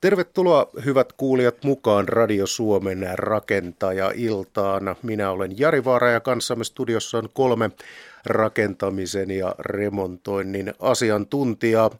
Tervetuloa 0.00 0.70
hyvät 0.84 1.12
kuulijat 1.12 1.64
mukaan 1.64 2.08
Radio 2.08 2.46
Suomen 2.46 3.08
rakentaja-iltaan. 3.14 4.96
Minä 5.02 5.30
olen 5.30 5.58
Jari 5.58 5.84
Vaara 5.84 6.10
ja 6.10 6.20
kanssamme 6.20 6.64
studiossa 6.64 7.18
on 7.18 7.28
kolme 7.32 7.70
rakentamisen 8.26 9.30
ja 9.30 9.54
remontoinnin 9.58 10.74
asiantuntijaa. 10.78 11.90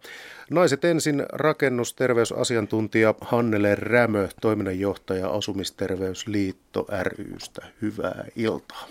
Naiset 0.50 0.84
ensin 0.84 1.26
rakennusterveysasiantuntija 1.32 3.14
Hannele 3.20 3.74
Rämö, 3.74 4.28
toiminnanjohtaja 4.40 5.30
Asumisterveysliitto 5.30 6.86
rystä. 7.02 7.66
Hyvää 7.82 8.24
iltaa. 8.36 8.86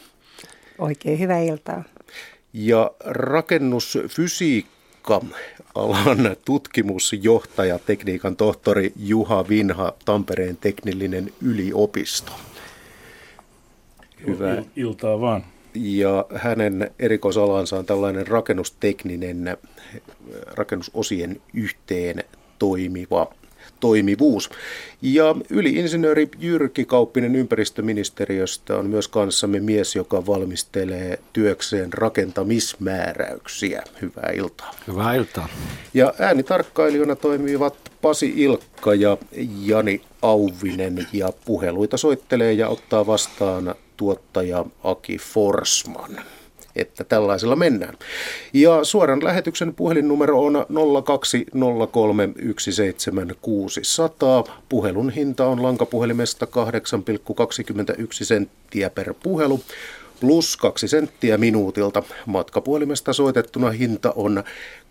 Oikein 0.78 1.20
hyvää 1.20 1.40
iltaa. 1.40 1.84
Ja 2.54 2.92
rakennusfysiikka 3.06 4.79
alan 5.76 6.36
tutkimusjohtaja, 6.46 7.80
tekniikan 7.80 8.36
tohtori 8.36 8.94
Juha 8.96 9.50
Vinha, 9.50 9.94
Tampereen 10.06 10.58
teknillinen 10.58 11.34
yliopisto. 11.42 12.32
Hyvää 14.28 14.64
iltaa 14.76 15.22
vaan. 15.22 15.44
Ja 15.74 16.26
hänen 16.36 16.92
erikoisalansa 17.00 17.78
on 17.78 17.86
tällainen 17.86 18.28
rakennustekninen, 18.28 19.58
rakennusosien 20.46 21.42
yhteen 21.54 22.24
toimiva 22.60 23.34
toimivuus. 23.80 24.50
Ja 25.02 25.36
yliinsinööri 25.50 26.30
Jyrki 26.40 26.86
Kauppinen 26.86 27.36
ympäristöministeriöstä 27.36 28.76
on 28.76 28.86
myös 28.86 29.08
kanssamme 29.08 29.60
mies, 29.60 29.96
joka 29.96 30.26
valmistelee 30.26 31.20
työkseen 31.34 31.94
rakentamismääräyksiä. 31.94 33.84
Hyvää 34.02 34.32
iltaa. 34.36 34.72
Hyvää 34.88 35.14
iltaa. 35.14 35.50
Ja 35.94 36.14
äänitarkkailijoina 36.20 37.16
toimivat 37.16 37.76
Pasi 38.02 38.34
Ilkka 38.36 38.94
ja 38.94 39.18
Jani 39.66 40.02
Auvinen 40.22 41.08
ja 41.14 41.34
puheluita 41.46 41.98
soittelee 41.98 42.54
ja 42.54 42.68
ottaa 42.70 43.08
vastaan 43.08 43.76
tuottaja 43.98 44.66
Aki 44.84 45.18
Forsman 45.18 46.20
että 46.82 47.04
tällaisella 47.04 47.56
mennään. 47.56 47.98
Ja 48.54 48.84
suoran 48.84 49.24
lähetyksen 49.24 49.74
puhelinnumero 49.74 50.46
on 50.46 50.66
020317600. 54.46 54.52
Puhelun 54.70 55.10
hinta 55.10 55.46
on 55.46 55.64
lankapuhelimesta 55.64 56.46
8,21 56.46 56.52
senttiä 58.12 58.90
per 58.90 59.14
puhelu 59.24 59.62
plus 60.20 60.58
2 60.58 60.88
senttiä 60.88 61.38
minuutilta. 61.38 62.04
Matkapuhelimesta 62.26 63.14
soitettuna 63.14 63.70
hinta 63.70 64.14
on 64.16 64.44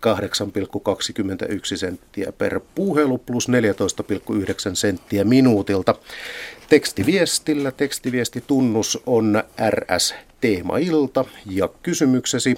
8,21 0.07 1.77
senttiä 1.77 2.31
per 2.31 2.59
puhelu 2.75 3.17
plus 3.17 3.47
14,9 3.49 3.55
senttiä 4.73 5.23
minuutilta. 5.23 5.95
Tekstiviestillä 6.69 7.71
tekstiviestitunnus 7.71 8.99
on 9.05 9.43
RS 9.69 10.15
teemailta 10.41 11.25
ja 11.45 11.69
kysymyksesi 11.83 12.55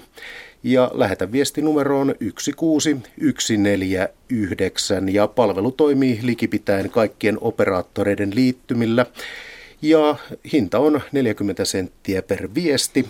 ja 0.64 0.92
lähetä 0.94 1.32
viesti 1.32 1.62
numeroon 1.62 2.16
16149 2.40 5.14
ja 5.14 5.28
palvelu 5.28 5.72
toimii 5.72 6.20
likipitäen 6.22 6.90
kaikkien 6.90 7.38
operaattoreiden 7.42 8.36
liittymillä 8.36 9.06
ja 9.82 10.16
hinta 10.54 10.80
on 10.80 11.02
40 11.12 11.66
senttiä 11.66 12.22
per 12.22 12.50
viesti. 12.56 13.06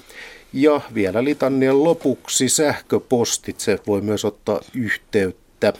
Ja 0.53 0.81
vielä 0.94 1.23
litannian 1.23 1.83
lopuksi 1.83 2.50
sähköpostitse 2.50 3.80
voi 3.88 4.02
myös 4.02 4.25
ottaa 4.25 4.61
yhteyttä 4.75 5.73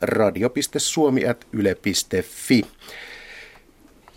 radio.suomi.yle.fi. 0.00 2.62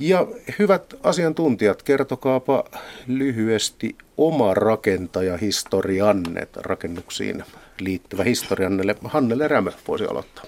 Ja 0.01 0.27
hyvät 0.59 0.93
asiantuntijat, 1.03 1.83
kertokaapa 1.83 2.63
lyhyesti 3.07 3.95
oma 4.17 4.53
rakentajahistorianne, 4.53 6.47
rakennuksiin 6.55 7.43
liittyvä 7.79 8.23
historianne. 8.23 8.95
Hannele 9.03 9.47
Rämö 9.47 9.71
voisi 9.87 10.05
aloittaa. 10.05 10.43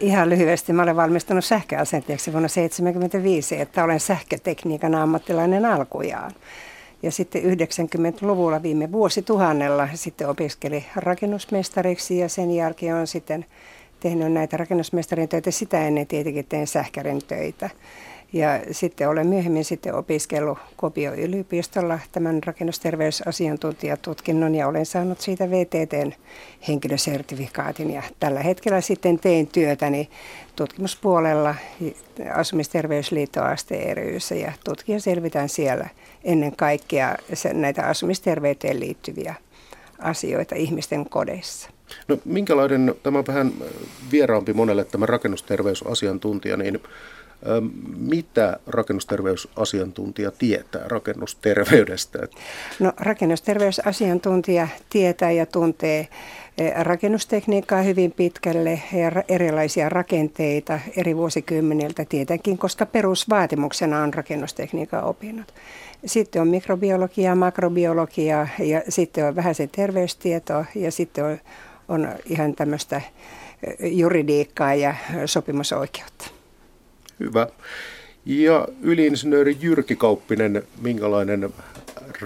Ihan 0.00 0.30
lyhyesti. 0.30 0.72
Mä 0.72 0.82
olen 0.82 0.96
valmistunut 0.96 1.44
sähköasentajaksi 1.44 2.32
vuonna 2.32 2.48
1975, 2.48 3.60
että 3.60 3.84
olen 3.84 4.00
sähkötekniikan 4.00 4.94
ammattilainen 4.94 5.64
alkujaan. 5.64 6.32
Ja 7.02 7.12
sitten 7.12 7.42
90-luvulla 7.42 8.62
viime 8.62 8.92
vuosituhannella 8.92 9.88
sitten 9.94 10.28
opiskeli 10.28 10.84
rakennusmestariksi 10.96 12.18
ja 12.18 12.28
sen 12.28 12.50
jälkeen 12.50 12.94
on 12.94 13.06
sitten 13.06 13.44
tehnyt 14.00 14.32
näitä 14.32 14.56
rakennusmestarin 14.56 15.28
töitä. 15.28 15.50
Sitä 15.50 15.86
ennen 15.86 16.06
tietenkin 16.06 16.46
tein 16.48 16.66
sähkärin 16.66 17.20
töitä. 17.28 17.70
Ja 18.32 18.60
sitten 18.70 19.08
olen 19.08 19.26
myöhemmin 19.26 19.64
sitten 19.64 19.94
opiskellut 19.94 20.58
Kopio 20.76 21.14
yliopistolla 21.14 21.98
tämän 22.12 22.40
rakennusterveysasiantuntijatutkinnon 22.46 24.54
ja 24.54 24.68
olen 24.68 24.86
saanut 24.86 25.20
siitä 25.20 25.50
VTTn 25.50 26.12
henkilösertifikaatin. 26.68 27.90
Ja 27.90 28.02
tällä 28.20 28.40
hetkellä 28.40 28.80
sitten 28.80 29.18
teen 29.18 29.46
työtäni 29.46 30.10
tutkimuspuolella 30.56 31.54
Asumisterveysliitto 32.34 33.42
ASTRYssä 33.42 34.34
ja 34.34 34.52
tutkijan 34.64 35.00
selvitän 35.00 35.48
siellä 35.48 35.88
ennen 36.24 36.56
kaikkea 36.56 37.16
näitä 37.52 37.82
asumisterveyteen 37.82 38.80
liittyviä 38.80 39.34
asioita 39.98 40.54
ihmisten 40.54 41.08
kodeissa. 41.08 41.70
No 42.08 42.18
minkälainen, 42.24 42.94
tämä 43.02 43.18
on 43.18 43.26
vähän 43.26 43.52
vieraampi 44.12 44.52
monelle 44.52 44.84
tämä 44.84 45.06
rakennusterveysasiantuntija, 45.06 46.56
niin 46.56 46.80
mitä 47.96 48.58
rakennusterveysasiantuntija 48.66 50.30
tietää 50.30 50.82
rakennusterveydestä? 50.88 52.18
No 52.80 52.92
rakennusterveysasiantuntija 52.96 54.68
tietää 54.90 55.30
ja 55.30 55.46
tuntee 55.46 56.08
rakennustekniikkaa 56.82 57.82
hyvin 57.82 58.12
pitkälle 58.12 58.82
ja 58.92 59.22
erilaisia 59.28 59.88
rakenteita 59.88 60.80
eri 60.96 61.16
vuosikymmeniltä 61.16 62.04
tietenkin, 62.04 62.58
koska 62.58 62.86
perusvaatimuksena 62.86 64.02
on 64.02 64.14
rakennustekniikan 64.14 65.04
opinnot. 65.04 65.54
Sitten 66.06 66.42
on 66.42 66.48
mikrobiologia, 66.48 67.34
makrobiologia 67.34 68.48
ja 68.58 68.82
sitten 68.88 69.26
on 69.26 69.36
vähän 69.36 69.54
se 69.54 69.66
terveystietoa 69.66 70.64
ja 70.74 70.90
sitten 70.92 71.24
on, 71.24 71.38
on 71.88 72.08
ihan 72.26 72.54
tämmöistä 72.54 73.00
juridiikkaa 73.80 74.74
ja 74.74 74.94
sopimusoikeutta. 75.26 76.37
Hyvä. 77.20 77.46
Ja 78.26 78.68
yliinsinööri 78.82 79.56
Jyrki 79.60 79.96
Kauppinen, 79.96 80.62
minkälainen 80.80 81.54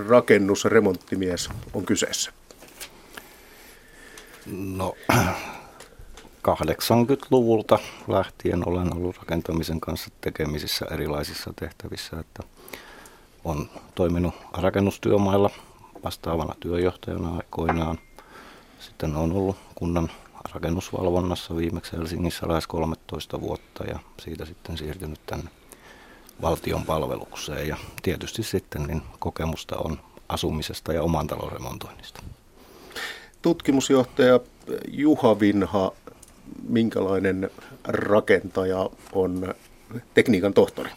rakennusremonttimies 0.08 1.48
on 1.74 1.84
kyseessä? 1.84 2.32
No 4.46 4.94
80-luvulta 6.48 7.78
lähtien 8.08 8.68
olen 8.68 8.96
ollut 8.96 9.16
rakentamisen 9.18 9.80
kanssa 9.80 10.10
tekemisissä 10.20 10.86
erilaisissa 10.90 11.52
tehtävissä, 11.56 12.20
että 12.20 12.42
on 13.44 13.70
toiminut 13.94 14.34
rakennustyömailla 14.52 15.50
vastaavana 16.04 16.54
työjohtajana 16.60 17.36
aikoinaan. 17.36 17.98
Sitten 18.80 19.16
on 19.16 19.32
ollut 19.32 19.56
kunnan 19.74 20.10
rakennusvalvonnassa 20.54 21.56
viimeksi 21.56 21.92
Helsingissä 21.96 22.48
lähes 22.48 22.66
13 22.66 23.40
vuotta 23.40 23.84
ja 23.84 23.98
siitä 24.20 24.44
sitten 24.44 24.78
siirtynyt 24.78 25.20
tänne 25.26 25.50
valtion 26.42 26.84
palvelukseen. 26.84 27.68
Ja 27.68 27.76
tietysti 28.02 28.42
sitten 28.42 28.82
niin 28.82 29.02
kokemusta 29.18 29.76
on 29.76 29.98
asumisesta 30.28 30.92
ja 30.92 31.02
oman 31.02 31.26
talon 31.26 31.52
remontoinnista. 31.52 32.22
Tutkimusjohtaja 33.42 34.40
Juha 34.88 35.40
Vinha, 35.40 35.92
minkälainen 36.68 37.50
rakentaja 37.84 38.90
on 39.12 39.54
tekniikan 40.14 40.54
tohtori? 40.54 40.90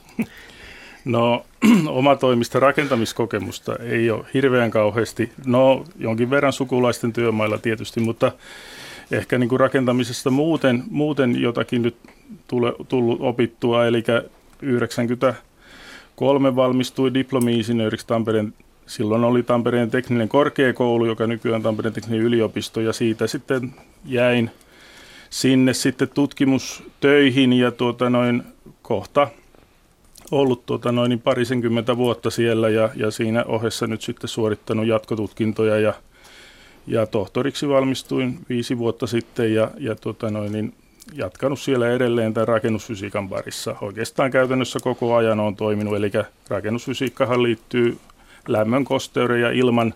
No 1.06 1.46
oma 1.88 2.16
toimista 2.16 2.60
rakentamiskokemusta 2.60 3.76
ei 3.76 4.12
ole 4.12 4.26
hirveän 4.34 4.72
kauheasti. 4.72 5.32
No 5.46 5.86
jonkin 6.00 6.30
verran 6.30 6.54
sukulaisten 6.54 7.14
työmailla 7.14 7.58
tietysti, 7.58 8.00
mutta 8.00 8.32
ehkä 9.12 9.38
niin 9.38 9.50
kuin 9.50 9.60
rakentamisesta 9.60 10.30
muuten, 10.30 10.84
muuten 10.90 11.42
jotakin 11.42 11.82
nyt 11.82 11.96
tule, 12.48 12.74
tullut 12.88 13.22
opittua, 13.22 13.86
eli 13.86 14.04
93 14.62 16.56
valmistui 16.56 17.14
diplomi-insinööriksi 17.14 18.08
Tampereen 18.08 18.54
Silloin 18.86 19.24
oli 19.24 19.44
Tampereen 19.44 19.92
tekninen 19.92 20.30
korkeakoulu, 20.30 21.06
joka 21.06 21.28
nykyään 21.28 21.62
Tampereen 21.62 21.94
tekninen 21.94 22.22
yliopisto, 22.22 22.82
ja 22.82 22.94
siitä 22.94 23.28
sitten 23.28 23.74
jäin 24.06 24.52
sinne 25.30 25.74
sitten 25.74 26.10
tutkimustöihin 26.10 27.54
ja 27.54 27.72
tuota 27.72 28.10
noin 28.10 28.44
kohta 28.82 29.28
ollut 30.32 30.66
tuota 30.66 30.92
noin 30.92 31.22
parisenkymmentä 31.22 31.98
vuotta 31.98 32.30
siellä 32.30 32.70
ja, 32.70 32.90
ja 32.96 33.12
siinä 33.12 33.44
ohessa 33.44 33.88
nyt 33.88 34.02
sitten 34.02 34.28
suorittanut 34.28 34.88
jatkotutkintoja 34.88 35.80
ja 35.80 35.94
ja 36.88 37.06
tohtoriksi 37.06 37.70
valmistuin 37.70 38.40
viisi 38.50 38.78
vuotta 38.78 39.08
sitten 39.08 39.54
ja, 39.54 39.72
ja 39.78 39.96
tota 39.96 40.30
noin, 40.30 40.52
niin 40.52 40.74
jatkanut 41.14 41.60
siellä 41.60 41.92
edelleen 41.92 42.34
tämän 42.34 42.48
rakennusfysiikan 42.48 43.30
parissa. 43.30 43.76
Oikeastaan 43.82 44.32
käytännössä 44.32 44.80
koko 44.84 45.16
ajan 45.16 45.40
on 45.40 45.56
toiminut, 45.56 45.96
eli 45.96 46.12
rakennusfysiikkahan 46.48 47.44
liittyy 47.44 47.98
lämmön, 48.48 48.86
kosteuden 48.86 49.42
ja 49.42 49.52
ilman 49.52 49.94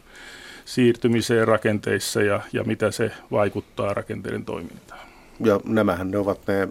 siirtymiseen 0.65 1.47
rakenteissa 1.47 2.21
ja, 2.21 2.41
ja 2.53 2.63
mitä 2.63 2.91
se 2.91 3.11
vaikuttaa 3.31 3.93
rakenteiden 3.93 4.45
toimintaan. 4.45 5.07
Ja 5.45 5.59
nämähän 5.65 6.11
ne 6.11 6.17
ovat 6.17 6.39
ne 6.47 6.67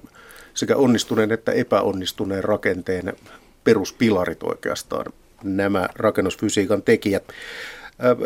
sekä 0.54 0.76
onnistuneen 0.76 1.32
että 1.32 1.52
epäonnistuneen 1.52 2.44
rakenteen 2.44 3.12
peruspilarit 3.64 4.42
oikeastaan, 4.42 5.12
nämä 5.42 5.88
rakennusfysiikan 5.94 6.82
tekijät. 6.82 7.24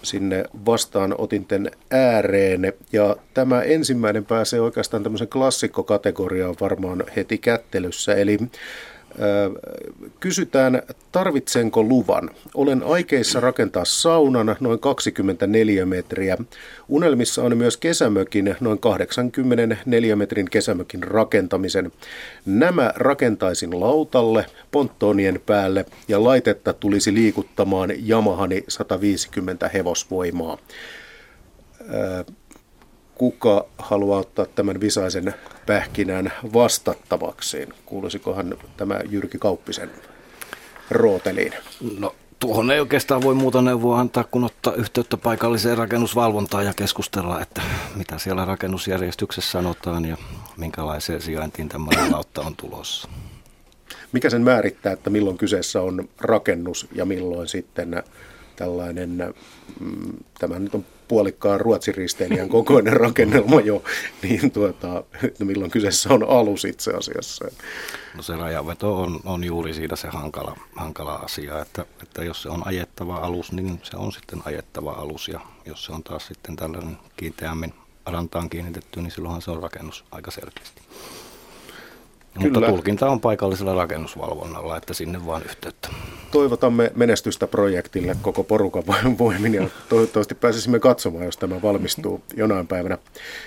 sinne 0.03 0.45
vastaanotinten 0.67 1.71
ääreen. 1.91 2.73
Ja 2.93 3.17
tämä 3.35 3.63
ensimmäinen 3.63 4.25
pääsee 4.25 4.61
oikeastaan 4.61 5.03
tämmöisen 5.03 5.29
klassikkokategoriaan 5.29 6.57
varmaan 6.61 7.05
heti 7.17 7.39
kättelyssä. 7.39 8.15
Eli 8.15 8.39
Kysytään, 10.21 10.83
tarvitsenko 11.13 11.83
luvan? 11.83 12.31
Olen 12.55 12.83
aikeissa 12.83 13.41
rakentaa 13.41 13.85
saunan 13.85 14.57
noin 14.61 14.79
24 14.79 15.87
metriä. 15.87 16.37
Unelmissa 16.89 17.43
on 17.43 17.57
myös 17.57 17.77
kesämökin, 17.77 18.57
noin 18.61 18.79
84 18.79 20.17
metrin 20.17 20.51
kesämökin 20.51 21.03
rakentamisen. 21.03 21.93
Nämä 22.47 22.93
rakentaisin 22.97 23.81
lautalle, 23.81 24.47
ponttonien 24.71 25.41
päälle 25.47 25.85
ja 26.09 26.25
laitetta 26.25 26.73
tulisi 26.73 27.15
liikuttamaan 27.15 27.91
Yamahani 28.09 28.65
150 28.69 29.69
hevosvoimaa 29.69 30.59
kuka 33.19 33.65
haluaa 33.79 34.21
ottaa 34.21 34.47
tämän 34.47 34.81
visaisen 34.81 35.35
pähkinän 35.67 36.33
vastattavakseen? 36.53 37.75
Kuulisikohan 37.87 38.55
tämä 38.77 39.01
Jyrki 39.09 39.39
Kauppisen 39.39 39.91
rooteliin? 40.91 41.53
No 41.99 42.15
tuohon 42.39 42.71
ei 42.71 42.81
oikeastaan 42.81 43.23
voi 43.23 43.35
muuta 43.35 43.63
neuvoa 43.63 44.01
antaa, 44.01 44.25
kun 44.25 44.45
ottaa 44.45 44.75
yhteyttä 44.75 45.17
paikalliseen 45.17 45.79
rakennusvalvontaan 45.79 46.67
ja 46.67 46.75
keskustella, 46.75 47.41
että 47.41 47.63
mitä 47.97 48.19
siellä 48.19 48.45
rakennusjärjestyksessä 48.45 49.51
sanotaan 49.51 50.05
ja 50.05 50.17
minkälaiseen 50.57 51.23
sijaintiin 51.23 51.69
tämmöinen 51.69 52.13
lautta 52.13 52.41
on 52.41 52.57
tulossa. 52.57 53.09
Mikä 54.13 54.31
sen 54.31 54.43
määrittää, 54.43 54.93
että 54.93 55.11
milloin 55.11 55.39
kyseessä 55.39 55.83
on 55.83 56.09
rakennus 56.21 56.89
ja 56.93 57.05
milloin 57.05 57.49
sitten 57.49 58.03
tällainen, 58.57 59.35
mm, 59.81 60.13
tämä 60.39 60.59
nyt 60.59 60.75
on 60.75 60.85
puolikkaan 61.09 61.61
Ruotsin 61.61 61.95
risteilijän 61.95 62.49
kokoinen 62.49 62.93
rakennelma 62.97 63.61
jo, 63.61 63.83
niin 64.23 64.51
tuota, 64.51 65.05
milloin 65.39 65.71
kyseessä 65.71 66.15
on 66.15 66.29
alus 66.29 66.65
itse 66.65 66.91
asiassa. 66.91 67.45
No 68.17 68.23
se 68.23 68.37
rajanveto 68.37 69.03
on, 69.03 69.21
on 69.25 69.45
juuri 69.45 69.75
siitä 69.75 69.97
se 69.97 70.09
hankala, 70.09 70.57
hankala 70.77 71.15
asia, 71.15 71.61
että, 71.61 71.87
että 72.03 72.25
jos 72.25 72.43
se 72.43 72.49
on 72.49 72.67
ajettava 72.67 73.17
alus, 73.17 73.53
niin 73.53 73.81
se 73.83 73.97
on 73.97 74.13
sitten 74.13 74.43
ajettava 74.45 74.93
alus 74.93 75.29
ja 75.29 75.41
jos 75.65 75.85
se 75.85 75.93
on 75.93 76.03
taas 76.03 76.27
sitten 76.27 76.57
tällainen 76.57 76.99
kiinteämmin 77.17 77.75
rantaan 78.07 78.51
kiinnitetty, 78.51 79.01
niin 79.01 79.11
silloinhan 79.11 79.43
se 79.43 79.51
on 79.51 79.63
rakennus 79.63 80.05
aika 80.11 80.31
selkeästi. 80.31 80.83
Kyllä. 82.35 82.51
Mutta 82.53 82.61
tulkinta 82.61 83.11
on 83.11 83.21
paikallisella 83.21 83.75
rakennusvalvonnalla, 83.75 84.77
että 84.77 84.95
sinne 84.95 85.27
vaan 85.27 85.43
yhteyttä. 85.43 85.89
Toivotamme 86.31 86.93
menestystä 86.95 87.47
projektille 87.47 88.17
koko 88.23 88.45
porukan 88.45 88.83
voimin 89.19 89.55
ja 89.55 89.69
toivottavasti 89.89 90.35
pääsisimme 90.35 90.79
katsomaan, 90.79 91.25
jos 91.25 91.37
tämä 91.37 91.63
valmistuu 91.63 92.23
jonain 92.37 92.67
päivänä. 92.67 92.99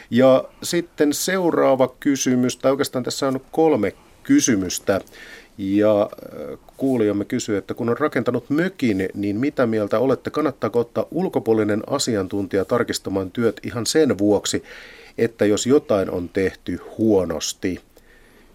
Ja 0.10 0.44
sitten 0.64 1.14
seuraava 1.14 1.96
kysymys, 2.00 2.58
tai 2.58 2.72
oikeastaan 2.72 3.04
tässä 3.04 3.28
on 3.28 3.42
kolme 3.52 3.94
kysymystä. 4.24 5.02
Ja 5.58 6.02
äh, 6.02 6.60
kuulijamme 6.78 7.26
kysyy, 7.26 7.58
että 7.58 7.74
kun 7.74 7.90
on 7.90 7.98
rakentanut 7.98 8.50
mökin, 8.50 9.10
niin 9.14 9.36
mitä 9.36 9.66
mieltä 9.66 10.00
olette? 10.00 10.30
Kannattaako 10.30 10.80
ottaa 10.80 11.06
ulkopuolinen 11.12 11.84
asiantuntija 11.88 12.66
tarkistamaan 12.66 13.32
työt 13.32 13.60
ihan 13.64 13.86
sen 13.86 14.18
vuoksi, 14.18 14.64
että 15.18 15.46
jos 15.46 15.66
jotain 15.66 16.12
on 16.12 16.30
tehty 16.30 16.80
huonosti– 16.98 17.82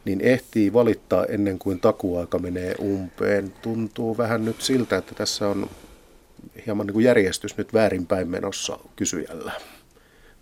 niin 0.05 0.21
ehtii 0.21 0.73
valittaa 0.73 1.25
ennen 1.25 1.59
kuin 1.59 1.81
takuaika 1.81 2.39
menee 2.39 2.75
umpeen. 2.81 3.53
Tuntuu 3.63 4.17
vähän 4.17 4.45
nyt 4.45 4.61
siltä, 4.61 4.97
että 4.97 5.15
tässä 5.15 5.49
on 5.49 5.71
hieman 6.67 6.87
niin 6.87 6.93
kuin 6.95 7.05
järjestys 7.05 7.57
nyt 7.57 7.75
väärinpäin 7.75 8.29
menossa 8.29 8.79
kysyjällä. 8.97 9.53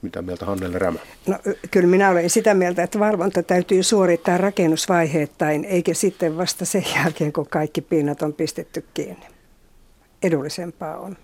Mitä 0.03 0.23
mieltä 0.23 0.47
Hannelle 0.47 0.79
Rämä? 0.79 0.99
No, 1.27 1.39
kyllä 1.71 1.87
minä 1.87 2.11
olen 2.11 2.31
sitä 2.31 2.55
mieltä, 2.55 2.83
että 2.83 2.99
valvonta 2.99 3.43
täytyy 3.43 3.83
suorittaa 3.83 4.39
rakennusvaiheittain, 4.39 5.65
eikä 5.65 5.95
sitten 5.95 6.37
vasta 6.37 6.65
sen 6.65 6.85
jälkeen, 6.97 7.33
kun 7.33 7.47
kaikki 7.49 7.81
pinnat 7.81 8.23
on 8.23 8.33
pistetty 8.33 8.85
kiinni. 8.95 9.27
Edullisempaa 10.23 10.97
on. 10.97 11.17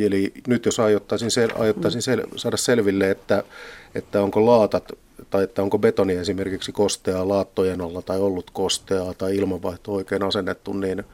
Eli 0.00 0.32
nyt 0.46 0.66
jos 0.66 0.80
aiottaisin, 0.80 1.30
sel, 1.30 1.50
aiottaisin 1.58 2.02
sel, 2.02 2.26
saada 2.36 2.56
selville, 2.56 3.10
että, 3.10 3.42
että 3.94 4.22
onko 4.22 4.46
laatat 4.46 4.92
tai 5.32 5.44
että 5.44 5.62
onko 5.62 5.78
betoni 5.78 6.16
esimerkiksi 6.16 6.72
kosteaa 6.72 7.28
laattojen 7.28 7.80
alla 7.80 8.02
tai 8.02 8.18
ollut 8.18 8.50
kosteaa 8.50 9.14
tai 9.14 9.36
ilmanvaihto 9.36 9.92
oikein 9.92 10.22
asennettu, 10.22 10.72
niin 10.72 11.04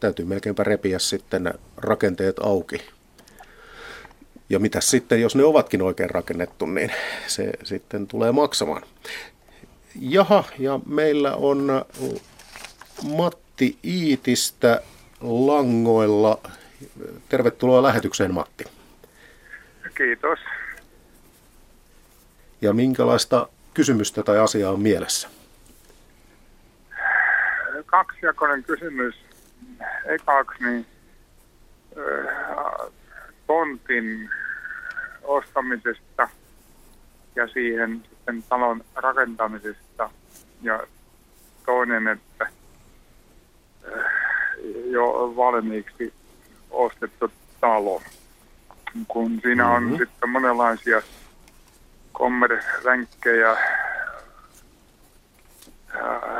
täytyy 0.00 0.24
melkeinpä 0.24 0.64
repiä 0.64 0.98
sitten 0.98 1.54
rakenteet 1.76 2.38
auki. 2.38 2.82
Ja 4.50 4.58
mitä 4.58 4.80
sitten, 4.80 5.20
jos 5.20 5.36
ne 5.36 5.44
ovatkin 5.44 5.82
oikein 5.82 6.10
rakennettu, 6.10 6.66
niin 6.66 6.92
se 7.26 7.52
sitten 7.64 8.06
tulee 8.06 8.32
maksamaan. 8.32 8.82
Jaha, 10.00 10.44
ja 10.58 10.80
meillä 10.86 11.34
on 11.34 11.84
Matti 13.02 13.78
Iitistä 13.84 14.82
langoilla. 15.20 16.40
Tervetuloa 17.28 17.82
lähetykseen, 17.82 18.34
Matti. 18.34 18.64
Kiitos. 19.96 20.38
Ja 22.60 22.72
minkälaista 22.72 23.48
kysymystä 23.76 24.22
tai 24.22 24.38
asiaa 24.38 24.72
on 24.72 24.80
mielessä? 24.80 25.28
Kaksijakoinen 27.86 28.64
kysymys. 28.64 29.14
Ekaksi 30.04 30.64
niin 30.64 30.86
tontin 33.46 34.30
ostamisesta 35.22 36.28
ja 37.36 37.48
siihen 37.48 38.02
sitten 38.10 38.42
talon 38.42 38.84
rakentamisesta. 38.94 40.10
Ja 40.62 40.86
toinen, 41.66 42.08
että 42.08 42.46
jo 44.90 45.32
valmiiksi 45.36 46.12
ostettu 46.70 47.30
talo. 47.60 48.02
Kun 49.08 49.40
siinä 49.42 49.68
on 49.68 49.82
mm-hmm. 49.82 49.98
sitten 49.98 50.30
monenlaisia 50.30 51.02
kommervenkkejä, 52.18 53.56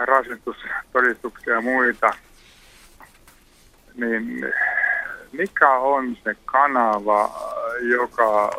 rasitustodistuksia 0.05 1.55
ja 1.55 1.61
muita, 1.61 2.11
niin 3.95 4.53
mikä 5.33 5.71
on 5.71 6.17
se 6.25 6.37
kanava, 6.45 7.31
joka, 7.81 8.51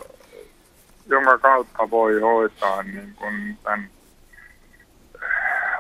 jonka 1.08 1.38
kautta 1.38 1.90
voi 1.90 2.20
hoitaa 2.20 2.84
niin 2.84 3.14
kuin 3.16 3.58
tämän 3.64 3.90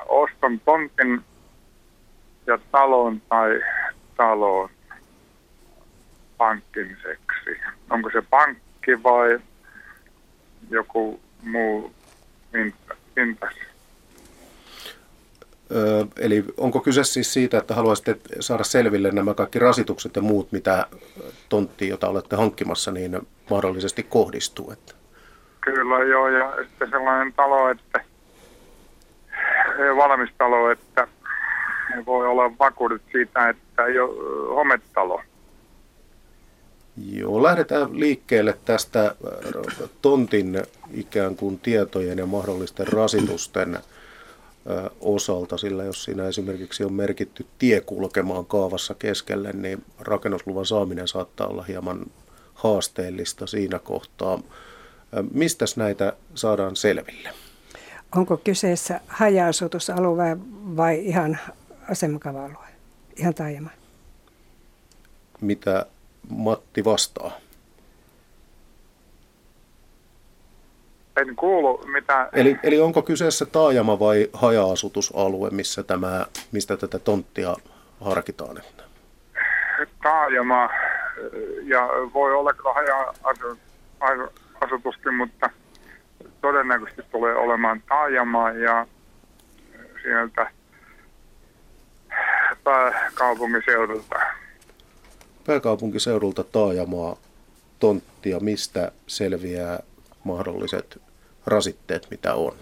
oston 0.07 0.59
tontin 0.59 1.21
ja 2.47 2.59
talon 2.71 3.21
tai 3.29 3.61
talon 4.15 4.69
pankkimiseksi? 6.37 7.61
Onko 7.89 8.09
se 8.13 8.21
pankki 8.21 9.03
vai 9.03 9.39
joku 10.69 11.26
muu 11.41 11.91
hintas. 13.17 13.53
Öö, 15.71 16.05
eli 16.19 16.45
onko 16.57 16.79
kyse 16.79 17.03
siis 17.03 17.33
siitä, 17.33 17.57
että 17.57 17.75
haluaisitte 17.75 18.17
saada 18.39 18.63
selville 18.63 19.11
nämä 19.11 19.33
kaikki 19.33 19.59
rasitukset 19.59 20.15
ja 20.15 20.21
muut, 20.21 20.51
mitä 20.51 20.87
tontti, 21.49 21.87
jota 21.87 22.09
olette 22.09 22.35
hankkimassa, 22.35 22.91
niin 22.91 23.27
mahdollisesti 23.49 24.03
kohdistuu? 24.03 24.71
Että... 24.71 24.93
kyllä 25.61 26.03
joo, 26.03 26.27
ja 26.27 26.53
sitten 26.69 26.89
sellainen 26.89 27.33
talo, 27.33 27.69
että 27.69 28.03
valmis 29.97 30.29
talo, 30.37 30.71
että 30.71 31.07
voi 32.05 32.27
olla 32.27 32.57
vakuudet 32.59 33.01
siitä, 33.11 33.49
että 33.49 33.85
ei 33.85 33.99
ole 33.99 34.55
hometalo. 34.55 35.21
Joo, 37.05 37.43
lähdetään 37.43 37.99
liikkeelle 37.99 38.57
tästä 38.65 39.05
äh, 39.05 39.89
tontin 40.01 40.63
ikään 40.93 41.35
kuin 41.35 41.59
tietojen 41.59 42.17
ja 42.17 42.25
mahdollisten 42.25 42.87
rasitusten 42.87 43.75
äh, 43.75 43.81
osalta, 45.01 45.57
sillä 45.57 45.83
jos 45.83 46.03
siinä 46.03 46.27
esimerkiksi 46.27 46.83
on 46.83 46.93
merkitty 46.93 47.45
tie 47.59 47.81
kulkemaan 47.81 48.45
kaavassa 48.45 48.93
keskelle, 48.93 49.53
niin 49.53 49.83
rakennusluvan 49.99 50.65
saaminen 50.65 51.07
saattaa 51.07 51.47
olla 51.47 51.63
hieman 51.63 52.05
haasteellista 52.53 53.47
siinä 53.47 53.79
kohtaa. 53.79 54.33
Äh, 54.33 55.25
Mistä 55.33 55.65
näitä 55.75 56.13
saadaan 56.35 56.75
selville? 56.75 57.29
Onko 58.15 58.37
kyseessä 58.37 58.99
haja-asutusalue 59.07 60.37
vai 60.77 61.05
ihan 61.05 61.37
asemakava-alue, 61.89 62.67
ihan 63.15 63.33
taajama? 63.33 63.69
Mitä 65.41 65.85
Matti 66.29 66.85
vastaa? 66.85 67.31
En 71.17 71.35
kuulu 71.35 71.83
mitä... 71.87 72.29
Eli, 72.33 72.59
eli 72.63 72.79
onko 72.79 73.01
kyseessä 73.01 73.45
taajama 73.45 73.99
vai 73.99 74.29
haja-asutusalue, 74.33 75.49
missä 75.49 75.83
tämä, 75.83 76.25
mistä 76.51 76.77
tätä 76.77 76.99
tonttia 76.99 77.55
harkitaan? 78.01 78.61
Taajama 80.03 80.69
ja 81.63 81.89
voi 82.13 82.33
olla 82.33 82.53
kyllä 82.53 82.73
haja-asutuskin, 83.99 85.13
mutta 85.13 85.49
todennäköisesti 86.41 87.01
tulee 87.11 87.35
olemaan 87.35 87.81
taajama 87.89 88.51
ja 88.51 88.87
sieltä 90.01 90.51
pääkaupunkiseudulta. 92.63 94.15
Pääkaupunkiseudulta 95.47 96.43
taajamaa 96.43 97.17
tonttia, 97.79 98.39
mistä 98.39 98.91
selviää 99.07 99.79
mahdolliset 100.23 101.01
rasitteet, 101.45 102.07
mitä 102.11 102.33
on? 102.33 102.53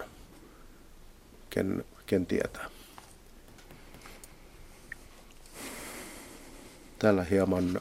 Ken, 1.50 1.84
ken 2.06 2.26
tietää? 2.26 2.70
Tällä 6.98 7.24
hieman... 7.24 7.80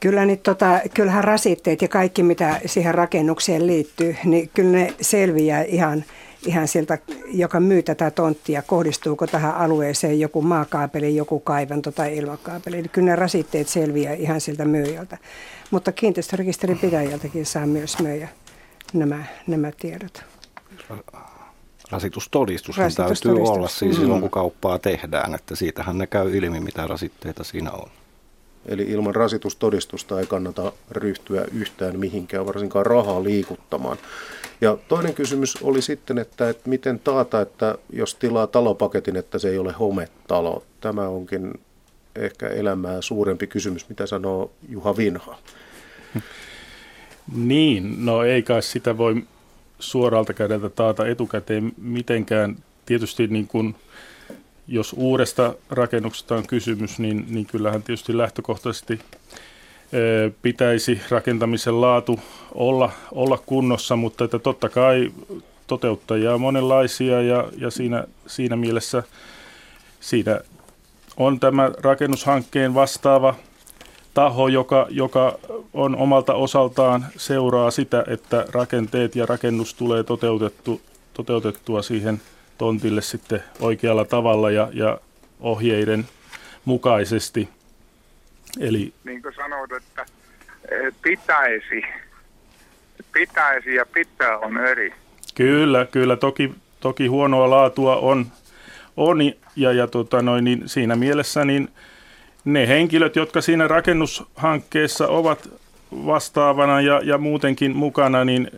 Kyllä 0.00 0.24
niin 0.24 0.38
tota, 0.38 0.80
kyllähän 0.94 1.24
rasitteet 1.24 1.82
ja 1.82 1.88
kaikki, 1.88 2.22
mitä 2.22 2.60
siihen 2.66 2.94
rakennukseen 2.94 3.66
liittyy, 3.66 4.16
niin 4.24 4.50
kyllä 4.54 4.70
ne 4.70 4.94
selviää 5.00 5.62
ihan, 5.62 6.04
ihan 6.46 6.68
siltä, 6.68 6.98
joka 7.26 7.60
myy 7.60 7.82
tätä 7.82 8.10
tonttia, 8.10 8.62
kohdistuuko 8.62 9.26
tähän 9.26 9.54
alueeseen 9.54 10.20
joku 10.20 10.42
maakaapeli, 10.42 11.16
joku 11.16 11.40
kaivanto 11.40 11.92
tai 11.92 12.16
ilmakaapeli. 12.16 12.78
Eli 12.78 12.88
kyllä 12.88 13.06
ne 13.06 13.16
rasitteet 13.16 13.68
selviää 13.68 14.12
ihan 14.12 14.40
siltä 14.40 14.64
myyjältä. 14.64 15.18
Mutta 15.70 15.92
kiinteistörekisterin 15.92 16.78
pitäjältäkin 16.78 17.46
saa 17.46 17.66
myös 17.66 17.98
myyjä 17.98 18.28
nämä, 18.92 19.24
nämä 19.46 19.70
tiedot. 19.80 20.24
Rasitustodistus 21.90 22.76
täytyy 22.76 23.42
olla 23.42 23.68
siis 23.68 23.96
silloin, 23.96 24.20
kun 24.20 24.30
kauppaa 24.30 24.78
tehdään, 24.78 25.34
että 25.34 25.56
siitähän 25.56 25.98
ne 25.98 26.06
käy 26.06 26.36
ilmi, 26.36 26.60
mitä 26.60 26.86
rasitteita 26.86 27.44
siinä 27.44 27.70
on. 27.70 27.90
Eli 28.68 28.82
ilman 28.82 29.14
rasitustodistusta 29.14 30.20
ei 30.20 30.26
kannata 30.26 30.72
ryhtyä 30.90 31.44
yhtään 31.52 31.98
mihinkään, 31.98 32.46
varsinkaan 32.46 32.86
rahaa 32.86 33.24
liikuttamaan. 33.24 33.98
Ja 34.60 34.78
toinen 34.88 35.14
kysymys 35.14 35.62
oli 35.62 35.82
sitten, 35.82 36.18
että, 36.18 36.48
että 36.48 36.68
miten 36.68 36.98
taata, 36.98 37.40
että 37.40 37.78
jos 37.92 38.14
tilaa 38.14 38.46
talopaketin, 38.46 39.16
että 39.16 39.38
se 39.38 39.48
ei 39.48 39.58
ole 39.58 39.72
hometalo. 39.72 40.64
Tämä 40.80 41.08
onkin 41.08 41.54
ehkä 42.16 42.48
elämää 42.48 43.02
suurempi 43.02 43.46
kysymys, 43.46 43.88
mitä 43.88 44.06
sanoo 44.06 44.50
Juha 44.68 44.96
Vinha. 44.96 45.38
Niin, 47.34 48.04
no 48.04 48.22
ei 48.22 48.42
kai 48.42 48.62
sitä 48.62 48.98
voi 48.98 49.22
suoralta 49.78 50.34
kädeltä 50.34 50.68
taata 50.68 51.06
etukäteen 51.06 51.72
mitenkään. 51.76 52.56
Tietysti 52.86 53.26
niin 53.26 53.46
kuin, 53.46 53.74
jos 54.68 54.94
uudesta 54.98 55.54
rakennuksesta 55.70 56.34
on 56.34 56.46
kysymys, 56.46 56.98
niin, 56.98 57.26
niin 57.28 57.46
kyllähän 57.46 57.82
tietysti 57.82 58.18
lähtökohtaisesti 58.18 59.00
pitäisi 60.42 61.00
rakentamisen 61.10 61.80
laatu 61.80 62.20
olla, 62.54 62.90
olla 63.12 63.38
kunnossa, 63.46 63.96
mutta 63.96 64.24
että 64.24 64.38
totta 64.38 64.68
kai 64.68 65.12
toteuttajia 65.66 66.34
on 66.34 66.40
monenlaisia 66.40 67.22
ja, 67.22 67.48
ja 67.58 67.70
siinä, 67.70 68.04
siinä 68.26 68.56
mielessä 68.56 69.02
siinä 70.00 70.40
on 71.16 71.40
tämä 71.40 71.70
rakennushankkeen 71.78 72.74
vastaava 72.74 73.34
taho, 74.14 74.48
joka, 74.48 74.86
joka 74.90 75.38
on 75.74 75.96
omalta 75.96 76.34
osaltaan 76.34 77.06
seuraa 77.16 77.70
sitä, 77.70 78.04
että 78.08 78.44
rakenteet 78.48 79.16
ja 79.16 79.26
rakennus 79.26 79.74
tulee 79.74 80.02
toteutettu, 80.02 80.80
toteutettua 81.14 81.82
siihen 81.82 82.20
tontille 82.58 83.02
sitten 83.02 83.42
oikealla 83.60 84.04
tavalla 84.04 84.50
ja, 84.50 84.68
ja 84.72 85.00
ohjeiden 85.40 86.08
mukaisesti. 86.64 87.48
Eli, 88.60 88.92
niin 89.04 89.22
kuin 89.22 89.34
sanoit, 89.34 89.72
että 89.72 90.06
pitäisi, 91.02 91.82
pitäisi 93.12 93.74
ja 93.74 93.86
pitää 93.86 94.38
on 94.38 94.58
eri. 94.58 94.94
Kyllä, 95.34 95.86
kyllä. 95.86 96.16
Toki, 96.16 96.54
toki 96.80 97.06
huonoa 97.06 97.50
laatua 97.50 97.96
on, 97.96 98.26
on 98.96 99.18
ja, 99.56 99.72
ja 99.72 99.86
tota 99.86 100.22
noin, 100.22 100.44
niin 100.44 100.62
siinä 100.68 100.96
mielessä 100.96 101.44
niin 101.44 101.68
ne 102.44 102.68
henkilöt, 102.68 103.16
jotka 103.16 103.40
siinä 103.40 103.68
rakennushankkeessa 103.68 105.08
ovat 105.08 105.48
vastaavana 105.92 106.80
ja, 106.80 107.00
ja 107.04 107.18
muutenkin 107.18 107.76
mukana, 107.76 108.24
niin 108.24 108.50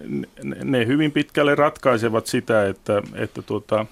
ne 0.64 0.86
hyvin 0.86 1.12
pitkälle 1.12 1.54
ratkaisevat 1.54 2.26
sitä, 2.26 2.66
että, 2.66 3.02
että 3.14 3.42
tuota, 3.42 3.86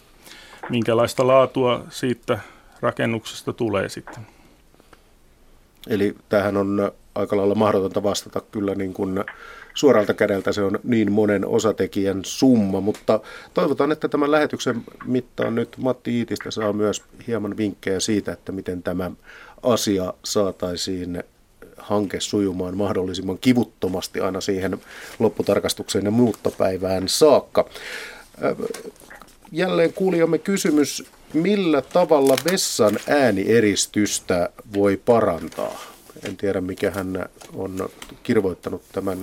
minkälaista 0.71 1.26
laatua 1.26 1.85
siitä 1.88 2.38
rakennuksesta 2.81 3.52
tulee 3.52 3.88
sitten. 3.88 4.26
Eli 5.88 6.14
tähän 6.28 6.57
on 6.57 6.93
aika 7.14 7.37
lailla 7.37 7.55
mahdotonta 7.55 8.02
vastata 8.02 8.40
kyllä 8.40 8.75
niin 8.75 8.95
kuin 8.95 9.25
suoralta 9.75 10.14
kädeltä 10.14 10.52
se 10.52 10.62
on 10.62 10.78
niin 10.85 11.12
monen 11.12 11.47
osatekijän 11.47 12.21
summa, 12.25 12.81
mutta 12.81 13.21
toivotaan, 13.55 13.93
että 13.93 14.09
tämän 14.09 14.31
lähetyksen 14.31 14.83
mittaan 15.05 15.55
nyt 15.55 15.76
Matti 15.78 16.19
Iitistä 16.19 16.50
saa 16.50 16.73
myös 16.73 17.02
hieman 17.26 17.57
vinkkejä 17.57 18.00
siitä, 18.00 18.33
että 18.33 18.52
miten 18.52 18.83
tämä 18.83 19.11
asia 19.62 20.14
saataisiin 20.25 21.25
hanke 21.87 22.21
sujumaan 22.21 22.76
mahdollisimman 22.76 23.38
kivuttomasti 23.38 24.21
aina 24.21 24.40
siihen 24.40 24.78
lopputarkastukseen 25.19 26.05
ja 26.05 26.11
muuttopäivään 26.11 27.09
saakka. 27.09 27.69
Jälleen 29.52 29.93
kuulijamme 29.93 30.38
kysymys, 30.38 31.05
millä 31.35 31.83
tavalla 31.83 32.37
vessan 32.50 32.99
äänieristystä 33.09 34.50
voi 34.75 34.97
parantaa? 34.97 35.81
En 36.25 36.37
tiedä, 36.37 36.61
mikä 36.61 36.90
hän 36.90 37.26
on 37.55 37.88
kirvoittanut 38.23 38.83
tämän 38.93 39.19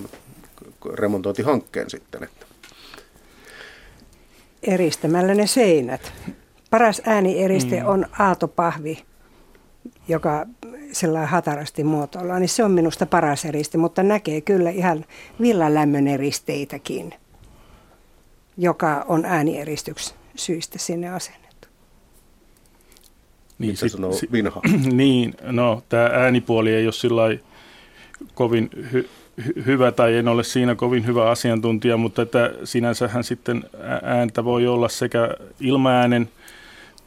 remontointihankkeen 0.93 1.89
sitten. 1.89 2.23
Että. 2.23 2.45
Eristämällä 4.63 5.33
ne 5.33 5.47
seinät. 5.47 6.13
Paras 6.69 7.01
äänieriste 7.05 7.79
mm. 7.79 7.87
on 7.87 8.05
aatopahvi, 8.19 9.03
joka 10.07 10.45
sellainen 10.91 11.29
hatarasti 11.29 11.83
muotoillaan, 11.83 12.41
niin 12.41 12.49
se 12.49 12.63
on 12.63 12.71
minusta 12.71 13.05
paras 13.05 13.45
eriste, 13.45 13.77
mutta 13.77 14.03
näkee 14.03 14.41
kyllä 14.41 14.69
ihan 14.69 15.05
villalämmön 15.41 16.07
eristeitäkin, 16.07 17.13
joka 18.57 19.05
on 19.07 19.25
äänieristyksi 19.25 20.13
syistä 20.35 20.79
sinne 20.79 21.09
asennettu. 21.09 21.67
Niin, 23.59 23.71
Mitä 23.71 23.79
sit, 23.79 23.91
sanoo 23.91 24.13
Vinha? 24.31 24.61
niin, 24.91 25.33
no 25.41 25.83
tämä 25.89 26.05
äänipuoli 26.05 26.73
ei 26.73 26.85
ole 26.85 26.93
sillä 26.93 27.23
kovin 28.33 28.69
hy, 28.91 29.09
hy, 29.45 29.63
hyvä 29.65 29.91
tai 29.91 30.15
en 30.17 30.27
ole 30.27 30.43
siinä 30.43 30.75
kovin 30.75 31.05
hyvä 31.05 31.29
asiantuntija, 31.29 31.97
mutta 31.97 32.21
että 32.21 32.53
sinänsähän 32.63 33.23
sitten 33.23 33.63
ääntä 34.03 34.43
voi 34.43 34.67
olla 34.67 34.89
sekä 34.89 35.29
ilmaäänen– 35.59 36.29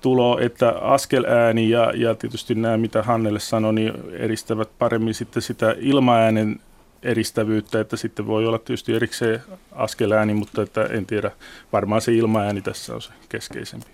tulo 0.07 0.39
että 0.41 0.69
askelääni 0.69 1.71
ja, 1.71 1.93
ja 1.95 2.15
tietysti 2.15 2.55
nämä, 2.55 2.77
mitä 2.77 3.03
Hannelle 3.03 3.41
sanoi, 3.41 3.75
niin 3.75 3.93
eristävät 4.13 4.69
paremmin 4.79 5.15
sitten 5.15 5.43
sitä 5.43 5.75
ilmaäänen 5.79 6.61
eristävyyttä, 7.03 7.81
että 7.81 7.97
sitten 7.97 8.27
voi 8.27 8.47
olla 8.47 8.59
tietysti 8.59 8.95
erikseen 8.95 9.43
askelääni, 9.73 10.35
mutta 10.35 10.63
että 10.63 10.85
en 10.85 11.07
tiedä, 11.07 11.31
varmaan 11.73 12.01
se 12.01 12.13
ilmaääni 12.13 12.63
tässä 12.63 12.95
on 12.95 13.03
se 13.03 13.11
keskeisempi. 13.29 13.87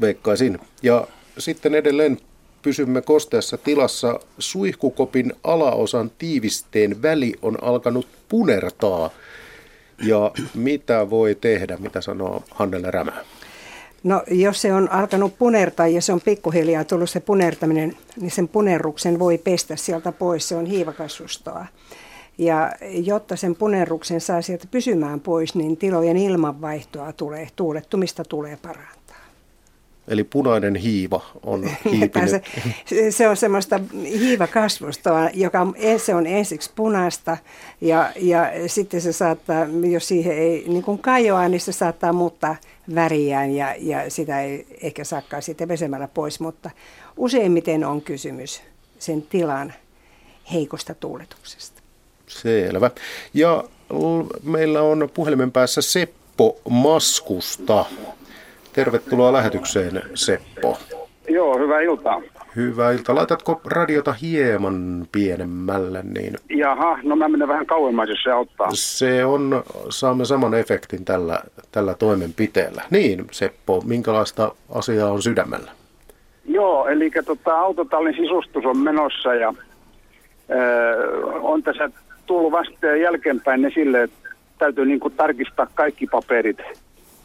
Veikkaisin. 0.00 0.58
Ja 0.82 1.06
sitten 1.38 1.74
edelleen 1.74 2.18
pysymme 2.62 3.02
kosteassa 3.02 3.58
tilassa. 3.58 4.20
Suihkukopin 4.38 5.32
alaosan 5.44 6.10
tiivisteen 6.18 7.02
väli 7.02 7.32
on 7.42 7.58
alkanut 7.62 8.08
punertaa. 8.28 9.10
Ja 10.02 10.30
mitä 10.54 11.10
voi 11.10 11.34
tehdä, 11.34 11.76
mitä 11.76 12.00
sanoo 12.00 12.44
Hannele 12.50 12.90
Rämä? 12.90 13.24
No 14.04 14.22
jos 14.30 14.62
se 14.62 14.72
on 14.72 14.92
alkanut 14.92 15.38
punertaa 15.38 15.88
ja 15.88 16.02
se 16.02 16.12
on 16.12 16.20
pikkuhiljaa 16.20 16.84
tullut 16.84 17.10
se 17.10 17.20
punertaminen, 17.20 17.96
niin 18.20 18.30
sen 18.30 18.48
punerruksen 18.48 19.18
voi 19.18 19.38
pestä 19.38 19.76
sieltä 19.76 20.12
pois. 20.12 20.48
Se 20.48 20.56
on 20.56 20.66
hiivakasvustoa. 20.66 21.66
Ja 22.38 22.72
jotta 22.82 23.36
sen 23.36 23.54
punerruksen 23.54 24.20
saa 24.20 24.42
sieltä 24.42 24.66
pysymään 24.70 25.20
pois, 25.20 25.54
niin 25.54 25.76
tilojen 25.76 26.16
ilmanvaihtoa 26.16 27.12
tulee, 27.12 27.48
tuulettumista 27.56 28.24
tulee 28.24 28.56
parantaa. 28.62 29.04
Eli 30.08 30.24
punainen 30.24 30.74
hiiva 30.74 31.22
on 31.42 31.64
hiipinyt. 31.92 32.30
se, 32.84 33.10
se 33.10 33.28
on 33.28 33.36
semmoista 33.36 33.80
hiivakasvustoa, 34.04 35.30
joka 35.34 35.66
se 35.96 36.14
on 36.14 36.26
ensiksi 36.26 36.70
punaista 36.74 37.36
ja, 37.80 38.12
ja 38.16 38.50
sitten 38.66 39.00
se 39.00 39.12
saattaa, 39.12 39.66
jos 39.90 40.08
siihen 40.08 40.38
ei 40.38 40.64
niin 40.68 40.98
kajoa, 41.00 41.48
niin 41.48 41.60
se 41.60 41.72
saattaa 41.72 42.12
muuttaa 42.12 42.56
väriään 42.94 43.50
ja, 43.50 43.74
ja 43.78 44.10
sitä 44.10 44.40
ei 44.40 44.66
ehkä 44.82 45.04
saakaan 45.04 45.42
sitten 45.42 45.68
vesemällä 45.68 46.08
pois, 46.14 46.40
mutta 46.40 46.70
useimmiten 47.16 47.84
on 47.84 48.02
kysymys 48.02 48.62
sen 48.98 49.22
tilan 49.22 49.72
heikosta 50.52 50.94
tuuletuksesta. 50.94 51.82
Selvä. 52.26 52.90
Ja 53.34 53.64
meillä 54.42 54.82
on 54.82 55.08
puhelimen 55.14 55.52
päässä 55.52 55.82
Seppo 55.82 56.60
Maskusta. 56.68 57.84
Tervetuloa 58.72 59.32
lähetykseen, 59.32 60.02
Seppo. 60.14 60.78
Joo, 61.28 61.58
hyvää 61.58 61.80
iltaa. 61.80 62.22
Hyvää 62.56 62.92
iltaa. 62.92 63.14
Laitatko 63.14 63.60
radiota 63.64 64.12
hieman 64.12 65.06
pienemmälle? 65.12 66.02
Niin... 66.02 66.34
Jaha, 66.48 66.98
no 67.02 67.16
mä 67.16 67.28
menen 67.28 67.48
vähän 67.48 67.66
kauemmas, 67.66 68.08
jos 68.08 68.22
se 68.22 68.30
auttaa. 68.30 68.68
Se 68.72 69.24
on, 69.24 69.62
saamme 69.88 70.24
saman 70.24 70.54
efektin 70.54 71.04
tällä, 71.04 71.40
tällä 71.72 71.94
toimenpiteellä. 71.94 72.82
Niin, 72.90 73.24
Seppo, 73.30 73.80
minkälaista 73.80 74.54
asiaa 74.74 75.10
on 75.10 75.22
sydämellä? 75.22 75.70
Joo, 76.44 76.88
eli 76.88 77.10
tota, 77.26 77.58
autotallin 77.58 78.16
sisustus 78.16 78.64
on 78.64 78.78
menossa 78.78 79.34
ja 79.34 79.54
ö, 80.50 80.54
on 81.40 81.62
tässä 81.62 81.90
tullut 82.26 82.52
vasta 82.52 82.86
jälkeenpäin 82.86 83.64
esille, 83.64 84.02
että 84.02 84.28
täytyy 84.58 84.86
niin 84.86 85.00
kuin 85.00 85.14
tarkistaa 85.14 85.66
kaikki 85.74 86.06
paperit– 86.06 86.58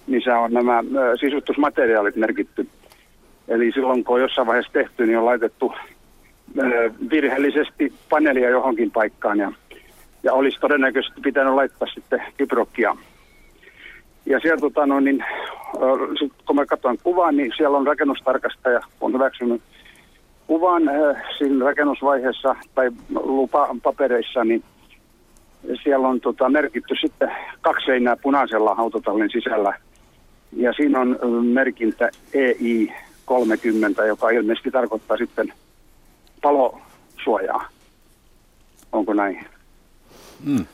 missä 0.09 0.39
on 0.39 0.53
nämä 0.53 0.83
sisustusmateriaalit 1.19 2.15
merkitty. 2.15 2.67
Eli 3.50 3.72
silloin 3.72 4.03
kun 4.03 4.15
on 4.15 4.22
jossain 4.22 4.48
vaiheessa 4.48 4.74
tehty, 4.74 5.06
niin 5.06 5.18
on 5.18 5.25
laitettu 5.25 5.74
virheellisesti 7.10 7.94
paneelia 8.10 8.50
johonkin 8.50 8.91
paikkaan 8.91 9.39
ja, 9.39 9.51
ja 10.24 10.34
olisi 10.34 10.60
todennäköisesti 10.60 11.22
pitänyt 11.22 11.53
laittaa 11.53 11.88
sitten 11.94 12.22
kyprokkia. 12.38 12.98
Ja 14.25 14.39
siellä 14.39 14.58
tota, 14.58 14.86
no, 14.86 15.00
niin, 15.00 15.25
sit, 16.20 16.34
kun 16.46 16.56
mä 16.56 16.65
katson 16.65 16.98
kuvaa, 17.03 17.32
niin 17.32 17.51
siellä 17.58 17.77
on 17.77 17.88
rakennustarkastaja, 17.88 18.79
on 19.01 19.13
hyväksynyt 19.13 19.62
kuvan 20.48 20.84
siinä 21.38 21.65
rakennusvaiheessa 21.65 22.56
tai 22.75 22.91
lupapapereissa, 23.10 24.44
niin 24.44 24.63
siellä 25.84 26.08
on 26.08 26.22
tota, 26.22 26.50
merkitty 26.50 26.96
sitten 27.01 27.32
kaksi 27.62 27.86
seinää 27.86 28.15
punaisella 28.15 28.75
autotallin 28.77 29.29
sisällä– 29.32 29.74
ja 30.51 30.74
siinä 30.74 31.00
on 31.00 31.18
merkintä 31.46 32.10
EI 32.34 32.94
30, 33.29 34.05
joka 34.05 34.29
ilmeisesti 34.29 34.71
tarkoittaa 34.71 35.17
sitten 35.17 35.53
palosuojaa. 36.41 37.69
Onko 38.91 39.13
näin? 39.13 39.45
Mm. 40.43 40.65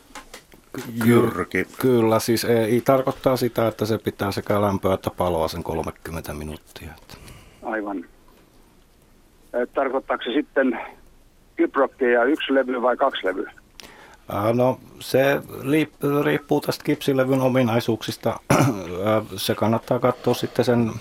Jyrki. 1.05 1.67
Kyllä, 1.79 2.19
siis 2.19 2.45
EI 2.45 2.81
tarkoittaa 2.81 3.37
sitä, 3.37 3.67
että 3.67 3.85
se 3.85 3.97
pitää 3.97 4.31
sekä 4.31 4.61
lämpöä 4.61 4.93
että 4.93 5.09
paloa 5.09 5.47
sen 5.47 5.63
30 5.63 6.33
minuuttia. 6.33 6.91
Aivan. 7.63 8.05
Tarkoittaako 9.73 10.23
se 10.23 10.31
sitten 10.33 10.79
kyprokkeja 11.55 12.23
yksi 12.23 12.53
levy 12.53 12.81
vai 12.81 12.97
kaksi 12.97 13.27
levyä? 13.27 13.51
No 14.53 14.79
se 14.99 15.41
riippuu 16.23 16.61
tästä 16.61 16.83
kipsilevyn 16.83 17.41
ominaisuuksista. 17.41 18.39
Se 19.37 19.55
kannattaa 19.55 19.99
katsoa 19.99 20.33
sitten 20.33 20.65
sen 20.65 20.91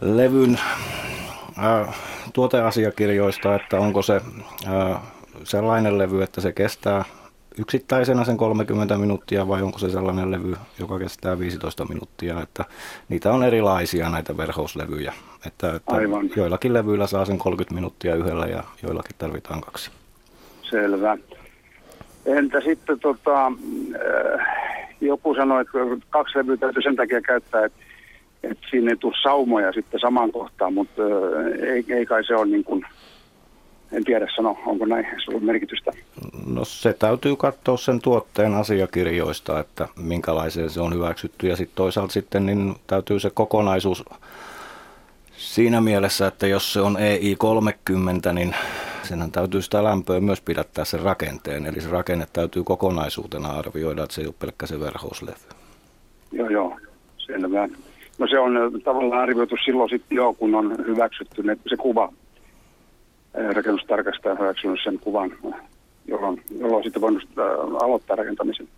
levyn 0.00 0.58
tuoteasiakirjoista, 2.32 3.54
että 3.54 3.80
onko 3.80 4.02
se 4.02 4.20
sellainen 5.44 5.98
levy, 5.98 6.22
että 6.22 6.40
se 6.40 6.52
kestää 6.52 7.04
yksittäisenä 7.58 8.24
sen 8.24 8.36
30 8.36 8.98
minuuttia 8.98 9.48
vai 9.48 9.62
onko 9.62 9.78
se 9.78 9.90
sellainen 9.90 10.30
levy, 10.30 10.56
joka 10.78 10.98
kestää 10.98 11.38
15 11.38 11.84
minuuttia. 11.84 12.40
Että 12.40 12.64
niitä 13.08 13.32
on 13.32 13.44
erilaisia 13.44 14.08
näitä 14.08 14.36
verhouslevyjä. 14.36 15.12
Että, 15.46 15.74
että 15.74 15.94
Aivan. 15.94 16.30
joillakin 16.36 16.72
levyillä 16.72 17.06
saa 17.06 17.24
sen 17.24 17.38
30 17.38 17.74
minuuttia 17.74 18.14
yhdellä 18.14 18.46
ja 18.46 18.64
joillakin 18.82 19.16
tarvitaan 19.18 19.60
kaksi. 19.60 19.90
Selvä. 20.62 21.18
Entä 22.26 22.60
sitten 22.60 23.00
tota, 23.00 23.46
äh, 23.46 24.46
joku 25.00 25.34
sanoi, 25.34 25.62
että 25.62 25.78
kaksi 26.10 26.38
levyä 26.38 26.56
täytyy 26.56 26.82
sen 26.82 26.96
takia 26.96 27.20
käyttää, 27.20 27.64
että, 27.64 27.85
että 28.42 28.66
siinä 28.70 28.90
ei 28.90 28.96
tule 28.96 29.14
saumoja 29.22 29.72
sitten 29.72 30.00
samaan 30.00 30.32
kohtaan, 30.32 30.74
mutta 30.74 31.02
ei, 31.72 31.84
ei 31.88 32.06
kai 32.06 32.24
se 32.24 32.34
ole 32.34 32.46
niin 32.46 32.64
kuin, 32.64 32.86
en 33.92 34.04
tiedä 34.04 34.28
sano, 34.36 34.58
onko 34.66 34.86
näin 34.86 35.06
sulla 35.24 35.40
merkitystä? 35.40 35.92
No 36.46 36.64
se 36.64 36.92
täytyy 36.92 37.36
katsoa 37.36 37.76
sen 37.76 38.00
tuotteen 38.00 38.54
asiakirjoista, 38.54 39.60
että 39.60 39.88
minkälaiseen 39.96 40.70
se 40.70 40.80
on 40.80 40.94
hyväksytty 40.94 41.48
ja 41.48 41.56
sitten 41.56 41.76
toisaalta 41.76 42.12
sitten 42.12 42.46
niin 42.46 42.74
täytyy 42.86 43.20
se 43.20 43.30
kokonaisuus 43.30 44.04
siinä 45.36 45.80
mielessä, 45.80 46.26
että 46.26 46.46
jos 46.46 46.72
se 46.72 46.80
on 46.80 46.96
EI30, 46.96 48.32
niin 48.32 48.54
senhän 49.02 49.30
täytyy 49.30 49.62
sitä 49.62 49.84
lämpöä 49.84 50.20
myös 50.20 50.40
pidättää 50.40 50.84
sen 50.84 51.00
rakenteen. 51.00 51.66
Eli 51.66 51.80
se 51.80 51.90
rakenne 51.90 52.26
täytyy 52.32 52.64
kokonaisuutena 52.64 53.48
arvioida, 53.48 54.02
että 54.02 54.14
se 54.14 54.20
ei 54.20 54.26
ole 54.26 54.34
pelkkä 54.38 54.66
se 54.66 54.80
verhouslevy. 54.80 55.36
Joo, 56.32 56.48
joo, 56.48 56.76
selvä. 57.18 57.68
No 58.18 58.26
se 58.26 58.38
on 58.38 58.80
tavallaan 58.84 59.22
arvioitu 59.22 59.56
silloin 59.64 59.90
sitten 59.90 60.16
jo, 60.16 60.32
kun 60.32 60.54
on 60.54 60.76
hyväksytty 60.86 61.42
ne, 61.42 61.56
se 61.66 61.76
kuva. 61.76 62.12
Rakennustarkastaja 63.52 64.32
on 64.32 64.38
hyväksynyt 64.38 64.80
sen 64.84 64.98
kuvan, 64.98 65.32
jolloin, 66.08 66.42
jolloin 66.60 66.84
sitten 66.84 67.02
voinut 67.02 67.28
aloittaa 67.82 68.16
rakentamisen. 68.16 68.68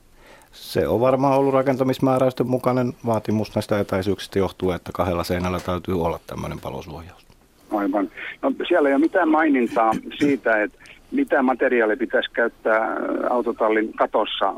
Se 0.52 0.88
on 0.88 1.00
varmaan 1.00 1.38
ollut 1.38 1.54
rakentamismääräysten 1.54 2.46
mukainen 2.46 2.92
vaatimus 3.06 3.54
näistä 3.54 3.78
etäisyyksistä 3.78 4.38
johtuen, 4.38 4.76
että 4.76 4.90
kahdella 4.94 5.24
seinällä 5.24 5.60
täytyy 5.60 6.02
olla 6.02 6.20
tämmöinen 6.26 6.60
palosuojaus. 6.60 7.26
Aivan. 7.70 8.10
No, 8.42 8.52
siellä 8.68 8.88
ei 8.88 8.94
ole 8.94 9.00
mitään 9.00 9.28
mainintaa 9.28 9.92
siitä, 10.18 10.62
että 10.62 10.78
mitä 11.10 11.42
materiaalia 11.42 11.96
pitäisi 11.96 12.30
käyttää 12.30 12.96
autotallin 13.30 13.92
katossa. 13.92 14.54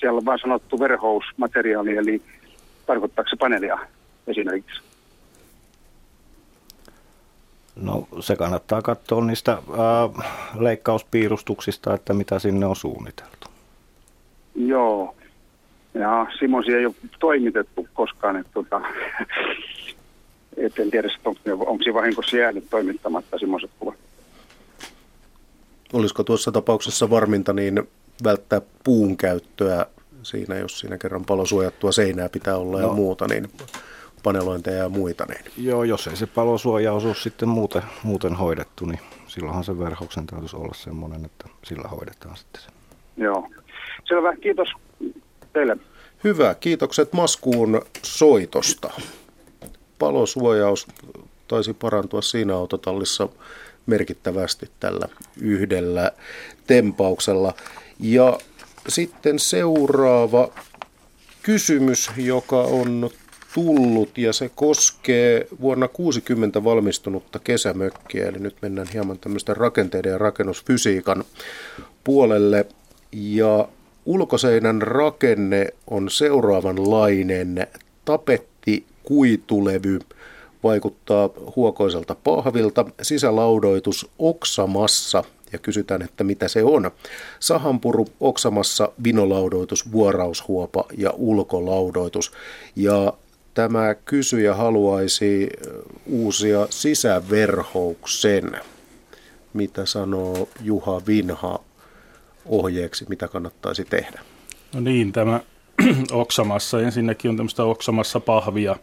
Siellä 0.00 0.18
on 0.18 0.24
vain 0.24 0.38
sanottu 0.38 0.80
verhousmateriaali, 0.80 1.96
eli 1.96 2.22
tarkoittaako 2.86 3.28
se 3.28 3.36
paneelia 3.36 3.78
esimerkiksi? 4.28 4.80
No 7.76 8.08
se 8.20 8.36
kannattaa 8.36 8.82
katsoa 8.82 9.24
niistä 9.24 9.52
äh, 9.52 10.28
leikkauspiirustuksista, 10.58 11.94
että 11.94 12.14
mitä 12.14 12.38
sinne 12.38 12.66
on 12.66 12.76
suunniteltu. 12.76 13.48
Joo. 14.54 15.14
Ja 15.94 16.26
Simosi 16.38 16.72
ei 16.72 16.86
ole 16.86 16.94
toimitettu 17.18 17.88
koskaan, 17.94 18.36
että 18.36 18.52
tota, 18.54 18.80
et 20.56 20.78
en 20.78 20.90
tiedä, 20.90 21.08
onko, 21.24 21.40
onko 21.66 21.84
se 21.84 21.94
vahingossa 21.94 22.36
jäänyt 22.36 22.70
toimittamatta 22.70 23.38
semmoiset 23.38 23.70
kuvat. 23.78 23.94
Olisiko 25.92 26.24
tuossa 26.24 26.52
tapauksessa 26.52 27.10
varminta 27.10 27.52
niin 27.52 27.88
välttää 28.24 28.60
puun 28.84 29.16
käyttöä 29.16 29.86
siinä, 30.22 30.56
jos 30.56 30.78
siinä 30.78 30.98
kerran 30.98 31.24
palosuojattua 31.24 31.92
seinää 31.92 32.28
pitää 32.28 32.56
olla 32.56 32.80
no. 32.80 32.88
ja 32.88 32.92
muuta, 32.92 33.26
niin 33.28 33.48
panelointeja 34.22 34.76
ja 34.76 34.88
muita. 34.88 35.26
Niin. 35.26 35.44
Joo, 35.56 35.84
jos 35.84 36.06
ei 36.06 36.16
se 36.16 36.26
palosuojaus 36.26 37.04
ole 37.04 37.14
sitten 37.14 37.48
muuten, 37.48 37.82
muuten 38.02 38.34
hoidettu, 38.34 38.86
niin 38.86 39.00
silloinhan 39.26 39.64
se 39.64 39.78
verhoksen 39.78 40.26
täytyisi 40.26 40.56
olla 40.56 40.74
semmoinen, 40.74 41.24
että 41.24 41.48
sillä 41.64 41.88
hoidetaan 41.88 42.36
sitten 42.36 42.62
se. 42.62 42.68
Joo. 43.16 43.48
Selvä, 44.08 44.36
kiitos 44.36 44.68
teille. 45.52 45.76
Hyvä, 46.24 46.54
kiitokset 46.54 47.12
Maskuun 47.12 47.82
soitosta 48.02 48.90
palosuojaus 49.98 50.86
taisi 51.48 51.74
parantua 51.74 52.22
siinä 52.22 52.54
autotallissa 52.54 53.28
merkittävästi 53.86 54.70
tällä 54.80 55.08
yhdellä 55.40 56.12
tempauksella. 56.66 57.54
Ja 58.00 58.38
sitten 58.88 59.38
seuraava 59.38 60.48
kysymys, 61.42 62.10
joka 62.16 62.60
on 62.60 63.10
tullut 63.58 64.18
ja 64.18 64.32
se 64.32 64.50
koskee 64.54 65.46
vuonna 65.60 65.88
60 65.88 66.64
valmistunutta 66.64 67.38
kesämökkiä, 67.38 68.26
eli 68.26 68.38
nyt 68.38 68.56
mennään 68.62 68.88
hieman 68.92 69.18
tämmöisten 69.18 69.56
rakenteiden 69.56 70.12
ja 70.12 70.18
rakennusfysiikan 70.18 71.24
puolelle. 72.04 72.66
Ja 73.12 73.68
ulkoseinän 74.06 74.82
rakenne 74.82 75.66
on 75.86 76.10
seuraavanlainen. 76.10 77.66
Tapetti, 78.04 78.84
kuitulevy, 79.02 79.98
vaikuttaa 80.62 81.30
huokoiselta 81.56 82.14
pahvilta, 82.24 82.84
sisälaudoitus 83.02 84.10
oksamassa 84.18 85.24
ja 85.52 85.58
kysytään, 85.58 86.02
että 86.02 86.24
mitä 86.24 86.48
se 86.48 86.64
on. 86.64 86.90
Sahanpuru, 87.40 88.06
oksamassa, 88.20 88.92
vinolaudoitus, 89.04 89.92
vuoraushuopa 89.92 90.84
ja 90.96 91.10
ulkolaudoitus. 91.16 92.32
Ja 92.76 93.12
tämä 93.58 93.94
kysyjä 93.94 94.54
haluaisi 94.54 95.50
uusia 96.06 96.66
sisäverhouksen. 96.70 98.60
Mitä 99.52 99.86
sanoo 99.86 100.48
Juha 100.62 101.02
Vinha 101.06 101.60
ohjeeksi, 102.46 103.06
mitä 103.08 103.28
kannattaisi 103.28 103.84
tehdä? 103.84 104.20
No 104.74 104.80
niin, 104.80 105.12
tämä 105.12 105.40
oksamassa. 106.12 106.82
Ensinnäkin 106.82 107.28
on 107.28 107.36
tämmöistä 107.36 107.64
oksamassa 107.64 108.20
pahvia, 108.20 108.76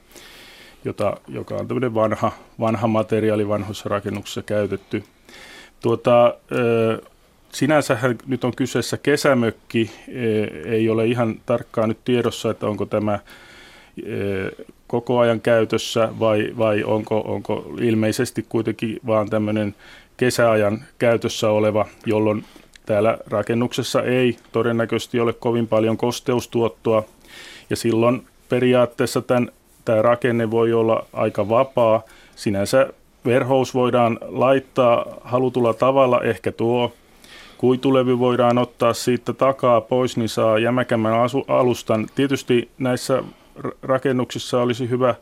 jota, 0.86 1.18
joka 1.28 1.56
on 1.56 1.68
tämmöinen 1.68 1.94
vanha, 1.94 2.32
vanha 2.60 2.88
materiaali 2.88 3.48
vanhoissa 3.48 3.90
rakennuksissa 3.90 4.42
käytetty. 4.42 5.04
Tuota, 5.82 6.38
sinänsä 7.54 7.98
nyt 8.28 8.44
on 8.44 8.56
kyseessä 8.56 8.98
kesämökki, 8.98 9.92
ei 10.66 10.90
ole 10.90 11.06
ihan 11.06 11.42
tarkkaan 11.46 11.90
nyt 11.90 12.06
tiedossa, 12.06 12.52
että 12.52 12.68
onko 12.68 12.86
tämä 12.86 13.20
koko 14.88 15.20
ajan 15.20 15.42
käytössä 15.42 16.10
vai, 16.20 16.54
vai 16.58 16.84
onko, 16.84 17.20
onko 17.20 17.74
ilmeisesti 17.82 18.46
kuitenkin 18.50 19.00
vaan 19.08 19.30
tämmöinen 19.30 19.76
kesäajan 20.18 20.84
käytössä 21.00 21.50
oleva, 21.50 21.86
jolloin 22.06 22.46
täällä 22.86 23.18
rakennuksessa 23.28 24.04
ei 24.04 24.38
todennäköisesti 24.52 25.20
ole 25.20 25.34
kovin 25.34 25.68
paljon 25.68 25.98
kosteustuottoa 25.98 27.04
ja 27.70 27.76
silloin 27.76 28.28
periaatteessa 28.50 29.22
tämän, 29.22 29.52
tämä 29.86 30.02
rakenne 30.02 30.52
voi 30.52 30.74
olla 30.74 31.06
aika 31.14 31.50
vapaa. 31.50 32.02
Sinänsä 32.36 32.88
verhous 33.26 33.74
voidaan 33.74 34.20
laittaa 34.22 35.06
halutulla 35.24 35.74
tavalla, 35.74 36.22
ehkä 36.22 36.52
tuo 36.52 36.94
kuitulevy 37.58 38.20
voidaan 38.20 38.58
ottaa 38.58 38.94
siitä 38.94 39.34
takaa 39.34 39.82
pois, 39.82 40.18
niin 40.18 40.30
saa 40.30 40.60
jämäkämmän 40.60 41.14
alustan. 41.48 42.08
Tietysti 42.16 42.70
näissä 42.78 43.24
rakennuksissa 43.84 44.62
olisi 44.62 44.90
hyvä 44.90 45.16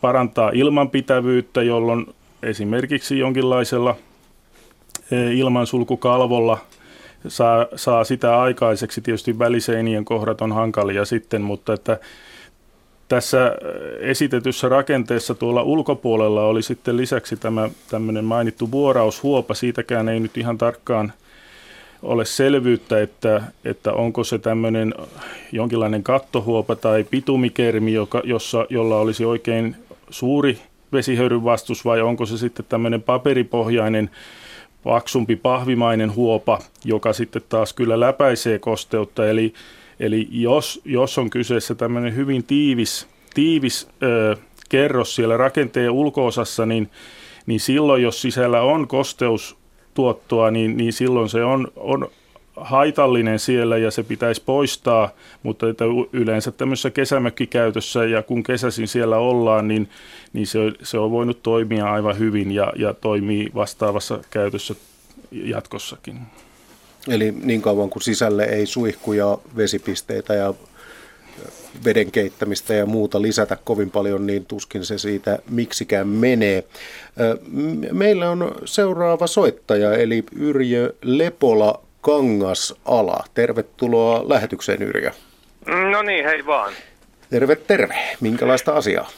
parantaa 0.00 0.50
ilmanpitävyyttä, 0.54 1.62
jolloin 1.62 2.06
esimerkiksi 2.42 3.18
jonkinlaisella 3.18 3.96
e, 5.10 5.32
ilmansulkukalvolla 5.32 6.58
saa, 7.28 7.66
saa 7.76 8.04
sitä 8.04 8.40
aikaiseksi. 8.40 9.00
Tietysti 9.00 9.38
väliseinien 9.38 10.04
kohdat 10.04 10.40
on 10.40 10.52
hankalia 10.52 11.04
sitten, 11.04 11.42
mutta 11.42 11.72
että 11.72 11.98
tässä 13.08 13.56
esitetyssä 14.00 14.68
rakenteessa 14.68 15.34
tuolla 15.34 15.62
ulkopuolella 15.62 16.44
oli 16.44 16.62
sitten 16.62 16.96
lisäksi 16.96 17.36
tämä 17.36 17.70
tämmöinen 17.90 18.24
mainittu 18.24 18.70
vuoraushuopa. 18.70 19.54
Siitäkään 19.54 20.08
ei 20.08 20.20
nyt 20.20 20.36
ihan 20.36 20.58
tarkkaan– 20.58 21.12
ole 22.06 22.24
selvyyttä, 22.24 23.02
että, 23.02 23.42
että 23.64 23.92
onko 23.92 24.24
se 24.24 24.38
tämmöinen 24.38 24.94
jonkinlainen 25.52 26.02
kattohuopa 26.02 26.76
tai 26.76 27.04
pitumikermi, 27.04 27.92
joka, 27.92 28.22
jossa, 28.24 28.66
jolla 28.70 28.98
olisi 28.98 29.24
oikein 29.24 29.76
suuri 30.10 30.58
vesihöyryn 30.92 31.44
vastus 31.44 31.84
vai 31.84 32.00
onko 32.00 32.26
se 32.26 32.38
sitten 32.38 32.66
tämmöinen 32.68 33.02
paperipohjainen 33.02 34.10
paksumpi 34.84 35.36
pahvimainen 35.36 36.14
huopa, 36.14 36.58
joka 36.84 37.12
sitten 37.12 37.42
taas 37.48 37.72
kyllä 37.72 38.00
läpäisee 38.00 38.58
kosteutta. 38.58 39.28
Eli, 39.28 39.54
eli 40.00 40.28
jos, 40.30 40.80
jos 40.84 41.18
on 41.18 41.30
kyseessä 41.30 41.74
tämmöinen 41.74 42.16
hyvin 42.16 42.44
tiivis, 42.44 43.08
tiivis 43.34 43.88
ö, 44.02 44.36
kerros 44.68 45.14
siellä 45.14 45.36
rakenteen 45.36 45.90
ulkoosassa, 45.90 46.66
niin, 46.66 46.90
niin 47.46 47.60
silloin 47.60 48.02
jos 48.02 48.22
sisällä 48.22 48.62
on 48.62 48.88
kosteus 48.88 49.55
tuottoa, 49.96 50.50
niin, 50.50 50.76
niin 50.76 50.92
silloin 50.92 51.28
se 51.28 51.44
on, 51.44 51.68
on 51.76 52.10
haitallinen 52.56 53.38
siellä 53.38 53.76
ja 53.76 53.90
se 53.90 54.02
pitäisi 54.02 54.42
poistaa, 54.46 55.10
mutta 55.42 55.68
että 55.68 55.84
yleensä 56.12 56.50
tämmöisessä 56.50 56.90
kesämökkikäytössä 56.90 58.04
ja 58.04 58.22
kun 58.22 58.42
kesäsin 58.42 58.88
siellä 58.88 59.16
ollaan, 59.16 59.68
niin, 59.68 59.88
niin 60.32 60.46
se, 60.46 60.58
se 60.82 60.98
on 60.98 61.10
voinut 61.10 61.42
toimia 61.42 61.92
aivan 61.92 62.18
hyvin 62.18 62.52
ja, 62.52 62.72
ja 62.76 62.94
toimii 62.94 63.50
vastaavassa 63.54 64.18
käytössä 64.30 64.74
jatkossakin. 65.30 66.18
Eli 67.08 67.34
niin 67.42 67.62
kauan 67.62 67.90
kuin 67.90 68.02
sisälle 68.02 68.44
ei 68.44 68.66
suihkuja, 68.66 69.38
vesipisteitä 69.56 70.34
ja 70.34 70.54
veden 71.84 72.10
keittämistä 72.12 72.74
ja 72.74 72.86
muuta 72.86 73.22
lisätä 73.22 73.56
kovin 73.64 73.90
paljon, 73.90 74.26
niin 74.26 74.46
tuskin 74.46 74.84
se 74.84 74.98
siitä 74.98 75.38
miksikään 75.50 76.08
menee. 76.08 76.64
Meillä 77.92 78.30
on 78.30 78.54
seuraava 78.64 79.26
soittaja, 79.26 79.94
eli 79.94 80.24
Yrjö 80.38 80.92
Lepola 81.02 81.80
Kangasala. 82.00 83.24
Tervetuloa 83.34 84.28
lähetykseen, 84.28 84.82
Yrjö. 84.82 85.10
No 85.90 86.02
niin, 86.02 86.24
hei 86.24 86.46
vaan. 86.46 86.72
Terve, 87.30 87.56
terve. 87.56 87.94
Minkälaista 88.20 88.72
asiaa? 88.72 89.08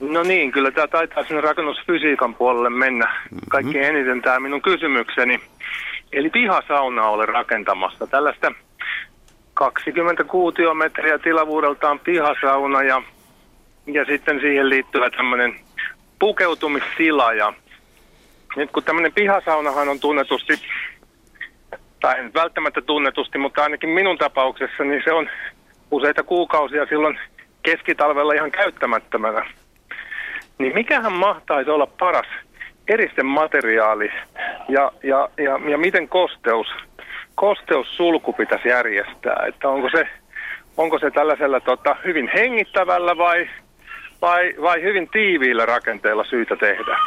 No 0.00 0.22
niin, 0.22 0.52
kyllä 0.52 0.70
tämä 0.70 0.86
taitaa 0.86 1.24
sinne 1.24 1.40
rakennusfysiikan 1.40 2.34
puolelle 2.34 2.70
mennä. 2.70 3.04
Mm-hmm. 3.06 3.40
Kaikki 3.50 3.78
eniten 3.78 4.22
tämä 4.22 4.40
minun 4.40 4.62
kysymykseni. 4.62 5.40
Eli 6.12 6.30
pihasauna 6.30 7.08
olen 7.08 7.28
rakentamassa. 7.28 8.06
Tällaista 8.06 8.52
20 9.54 10.24
kuutiometriä 10.24 11.18
tilavuudeltaan 11.18 11.98
pihasauna 12.00 12.82
ja, 12.82 13.02
ja 13.86 14.04
sitten 14.04 14.40
siihen 14.40 14.68
liittyvä 14.68 15.10
tämmöinen 15.10 15.56
pukeutumistila. 16.18 17.32
Ja 17.32 17.52
nyt 18.56 18.70
kun 18.70 18.84
tämmöinen 18.84 19.12
pihasaunahan 19.12 19.88
on 19.88 20.00
tunnetusti, 20.00 20.54
tai 22.00 22.18
en 22.18 22.34
välttämättä 22.34 22.80
tunnetusti, 22.80 23.38
mutta 23.38 23.62
ainakin 23.62 23.88
minun 23.88 24.18
tapauksessa, 24.18 24.84
niin 24.84 25.02
se 25.04 25.12
on 25.12 25.30
useita 25.90 26.22
kuukausia 26.22 26.86
silloin 26.86 27.18
keskitalvella 27.62 28.32
ihan 28.32 28.50
käyttämättömänä. 28.50 29.46
Niin 30.58 30.74
mikähän 30.74 31.12
mahtaisi 31.12 31.70
olla 31.70 31.86
paras 31.86 32.26
eristemateriaali 32.88 34.12
ja, 34.68 34.92
ja, 35.02 35.28
ja, 35.38 35.60
ja 35.70 35.78
miten 35.78 36.08
kosteus 36.08 36.66
kosteussulku 37.34 38.32
pitäisi 38.32 38.68
järjestää, 38.68 39.46
että 39.48 39.68
onko 39.68 39.88
se, 39.90 40.08
onko 40.76 40.98
se 40.98 41.10
tällaisella 41.10 41.60
tota, 41.60 41.96
hyvin 42.04 42.30
hengittävällä 42.34 43.16
vai, 43.16 43.48
vai, 44.22 44.54
vai 44.62 44.82
hyvin 44.82 45.08
tiiviillä 45.12 45.66
rakenteella 45.66 46.24
syytä 46.24 46.56
tehdä? 46.56 46.98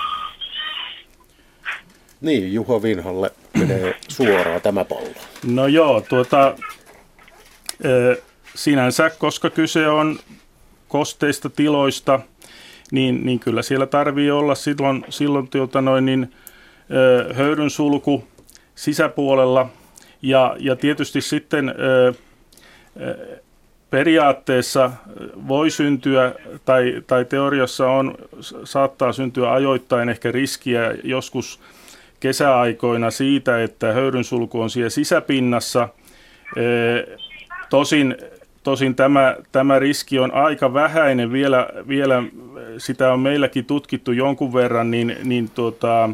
Niin, 2.22 2.54
Juho 2.54 2.84
Vinhalle 2.84 3.32
menee 3.60 3.96
suoraan 4.08 4.62
tämä 4.62 4.86
pallo. 4.86 5.10
No 5.54 5.68
joo, 5.68 6.02
tuota, 6.02 6.56
sinänsä, 8.56 9.10
koska 9.10 9.50
kyse 9.50 9.88
on 9.88 10.20
kosteista 10.88 11.50
tiloista, 11.50 12.20
niin, 12.92 13.26
niin 13.26 13.40
kyllä 13.40 13.62
siellä 13.62 13.86
tarvii 13.86 14.32
olla 14.32 14.56
silloin, 14.56 15.06
silloin 15.10 15.48
tuota 15.48 15.82
noin, 15.82 16.06
niin, 16.06 16.34
höyryn 17.36 17.70
sulku 17.70 18.28
sisäpuolella 18.76 19.70
ja, 20.22 20.56
ja 20.60 20.76
tietysti 20.76 21.22
sitten 21.22 21.76
periaatteessa 23.90 24.92
voi 25.48 25.70
syntyä, 25.70 26.34
tai, 26.66 27.04
tai 27.08 27.26
teoriassa 27.26 27.90
on, 27.90 28.16
saattaa 28.64 29.14
syntyä 29.14 29.54
ajoittain 29.54 30.10
ehkä 30.10 30.32
riskiä 30.32 30.96
joskus 31.04 31.60
kesäaikoina 32.20 33.12
siitä, 33.12 33.64
että 33.64 33.94
höyrynsulku 33.94 34.62
on 34.62 34.70
siellä 34.70 34.90
sisäpinnassa. 34.90 35.90
Tosin, 37.70 38.18
tosin 38.64 38.96
tämä, 38.96 39.36
tämä 39.52 39.80
riski 39.80 40.20
on 40.20 40.34
aika 40.34 40.74
vähäinen, 40.74 41.32
vielä, 41.32 41.70
vielä 41.88 42.24
sitä 42.78 43.14
on 43.14 43.20
meilläkin 43.20 43.66
tutkittu 43.66 44.12
jonkun 44.12 44.54
verran, 44.54 44.92
niin, 44.92 45.18
niin 45.24 45.50
tuota, 45.50 46.10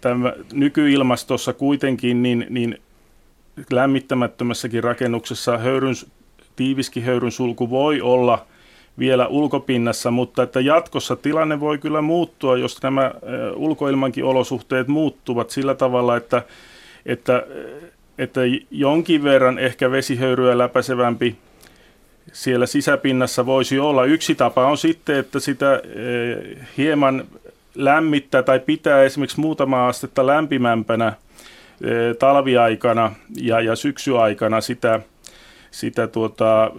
tämä 0.00 0.32
nykyilmastossa 0.52 1.52
kuitenkin 1.52 2.22
niin, 2.22 2.46
niin 2.50 2.78
lämmittämättömässäkin 3.70 4.84
rakennuksessa 4.84 5.58
höyryn, 5.58 5.94
tiiviskin 6.56 7.02
höyryn 7.02 7.32
sulku 7.32 7.70
voi 7.70 8.00
olla 8.00 8.46
vielä 8.98 9.26
ulkopinnassa, 9.26 10.10
mutta 10.10 10.42
että 10.42 10.60
jatkossa 10.60 11.16
tilanne 11.16 11.60
voi 11.60 11.78
kyllä 11.78 12.02
muuttua, 12.02 12.58
jos 12.58 12.82
nämä 12.82 13.12
ulkoilmankin 13.54 14.24
olosuhteet 14.24 14.88
muuttuvat 14.88 15.50
sillä 15.50 15.74
tavalla, 15.74 16.16
että, 16.16 16.42
että, 17.06 17.46
että 18.18 18.40
jonkin 18.70 19.24
verran 19.24 19.58
ehkä 19.58 19.90
vesihöyryä 19.90 20.58
läpäisevämpi 20.58 21.36
siellä 22.32 22.66
sisäpinnassa 22.66 23.46
voisi 23.46 23.78
olla. 23.78 24.04
Yksi 24.04 24.34
tapa 24.34 24.66
on 24.66 24.78
sitten, 24.78 25.16
että 25.16 25.40
sitä 25.40 25.82
hieman 26.76 27.24
lämmittää 27.74 28.42
tai 28.42 28.60
pitää 28.60 29.02
esimerkiksi 29.02 29.40
muutama 29.40 29.88
astetta 29.88 30.26
lämpimämpänä 30.26 31.12
talviaikana 32.18 33.12
ja, 33.36 33.60
ja 33.60 33.76
syksuaikana 33.76 34.60
sitä 34.60 35.00
sitä 35.74 36.06
tuota, 36.06 36.70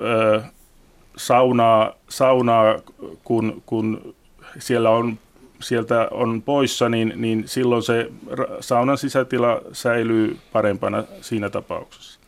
saunaa, 1.17 1.93
saunaa 2.09 2.75
kun, 3.23 3.63
kun 3.65 4.15
siellä 4.59 4.89
on, 4.89 5.19
sieltä 5.59 6.07
on 6.11 6.41
poissa, 6.41 6.89
niin, 6.89 7.13
niin 7.15 7.47
silloin 7.47 7.83
se 7.83 8.11
saunan 8.59 8.97
sisätila 8.97 9.61
säilyy 9.71 10.37
parempana 10.53 11.03
siinä 11.21 11.49
tapauksessa. 11.49 12.19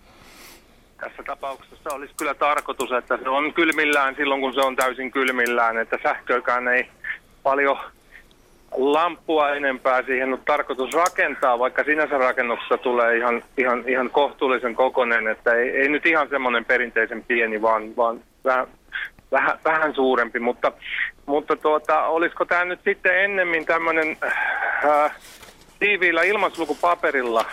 Tässä 0.98 1.24
tapauksessa 1.24 1.90
olisi 1.94 2.14
kyllä 2.18 2.34
tarkoitus, 2.34 2.92
että 2.92 3.18
se 3.24 3.30
on 3.30 3.54
kylmillään 3.54 4.16
silloin, 4.16 4.42
kun 4.42 4.54
se 4.54 4.62
on 4.62 4.76
täysin 4.76 5.12
kylmillään, 5.12 5.78
että 5.78 6.00
sähkökään 6.04 6.68
ei 6.68 6.90
paljon 7.44 7.78
lamppua 8.76 9.50
enempää 9.56 10.04
siihen 10.04 10.34
on 10.34 10.42
tarkoitus 10.46 10.94
rakentaa, 10.94 11.60
vaikka 11.60 11.84
sinänsä 11.84 12.18
rakennuksessa 12.18 12.78
tulee 12.78 13.18
ihan, 13.18 13.44
ihan, 13.58 13.84
ihan 13.88 14.10
kohtuullisen 14.10 14.76
kokonen, 14.76 15.28
että 15.28 15.54
ei, 15.54 15.70
ei 15.70 15.90
nyt 15.90 16.06
ihan 16.06 16.30
semmoinen 16.30 16.66
perinteisen 16.66 17.24
pieni, 17.24 17.62
vaan, 17.62 17.96
vaan 17.98 18.20
vähän, 18.46 18.68
vähän, 19.32 19.60
vähän 19.66 19.96
suurempi, 19.96 20.40
mutta, 20.40 20.72
mutta 21.26 21.56
tuota, 21.56 22.04
olisiko 22.04 22.46
tämä 22.46 22.66
nyt 22.66 22.80
sitten 22.84 23.24
ennemmin 23.24 23.66
tämmöinen 23.66 24.18
äh, 24.86 25.16
tiiviillä 25.80 26.24
ilmansulukupaperilla 26.24 27.46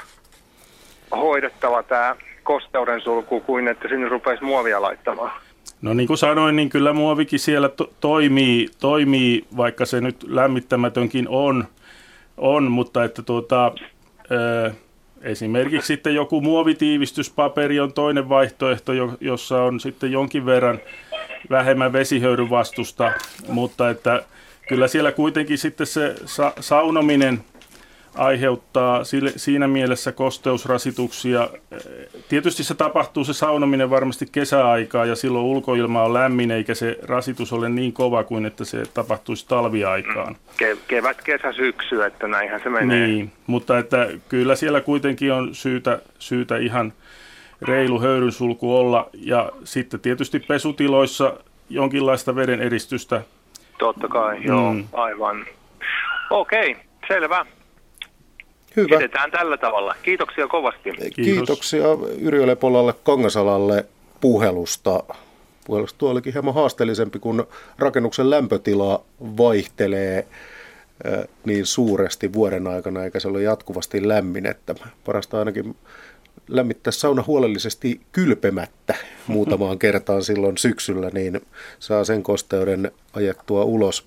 hoidettava 1.10 1.82
tämä 1.82 2.16
kosteuden 2.42 3.00
sulku 3.00 3.40
kuin 3.40 3.68
että 3.68 3.88
sinne 3.88 4.08
rupeisi 4.08 4.44
muovia 4.44 4.82
laittamaan? 4.82 5.43
No 5.82 5.94
niin 5.94 6.06
kuin 6.06 6.18
sanoin, 6.18 6.56
niin 6.56 6.68
kyllä 6.68 6.92
muovikin 6.92 7.38
siellä 7.38 7.68
to- 7.68 7.92
toimii, 8.00 8.68
toimii, 8.80 9.44
vaikka 9.56 9.86
se 9.86 10.00
nyt 10.00 10.16
lämmittämätönkin 10.28 11.28
on, 11.28 11.64
on 12.36 12.70
mutta 12.70 13.04
että 13.04 13.22
tuota, 13.22 13.72
ö, 14.30 14.70
esimerkiksi 15.22 15.86
sitten 15.86 16.14
joku 16.14 16.40
muovitiivistyspaperi 16.40 17.80
on 17.80 17.92
toinen 17.92 18.28
vaihtoehto, 18.28 18.92
jossa 19.20 19.62
on 19.62 19.80
sitten 19.80 20.12
jonkin 20.12 20.46
verran 20.46 20.78
vähemmän 21.50 21.92
vesihöyryn 21.92 22.50
vastusta, 22.50 23.12
mutta 23.48 23.90
että 23.90 24.24
kyllä 24.68 24.88
siellä 24.88 25.12
kuitenkin 25.12 25.58
sitten 25.58 25.86
se 25.86 26.14
sa- 26.24 26.52
saunominen– 26.60 27.40
aiheuttaa 28.14 29.04
sille, 29.04 29.32
siinä 29.36 29.68
mielessä 29.68 30.12
kosteusrasituksia. 30.12 31.48
Tietysti 32.28 32.64
se 32.64 32.74
tapahtuu 32.74 33.24
se 33.24 33.32
saunominen 33.32 33.90
varmasti 33.90 34.26
kesäaikaa 34.32 35.04
ja 35.04 35.16
silloin 35.16 35.44
ulkoilma 35.44 36.02
on 36.02 36.14
lämmin 36.14 36.50
eikä 36.50 36.74
se 36.74 36.98
rasitus 37.02 37.52
ole 37.52 37.68
niin 37.68 37.92
kova 37.92 38.24
kuin 38.24 38.46
että 38.46 38.64
se 38.64 38.82
tapahtuisi 38.94 39.48
talviaikaan. 39.48 40.36
Ke- 40.62 40.78
kevät, 40.88 41.22
kesä, 41.22 41.52
syksy, 41.52 42.04
että 42.04 42.28
näinhän 42.28 42.60
se 42.62 42.68
menee. 42.68 43.06
Niin, 43.06 43.32
mutta 43.46 43.78
että 43.78 44.08
kyllä 44.28 44.56
siellä 44.56 44.80
kuitenkin 44.80 45.32
on 45.32 45.54
syytä, 45.54 45.98
syytä 46.18 46.56
ihan 46.56 46.92
reilu 47.62 48.00
höyrynsulku 48.00 48.76
olla 48.76 49.10
ja 49.14 49.52
sitten 49.64 50.00
tietysti 50.00 50.40
pesutiloissa 50.40 51.32
jonkinlaista 51.70 52.36
veden 52.36 52.60
eristystä. 52.60 53.22
Totta 53.78 54.08
kai, 54.08 54.44
joo, 54.44 54.72
mm. 54.72 54.84
aivan. 54.92 55.46
Okei, 56.30 56.76
selvä. 57.08 57.46
Hyvä. 58.76 58.96
Edetään 58.96 59.30
tällä 59.30 59.56
tavalla. 59.56 59.94
Kiitoksia 60.02 60.48
kovasti. 60.48 60.92
Kiitos. 60.92 61.14
Kiitoksia 61.14 61.84
Yrjö 62.20 62.46
Lepolalle 62.46 62.94
Kangasalalle 63.04 63.84
puhelusta. 64.20 65.02
Puhelusta 65.66 65.98
tuo 65.98 66.10
olikin 66.10 66.32
hieman 66.32 66.54
haasteellisempi, 66.54 67.18
kun 67.18 67.46
rakennuksen 67.78 68.30
lämpötila 68.30 69.04
vaihtelee 69.20 70.26
niin 71.44 71.66
suuresti 71.66 72.32
vuoden 72.32 72.66
aikana, 72.66 73.04
eikä 73.04 73.20
se 73.20 73.28
ole 73.28 73.42
jatkuvasti 73.42 74.08
lämmin. 74.08 74.46
Että 74.46 74.74
parasta 75.04 75.38
ainakin 75.38 75.76
lämmittää 76.48 76.90
sauna 76.90 77.24
huolellisesti 77.26 78.00
kylpemättä 78.12 78.94
muutamaan 79.26 79.78
kertaan 79.84 80.22
silloin 80.22 80.58
syksyllä, 80.58 81.10
niin 81.12 81.40
saa 81.78 82.04
sen 82.04 82.22
kosteuden 82.22 82.90
ajettua 83.12 83.64
ulos 83.64 84.06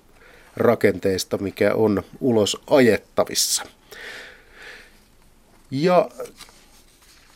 rakenteista, 0.56 1.38
mikä 1.38 1.74
on 1.74 2.02
ulos 2.20 2.60
ajettavissa. 2.70 3.64
Ja 5.70 6.08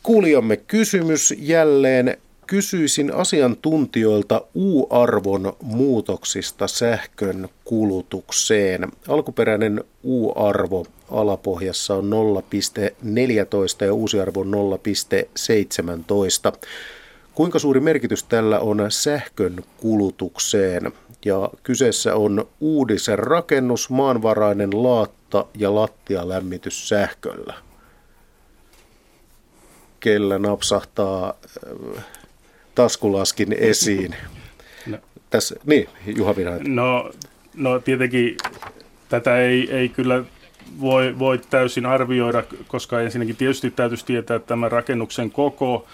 kuulijamme 0.03 0.57
kysymys 0.57 1.33
jälleen. 1.37 2.17
Kysyisin 2.47 3.13
asiantuntijoilta 3.13 4.41
U-arvon 4.55 5.53
muutoksista 5.61 6.67
sähkön 6.67 7.49
kulutukseen. 7.63 8.91
Alkuperäinen 9.07 9.83
U-arvo 10.03 10.85
alapohjassa 11.11 11.95
on 11.95 12.11
0,14 12.11 13.85
ja 13.85 13.93
uusi 13.93 14.19
arvo 14.19 14.41
on 14.41 14.51
0,17. 16.53 16.57
Kuinka 17.35 17.59
suuri 17.59 17.79
merkitys 17.79 18.23
tällä 18.23 18.59
on 18.59 18.85
sähkön 18.89 19.63
kulutukseen? 19.77 20.91
Ja 21.25 21.49
kyseessä 21.63 22.15
on 22.15 22.47
uudisen 22.59 23.19
rakennus, 23.19 23.89
maanvarainen 23.89 24.83
laatta 24.83 25.45
ja 25.57 25.75
lattialämmitys 25.75 26.89
sähköllä 26.89 27.53
kellä 30.03 30.39
napsahtaa 30.39 31.33
äh, 31.97 32.03
taskulaskin 32.75 33.53
esiin. 33.53 34.15
No. 34.87 34.97
Tässä, 35.29 35.55
niin, 35.65 35.89
Juha 36.05 36.35
Virainen. 36.35 36.75
No, 36.75 37.11
no 37.55 37.79
tietenkin 37.79 38.37
tätä 39.09 39.37
ei, 39.37 39.71
ei 39.71 39.89
kyllä 39.89 40.23
voi, 40.81 41.19
voi 41.19 41.41
täysin 41.49 41.85
arvioida, 41.85 42.43
koska 42.67 43.01
ensinnäkin 43.01 43.35
tietysti 43.35 43.71
täytyisi 43.71 44.05
tietää 44.05 44.39
tämän 44.39 44.71
rakennuksen 44.71 45.31
koko 45.31 45.85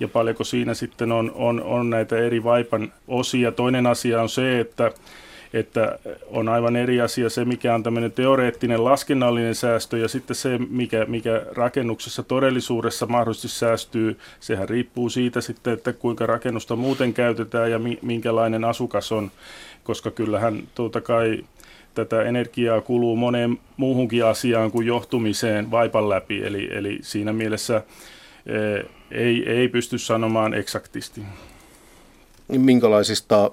ja 0.00 0.08
paljonko 0.08 0.44
siinä 0.44 0.74
sitten 0.74 1.12
on, 1.12 1.32
on, 1.34 1.62
on 1.62 1.90
näitä 1.90 2.18
eri 2.18 2.44
vaipan 2.44 2.92
osia. 3.08 3.52
Toinen 3.52 3.86
asia 3.86 4.22
on 4.22 4.28
se, 4.28 4.60
että 4.60 4.92
että 5.58 5.98
on 6.26 6.48
aivan 6.48 6.76
eri 6.76 7.00
asia 7.00 7.30
se, 7.30 7.44
mikä 7.44 7.74
on 7.74 7.82
tämmöinen 7.82 8.12
teoreettinen 8.12 8.84
laskennallinen 8.84 9.54
säästö 9.54 9.98
ja 9.98 10.08
sitten 10.08 10.36
se, 10.36 10.58
mikä, 10.70 11.04
mikä 11.04 11.42
rakennuksessa 11.52 12.22
todellisuudessa 12.22 13.06
mahdollisesti 13.06 13.48
säästyy, 13.48 14.18
sehän 14.40 14.68
riippuu 14.68 15.08
siitä 15.08 15.40
sitten, 15.40 15.72
että 15.72 15.92
kuinka 15.92 16.26
rakennusta 16.26 16.76
muuten 16.76 17.14
käytetään 17.14 17.70
ja 17.70 17.80
minkälainen 18.02 18.64
asukas 18.64 19.12
on, 19.12 19.30
koska 19.84 20.10
kyllähän 20.10 20.62
tuota 20.74 21.00
kai 21.00 21.44
tätä 21.94 22.22
energiaa 22.22 22.80
kuluu 22.80 23.16
moneen 23.16 23.58
muuhunkin 23.76 24.24
asiaan 24.24 24.70
kuin 24.70 24.86
johtumiseen 24.86 25.70
vaipan 25.70 26.08
läpi, 26.08 26.44
eli, 26.44 26.68
eli 26.72 26.98
siinä 27.02 27.32
mielessä 27.32 27.82
e, 28.46 28.86
ei, 29.10 29.50
ei 29.50 29.68
pysty 29.68 29.98
sanomaan 29.98 30.54
eksaktisti. 30.54 31.22
Minkälaisista 32.48 33.50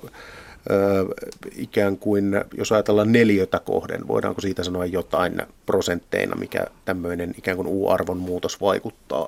ikään 1.55 1.97
kuin, 1.97 2.41
jos 2.57 2.71
ajatellaan 2.71 3.11
neljötä 3.11 3.59
kohden, 3.59 4.07
voidaanko 4.07 4.41
siitä 4.41 4.63
sanoa 4.63 4.85
jotain 4.85 5.41
prosentteina, 5.65 6.35
mikä 6.35 6.65
tämmöinen 6.85 7.33
ikään 7.37 7.57
kuin 7.57 7.67
U-arvon 7.67 8.17
muutos 8.17 8.61
vaikuttaa? 8.61 9.27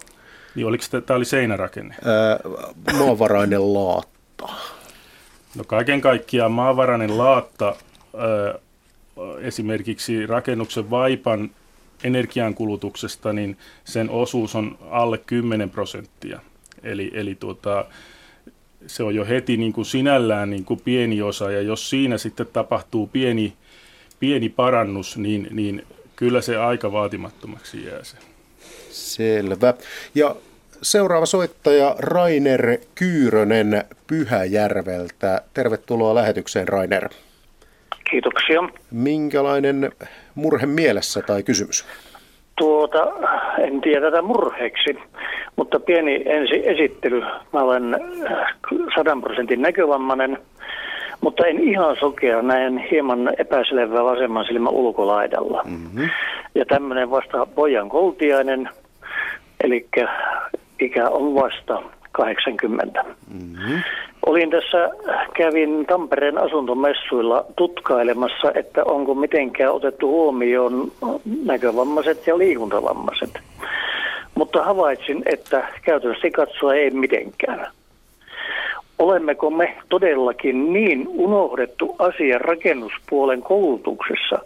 Niin 0.55 0.67
oliko 0.67 0.83
tämä 1.05 1.17
oli 1.17 1.25
seinärakenne? 1.25 1.95
maavarainen 2.97 3.73
laatta. 3.73 4.47
No 5.55 5.63
kaiken 5.63 6.01
kaikkiaan 6.01 6.51
maavarainen 6.51 7.17
laatta 7.17 7.75
esimerkiksi 9.41 10.25
rakennuksen 10.25 10.89
vaipan 10.89 11.51
energiankulutuksesta, 12.03 13.33
niin 13.33 13.57
sen 13.83 14.09
osuus 14.09 14.55
on 14.55 14.77
alle 14.89 15.17
10 15.17 15.69
prosenttia. 15.69 16.39
Eli, 16.83 17.11
eli 17.13 17.35
tuota, 17.35 17.85
se 18.87 19.03
on 19.03 19.15
jo 19.15 19.25
heti 19.25 19.57
niin 19.57 19.73
kuin 19.73 19.85
sinällään 19.85 20.49
niin 20.49 20.65
kuin 20.65 20.81
pieni 20.85 21.21
osa, 21.21 21.51
ja 21.51 21.61
jos 21.61 21.89
siinä 21.89 22.17
sitten 22.17 22.47
tapahtuu 22.53 23.07
pieni, 23.07 23.53
pieni 24.19 24.49
parannus, 24.49 25.17
niin, 25.17 25.47
niin 25.51 25.87
kyllä 26.15 26.41
se 26.41 26.57
aika 26.57 26.91
vaatimattomaksi 26.91 27.85
jää 27.85 28.03
se. 28.03 28.17
Selvä. 28.89 29.73
Ja 30.15 30.35
seuraava 30.81 31.25
soittaja 31.25 31.95
Rainer 31.99 32.77
Kyyrönen 32.95 33.83
Pyhäjärveltä. 34.07 35.41
Tervetuloa 35.53 36.15
lähetykseen, 36.15 36.67
Rainer. 36.67 37.09
Kiitoksia. 38.11 38.61
Minkälainen 38.91 39.91
murhe 40.35 40.65
mielessä 40.65 41.21
tai 41.21 41.43
kysymys? 41.43 41.85
Tuota, 42.57 43.07
en 43.59 43.81
tiedä 43.81 44.01
tätä 44.01 44.21
murheeksi, 44.21 44.97
mutta 45.55 45.79
pieni 45.79 46.23
ensi 46.25 46.69
esittely. 46.69 47.21
Mä 47.53 47.59
olen 47.59 47.93
äh, 47.93 48.55
sadan 48.95 49.21
prosentin 49.21 49.61
näkövammainen, 49.61 50.37
mutta 51.21 51.45
en 51.45 51.59
ihan 51.59 51.95
sokea, 51.99 52.41
näen 52.41 52.77
hieman 52.77 53.31
epäselvää 53.37 54.03
vasemman 54.03 54.45
silmän 54.45 54.73
ulkolaidalla. 54.73 55.63
Mm-hmm. 55.65 56.09
Ja 56.55 56.65
tämmöinen 56.65 57.11
vasta 57.11 57.45
pojan 57.45 57.89
koltiainen, 57.89 58.69
eli 59.63 59.87
ikä 60.79 61.09
on 61.09 61.35
vasta 61.35 61.81
80. 62.15 63.05
Mm-hmm. 63.33 63.81
Olin 64.25 64.49
tässä, 64.49 64.89
kävin 65.33 65.85
Tampereen 65.85 66.37
asuntomessuilla 66.37 67.45
tutkailemassa, 67.55 68.51
että 68.55 68.83
onko 68.83 69.15
mitenkään 69.15 69.73
otettu 69.73 70.07
huomioon 70.07 70.91
näkövammaiset 71.45 72.27
ja 72.27 72.37
liikuntavammaiset. 72.37 73.39
Mutta 74.35 74.63
havaitsin, 74.63 75.23
että 75.25 75.67
käytännössä 75.81 76.27
katsoa 76.35 76.73
ei 76.73 76.89
mitenkään. 76.89 77.67
olemmeko 78.99 79.49
me 79.49 79.77
todellakin 79.89 80.73
niin 80.73 81.07
unohdettu 81.07 81.95
asia 81.99 82.37
rakennuspuolen 82.39 83.41
koulutuksessa, 83.41 84.39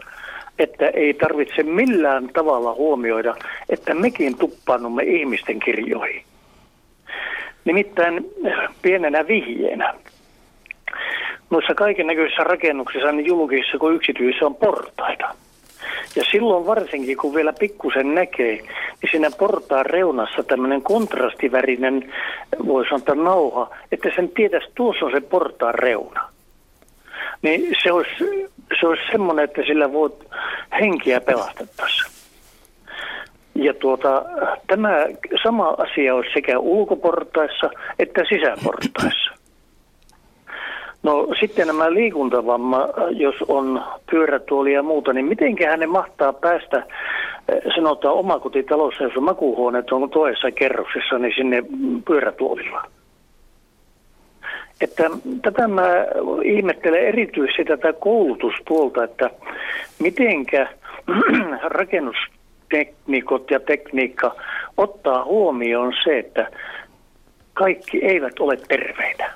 että 0.59 0.87
ei 0.87 1.13
tarvitse 1.13 1.63
millään 1.63 2.29
tavalla 2.33 2.73
huomioida, 2.73 3.35
että 3.69 3.93
mekin 3.93 4.37
tuppaannumme 4.37 5.03
ihmisten 5.03 5.59
kirjoihin. 5.59 6.23
Nimittäin 7.69 8.31
pienenä 8.81 9.27
vihjeenä. 9.27 9.93
Noissa 11.49 11.73
kaiken 11.75 12.07
näköisissä 12.07 12.43
rakennuksissa, 12.43 13.11
niin 13.11 13.25
julkisissa 13.25 13.77
kuin 13.77 13.95
yksityisissä 13.95 14.45
on 14.45 14.55
portaita. 14.55 15.35
Ja 16.15 16.23
silloin 16.31 16.65
varsinkin, 16.65 17.17
kun 17.17 17.35
vielä 17.35 17.53
pikkusen 17.59 18.15
näkee, 18.15 18.55
niin 18.55 19.11
siinä 19.11 19.29
portaan 19.39 19.85
reunassa 19.85 20.43
tämmöinen 20.43 20.81
kontrastivärinen, 20.81 22.13
voi 22.65 22.85
sanoa 22.87 23.23
nauha, 23.23 23.75
että 23.91 24.09
sen 24.15 24.29
tietäisi, 24.29 24.67
tuossa 24.75 25.05
on 25.05 25.11
se 25.11 25.21
portaan 25.21 25.75
reuna. 25.75 26.29
Niin 27.41 27.75
se 27.83 27.91
olisi, 27.91 28.49
se 28.79 28.87
olisi 28.87 29.03
semmoinen, 29.11 29.45
että 29.45 29.61
sillä 29.61 29.93
voit 29.93 30.13
henkiä 30.81 31.21
pelastettaessa. 31.21 32.18
Ja 33.55 33.73
tuota, 33.73 34.25
tämä 34.67 35.05
sama 35.43 35.67
asia 35.77 36.15
olisi 36.15 36.33
sekä 36.33 36.59
ulkoportaissa 36.59 37.69
että 37.99 38.23
sisäportaissa. 38.29 39.39
No 41.03 41.27
sitten 41.39 41.67
nämä 41.67 41.93
liikuntavamma, 41.93 42.87
jos 43.09 43.35
on 43.47 43.83
pyörätuoli 44.11 44.73
ja 44.73 44.83
muuta, 44.83 45.13
niin 45.13 45.25
miten 45.25 45.55
ne 45.77 45.87
mahtaa 45.87 46.33
päästä, 46.33 46.77
eh, 46.77 47.61
sanotaan 47.75 48.15
omakotitalossa, 48.15 49.03
jos 49.03 49.17
on 49.17 49.23
makuuhuoneet 49.23 49.91
on 49.91 50.09
toisessa 50.09 50.51
kerroksessa, 50.51 51.17
niin 51.17 51.33
sinne 51.35 51.63
pyörätuolilla? 52.07 52.83
Että 54.81 55.09
tätä 55.41 55.67
mä 55.67 55.87
ihmettelen 56.43 57.07
erityisesti 57.07 57.65
tätä 57.65 57.93
koulutuspuolta, 57.93 59.03
että 59.03 59.29
mitenkä 59.99 60.67
rakennusteknikot 62.73 63.51
ja 63.51 63.59
tekniikka 63.59 64.35
ottaa 64.77 65.25
huomioon 65.25 65.93
se, 66.03 66.19
että 66.19 66.51
kaikki 67.53 68.05
eivät 68.05 68.39
ole 68.39 68.57
terveitä. 68.67 69.31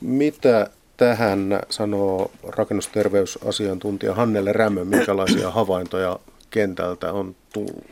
Mitä 0.00 0.70
tähän 0.96 1.60
sanoo 1.70 2.30
rakennusterveysasiantuntija 2.56 4.14
Hannele 4.14 4.52
Rämmö, 4.52 4.84
minkälaisia 4.84 5.50
havaintoja 5.50 6.18
kentältä 6.50 7.12
on 7.12 7.34
tullut? 7.52 7.84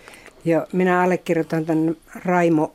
Joo, 0.44 0.66
minä 0.72 1.02
allekirjoitan 1.02 1.66
tämän 1.66 1.96
Raimo, 2.24 2.72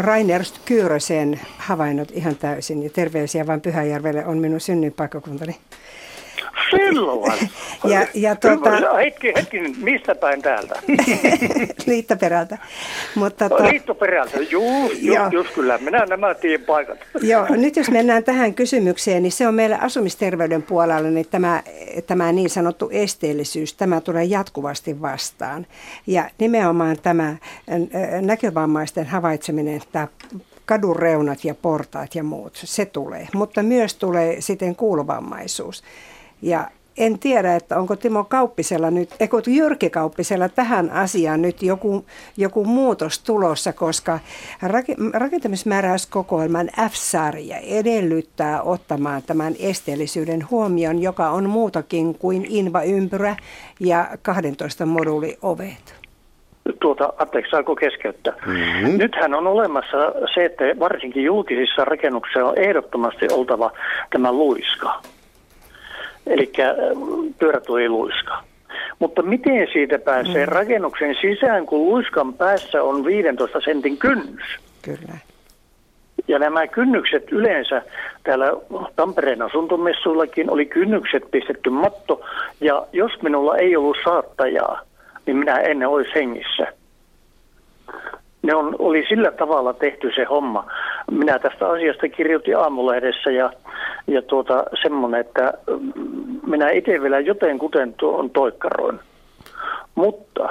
Rainer 0.00 0.42
Kyyrösen 0.64 1.40
havainnot 1.58 2.10
ihan 2.10 2.36
täysin. 2.36 2.82
Ja 2.82 2.90
terveisiä 2.90 3.46
vain 3.46 3.60
Pyhäjärvelle 3.60 4.26
on 4.26 4.38
minun 4.38 4.60
synnyinpaikkakuntani. 4.60 5.56
Silloin. 6.70 7.50
ja, 7.92 8.06
ja 8.14 8.36
tuota... 8.36 8.96
Hetki, 8.96 9.32
hetki, 9.36 9.60
mistä 9.60 10.14
päin 10.14 10.42
täältä? 10.42 10.74
Liittoperältä. 11.86 12.58
Mutta 13.14 13.48
to... 13.48 13.64
Liittoperältä, 13.64 14.38
just, 14.38 15.02
just, 15.02 15.32
just 15.32 15.54
kyllä. 15.54 15.78
Minä 15.78 16.06
nämä 16.06 16.34
tiedän 16.34 16.66
paikat. 16.66 16.98
Joo, 17.22 17.46
nyt 17.48 17.76
jos 17.76 17.90
mennään 17.90 18.24
tähän 18.24 18.54
kysymykseen, 18.54 19.22
niin 19.22 19.32
se 19.32 19.48
on 19.48 19.54
meillä 19.54 19.76
asumisterveyden 19.76 20.62
puolella, 20.62 21.10
niin 21.10 21.26
tämä, 21.30 21.62
tämä 22.06 22.32
niin 22.32 22.50
sanottu 22.50 22.88
esteellisyys, 22.92 23.74
tämä 23.74 24.00
tulee 24.00 24.24
jatkuvasti 24.24 25.02
vastaan. 25.02 25.66
Ja 26.06 26.30
nimenomaan 26.38 26.96
tämä 27.02 27.36
näkövammaisten 28.20 29.06
havaitseminen, 29.06 29.76
että 29.76 30.08
kadun 30.66 30.96
reunat 30.96 31.44
ja 31.44 31.54
portaat 31.54 32.14
ja 32.14 32.22
muut, 32.22 32.52
se 32.54 32.84
tulee. 32.84 33.28
Mutta 33.34 33.62
myös 33.62 33.94
tulee 33.94 34.40
sitten 34.40 34.76
kuulovammaisuus. 34.76 35.82
Ja 36.42 36.66
en 36.98 37.18
tiedä, 37.18 37.56
että 37.56 37.78
onko 37.78 37.96
Timo 37.96 38.24
Kauppisella 38.24 38.90
nyt, 38.90 39.10
eikö 39.20 39.36
Jyrki 39.46 39.90
Kauppisella 39.90 40.48
tähän 40.48 40.90
asiaan 40.90 41.42
nyt 41.42 41.62
joku, 41.62 42.04
joku 42.36 42.64
muutos 42.64 43.18
tulossa, 43.18 43.72
koska 43.72 44.18
rakentamismääräyskokoelman 45.12 46.70
F-sarja 46.90 47.56
edellyttää 47.58 48.62
ottamaan 48.62 49.22
tämän 49.22 49.54
esteellisyyden 49.58 50.50
huomioon, 50.50 51.02
joka 51.02 51.30
on 51.30 51.48
muutakin 51.48 52.18
kuin 52.18 52.46
inva-ympyrä 52.48 53.36
ja 53.80 54.06
12 54.22 54.86
moduuliovet. 54.86 56.02
Tuota, 56.80 57.12
anteeksi, 57.18 57.50
saako 57.50 57.76
keskeyttää? 57.76 58.34
Mm-hmm. 58.46 58.98
Nythän 58.98 59.34
on 59.34 59.46
olemassa 59.46 59.96
se, 60.34 60.44
että 60.44 60.64
varsinkin 60.78 61.24
julkisissa 61.24 61.84
rakennuksissa 61.84 62.46
on 62.46 62.58
ehdottomasti 62.58 63.26
oltava 63.32 63.70
tämä 64.10 64.32
luiska 64.32 65.02
eli 66.26 66.52
äh, 66.60 66.74
pyörätuoliluiska. 67.38 68.44
Mutta 68.98 69.22
miten 69.22 69.68
siitä 69.72 69.98
pääsee 69.98 70.46
mm. 70.46 70.52
rakennuksen 70.52 71.16
sisään, 71.20 71.66
kun 71.66 71.88
luiskan 71.90 72.34
päässä 72.34 72.82
on 72.82 73.04
15 73.04 73.60
sentin 73.60 73.98
kynnys? 73.98 74.58
Kyllä. 74.82 75.18
Ja 76.28 76.38
nämä 76.38 76.66
kynnykset 76.66 77.32
yleensä, 77.32 77.82
täällä 78.24 78.46
Tampereen 78.96 79.42
asuntomessuillakin 79.42 80.50
oli 80.50 80.66
kynnykset 80.66 81.30
pistetty 81.30 81.70
matto, 81.70 82.20
ja 82.60 82.86
jos 82.92 83.22
minulla 83.22 83.56
ei 83.56 83.76
ollut 83.76 83.96
saattajaa, 84.04 84.80
niin 85.26 85.36
minä 85.36 85.56
en 85.56 85.88
olisi 85.88 86.14
hengissä. 86.14 86.66
Ne 88.42 88.54
on, 88.54 88.76
oli 88.78 89.06
sillä 89.08 89.30
tavalla 89.30 89.72
tehty 89.72 90.10
se 90.14 90.24
homma. 90.24 90.70
Minä 91.10 91.38
tästä 91.38 91.68
asiasta 91.68 92.08
kirjoitin 92.08 92.58
aamulehdessä 92.58 93.30
ja, 93.30 93.52
ja 94.06 94.22
tuota, 94.22 94.64
semmoinen, 94.82 95.20
että 95.20 95.54
mm, 95.94 96.40
minä 96.46 96.70
itse 96.70 97.02
vielä 97.02 97.20
joten 97.20 97.58
kuten 97.58 97.94
tuon 97.94 98.30
toikkaroin. 98.30 99.00
Mutta, 99.94 100.48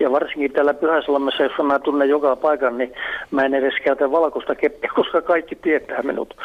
ja 0.00 0.12
varsinkin 0.12 0.52
täällä 0.52 0.74
Pyhäsalmessa, 0.74 1.42
jossa 1.42 1.62
mä 1.62 1.78
tunnen 1.78 2.08
joka 2.08 2.36
paikan, 2.36 2.78
niin 2.78 2.92
mä 3.30 3.44
en 3.44 3.54
edes 3.54 3.74
käytä 3.84 4.10
valkoista 4.10 4.54
keppiä, 4.54 4.90
koska 4.96 5.22
kaikki 5.22 5.56
tietää 5.56 6.02
minut. 6.02 6.36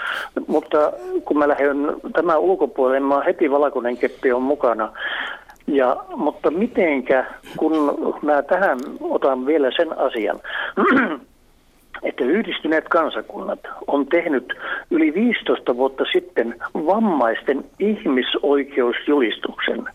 Mutta 0.47 0.93
kun 1.25 1.37
mä 1.37 1.47
lähden 1.47 1.95
tämän 2.13 2.39
ulkopuolelle, 2.39 2.99
mä 2.99 3.21
heti 3.25 3.51
valkoinen 3.51 3.97
keppi 3.97 4.31
on 4.31 4.41
mukana. 4.41 4.91
Ja, 5.67 5.97
mutta 6.15 6.51
mitenkä, 6.51 7.25
kun 7.57 7.73
mä 8.21 8.41
tähän 8.41 8.77
otan 9.01 9.45
vielä 9.45 9.71
sen 9.75 9.99
asian, 9.99 10.39
että 12.03 12.23
yhdistyneet 12.23 12.87
kansakunnat 12.87 13.59
on 13.87 14.07
tehnyt 14.07 14.53
yli 14.91 15.13
15 15.13 15.77
vuotta 15.77 16.03
sitten 16.11 16.55
vammaisten 16.73 17.65
ihmisoikeusjulistuksen. 17.79 19.85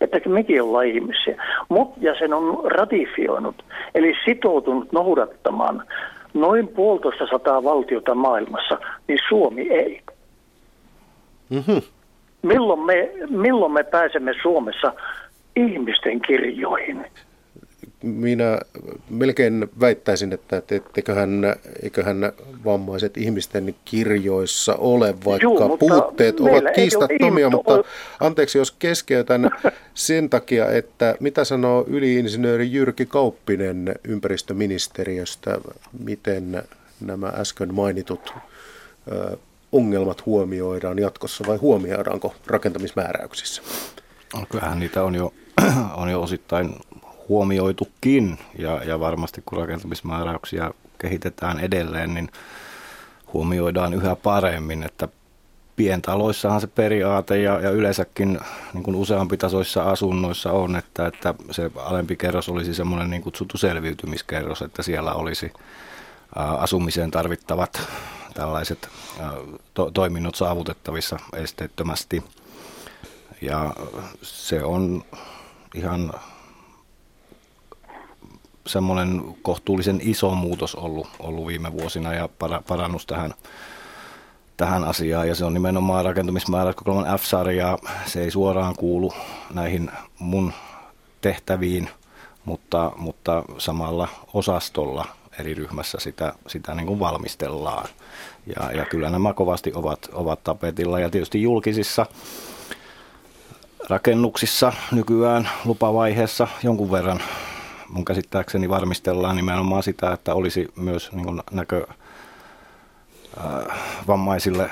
Että 0.00 0.28
mekin 0.28 0.62
ollaan 0.62 0.86
ihmisiä. 0.86 1.42
Mut, 1.68 1.92
ja 2.00 2.18
sen 2.18 2.34
on 2.34 2.60
ratifioinut, 2.64 3.64
eli 3.94 4.14
sitoutunut 4.24 4.92
noudattamaan 4.92 5.82
noin 6.34 6.68
puolitoista 6.68 7.26
sataa 7.26 7.64
valtiota 7.64 8.14
maailmassa, 8.14 8.78
niin 9.08 9.18
Suomi 9.28 9.70
ei. 9.70 10.00
Mm-hmm. 11.50 11.82
Milloin, 12.42 12.80
me, 12.80 13.10
milloin 13.28 13.72
me 13.72 13.84
pääsemme 13.84 14.34
Suomessa 14.42 14.92
ihmisten 15.56 16.20
kirjoihin? 16.20 17.06
Minä 18.02 18.58
melkein 19.10 19.68
väittäisin, 19.80 20.32
että 20.32 20.62
eiköhän, 20.96 21.54
eiköhän 21.82 22.32
vammaiset 22.64 23.16
ihmisten 23.16 23.74
kirjoissa 23.84 24.74
ole, 24.74 25.14
vaikka 25.24 25.42
Juu, 25.42 25.78
puutteet 25.78 26.40
ovat 26.40 26.64
kiistattomia, 26.74 27.50
mutta 27.50 27.82
anteeksi 28.20 28.58
jos 28.58 28.70
keskeytän 28.70 29.50
sen 29.94 30.30
takia, 30.30 30.70
että 30.70 31.14
mitä 31.20 31.44
sanoo 31.44 31.84
yliinsinööri 31.88 32.72
Jyrki 32.72 33.06
Kauppinen 33.06 33.94
ympäristöministeriöstä, 34.04 35.58
miten 35.98 36.62
nämä 37.00 37.26
äsken 37.26 37.74
mainitut 37.74 38.34
ongelmat 39.72 40.26
huomioidaan 40.26 40.98
jatkossa 40.98 41.44
vai 41.46 41.56
huomioidaanko 41.56 42.34
rakentamismääräyksissä? 42.46 43.62
No, 44.34 44.46
kyllähän 44.50 44.78
niitä 44.78 45.02
on 45.02 45.14
jo, 45.14 45.32
on 45.96 46.10
jo 46.10 46.22
osittain 46.22 46.74
huomioitukin 47.30 48.38
ja, 48.58 48.84
ja 48.84 49.00
varmasti 49.00 49.42
kun 49.46 49.58
rakentamismääräyksiä 49.58 50.70
kehitetään 50.98 51.60
edelleen, 51.60 52.14
niin 52.14 52.28
huomioidaan 53.32 53.94
yhä 53.94 54.16
paremmin, 54.16 54.82
että 54.82 55.08
pientaloissahan 55.76 56.60
se 56.60 56.66
periaate 56.66 57.38
ja, 57.38 57.60
ja 57.60 57.70
yleensäkin 57.70 58.40
niin 58.74 58.82
kuin 58.82 58.96
useampi 58.96 59.36
tasoissa 59.36 59.82
asunnoissa 59.82 60.52
on, 60.52 60.76
että, 60.76 61.06
että 61.06 61.34
se 61.50 61.70
alempi 61.76 62.16
kerros 62.16 62.48
olisi 62.48 62.74
semmoinen 62.74 63.10
niin 63.10 63.22
kutsuttu 63.22 63.58
selviytymiskerros, 63.58 64.62
että 64.62 64.82
siellä 64.82 65.12
olisi 65.12 65.52
ä, 66.36 66.42
asumiseen 66.42 67.10
tarvittavat 67.10 67.88
tällaiset 68.34 68.88
ä, 69.20 69.24
to, 69.74 69.90
toiminnot 69.90 70.34
saavutettavissa 70.34 71.18
esteettömästi. 71.36 72.22
Ja 73.42 73.74
se 74.22 74.64
on 74.64 75.04
ihan 75.74 76.12
semmoinen 78.66 79.22
kohtuullisen 79.42 80.00
iso 80.02 80.34
muutos 80.34 80.74
ollut, 80.74 81.08
ollut 81.18 81.46
viime 81.46 81.72
vuosina 81.72 82.14
ja 82.14 82.28
parannus 82.68 83.06
tähän, 83.06 83.34
tähän 84.56 84.84
asiaan 84.84 85.28
ja 85.28 85.34
se 85.34 85.44
on 85.44 85.54
nimenomaan 85.54 86.04
rakentamismääräyskokoelman 86.04 87.18
F-sarjaa. 87.18 87.78
Se 88.06 88.22
ei 88.22 88.30
suoraan 88.30 88.74
kuulu 88.76 89.12
näihin 89.54 89.90
mun 90.18 90.52
tehtäviin, 91.20 91.90
mutta, 92.44 92.92
mutta 92.96 93.42
samalla 93.58 94.08
osastolla 94.34 95.04
eri 95.40 95.54
ryhmässä 95.54 95.98
sitä, 96.00 96.32
sitä 96.46 96.74
niin 96.74 96.86
kuin 96.86 97.00
valmistellaan. 97.00 97.88
Ja, 98.56 98.72
ja 98.72 98.84
kyllä 98.84 99.10
nämä 99.10 99.32
kovasti 99.32 99.72
ovat, 99.74 100.08
ovat 100.12 100.44
tapetilla 100.44 101.00
ja 101.00 101.10
tietysti 101.10 101.42
julkisissa 101.42 102.06
rakennuksissa 103.88 104.72
nykyään 104.92 105.48
lupavaiheessa 105.64 106.48
jonkun 106.62 106.90
verran 106.90 107.20
mun 107.90 108.04
käsittääkseni 108.04 108.68
varmistellaan 108.68 109.36
nimenomaan 109.36 109.82
sitä, 109.82 110.12
että 110.12 110.34
olisi 110.34 110.68
myös 110.76 111.12
niin 111.12 111.24
kuin 111.24 111.40
näkö 111.50 111.86
äh, 113.38 113.80
vammaisille 114.06 114.70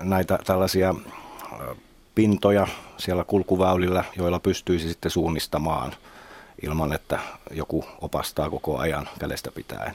näitä 0.00 0.38
tällaisia 0.46 0.88
äh, 0.88 1.76
pintoja 2.14 2.66
siellä 2.96 3.24
kulkuväylillä, 3.24 4.04
joilla 4.16 4.38
pystyisi 4.38 4.88
sitten 4.88 5.10
suunnistamaan 5.10 5.92
ilman, 6.62 6.92
että 6.92 7.18
joku 7.50 7.84
opastaa 8.00 8.50
koko 8.50 8.78
ajan 8.78 9.08
kädestä 9.20 9.50
pitäen. 9.54 9.92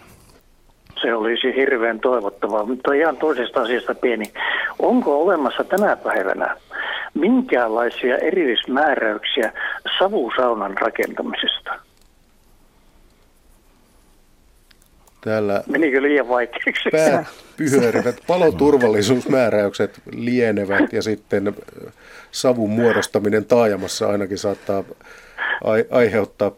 Se 1.01 1.15
olisi 1.15 1.55
hirveän 1.55 1.99
toivottavaa, 1.99 2.65
mutta 2.65 2.93
ihan 2.93 3.17
toisesta 3.17 3.61
asiasta 3.61 3.95
pieni. 3.95 4.34
Onko 4.80 5.24
olemassa 5.24 5.63
tänä 5.63 5.95
päivänä 5.95 6.57
minkäänlaisia 7.13 8.17
erillismääräyksiä 8.17 9.53
savusaunan 9.99 10.78
rakentamisesta? 10.78 11.80
Täällä 15.24 15.63
Menikö 15.67 16.01
liian 16.01 16.30
vaikeaksi? 16.30 16.89
päät 16.91 17.28
pyörivät, 17.57 18.15
paloturvallisuusmääräykset 18.28 20.01
lienevät 20.11 20.93
ja 20.93 21.01
sitten 21.01 21.53
savun 22.32 22.69
muodostaminen 22.69 23.45
taajamassa 23.45 24.07
ainakin 24.07 24.38
saattaa 24.38 24.84
ai- 25.63 25.86
aiheuttaa 25.91 26.51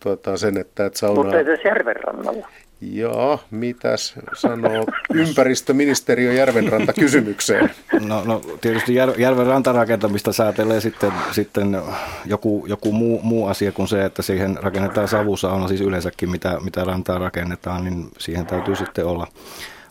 tuota, 0.00 0.36
sen, 0.36 0.58
että 0.58 0.86
et 0.86 0.96
saunaa... 0.96 1.24
Mutta 1.24 1.40
edes 1.40 1.60
järven 1.64 1.96
rannalla. 1.96 2.48
Joo, 2.90 3.40
mitäs 3.50 4.14
sanoo 4.34 4.86
ympäristöministeriö 5.14 6.32
Järvenranta 6.32 6.92
kysymykseen? 6.92 7.70
No, 8.00 8.24
no 8.24 8.40
tietysti 8.60 8.94
jär, 8.94 9.20
järven 9.20 9.46
rantarakentamista 9.46 10.32
säätelee 10.32 10.80
sitten, 10.80 11.12
sitten 11.32 11.82
joku, 12.24 12.66
joku 12.68 12.92
muu, 12.92 13.20
muu 13.22 13.46
asia 13.46 13.72
kuin 13.72 13.88
se, 13.88 14.04
että 14.04 14.22
siihen 14.22 14.58
rakennetaan 14.62 15.08
savusauna, 15.08 15.68
siis 15.68 15.80
yleensäkin 15.80 16.30
mitä, 16.30 16.58
mitä 16.64 16.84
rantaa 16.84 17.18
rakennetaan, 17.18 17.84
niin 17.84 18.08
siihen 18.18 18.46
täytyy 18.46 18.76
sitten 18.76 19.06
olla, 19.06 19.26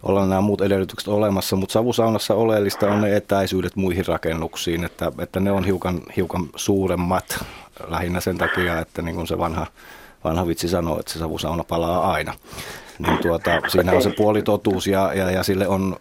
olla 0.03 0.25
nämä 0.25 0.41
muut 0.41 0.61
edellytykset 0.61 1.07
olemassa, 1.07 1.55
mutta 1.55 1.73
savusaunassa 1.73 2.33
oleellista 2.33 2.87
on 2.87 3.01
ne 3.01 3.15
etäisyydet 3.15 3.75
muihin 3.75 4.07
rakennuksiin, 4.07 4.83
että, 4.83 5.11
että 5.19 5.39
ne 5.39 5.51
on 5.51 5.65
hiukan, 5.65 6.01
hiukan 6.15 6.49
suuremmat 6.55 7.45
lähinnä 7.87 8.19
sen 8.19 8.37
takia, 8.37 8.79
että 8.79 9.01
niin 9.01 9.15
kuin 9.15 9.27
se 9.27 9.37
vanha, 9.37 9.67
vanha 10.23 10.47
vitsi 10.47 10.67
sanoo, 10.67 10.99
että 10.99 11.13
se 11.13 11.19
savusauna 11.19 11.63
palaa 11.63 12.11
aina. 12.11 12.33
Niin 12.99 13.17
tuota, 13.17 13.61
siinä 13.67 13.91
on 13.91 14.01
se 14.01 14.13
puolitotuus 14.17 14.87
ja, 14.87 15.13
ja, 15.13 15.31
ja 15.31 15.43
sille 15.43 15.67
on 15.67 15.95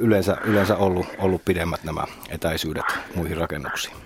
yleensä, 0.00 0.36
yleensä 0.44 0.76
ollut, 0.76 1.06
ollut 1.18 1.42
pidemmät 1.44 1.84
nämä 1.84 2.04
etäisyydet 2.30 2.84
muihin 3.14 3.36
rakennuksiin. 3.36 3.96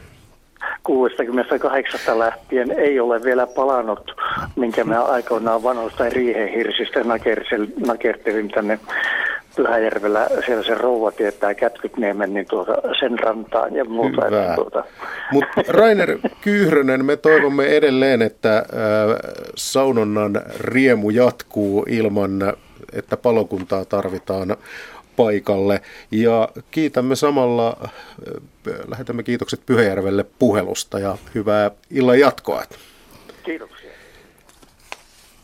68 0.83 2.19
lähtien 2.19 2.71
ei 2.71 3.01
ole 3.01 3.23
vielä 3.23 3.47
palannut, 3.47 4.15
minkä 4.57 4.85
me 4.85 4.97
aikoinaan 4.97 5.63
vanhoista 5.63 6.09
riihehirsistä 6.09 7.01
nakertelin 7.87 8.51
tänne 8.51 8.79
Pyhäjärvellä, 9.57 10.29
siellä 10.47 10.65
se 10.65 10.75
rouva 10.75 11.13
tietää 11.13 11.55
Kätkytniemen, 11.55 12.35
niin 12.35 12.47
tuota, 12.47 12.73
sen 13.01 13.19
rantaan 13.19 13.75
ja 13.75 13.85
muuta. 13.85 14.25
Hyvä. 14.25 14.43
Että 14.43 14.55
tuota, 14.55 14.85
Mutta 15.33 15.63
Rainer 15.79 16.19
Kyhrönen, 16.41 17.05
me 17.05 17.17
toivomme 17.17 17.67
edelleen, 17.67 18.23
että 18.23 18.57
äh, 18.57 18.65
saunonnan 19.55 20.43
riemu 20.61 21.11
jatkuu 21.11 21.85
ilman, 21.89 22.53
että 22.93 23.17
palokuntaa 23.17 23.85
tarvitaan 23.85 24.57
paikalle. 25.17 25.81
Ja 26.11 26.49
kiitämme 26.71 27.17
samalla, 27.17 27.77
äh, 27.85 27.91
lähetämme 28.89 29.23
kiitokset 29.23 29.61
Pyhäjärvelle 29.67 30.25
puhelusta 30.39 30.99
ja 30.99 31.19
hyvää 31.35 31.71
illan 31.91 32.21
jatkoa. 32.21 32.63
kiitoksia. 33.43 33.91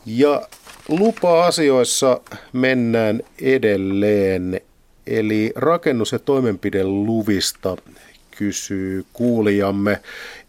Ja 0.05 0.41
lupa-asioissa 0.87 2.21
mennään 2.53 3.21
edelleen. 3.41 4.61
Eli 5.07 5.53
rakennus- 5.55 6.11
ja 6.11 6.19
toimenpideluvista 6.19 7.77
kysyy 8.37 9.05
kuulijamme. 9.13 9.99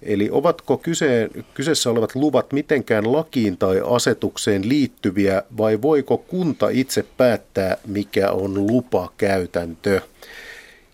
Eli 0.03 0.29
ovatko 0.33 0.77
kyse, 0.77 1.29
kyseessä 1.55 1.91
olevat 1.91 2.15
luvat 2.15 2.53
mitenkään 2.53 3.13
lakiin 3.13 3.57
tai 3.57 3.83
asetukseen 3.85 4.69
liittyviä 4.69 5.43
vai 5.57 5.83
voiko 5.83 6.19
kunta 6.19 6.69
itse 6.69 7.05
päättää, 7.17 7.77
mikä 7.87 8.31
on 8.31 8.67
lupakäytäntö? 8.67 10.01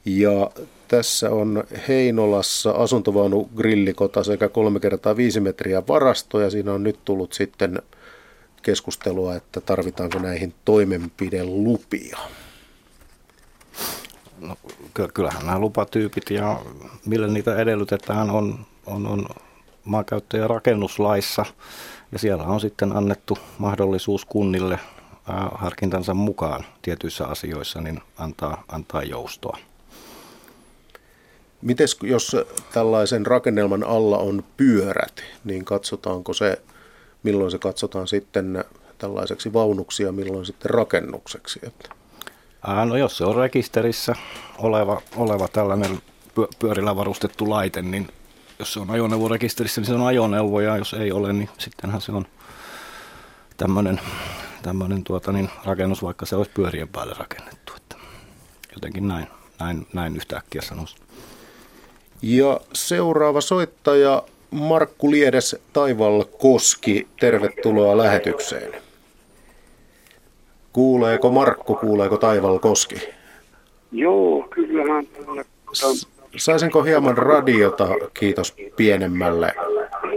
Ja 0.04 0.50
tässä 0.88 1.30
on 1.30 1.64
Heinolassa 1.88 2.70
asuntovaunu 2.70 3.48
grillikota 3.56 4.24
sekä 4.24 4.48
3 4.48 4.80
kertaa 4.80 5.16
5 5.16 5.40
metriä 5.40 5.82
varasto 5.88 6.40
ja 6.40 6.50
siinä 6.50 6.72
on 6.72 6.82
nyt 6.82 6.98
tullut 7.04 7.32
sitten 7.32 7.82
keskustelua, 8.64 9.34
että 9.34 9.60
tarvitaanko 9.60 10.18
näihin 10.18 10.54
toimenpidelupia. 10.64 12.18
No, 14.40 14.56
ky- 14.94 15.08
kyllähän 15.14 15.46
nämä 15.46 15.58
lupatyypit 15.58 16.30
ja 16.30 16.60
millä 17.06 17.26
niitä 17.26 17.56
edellytetään 17.56 18.30
on, 18.30 18.66
on, 18.86 19.06
on 19.06 19.26
maankäyttö- 19.84 20.38
ja 20.38 20.48
rakennuslaissa. 20.48 21.46
Ja 22.12 22.18
siellä 22.18 22.44
on 22.44 22.60
sitten 22.60 22.96
annettu 22.96 23.38
mahdollisuus 23.58 24.24
kunnille 24.24 24.78
ää, 25.28 25.48
harkintansa 25.54 26.14
mukaan 26.14 26.64
tietyissä 26.82 27.26
asioissa 27.26 27.80
niin 27.80 28.00
antaa, 28.18 28.64
antaa 28.68 29.02
joustoa. 29.02 29.58
Mites 31.62 31.98
jos 32.02 32.36
tällaisen 32.72 33.26
rakennelman 33.26 33.84
alla 33.84 34.18
on 34.18 34.44
pyörät, 34.56 35.22
niin 35.44 35.64
katsotaanko 35.64 36.34
se, 36.34 36.62
milloin 37.24 37.50
se 37.50 37.58
katsotaan 37.58 38.08
sitten 38.08 38.64
tällaiseksi 38.98 39.52
vaunuksi 39.52 40.02
ja 40.02 40.12
milloin 40.12 40.46
sitten 40.46 40.70
rakennukseksi? 40.70 41.60
Että 41.62 41.88
Ää, 42.66 42.84
no 42.84 42.96
jos 42.96 43.16
se 43.16 43.24
on 43.24 43.36
rekisterissä 43.36 44.14
oleva, 44.58 45.02
oleva 45.16 45.48
tällainen 45.48 45.98
pyö- 46.34 46.48
pyörillä 46.58 46.96
varustettu 46.96 47.50
laite, 47.50 47.82
niin 47.82 48.08
jos 48.58 48.72
se 48.72 48.80
on 48.80 48.90
ajoneuvorekisterissä, 48.90 49.80
niin 49.80 49.86
se 49.86 49.94
on 49.94 50.06
ajoneuvo 50.06 50.60
ja 50.60 50.76
jos 50.76 50.94
ei 50.94 51.12
ole, 51.12 51.32
niin 51.32 51.48
sittenhän 51.58 52.00
se 52.00 52.12
on 52.12 52.26
tämmöinen, 53.56 54.00
tämmöinen 54.62 55.04
tuota, 55.04 55.32
niin 55.32 55.50
rakennus, 55.64 56.02
vaikka 56.02 56.26
se 56.26 56.36
olisi 56.36 56.50
pyörien 56.54 56.88
päälle 56.88 57.14
rakennettu. 57.18 57.72
Että 57.76 57.96
jotenkin 58.74 59.08
näin, 59.08 59.26
näin, 59.60 59.86
näin 59.92 60.16
yhtäkkiä 60.16 60.62
sanoisin. 60.62 60.98
Ja 62.22 62.60
seuraava 62.72 63.40
soittaja 63.40 64.22
Markku 64.54 65.10
Liedes 65.10 65.56
Taival 65.72 66.24
Koski, 66.38 67.06
tervetuloa 67.20 67.96
lähetykseen. 67.96 68.72
Kuuleeko 70.72 71.30
Markku, 71.30 71.74
kuuleeko 71.74 72.16
Taival 72.16 72.58
Koski? 72.58 72.94
Joo, 73.92 74.46
kyllähän 74.50 75.04
Saisinko 76.36 76.82
hieman 76.82 77.18
radiota, 77.18 77.88
kiitos 78.18 78.56
pienemmälle? 78.76 79.52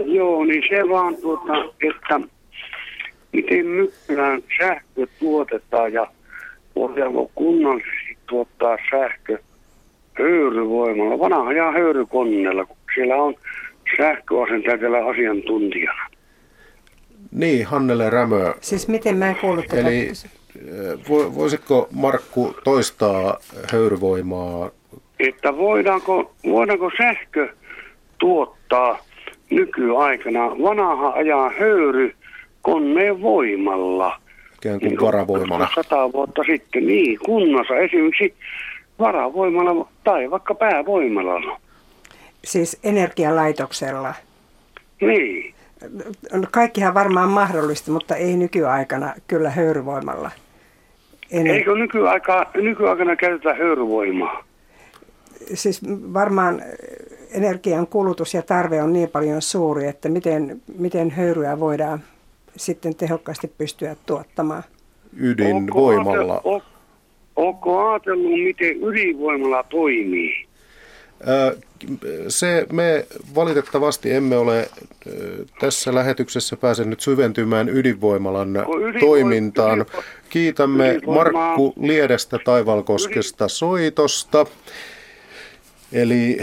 joo, 0.04 0.44
niin 0.44 0.62
se 0.68 0.88
vaan 0.88 1.16
tuota, 1.16 1.52
että 1.88 2.20
miten 3.32 3.76
nykyään 3.76 4.42
sähkö 4.58 5.06
tuotetaan 5.18 5.92
ja 5.92 6.06
voidaanko 6.76 7.30
kunnallisesti 7.34 8.18
tuottaa 8.26 8.76
sähkö 8.90 9.38
höyryvoimalla, 10.18 11.18
vanha 11.18 11.48
ajan 11.48 11.74
höyrykoneella, 11.74 12.64
kun 12.64 12.76
siellä 12.94 13.16
on 13.16 13.34
sähköasentaja 13.96 14.78
tällä 14.78 15.06
asiantuntijana. 15.06 16.06
Niin, 17.32 17.66
Hannele 17.66 18.10
Rämö. 18.10 18.54
Siis 18.60 18.88
miten 18.88 19.16
mä 19.16 19.28
en 19.28 19.36
kuullut 19.36 19.66
tätä? 19.66 19.80
Eli 19.80 20.08
eh, 20.08 20.14
vo- 20.98 21.34
voisitko 21.34 21.88
Markku 21.92 22.54
toistaa 22.64 23.38
höyryvoimaa? 23.72 24.70
Että 25.18 25.56
voidaanko, 25.56 26.32
voidaanko 26.44 26.90
sähkö 26.98 27.48
tuottaa 28.18 28.98
nykyaikana 29.50 30.50
vanha 30.50 31.08
ajan 31.08 31.52
höyry 31.58 32.14
koneen 32.62 33.22
voimalla? 33.22 34.20
ikään 34.58 34.80
kuin 34.80 35.00
varavoimana? 35.00 35.68
Sata 35.74 36.12
vuotta 36.12 36.42
sitten, 36.46 36.86
niin, 36.86 37.18
kunnassa 37.24 37.76
esimerkiksi 37.76 38.34
varavoimalla 38.98 39.88
tai 40.04 40.30
vaikka 40.30 40.54
päävoimalla. 40.54 41.60
Siis 42.44 42.78
energialaitoksella. 42.84 44.14
Niin, 45.00 45.54
Kaikkihan 46.50 46.94
varmaan 46.94 47.28
mahdollista, 47.28 47.90
mutta 47.90 48.16
ei 48.16 48.36
nykyaikana 48.36 49.14
kyllä 49.26 49.50
höyryvoimalla. 49.50 50.30
Ener- 51.32 51.50
eikö 51.50 51.74
nykyaika, 51.74 52.50
nykyaikana 52.54 53.16
käytetä 53.16 53.54
höyryvoimaa? 53.54 54.48
siis 55.54 55.80
varmaan 56.14 56.62
energian 57.30 57.86
kulutus 57.86 58.34
ja 58.34 58.42
tarve 58.42 58.82
on 58.82 58.92
niin 58.92 59.08
paljon 59.08 59.42
suuri, 59.42 59.86
että 59.86 60.08
miten, 60.08 60.62
miten 60.78 61.10
höyryä 61.10 61.60
voidaan 61.60 62.00
sitten 62.56 62.94
tehokkaasti 62.94 63.52
pystyä 63.58 63.96
tuottamaan? 64.06 64.62
Ydinvoimalla. 65.20 66.42
Onko 67.36 67.88
ajatellut, 67.88 68.44
miten 68.44 68.82
ydinvoimalla 68.82 69.62
toimii? 69.62 70.47
Se 72.28 72.66
me 72.72 73.06
valitettavasti 73.34 74.12
emme 74.12 74.36
ole 74.36 74.70
tässä 75.60 75.94
lähetyksessä 75.94 76.56
pääse 76.56 76.84
nyt 76.84 77.00
syventymään 77.00 77.68
ydinvoimalan 77.68 78.48
ydinvoima, 78.48 79.00
toimintaan. 79.00 79.86
Kiitämme 80.30 80.90
ydinvoimaa. 80.90 81.24
Markku 81.24 81.74
Liedestä 81.80 82.38
Taivalkoskesta 82.44 83.48
soitosta. 83.48 84.46
Eli 85.92 86.38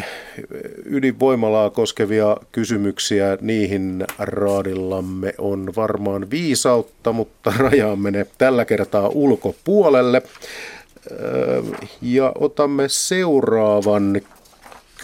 ydinvoimalaa 0.85 1.69
koskevia 1.69 2.37
kysymyksiä 2.51 3.37
niihin 3.41 4.05
raadillamme 4.19 5.33
on 5.37 5.73
varmaan 5.75 6.29
viisautta, 6.29 7.13
mutta 7.13 7.53
rajaamme 7.69 8.11
ne 8.11 8.25
tällä 8.37 8.65
kertaa 8.65 9.07
ulkopuolelle. 9.07 10.21
Ja 12.01 12.31
otamme 12.35 12.83
seuraavan 12.87 14.21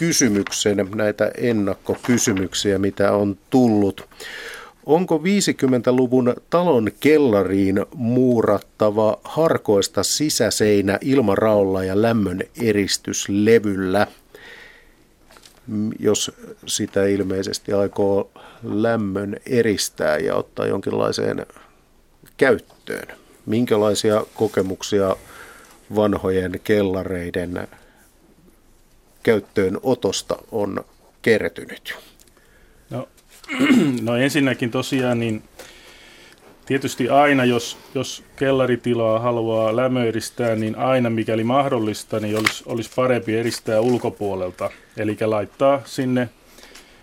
kysymyksen, 0.02 0.88
näitä 0.94 1.30
ennakkokysymyksiä, 1.36 2.78
mitä 2.78 3.12
on 3.12 3.38
tullut. 3.50 4.08
Onko 4.86 5.18
50-luvun 5.18 6.34
talon 6.50 6.90
kellariin 7.00 7.86
muurattava 7.94 9.20
harkoista 9.24 10.02
sisäseinä 10.02 10.98
ilmaraolla 11.00 11.84
ja 11.84 12.02
lämmön 12.02 12.40
eristyslevyllä? 12.62 14.06
Jos 15.98 16.32
sitä 16.66 17.06
ilmeisesti 17.06 17.72
aikoo 17.72 18.30
lämmön 18.62 19.36
eristää 19.46 20.18
ja 20.18 20.34
ottaa 20.34 20.66
jonkinlaiseen 20.66 21.46
käyttöön. 22.36 23.08
Minkälaisia 23.46 24.24
kokemuksia 24.34 25.16
vanhojen 25.94 26.60
kellareiden 26.64 27.68
käyttöönotosta 29.22 30.36
on 30.52 30.84
kertynyt? 31.22 31.94
No, 32.90 33.08
no 34.02 34.16
ensinnäkin 34.16 34.70
tosiaan 34.70 35.20
niin 35.20 35.42
tietysti 36.66 37.08
aina, 37.08 37.44
jos, 37.44 37.78
jos 37.94 38.24
kellaritilaa 38.36 39.18
haluaa 39.18 39.76
lämmöeristää, 39.76 40.56
niin 40.56 40.78
aina 40.78 41.10
mikäli 41.10 41.44
mahdollista, 41.44 42.20
niin 42.20 42.38
olisi, 42.38 42.62
olisi 42.66 42.90
parempi 42.96 43.36
eristää 43.36 43.80
ulkopuolelta. 43.80 44.70
Eli 44.96 45.16
laittaa 45.20 45.82
sinne 45.84 46.28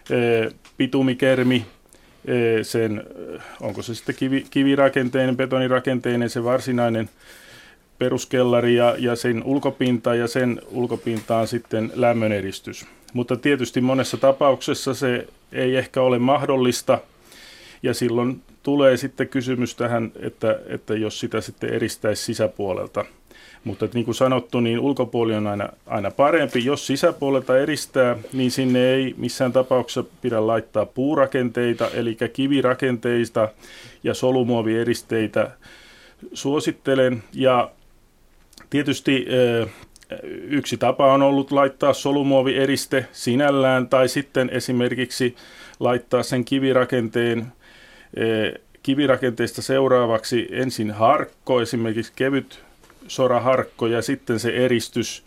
e, 0.10 0.52
pitumikermi, 0.78 1.66
e, 2.26 2.64
sen, 2.64 3.04
onko 3.62 3.82
se 3.82 3.96
sitten 3.96 4.16
kivi, 4.16 4.46
kivirakenteinen, 4.50 5.38
betonirakenteinen, 5.38 6.30
se 6.30 6.44
varsinainen 6.44 7.10
peruskellari 8.00 8.76
ja, 8.76 8.96
ja 8.98 9.16
sen 9.16 9.44
ulkopinta 9.44 10.16
ja 10.16 10.28
sen 10.28 10.62
ulkopintaan 10.72 11.48
sitten 11.48 11.92
lämmöneristys. 11.96 12.86
Mutta 13.14 13.36
tietysti 13.36 13.82
monessa 13.82 14.18
tapauksessa 14.18 14.94
se 14.94 15.28
ei 15.52 15.76
ehkä 15.76 16.02
ole 16.02 16.20
mahdollista 16.20 17.00
ja 17.84 17.94
silloin 17.94 18.42
tulee 18.64 18.98
sitten 18.98 19.28
kysymys 19.28 19.76
tähän, 19.76 20.12
että, 20.20 20.60
että 20.68 20.94
jos 20.94 21.20
sitä 21.20 21.42
sitten 21.42 21.74
eristäisi 21.74 22.24
sisäpuolelta. 22.24 23.06
Mutta 23.64 23.88
niin 23.94 24.06
kuin 24.06 24.16
sanottu, 24.16 24.60
niin 24.60 24.80
ulkopuoli 24.80 25.36
on 25.36 25.48
aina, 25.48 25.70
aina 25.88 26.12
parempi. 26.12 26.66
Jos 26.66 26.88
sisäpuolelta 26.88 27.58
eristää, 27.58 28.18
niin 28.34 28.52
sinne 28.52 28.94
ei 28.94 29.16
missään 29.18 29.52
tapauksessa 29.54 30.04
pidä 30.22 30.48
laittaa 30.48 30.86
puurakenteita, 30.86 31.90
eli 31.94 32.18
kivirakenteista 32.34 33.50
ja 34.04 34.14
solumuovieristeitä 34.14 35.52
suosittelen. 36.34 37.24
Ja 37.34 37.72
Tietysti 38.70 39.28
yksi 40.48 40.78
tapa 40.78 41.14
on 41.14 41.22
ollut 41.22 41.52
laittaa 41.52 41.94
solumuovieriste 41.94 43.06
sinällään 43.12 43.88
tai 43.88 44.08
sitten 44.08 44.50
esimerkiksi 44.50 45.36
laittaa 45.80 46.24
sen 46.24 46.46
kivirakenteen 46.46 47.48
kivirakenteesta 48.84 49.62
seuraavaksi 49.62 50.48
ensin 50.52 50.92
harkko, 50.92 51.62
esimerkiksi 51.62 52.14
kevyt 52.16 52.60
soraharkko 53.08 53.88
ja 53.88 54.02
sitten 54.02 54.40
se 54.40 54.50
eristyslevy. 54.50 55.22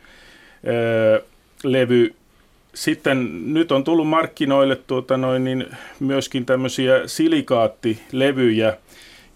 Sitten 2.75 3.55
nyt 3.55 3.73
on 3.73 3.85
tullut 3.85 4.09
markkinoille 4.09 4.77
tuota 4.77 5.17
noin, 5.17 5.45
niin 5.45 5.67
myöskin 6.01 6.47
tämmöisiä 6.47 7.03
silikaattilevyjä, 7.07 8.77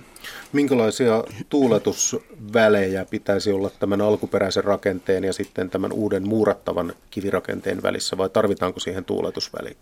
Minkälaisia 0.53 1.23
tuuletusvälejä 1.49 3.05
pitäisi 3.05 3.51
olla 3.51 3.69
tämän 3.69 4.01
alkuperäisen 4.01 4.63
rakenteen 4.63 5.23
ja 5.23 5.33
sitten 5.33 5.69
tämän 5.69 5.91
uuden 5.91 6.27
muurattavan 6.27 6.93
kivirakenteen 7.09 7.83
välissä 7.83 8.17
vai 8.17 8.29
tarvitaanko 8.29 8.79
siihen 8.79 9.05
tuuletusväli? 9.05 9.77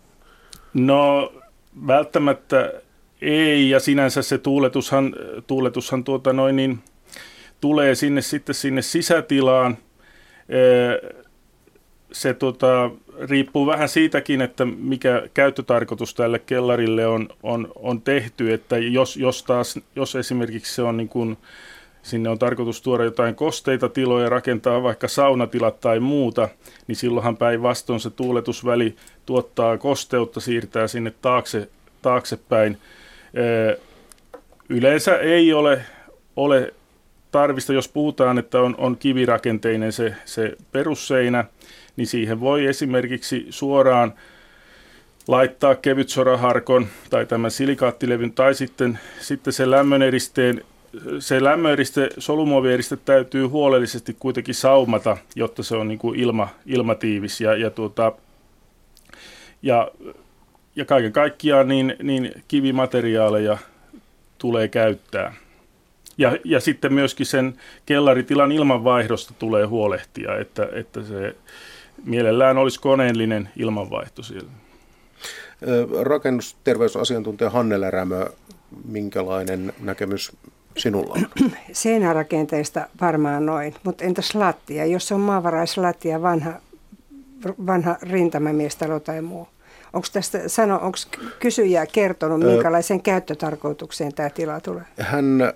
No 0.74 1.32
välttämättä 1.86 2.72
ei 3.22 3.70
ja 3.70 3.80
sinänsä 3.80 4.22
se 4.22 4.38
tuuletushan, 4.38 5.14
tuuletushan 5.46 6.04
tuota 6.04 6.32
noin 6.32 6.56
niin, 6.56 6.78
tulee 7.60 7.94
sinne 7.94 8.22
sitten 8.22 8.54
sinne 8.54 8.82
sisätilaan 8.82 9.78
se 12.12 12.34
tota, 12.34 12.90
riippuu 13.20 13.66
vähän 13.66 13.88
siitäkin, 13.88 14.40
että 14.40 14.64
mikä 14.64 15.22
käyttötarkoitus 15.34 16.14
tälle 16.14 16.38
kellarille 16.38 17.06
on, 17.06 17.28
on, 17.42 17.68
on 17.76 18.02
tehty, 18.02 18.52
että 18.52 18.78
jos, 18.78 19.16
jos, 19.16 19.42
taas, 19.42 19.78
jos 19.96 20.16
esimerkiksi 20.16 20.74
se 20.74 20.82
on 20.82 20.96
niin 20.96 21.08
kuin, 21.08 21.36
sinne 22.02 22.28
on 22.28 22.38
tarkoitus 22.38 22.82
tuoda 22.82 23.04
jotain 23.04 23.34
kosteita 23.34 23.88
tiloja, 23.88 24.28
rakentaa 24.28 24.82
vaikka 24.82 25.08
saunatilat 25.08 25.80
tai 25.80 26.00
muuta, 26.00 26.48
niin 26.86 26.96
silloinhan 26.96 27.36
päinvastoin 27.36 28.00
se 28.00 28.10
tuuletusväli 28.10 28.96
tuottaa 29.26 29.78
kosteutta, 29.78 30.40
siirtää 30.40 30.86
sinne 30.86 31.12
taakse, 31.22 31.68
taaksepäin. 32.02 32.78
Yleensä 34.68 35.16
ei 35.16 35.52
ole, 35.52 35.84
ole 36.36 36.74
tarvista, 37.36 37.72
jos 37.72 37.88
puhutaan, 37.88 38.38
että 38.38 38.60
on, 38.60 38.74
on 38.78 38.96
kivirakenteinen 38.96 39.92
se, 39.92 40.14
se 40.24 40.56
perusseinä, 40.72 41.44
niin 41.96 42.06
siihen 42.06 42.40
voi 42.40 42.66
esimerkiksi 42.66 43.46
suoraan 43.50 44.12
laittaa 45.28 45.74
kevytsoraharkon 45.74 46.86
tai 47.10 47.26
tämän 47.26 47.50
silikaattilevyn 47.50 48.32
tai 48.32 48.54
sitten, 48.54 48.98
sitten 49.20 49.52
se 49.52 49.70
lämmöneristeen 49.70 50.64
se 51.18 51.44
lämmöeriste, 51.44 52.10
solumuovieriste 52.18 52.96
täytyy 52.96 53.46
huolellisesti 53.46 54.16
kuitenkin 54.18 54.54
saumata, 54.54 55.16
jotta 55.34 55.62
se 55.62 55.76
on 55.76 55.88
niin 55.88 55.98
kuin 55.98 56.20
ilma, 56.20 56.48
ilmatiivis 56.66 57.40
ja, 57.40 57.56
ja, 57.56 57.70
tuota, 57.70 58.12
ja, 59.62 59.90
ja 60.76 60.84
kaiken 60.84 61.12
kaikkiaan 61.12 61.68
niin, 61.68 61.96
niin 62.02 62.32
kivimateriaaleja 62.48 63.58
tulee 64.38 64.68
käyttää. 64.68 65.45
Ja, 66.18 66.36
ja 66.44 66.60
sitten 66.60 66.94
myöskin 66.94 67.26
sen 67.26 67.56
kellaritilan 67.86 68.52
ilmanvaihdosta 68.52 69.34
tulee 69.38 69.66
huolehtia, 69.66 70.38
että, 70.38 70.68
että 70.72 71.02
se 71.02 71.36
mielellään 72.04 72.58
olisi 72.58 72.80
koneellinen 72.80 73.48
ilmanvaihto 73.56 74.22
siellä. 74.22 74.50
Rakennusterveysasiantuntija 76.02 77.50
Hanne 77.50 77.80
Lärämö, 77.80 78.26
minkälainen 78.84 79.72
näkemys 79.80 80.32
sinulla 80.76 81.14
on? 81.14 81.50
Seinärakenteista 81.72 82.86
varmaan 83.00 83.46
noin, 83.46 83.74
mutta 83.84 84.04
entäs 84.04 84.34
lattia? 84.34 84.86
Jos 84.86 85.12
on 85.12 85.20
maavaraislattia, 85.20 86.22
vanha, 86.22 86.52
vanha 87.66 87.96
rintamamiestalo 88.02 89.00
tai 89.00 89.22
muu, 89.22 89.48
Onko 89.96 90.08
tästä 90.12 90.48
sano, 90.48 90.74
onko 90.74 90.98
kysyjä 91.40 91.86
kertonut, 91.86 92.40
minkälaisen 92.40 93.02
käyttötarkoitukseen 93.02 94.14
tämä 94.14 94.30
tila 94.30 94.60
tulee? 94.60 94.82
Hän 95.00 95.52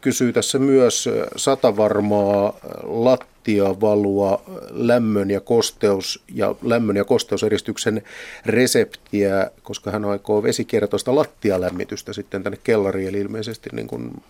kysyy 0.00 0.32
tässä 0.32 0.58
myös 0.58 1.08
satavarmaa 1.36 2.56
lattiavalua, 2.82 4.42
lämmön 4.70 5.30
ja 5.30 5.40
kosteus 5.40 6.22
ja 6.34 6.54
lämmön 6.62 6.96
ja 6.96 7.04
kosteuseristyksen 7.04 8.02
reseptiä, 8.46 9.50
koska 9.62 9.90
hän 9.90 10.04
aikoo 10.04 10.42
vesikiertoista 10.42 11.14
lattialämmitystä 11.14 12.12
sitten 12.12 12.42
tänne 12.42 12.58
kellariin, 12.64 13.08
eli 13.08 13.20
ilmeisesti 13.20 13.70
niin 13.72 13.86
kuin, 13.86 14.22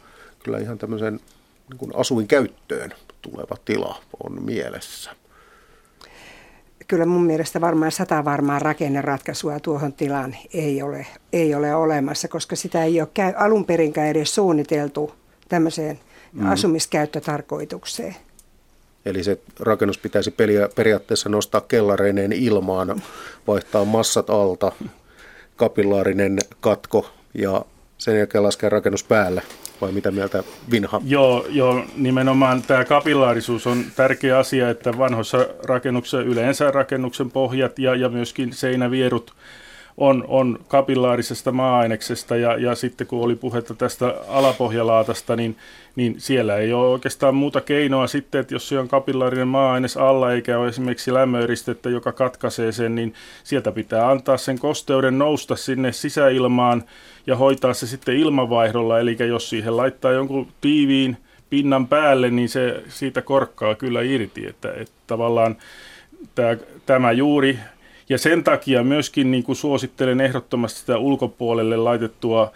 kyllä 0.44 0.58
ihan 0.58 0.78
tämmöisen 0.78 1.20
niin 1.70 1.78
kuin 1.78 1.92
asuinkäyttöön 1.96 2.92
tuleva 3.22 3.56
tila 3.64 4.02
on 4.24 4.42
mielessä 4.42 5.10
kyllä 6.88 7.06
mun 7.06 7.24
mielestä 7.24 7.60
varmaan 7.60 7.92
sata 7.92 8.24
varmaa 8.24 8.58
rakenneratkaisua 8.58 9.60
tuohon 9.60 9.92
tilaan 9.92 10.36
ei 10.54 10.82
ole, 10.82 11.06
ei 11.32 11.54
ole 11.54 11.74
olemassa, 11.74 12.28
koska 12.28 12.56
sitä 12.56 12.84
ei 12.84 13.00
ole 13.00 13.08
käy, 13.14 13.32
alun 13.36 13.64
perinkään 13.64 14.08
edes 14.08 14.34
suunniteltu 14.34 15.14
tämmöiseen 15.48 16.00
mm. 16.32 16.46
asumiskäyttötarkoitukseen. 16.46 18.16
Eli 19.04 19.24
se 19.24 19.38
rakennus 19.60 19.98
pitäisi 19.98 20.34
periaatteessa 20.74 21.28
nostaa 21.28 21.60
kellareineen 21.60 22.32
ilmaan, 22.32 23.02
vaihtaa 23.46 23.84
massat 23.84 24.30
alta, 24.30 24.72
kapillaarinen 25.56 26.38
katko 26.60 27.10
ja 27.34 27.64
sen 27.98 28.18
jälkeen 28.18 28.44
laskea 28.44 28.68
rakennus 28.68 29.04
päälle 29.04 29.42
vai 29.80 29.92
mitä 29.92 30.10
mieltä 30.10 30.44
Vinha? 30.70 31.00
Joo, 31.04 31.46
joo, 31.48 31.84
nimenomaan 31.96 32.62
tämä 32.62 32.84
kapillaarisuus 32.84 33.66
on 33.66 33.84
tärkeä 33.96 34.38
asia, 34.38 34.70
että 34.70 34.98
vanhoissa 34.98 35.46
rakennuksissa 35.64 36.20
yleensä 36.20 36.70
rakennuksen 36.70 37.30
pohjat 37.30 37.78
ja, 37.78 37.94
ja 37.94 38.08
myöskin 38.08 38.52
seinävierut 38.52 39.32
on, 39.96 40.24
on 40.28 40.58
kapillaarisesta 40.68 41.52
maa-aineksesta 41.52 42.36
ja, 42.36 42.56
ja 42.56 42.74
sitten 42.74 43.06
kun 43.06 43.24
oli 43.24 43.36
puhetta 43.36 43.74
tästä 43.74 44.14
alapohjalaatasta, 44.28 45.36
niin, 45.36 45.56
niin 45.96 46.14
siellä 46.18 46.56
ei 46.56 46.72
ole 46.72 46.86
oikeastaan 46.88 47.34
muuta 47.34 47.60
keinoa 47.60 48.06
sitten, 48.06 48.40
että 48.40 48.54
jos 48.54 48.68
se 48.68 48.78
on 48.78 48.88
kapillaarinen 48.88 49.48
maa-aines 49.48 49.96
alla 49.96 50.32
eikä 50.32 50.58
ole 50.58 50.68
esimerkiksi 50.68 51.14
lämmöeristettä, 51.14 51.90
joka 51.90 52.12
katkaisee 52.12 52.72
sen, 52.72 52.94
niin 52.94 53.14
sieltä 53.44 53.72
pitää 53.72 54.10
antaa 54.10 54.36
sen 54.36 54.58
kosteuden 54.58 55.18
nousta 55.18 55.56
sinne 55.56 55.92
sisäilmaan 55.92 56.84
ja 57.26 57.36
hoitaa 57.36 57.74
se 57.74 57.86
sitten 57.86 58.16
ilmavaihdolla, 58.16 59.00
eli 59.00 59.16
jos 59.28 59.48
siihen 59.48 59.76
laittaa 59.76 60.12
jonkun 60.12 60.48
tiiviin 60.60 61.16
pinnan 61.50 61.88
päälle, 61.88 62.30
niin 62.30 62.48
se 62.48 62.82
siitä 62.88 63.22
korkkaa 63.22 63.74
kyllä 63.74 64.02
irti, 64.02 64.46
että, 64.46 64.72
että 64.72 64.94
tavallaan 65.06 65.56
tämä, 66.34 66.56
tämä 66.86 67.12
juuri 67.12 67.58
ja 68.08 68.18
sen 68.18 68.44
takia 68.44 68.84
myöskin 68.84 69.30
niin 69.30 69.44
kuin 69.44 69.56
suosittelen 69.56 70.20
ehdottomasti 70.20 70.80
sitä 70.80 70.98
ulkopuolelle 70.98 71.76
laitettua 71.76 72.52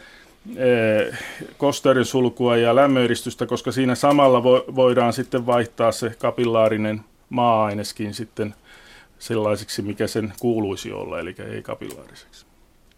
eh, 0.57 1.19
kosteuden 1.59 2.05
sulkua 2.05 2.57
ja 2.57 2.75
lämmöeristystä, 2.75 3.47
koska 3.47 3.73
siinä 3.73 3.95
samalla 3.95 4.43
vo, 4.43 4.65
voidaan 4.75 5.13
sitten 5.13 5.47
vaihtaa 5.47 5.93
se 5.93 6.13
kapillaarinen 6.19 7.01
maa-aineskin 7.31 8.15
sitten 8.15 8.55
sellaiseksi, 9.19 9.83
mikä 9.83 10.07
sen 10.07 10.33
kuuluisi 10.41 10.93
olla, 10.93 11.21
eli 11.21 11.35
ei 11.55 11.63
kapillaariseksi. 11.63 12.47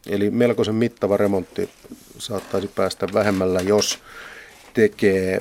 Eli 0.08 0.30
melkoisen 0.30 0.74
mittava 0.74 1.16
remontti 1.16 1.70
saattaisi 2.18 2.70
päästä 2.74 3.06
vähemmällä, 3.14 3.60
jos 3.60 3.98
tekee 4.74 5.40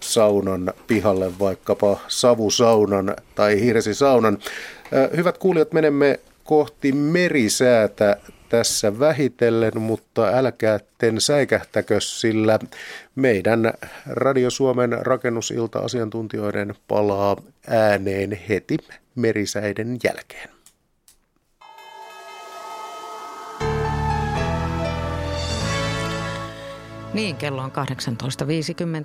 saunan 0.00 0.72
pihalle 0.86 1.38
vaikkapa 1.38 2.00
savusaunan 2.08 3.16
tai 3.34 3.60
hirsisaunan. 3.60 4.38
Eh, 4.92 5.16
hyvät 5.16 5.38
kuulijat, 5.38 5.72
menemme 5.72 6.20
kohti 6.52 6.92
merisäätä 6.92 8.16
tässä 8.48 8.98
vähitellen, 8.98 9.80
mutta 9.80 10.26
älkäätten 10.26 11.20
säikähtäkö, 11.20 12.00
sillä 12.00 12.58
meidän 13.14 13.72
Radio 14.06 14.50
Suomen 14.50 14.98
rakennusilta-asiantuntijoiden 15.00 16.74
palaa 16.88 17.36
ääneen 17.66 18.38
heti 18.48 18.76
merisäiden 19.14 19.96
jälkeen. 20.04 20.48
Niin, 27.14 27.36
kello 27.36 27.62
on 27.62 27.72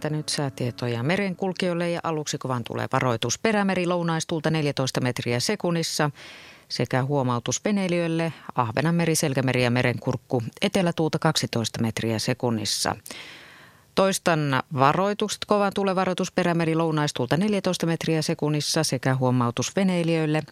18.50 0.05 0.09
nyt 0.09 0.29
säätietoja 0.29 1.03
merenkulkijoille 1.03 1.89
ja 1.89 1.99
aluksi 2.03 2.37
kovan 2.37 2.63
tulee 2.63 2.87
varoitus. 2.93 3.39
Perämeri 3.39 3.87
lounaistulta 3.87 4.49
14 4.49 5.01
metriä 5.01 5.39
sekunnissa 5.39 6.11
sekä 6.69 7.03
huomautus 7.03 7.65
veneilijöille 7.65 8.33
Ahvenanmeri, 8.55 9.15
Selkämeri 9.15 9.63
ja 9.63 9.71
Merenkurkku 9.71 10.43
etelätuuta 10.61 11.19
12 11.19 11.81
metriä 11.81 12.19
sekunnissa. 12.19 12.95
Toistan 13.95 14.63
varoitukset, 14.73 15.45
kovan 15.47 15.71
tulevaroitus 15.75 16.31
perämeri 16.31 16.75
lounaistulta 16.75 17.37
14 17.37 17.85
metriä 17.85 18.21
sekunnissa 18.21 18.83
sekä 18.83 19.15
huomautus 19.15 19.75
veneilijöille. 19.75 20.43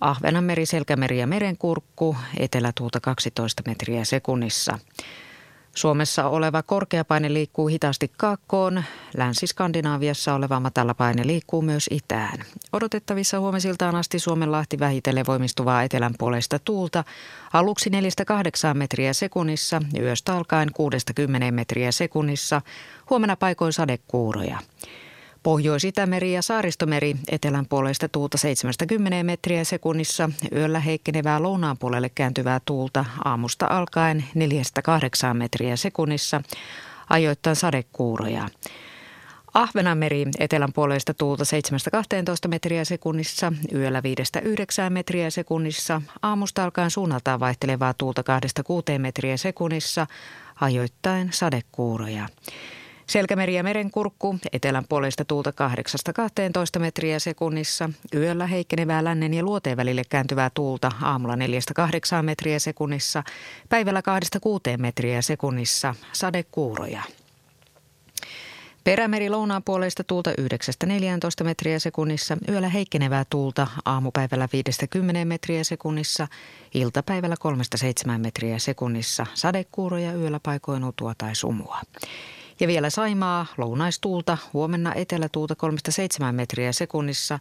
Ahvenanmeri, 0.00 0.66
Selkämeri 0.66 1.18
ja 1.18 1.26
Merenkurkku 1.26 2.16
etelätuuta 2.38 3.00
12 3.00 3.62
metriä 3.66 4.04
sekunnissa. 4.04 4.78
Suomessa 5.74 6.28
oleva 6.28 6.62
korkeapaine 6.62 7.32
liikkuu 7.32 7.66
hitaasti 7.66 8.10
kaakkoon. 8.16 8.84
Länsi-Skandinaaviassa 9.16 10.34
oleva 10.34 10.60
matalapaine 10.60 11.26
liikkuu 11.26 11.62
myös 11.62 11.86
itään. 11.90 12.38
Odotettavissa 12.72 13.40
huomisiltaan 13.40 13.94
asti 13.94 14.18
Suomenlahti 14.18 14.78
vähitellen 14.78 15.26
voimistuvaa 15.26 15.82
etelän 15.82 16.14
puolesta 16.18 16.58
tuulta. 16.58 17.04
Aluksi 17.52 17.90
4-8 17.90 17.92
metriä 18.74 19.12
sekunnissa, 19.12 19.82
yöstä 19.98 20.36
alkaen 20.36 20.68
6-10 21.48 21.50
metriä 21.50 21.92
sekunnissa. 21.92 22.62
Huomenna 23.10 23.36
paikoin 23.36 23.72
sadekuuroja. 23.72 24.58
Pohjois-Itämeri 25.42 26.32
ja 26.32 26.42
Saaristomeri 26.42 27.16
etelän 27.28 27.66
puolesta 27.66 28.08
tuulta 28.08 28.38
70 28.38 29.22
metriä 29.22 29.64
sekunnissa, 29.64 30.30
yöllä 30.52 30.80
heikkenevää 30.80 31.42
lounaan 31.42 31.78
puolelle 31.78 32.08
kääntyvää 32.08 32.60
tuulta 32.64 33.04
aamusta 33.24 33.66
alkaen 33.70 34.24
4-8 35.30 35.34
metriä 35.34 35.76
sekunnissa, 35.76 36.42
ajoittain 37.10 37.56
sadekuuroja. 37.56 38.48
Ahvenanmeri 39.54 40.26
etelän 40.38 40.72
puolesta 40.72 41.14
tuulta 41.14 41.44
7-12 42.46 42.48
metriä 42.48 42.84
sekunnissa, 42.84 43.52
yöllä 43.74 44.02
5-9 44.86 44.90
metriä 44.90 45.30
sekunnissa, 45.30 46.02
aamusta 46.22 46.64
alkaen 46.64 46.90
suunnaltaan 46.90 47.40
vaihtelevaa 47.40 47.94
tuulta 47.94 48.22
2-6 48.96 48.98
metriä 48.98 49.36
sekunnissa, 49.36 50.06
ajoittain 50.60 51.28
sadekuuroja. 51.32 52.28
Selkämeri 53.10 53.54
ja 53.54 53.62
merenkurkku, 53.62 54.38
etelän 54.52 54.84
puolesta 54.88 55.24
tuulta 55.24 55.52
8-12 56.76 56.78
metriä 56.78 57.18
sekunnissa. 57.18 57.90
Yöllä 58.14 58.46
heikkenevää 58.46 59.04
lännen 59.04 59.34
ja 59.34 59.42
luoteen 59.42 59.76
välille 59.76 60.02
kääntyvää 60.08 60.50
tuulta 60.54 60.92
aamulla 61.02 61.34
4-8 61.34 61.38
metriä 62.22 62.58
sekunnissa. 62.58 63.22
Päivällä 63.68 64.02
2-6 64.76 64.76
metriä 64.76 65.22
sekunnissa 65.22 65.94
sadekuuroja. 66.12 67.02
Perämeri 68.84 69.30
lounaan 69.30 69.62
puolesta 69.62 70.04
tuulta 70.04 70.30
9-14 70.30 71.44
metriä 71.44 71.78
sekunnissa, 71.78 72.36
yöllä 72.48 72.68
heikkenevää 72.68 73.24
tuulta 73.30 73.66
aamupäivällä 73.84 74.48
5-10 75.22 75.24
metriä 75.24 75.64
sekunnissa, 75.64 76.28
iltapäivällä 76.74 77.36
3-7 78.14 78.18
metriä 78.18 78.58
sekunnissa, 78.58 79.26
sadekuuroja 79.34 80.12
yöllä 80.12 80.40
paikoin 80.42 80.82
tai 81.18 81.34
sumua. 81.34 81.80
Ja 82.60 82.66
vielä 82.66 82.90
Saimaa, 82.90 83.46
lounaistuulta, 83.56 84.38
huomenna 84.52 84.94
etelätuulta 84.94 85.54
3-7 86.28 86.32
metriä 86.32 86.72
sekunnissa, 86.72 87.38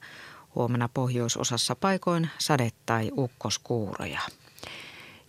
huomenna 0.56 0.90
pohjoisosassa 0.94 1.76
paikoin 1.76 2.30
sade- 2.38 2.72
tai 2.86 3.12
ukkoskuuroja. 3.18 4.20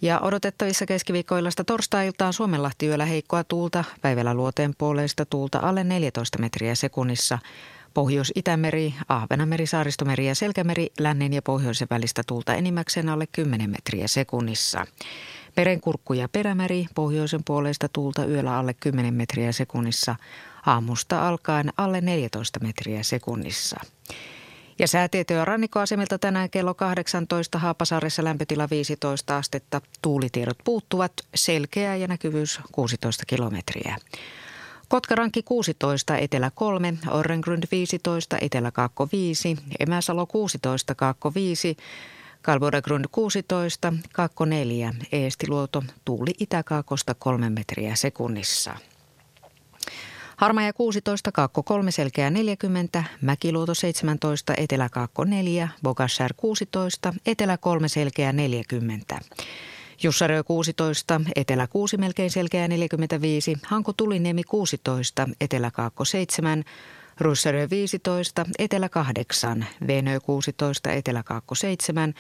Ja 0.03 0.21
odotettavissa 0.21 0.87
keskiviikkoillasta 0.87 1.65
torstailtaan 1.65 2.33
Suomenlahti 2.33 2.87
yöllä 2.87 3.05
heikkoa 3.05 3.45
tuulta, 3.45 3.85
päivällä 4.01 4.35
luoteen 4.35 4.75
puoleista 4.79 5.25
tuulta 5.25 5.59
alle 5.59 5.85
14 5.85 6.39
metriä 6.39 6.75
sekunnissa. 6.75 7.39
Pohjois-Itämeri, 7.95 8.95
Ahvenanmeri, 9.09 9.67
Saaristomeri 9.67 10.27
ja 10.27 10.35
Selkämeri, 10.35 10.89
lännen 10.99 11.33
ja 11.33 11.43
pohjoisen 11.43 11.89
välistä 11.91 12.23
tuulta 12.27 12.55
enimmäkseen 12.55 13.09
alle 13.09 13.27
10 13.33 13.71
metriä 13.71 14.09
sekunnissa. 14.09 14.87
Merenkurkku 15.57 16.13
ja 16.13 16.29
perämeri, 16.29 16.87
pohjoisen 16.95 17.41
puolesta 17.45 17.89
tuulta 17.93 18.25
yöllä 18.25 18.59
alle 18.59 18.75
10 18.75 19.15
metriä 19.15 19.53
sekunnissa, 19.53 20.17
aamusta 20.67 21.29
alkaen 21.29 21.73
alle 21.77 22.01
14 22.01 22.61
metriä 22.61 23.03
sekunnissa. 23.03 23.81
Ja 24.79 24.89
säätietoja 24.89 25.45
rannikkoasemilta 25.45 26.19
tänään 26.19 26.51
kello 26.51 26.75
18 26.75 27.59
Haapasaaressa 27.59 28.25
lämpötila 28.25 28.71
15 28.71 29.37
astetta. 29.37 29.81
Tuulitiedot 30.03 30.59
puuttuvat, 30.65 31.13
selkeä 31.35 31.97
ja 31.97 32.09
näkyvyys 32.09 32.61
16 32.73 33.27
kilometriä. 33.27 33.97
Kotkarankki 34.89 35.43
16, 35.43 36.17
Etelä 36.17 36.51
3, 36.55 36.95
Orrengrund 37.11 37.65
15, 37.71 38.37
Etelä 38.41 38.71
Kaakko 38.71 39.09
5, 39.13 39.57
Emäsalo 39.81 40.27
16, 40.27 40.95
Kaakko 40.95 41.35
5, 41.35 41.77
Kalvoragrund 42.43 43.05
16, 43.13 43.93
Kaakko 44.13 44.45
4, 44.45 44.95
Eestiluoto, 45.13 45.83
tuuli 46.05 46.31
itäkaakosta 46.41 47.15
3 47.15 47.51
metriä 47.51 47.95
sekunnissa. 47.95 48.77
Harmaja 50.37 50.73
16, 50.73 51.33
Kaakko 51.33 51.63
3, 51.63 51.91
Selkeä 51.91 52.31
40, 52.31 53.05
Mäkiluoto 53.21 53.75
17, 53.75 54.55
Etelä-Kaakko 54.57 55.25
4, 55.25 55.69
Bogashär 55.83 56.35
16, 56.37 57.15
Etelä 57.27 57.57
3, 57.57 57.89
Selkeä 57.89 58.33
40. 58.33 59.21
Jussarö 60.03 60.45
16, 60.45 61.21
Etelä 61.37 61.67
6 61.67 61.97
melkein 61.97 62.31
selkeä 62.31 62.69
45, 62.69 63.57
Hanko 63.67 63.93
Tuliniemi 63.93 64.45
16, 64.45 65.29
Etelä 65.41 65.71
Kaakko 65.71 66.05
7, 66.05 66.65
Russarö 67.21 67.71
15, 67.71 68.47
Etelä 68.59 68.89
8, 68.89 69.67
Venö 69.87 70.21
16, 70.21 70.93
Etelä 70.93 71.23
Kaakko 71.23 71.55
7, 71.55 72.15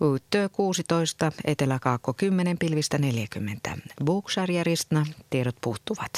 Uuttö 0.00 0.48
16, 0.52 1.32
Etelä 1.44 1.78
Kaakko 1.78 2.14
10, 2.14 2.58
pilvistä 2.58 2.98
40. 2.98 3.78
Buksar 4.04 4.50
ja 4.50 4.64
Ristna, 4.64 5.06
tiedot 5.30 5.56
puuttuvat. 5.60 6.12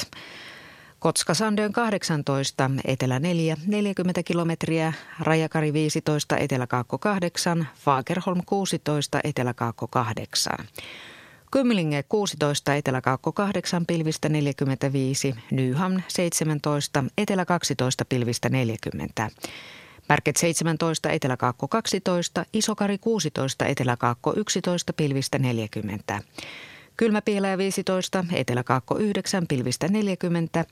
Kotska 0.99 1.33
Sandön 1.33 1.73
18, 1.73 2.71
Etelä 2.85 3.19
4, 3.19 3.57
40 3.67 4.23
kilometriä, 4.23 4.93
Rajakari 5.19 5.73
15, 5.73 6.37
Etelä 6.37 6.67
Kaakko 6.67 6.97
8, 6.97 7.67
Fagerholm 7.75 8.41
16, 8.45 9.19
Etelä 9.23 9.53
Kaakko 9.53 9.87
8. 9.87 10.57
Kymlinge 11.51 12.03
16, 12.03 12.75
Etelä-Kaakko 12.75 13.31
8, 13.31 13.85
pilvistä 13.85 14.29
45, 14.29 15.35
Nyham 15.51 16.01
17, 16.07 17.03
Etelä 17.17 17.45
12, 17.45 18.05
pilvistä 18.05 18.49
40. 18.49 19.31
Märket 20.09 20.37
17, 20.37 21.09
Etelä-Kaakko 21.09 21.67
12, 21.67 22.45
Isokari 22.53 22.97
16, 22.97 23.65
Etelä-Kaakko 23.65 24.33
11, 24.35 24.93
pilvistä 24.93 25.39
40. 25.39 26.21
Kylmäpiilää 26.97 27.57
15, 27.57 28.25
Etelä-Kaakko 28.33 28.97
9, 28.97 29.47
pilvistä 29.47 29.87
40. 29.87 30.65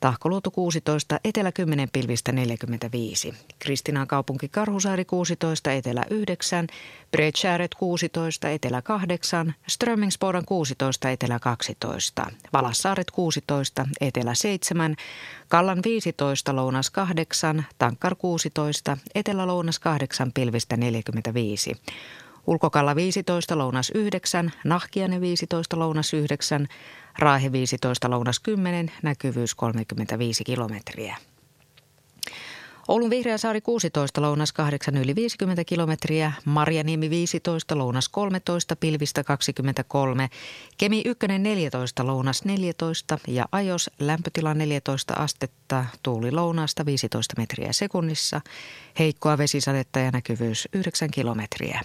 Tahkoluoto 0.00 0.50
16, 0.50 1.20
Etelä 1.24 1.52
10, 1.52 1.88
pilvistä 1.92 2.32
45. 2.32 3.34
Kristinan 3.58 4.06
kaupunki 4.06 4.48
Karhusaari 4.48 5.04
16, 5.04 5.72
Etelä 5.72 6.04
9. 6.10 6.66
Bredshäret 7.10 7.74
16, 7.74 8.48
Etelä 8.48 8.82
8. 8.82 9.54
Strömmingsboden 9.68 10.44
16, 10.44 11.10
Etelä 11.10 11.38
12. 11.38 12.26
Valassaaret 12.52 13.10
16, 13.10 13.86
Etelä 14.00 14.34
7. 14.34 14.96
Kallan 15.48 15.80
15, 15.84 16.56
Lounas 16.56 16.90
8. 16.90 17.66
Tankkar 17.78 18.14
16, 18.14 18.98
Etelä 19.14 19.46
Lounas 19.46 19.78
8, 19.78 20.32
pilvistä 20.32 20.76
45. 20.76 21.76
Ulkokalla 22.48 22.96
15, 22.96 23.58
lounas 23.58 23.90
9, 23.94 24.52
Nahkiane 24.64 25.20
15, 25.20 25.78
lounas 25.78 26.14
9, 26.14 26.68
Raahe 27.18 27.52
15, 27.52 28.10
lounas 28.10 28.40
10, 28.40 28.92
näkyvyys 29.02 29.54
35 29.54 30.44
kilometriä. 30.44 31.16
Oulun 32.88 33.10
Vihreäsaari 33.10 33.60
16, 33.60 34.22
lounas 34.22 34.52
8 34.52 34.96
yli 34.96 35.14
50 35.14 35.64
kilometriä, 35.64 36.32
Marjaniemi 36.44 37.10
15, 37.10 37.78
lounas 37.78 38.08
13, 38.08 38.76
pilvistä 38.76 39.24
23, 39.24 40.28
Kemi 40.78 41.02
1 41.04 41.26
14, 41.38 42.06
lounas 42.06 42.44
14 42.44 43.18
ja 43.26 43.44
Ajos 43.52 43.90
lämpötila 43.98 44.54
14 44.54 45.14
astetta, 45.14 45.84
tuuli 46.02 46.32
lounaasta 46.32 46.86
15 46.86 47.34
metriä 47.36 47.72
sekunnissa, 47.72 48.40
heikkoa 48.98 49.38
vesisadetta 49.38 49.98
ja 49.98 50.10
näkyvyys 50.10 50.68
9 50.72 51.10
kilometriä. 51.10 51.80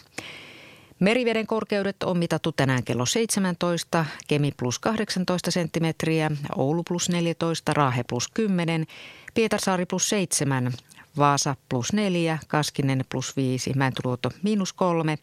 Meriveden 1.00 1.48
korkeudet 1.48 2.04
on 2.04 2.18
mitattu 2.18 2.52
tänään 2.52 2.84
kello 2.84 3.06
17, 3.06 4.06
Kemi 4.28 4.52
plus 4.58 4.80
18 4.80 5.52
senttimetriä, 5.52 6.32
Oulu 6.56 6.84
plus 6.84 7.10
14, 7.10 7.74
Raahe 7.74 8.04
plus 8.10 8.28
10, 8.28 8.86
Pietarsaari 9.34 9.86
plus 9.86 10.10
7, 10.10 10.72
Vaasa 11.18 11.56
plus 11.70 11.94
4, 11.94 12.40
Kaskinen 12.48 13.06
plus 13.10 13.38
5, 13.38 13.74
Mäntyluoto 13.76 14.30
miinus 14.44 14.74
3, 14.74 15.18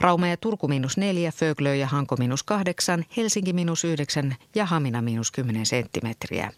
Rauma 0.00 0.28
ja 0.28 0.36
Turku 0.36 0.68
miinus 0.68 0.96
4, 0.96 1.32
Föglö 1.32 1.74
ja 1.74 1.86
Hanko 1.86 2.16
miinus 2.16 2.42
8, 2.42 3.04
Helsinki 3.16 3.52
miinus 3.52 3.84
9 3.84 4.36
ja 4.54 4.66
Hamina 4.66 5.02
miinus 5.02 5.30
10 5.30 5.66
senttimetriä. 5.66 6.52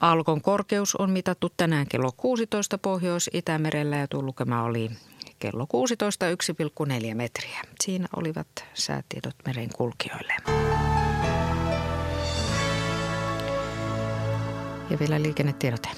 Alkon 0.00 0.40
korkeus 0.40 0.96
on 0.96 1.10
mitattu 1.10 1.52
tänään 1.56 1.86
kello 1.88 2.12
16 2.16 2.78
Pohjois-Itämerellä 2.78 3.96
ja 3.96 4.08
tuo 4.08 4.22
lukema 4.22 4.62
oli 4.62 4.90
kello 5.42 5.66
16 5.66 6.26
1,4 6.30 7.14
metriä. 7.14 7.60
Siinä 7.80 8.08
olivat 8.16 8.46
säätiedot 8.74 9.34
meren 9.46 9.68
kulkijoille. 9.76 10.34
Ja 14.90 14.98
vielä 15.00 15.22
liikennetiedote. 15.22 15.88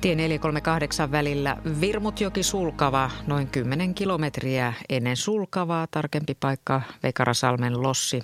Tie 0.00 0.14
438 0.14 1.12
välillä 1.12 1.56
Virmutjoki 1.80 2.42
Sulkava 2.42 3.10
noin 3.26 3.46
10 3.46 3.94
kilometriä 3.94 4.72
ennen 4.88 5.16
Sulkavaa, 5.16 5.86
tarkempi 5.90 6.36
paikka 6.40 6.82
Vekarasalmen 7.02 7.82
Lossi. 7.82 8.22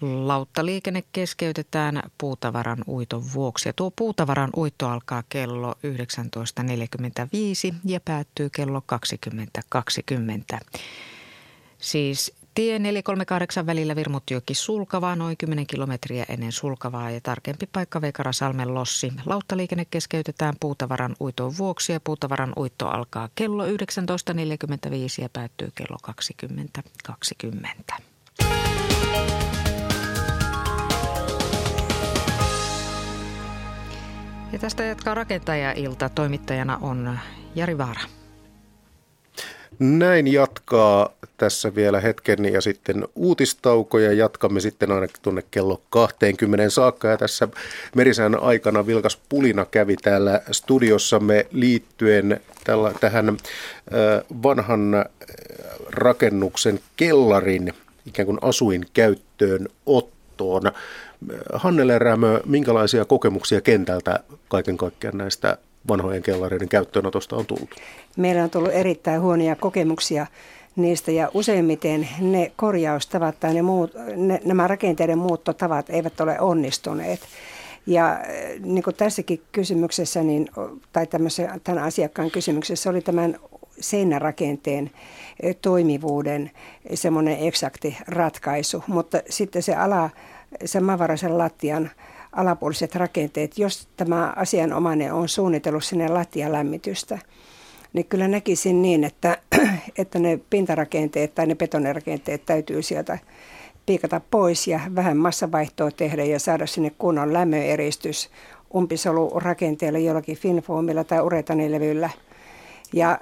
Lauttaliikenne 0.00 1.04
keskeytetään 1.12 2.02
puutavaran 2.18 2.84
uiton 2.88 3.24
vuoksi. 3.34 3.68
Ja 3.68 3.72
tuo 3.72 3.90
puutavaran 3.90 4.50
uitto 4.56 4.88
alkaa 4.88 5.22
kello 5.28 5.72
19.45 5.72 7.74
ja 7.84 8.00
päättyy 8.04 8.50
kello 8.50 8.82
20.20. 10.54 10.60
Siis 11.78 12.32
tie 12.54 12.78
438 12.78 13.66
välillä 13.66 13.96
Virmutjoki 13.96 14.54
Sulkavaa 14.54 15.16
noin 15.16 15.36
10 15.36 15.66
kilometriä 15.66 16.26
ennen 16.28 16.52
Sulkavaa 16.52 17.10
ja 17.10 17.20
tarkempi 17.20 17.66
paikka 17.72 18.00
Vekarasalmen 18.00 18.74
Lossi. 18.74 19.12
Lauttaliikenne 19.26 19.84
keskeytetään 19.84 20.54
puutavaran 20.60 21.16
uiton 21.20 21.58
vuoksi 21.58 21.92
ja 21.92 22.00
puutavaran 22.00 22.52
uitto 22.56 22.88
alkaa 22.88 23.28
kello 23.34 23.66
19.45 23.66 23.72
ja 25.22 25.28
päättyy 25.32 25.72
kello 25.74 25.98
20.20. 27.96 28.09
Ja 34.52 34.58
tästä 34.58 34.84
jatkaa 34.84 35.14
rakentajailta. 35.14 36.08
Toimittajana 36.08 36.78
on 36.82 37.18
Jari 37.54 37.78
Vaara. 37.78 38.00
Näin 39.78 40.32
jatkaa 40.32 41.12
tässä 41.36 41.74
vielä 41.74 42.00
hetken 42.00 42.44
ja 42.44 42.60
sitten 42.60 43.08
uutistauko 43.14 43.98
ja 43.98 44.12
jatkamme 44.12 44.60
sitten 44.60 44.92
ainakin 44.92 45.22
tuonne 45.22 45.42
kello 45.50 45.82
20 45.90 46.70
saakka. 46.70 47.08
Ja 47.08 47.16
tässä 47.16 47.48
merisään 47.96 48.42
aikana 48.42 48.86
Vilkas 48.86 49.18
Pulina 49.28 49.64
kävi 49.64 49.96
täällä 49.96 50.40
studiossamme 50.50 51.46
liittyen 51.50 52.40
tällä, 52.64 52.92
tähän 53.00 53.36
vanhan 54.42 55.04
rakennuksen 55.90 56.80
kellarin 56.96 57.74
ikään 58.06 58.26
kuin 58.26 58.38
asuin 58.42 58.86
käyttöön 58.92 59.68
ottoon. 59.86 60.62
Hannele 61.52 61.98
Rämö, 61.98 62.40
minkälaisia 62.46 63.04
kokemuksia 63.04 63.60
kentältä 63.60 64.20
kaiken 64.48 64.76
kaikkiaan 64.76 65.18
näistä 65.18 65.58
vanhojen 65.88 66.22
kellareiden 66.22 66.68
käyttöönotosta 66.68 67.36
on 67.36 67.46
tullut? 67.46 67.70
Meillä 68.16 68.42
on 68.42 68.50
tullut 68.50 68.72
erittäin 68.72 69.20
huonoja 69.20 69.56
kokemuksia 69.56 70.26
niistä 70.76 71.10
ja 71.10 71.30
useimmiten 71.34 72.08
ne 72.20 72.52
korjaustavat 72.56 73.40
tai 73.40 73.54
ne 73.54 73.62
muut, 73.62 73.92
ne, 74.16 74.40
nämä 74.44 74.66
rakenteiden 74.66 75.18
muuttotavat 75.18 75.90
eivät 75.90 76.20
ole 76.20 76.40
onnistuneet. 76.40 77.20
Ja 77.86 78.20
niin 78.64 78.82
kuin 78.82 78.96
tässäkin 78.96 79.42
kysymyksessä, 79.52 80.22
niin, 80.22 80.48
tai 80.92 81.06
tämän 81.64 81.84
asiakkaan 81.84 82.30
kysymyksessä 82.30 82.90
oli 82.90 83.00
tämän 83.00 83.36
seinärakenteen 83.80 84.90
toimivuuden 85.62 86.50
semmoinen 86.94 87.38
eksakti 87.38 87.96
ratkaisu, 88.08 88.84
mutta 88.86 89.22
sitten 89.30 89.62
se 89.62 89.74
ala 89.74 90.10
sen 90.64 90.84
maavaraisen 90.84 91.38
lattian 91.38 91.90
alapuoliset 92.32 92.94
rakenteet, 92.94 93.58
jos 93.58 93.88
tämä 93.96 94.32
asianomainen 94.36 95.12
on 95.12 95.28
suunnitellut 95.28 95.84
sinne 95.84 96.08
lattialämmitystä, 96.08 97.18
niin 97.92 98.06
kyllä 98.06 98.28
näkisin 98.28 98.82
niin, 98.82 99.04
että, 99.04 99.38
että 99.98 100.18
ne 100.18 100.40
pintarakenteet 100.50 101.34
tai 101.34 101.46
ne 101.46 101.54
betonirakenteet 101.54 102.46
täytyy 102.46 102.82
sieltä 102.82 103.18
piikata 103.86 104.20
pois 104.30 104.66
ja 104.66 104.80
vähän 104.94 105.16
massavaihtoa 105.16 105.90
tehdä 105.90 106.24
ja 106.24 106.38
saada 106.38 106.66
sinne 106.66 106.92
kunnon 106.98 107.32
lämmöeristys 107.32 108.30
umpisolurakenteelle 108.74 110.00
jollakin 110.00 110.36
finfoamilla 110.36 111.04
tai 111.04 111.20
uretanilevyllä– 111.20 112.10
ja, 112.92 113.18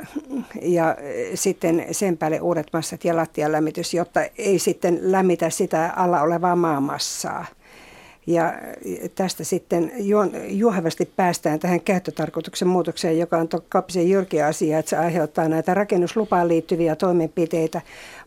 ja 0.62 0.96
sitten 1.34 1.86
sen 1.90 2.16
päälle 2.16 2.40
uudet 2.40 2.66
massat 2.72 3.04
ja 3.04 3.16
lattialämmitys, 3.16 3.94
jotta 3.94 4.20
ei 4.38 4.58
sitten 4.58 4.98
lämmitä 5.02 5.50
sitä 5.50 5.92
alla 5.96 6.22
olevaa 6.22 6.56
maamassaa. 6.56 7.46
Ja 8.28 8.54
tästä 9.14 9.44
sitten 9.44 9.92
juohavasti 10.48 11.12
päästään 11.16 11.58
tähän 11.58 11.80
käyttötarkoituksen 11.80 12.68
muutokseen, 12.68 13.18
joka 13.18 13.38
on 13.38 13.48
Kapisen 13.68 14.10
Jyrki 14.10 14.42
asia, 14.42 14.78
että 14.78 14.90
se 14.90 14.96
aiheuttaa 14.96 15.48
näitä 15.48 15.74
rakennuslupaan 15.74 16.48
liittyviä 16.48 16.96
toimenpiteitä, 16.96 17.80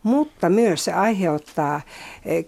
mutta 0.04 0.50
myös 0.50 0.86
se 0.86 0.94
aiheuttaa 0.94 1.82
eh, 2.26 2.46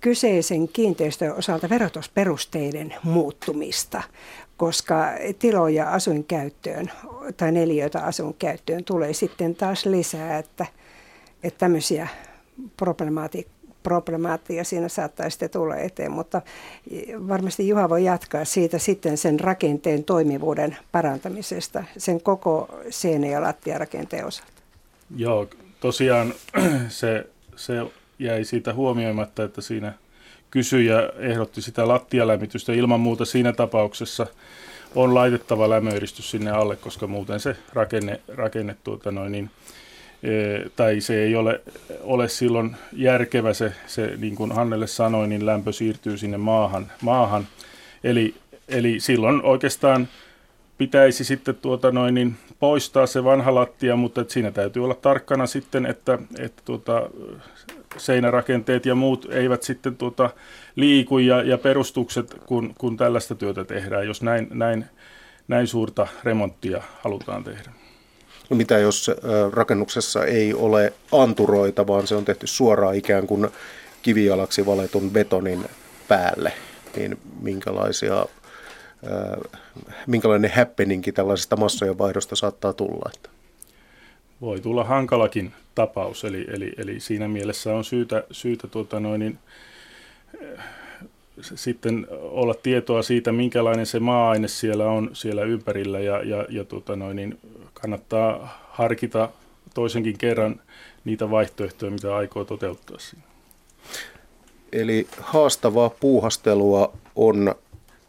kyseisen 0.00 0.68
kiinteistön 0.68 1.34
osalta 1.34 1.68
verotusperusteiden 1.68 2.94
muuttumista 3.02 4.02
koska 4.56 5.06
tiloja 5.38 5.90
asuinkäyttöön 5.92 6.90
tai 7.36 7.52
neliöitä 7.52 8.00
asuinkäyttöön 8.00 8.84
tulee 8.84 9.12
sitten 9.12 9.54
taas 9.54 9.86
lisää, 9.86 10.38
että, 10.38 10.66
että 11.42 11.58
tämmöisiä 11.58 12.08
problemaati, 12.76 13.46
problemaattia 13.82 14.64
siinä 14.64 14.88
saattaa 14.88 15.30
sitten 15.30 15.50
tulla 15.50 15.76
eteen, 15.76 16.12
mutta 16.12 16.42
varmasti 17.28 17.68
Juha 17.68 17.88
voi 17.88 18.04
jatkaa 18.04 18.44
siitä 18.44 18.78
sitten 18.78 19.18
sen 19.18 19.40
rakenteen 19.40 20.04
toimivuuden 20.04 20.76
parantamisesta, 20.92 21.84
sen 21.98 22.20
koko 22.20 22.68
seinä- 22.90 23.26
ja 23.26 23.42
lattiarakenteen 23.42 24.26
osalta. 24.26 24.52
Joo, 25.16 25.48
tosiaan 25.80 26.34
se, 26.88 27.26
se 27.56 27.74
jäi 28.18 28.44
siitä 28.44 28.74
huomioimatta, 28.74 29.44
että 29.44 29.60
siinä– 29.60 29.92
kysyjä 30.50 31.10
ehdotti 31.18 31.62
sitä 31.62 31.88
lattialämmitystä. 31.88 32.72
Ilman 32.72 33.00
muuta 33.00 33.24
siinä 33.24 33.52
tapauksessa 33.52 34.26
on 34.94 35.14
laitettava 35.14 35.70
lämmöeristys 35.70 36.30
sinne 36.30 36.50
alle, 36.50 36.76
koska 36.76 37.06
muuten 37.06 37.40
se 37.40 37.56
rakenne, 37.72 38.20
rakenne 38.28 38.76
tuota 38.84 39.10
noin, 39.12 39.32
niin, 39.32 39.50
e, 40.22 40.30
tai 40.76 41.00
se 41.00 41.22
ei 41.22 41.36
ole, 41.36 41.60
ole 42.00 42.28
silloin 42.28 42.76
järkevä, 42.92 43.54
se, 43.54 43.72
se 43.86 44.12
niin 44.16 44.34
kuin 44.34 44.52
Hannelle 44.52 44.86
sanoi, 44.86 45.28
niin 45.28 45.46
lämpö 45.46 45.72
siirtyy 45.72 46.18
sinne 46.18 46.36
maahan. 46.36 46.92
maahan. 47.00 47.46
Eli, 48.04 48.34
eli 48.68 49.00
silloin 49.00 49.42
oikeastaan 49.42 50.08
pitäisi 50.78 51.24
sitten 51.24 51.54
tuota 51.54 51.90
noin, 51.90 52.14
niin 52.14 52.36
poistaa 52.60 53.06
se 53.06 53.24
vanha 53.24 53.54
lattia, 53.54 53.96
mutta 53.96 54.24
siinä 54.28 54.50
täytyy 54.50 54.84
olla 54.84 54.94
tarkkana 54.94 55.46
sitten, 55.46 55.86
että, 55.86 56.18
että 56.38 56.62
tuota, 56.64 57.10
seinärakenteet 58.00 58.86
ja 58.86 58.94
muut 58.94 59.26
eivät 59.30 59.62
sitten 59.62 59.96
tuota, 59.96 60.30
liiku 60.76 61.18
ja, 61.18 61.42
ja 61.42 61.58
perustukset, 61.58 62.34
kun, 62.46 62.74
kun 62.78 62.96
tällaista 62.96 63.34
työtä 63.34 63.64
tehdään, 63.64 64.06
jos 64.06 64.22
näin, 64.22 64.48
näin, 64.50 64.84
näin 65.48 65.66
suurta 65.66 66.06
remonttia 66.24 66.82
halutaan 67.00 67.44
tehdä. 67.44 67.70
No 68.50 68.56
mitä 68.56 68.78
jos 68.78 69.10
rakennuksessa 69.52 70.24
ei 70.24 70.54
ole 70.54 70.92
anturoita, 71.12 71.86
vaan 71.86 72.06
se 72.06 72.14
on 72.14 72.24
tehty 72.24 72.46
suoraan 72.46 72.94
ikään 72.94 73.26
kuin 73.26 73.48
kivijalaksi 74.02 74.66
valetun 74.66 75.10
betonin 75.10 75.64
päälle, 76.08 76.52
niin 76.96 77.18
minkälaisia, 77.40 78.26
minkälainen 80.06 80.50
happeningi 80.56 81.12
tällaisesta 81.12 81.56
massojen 81.56 81.98
vaihdosta 81.98 82.36
saattaa 82.36 82.72
tulla? 82.72 83.10
Että? 83.14 83.35
Voi 84.40 84.60
tulla 84.60 84.84
hankalakin 84.84 85.52
tapaus, 85.74 86.24
eli, 86.24 86.46
eli, 86.48 86.72
eli 86.76 87.00
siinä 87.00 87.28
mielessä 87.28 87.74
on 87.74 87.84
syytä, 87.84 88.24
syytä 88.30 88.68
tuota 88.68 89.00
noin, 89.00 89.18
niin, 89.18 89.38
äh, 90.58 90.64
sitten 91.40 92.06
olla 92.12 92.54
tietoa 92.54 93.02
siitä, 93.02 93.32
minkälainen 93.32 93.86
se 93.86 94.00
maa-aine 94.00 94.48
siellä 94.48 94.86
on 94.86 95.10
siellä 95.12 95.42
ympärillä 95.42 96.00
ja, 96.00 96.22
ja, 96.22 96.46
ja 96.48 96.64
tuota 96.64 96.96
noin, 96.96 97.16
niin 97.16 97.38
kannattaa 97.74 98.58
harkita 98.70 99.28
toisenkin 99.74 100.18
kerran 100.18 100.60
niitä 101.04 101.30
vaihtoehtoja, 101.30 101.90
mitä 101.90 102.16
aikoo 102.16 102.44
toteuttaa 102.44 102.98
siinä. 102.98 103.24
Eli 104.72 105.06
haastavaa 105.20 105.90
puuhastelua 105.90 106.92
on 107.16 107.54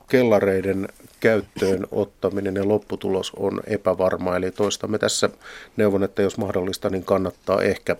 kellareiden 0.09 0.87
käyttöön 1.19 1.87
ottaminen 1.91 2.55
ja 2.55 2.67
lopputulos 2.67 3.31
on 3.35 3.61
epävarma. 3.67 4.35
Eli 4.35 4.51
toistamme 4.51 4.97
tässä 4.97 5.29
neuvon, 5.77 6.03
että 6.03 6.21
jos 6.21 6.37
mahdollista, 6.37 6.89
niin 6.89 7.05
kannattaa 7.05 7.61
ehkä 7.61 7.95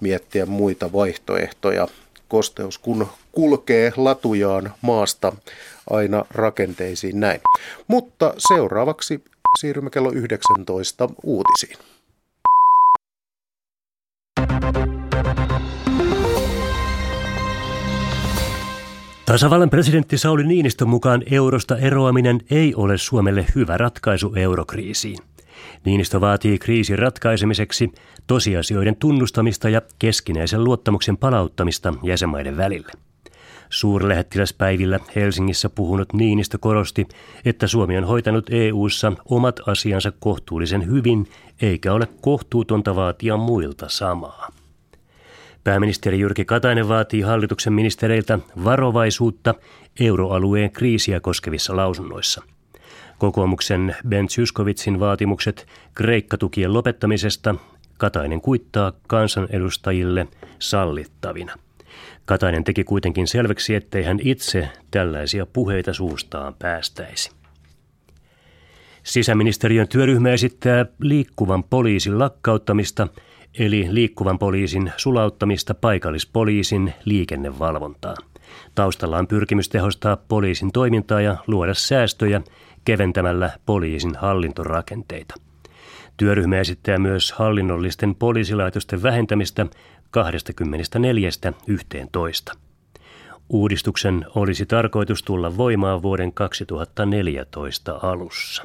miettiä 0.00 0.46
muita 0.46 0.92
vaihtoehtoja. 0.92 1.88
Kosteus 2.28 2.78
kun 2.78 3.06
kulkee 3.32 3.92
latujaan 3.96 4.72
maasta 4.82 5.32
aina 5.90 6.24
rakenteisiin 6.30 7.20
näin. 7.20 7.40
Mutta 7.86 8.34
seuraavaksi 8.38 9.24
siirrymme 9.60 9.90
kello 9.90 10.12
19 10.12 11.08
uutisiin. 11.22 11.89
Tasavallan 19.30 19.70
presidentti 19.70 20.18
Sauli 20.18 20.44
Niinistön 20.44 20.88
mukaan 20.88 21.22
eurosta 21.30 21.76
eroaminen 21.76 22.40
ei 22.50 22.74
ole 22.74 22.98
Suomelle 22.98 23.46
hyvä 23.54 23.76
ratkaisu 23.76 24.32
eurokriisiin. 24.36 25.18
Niinistö 25.84 26.20
vaatii 26.20 26.58
kriisin 26.58 26.98
ratkaisemiseksi 26.98 27.92
tosiasioiden 28.26 28.96
tunnustamista 28.96 29.68
ja 29.68 29.82
keskinäisen 29.98 30.64
luottamuksen 30.64 31.16
palauttamista 31.16 31.94
jäsenmaiden 32.02 32.56
välille. 32.56 32.92
Suurlähettiläspäivillä 33.68 35.00
Helsingissä 35.16 35.68
puhunut 35.68 36.12
Niinistö 36.12 36.58
korosti, 36.58 37.08
että 37.44 37.66
Suomi 37.66 37.98
on 37.98 38.04
hoitanut 38.04 38.46
EU:ssa 38.50 39.12
omat 39.24 39.60
asiansa 39.66 40.12
kohtuullisen 40.20 40.86
hyvin, 40.86 41.26
eikä 41.62 41.92
ole 41.92 42.08
kohtuutonta 42.20 42.96
vaatia 42.96 43.36
muilta 43.36 43.88
samaa. 43.88 44.59
Pääministeri 45.64 46.20
Jyrki 46.20 46.44
Katainen 46.44 46.88
vaatii 46.88 47.20
hallituksen 47.20 47.72
ministereiltä 47.72 48.38
varovaisuutta 48.64 49.54
euroalueen 50.00 50.70
kriisiä 50.70 51.20
koskevissa 51.20 51.76
lausunnoissa. 51.76 52.42
Kokoomuksen 53.18 53.96
Ben 54.08 54.28
Zyskovitsin 54.28 55.00
vaatimukset 55.00 55.66
Kreikka-tukien 55.94 56.72
lopettamisesta 56.72 57.54
Katainen 57.98 58.40
kuittaa 58.40 58.92
kansanedustajille 59.06 60.26
sallittavina. 60.58 61.54
Katainen 62.24 62.64
teki 62.64 62.84
kuitenkin 62.84 63.26
selväksi, 63.26 63.74
ettei 63.74 64.02
hän 64.02 64.18
itse 64.22 64.68
tällaisia 64.90 65.46
puheita 65.46 65.92
suustaan 65.92 66.54
päästäisi. 66.54 67.30
Sisäministeriön 69.02 69.88
työryhmä 69.88 70.30
esittää 70.30 70.86
liikkuvan 71.00 71.64
poliisin 71.64 72.18
lakkauttamista– 72.18 73.08
eli 73.58 73.86
liikkuvan 73.90 74.38
poliisin 74.38 74.92
sulauttamista 74.96 75.74
paikallispoliisin 75.74 76.94
liikennevalvontaan. 77.04 78.16
Taustalla 78.74 79.18
on 79.18 79.26
pyrkimys 79.26 79.68
tehostaa 79.68 80.16
poliisin 80.16 80.72
toimintaa 80.72 81.20
ja 81.20 81.36
luoda 81.46 81.74
säästöjä 81.74 82.40
keventämällä 82.84 83.50
poliisin 83.66 84.14
hallintorakenteita. 84.14 85.34
Työryhmä 86.16 86.58
esittää 86.58 86.98
myös 86.98 87.32
hallinnollisten 87.32 88.14
poliisilaitosten 88.14 89.02
vähentämistä 89.02 89.66
24 90.10 91.30
11. 91.66 92.52
Uudistuksen 93.48 94.26
olisi 94.34 94.66
tarkoitus 94.66 95.22
tulla 95.22 95.56
voimaan 95.56 96.02
vuoden 96.02 96.32
2014 96.32 97.98
alussa. 98.02 98.64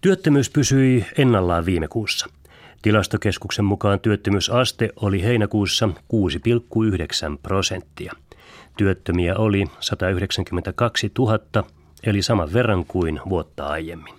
Työttömyys 0.00 0.50
pysyi 0.50 1.06
ennallaan 1.18 1.66
viime 1.66 1.88
kuussa– 1.88 2.26
Tilastokeskuksen 2.82 3.64
mukaan 3.64 4.00
työttömyysaste 4.00 4.90
oli 4.96 5.22
heinäkuussa 5.22 5.88
6,9 5.88 7.38
prosenttia. 7.42 8.12
Työttömiä 8.76 9.36
oli 9.36 9.64
192 9.80 11.12
000, 11.18 11.38
eli 12.04 12.22
saman 12.22 12.52
verran 12.52 12.84
kuin 12.84 13.20
vuotta 13.28 13.66
aiemmin. 13.66 14.14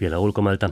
Vielä 0.00 0.18
ulkomailta. 0.18 0.70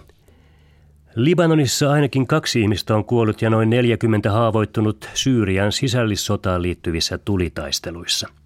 Libanonissa 1.15 1.93
ainakin 1.93 2.27
kaksi 2.27 2.61
ihmistä 2.61 2.95
on 2.95 3.05
kuollut 3.05 3.43
ja 3.43 3.51
noin 3.51 3.71
40 3.71 4.33
haavoittunut 4.33 5.09
Syyrian 5.15 5.73
sisällissotaan 5.73 6.63
liittyvissä 6.63 7.19
tulitaisteluissa– 7.19 8.29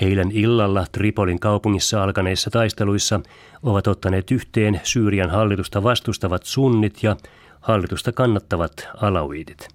Eilen 0.00 0.30
illalla 0.32 0.86
Tripolin 0.92 1.40
kaupungissa 1.40 2.02
alkaneissa 2.02 2.50
taisteluissa 2.50 3.20
ovat 3.62 3.86
ottaneet 3.86 4.30
yhteen 4.30 4.80
Syyrian 4.84 5.30
hallitusta 5.30 5.82
vastustavat 5.82 6.42
sunnit 6.44 7.02
ja 7.02 7.16
hallitusta 7.60 8.12
kannattavat 8.12 8.88
alauidit. 8.96 9.68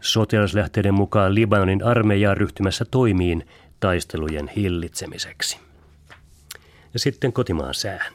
Sotilaslähteiden 0.00 0.94
mukaan 0.94 1.34
Libanonin 1.34 1.84
armeija 1.84 2.34
ryhtymässä 2.34 2.84
toimiin 2.84 3.46
taistelujen 3.80 4.48
hillitsemiseksi. 4.56 5.58
Ja 6.92 6.98
sitten 6.98 7.32
kotimaan 7.32 7.74
sään. 7.74 8.12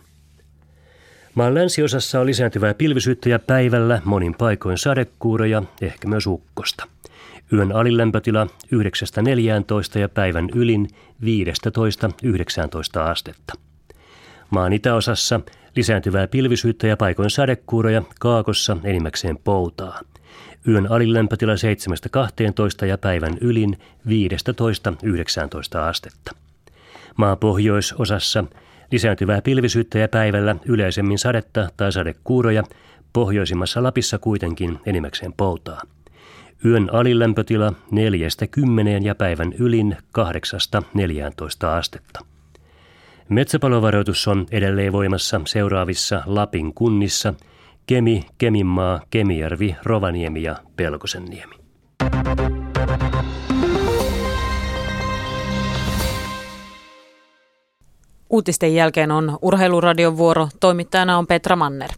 Maan 1.36 1.56
länsiosassa 1.56 2.20
on 2.20 2.26
lisääntyvää 2.26 2.74
pilvisyyttä 2.74 3.30
ja 3.30 3.40
päivällä 3.40 4.02
monin 4.06 4.36
paikoin 4.36 4.78
sadekuuroja, 4.78 5.64
ehkä 5.82 6.08
myös 6.08 6.28
ukkosta– 6.28 6.88
Yön 7.54 7.76
alilämpötila 7.76 8.48
9-14 9.96 10.00
ja 10.00 10.10
päivän 10.10 10.50
ylin 10.56 10.88
15-19 11.22 13.00
astetta. 13.00 13.54
Maan 14.50 14.74
itäosassa 14.74 15.42
Lisääntyvää 15.78 16.28
pilvisyyttä 16.28 16.88
ja 16.88 16.98
paikoin 16.98 17.30
sadekuuroja 17.30 18.02
kaakossa 18.20 18.78
enimmäkseen 18.84 19.38
poutaa. 19.38 20.00
Yön 20.68 20.92
alilämpötila 20.92 21.54
7-12 22.84 22.86
ja 22.86 22.98
päivän 22.98 23.38
ylin 23.42 23.78
15-19 24.08 24.12
astetta. 25.80 26.32
Maa 27.18 27.36
pohjoisosassa 27.36 28.44
lisääntyvää 28.92 29.42
pilvisyyttä 29.42 30.00
ja 30.00 30.08
päivällä 30.08 30.56
yleisemmin 30.66 31.20
sadetta 31.20 31.70
tai 31.78 31.92
sadekuuroja, 31.92 32.64
pohjoisimmassa 33.14 33.84
Lapissa 33.84 34.18
kuitenkin 34.18 34.80
enimmäkseen 34.86 35.34
poutaa. 35.34 35.82
Yön 36.66 36.90
alilämpötila 36.92 37.70
4-10 37.70 37.74
ja 39.02 39.16
päivän 39.16 39.54
ylin 39.54 39.98
8-14 41.66 41.68
astetta. 41.68 42.20
Metsäpalovaroitus 43.30 44.28
on 44.28 44.46
edelleen 44.52 44.94
voimassa 44.94 45.42
seuraavissa 45.46 46.24
Lapin 46.26 46.74
kunnissa 46.74 47.34
Kemi, 47.88 48.26
Keminmaa, 48.38 49.02
Kemijärvi, 49.10 49.76
Rovaniemi 49.84 50.44
ja 50.44 50.56
Pelkosenniemi. 50.76 51.56
Uutisten 58.30 58.76
jälkeen 58.76 59.12
on 59.12 59.38
Urheiluradion 59.42 60.18
vuoro. 60.18 60.48
Toimittajana 60.60 61.18
on 61.18 61.28
Petra 61.28 61.56
Manner. 61.56 61.90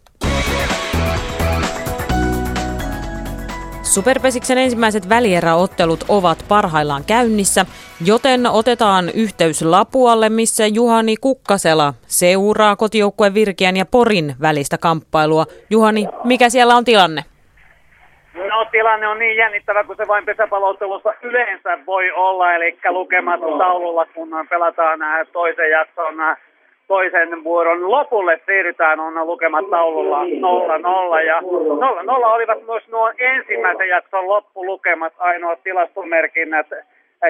Superpesiksen 3.94 4.58
ensimmäiset 4.58 5.08
välieräottelut 5.08 6.04
ovat 6.08 6.38
parhaillaan 6.48 7.04
käynnissä, 7.08 7.66
joten 8.06 8.46
otetaan 8.46 9.04
yhteys 9.14 9.62
Lapualle, 9.62 10.28
missä 10.28 10.66
Juhani 10.66 11.16
Kukkasela 11.16 11.94
seuraa 12.06 12.76
kotijoukkueen 12.76 13.34
Virkiän 13.34 13.76
ja 13.76 13.84
Porin 13.90 14.34
välistä 14.40 14.78
kamppailua. 14.78 15.44
Juhani, 15.70 16.06
mikä 16.24 16.48
siellä 16.50 16.74
on 16.74 16.84
tilanne? 16.84 17.22
No 18.34 18.64
tilanne 18.70 19.08
on 19.08 19.18
niin 19.18 19.36
jännittävä 19.36 19.84
kuin 19.84 19.96
se 19.96 20.08
vain 20.08 20.24
pesäpalottelussa 20.24 21.14
yleensä 21.22 21.78
voi 21.86 22.10
olla, 22.10 22.54
eli 22.54 22.78
lukemat 22.88 23.40
taululla 23.40 24.06
kun 24.06 24.28
pelataan 24.50 24.98
toisen 25.32 25.70
jakson 25.70 26.14
toisen 26.90 27.44
vuoron 27.44 27.90
lopulle 27.90 28.40
siirrytään 28.46 29.00
on 29.00 29.26
lukemat 29.26 29.70
taululla 29.70 30.24
0-0 30.24 31.24
ja 31.26 31.40
0-0 31.40 31.44
olivat 32.34 32.66
myös 32.66 32.88
nuo 32.88 33.12
ensimmäisen 33.18 33.88
jakson 33.88 34.28
loppulukemat. 34.28 35.12
Ainoat 35.18 35.62
tilastomerkinnät 35.62 36.66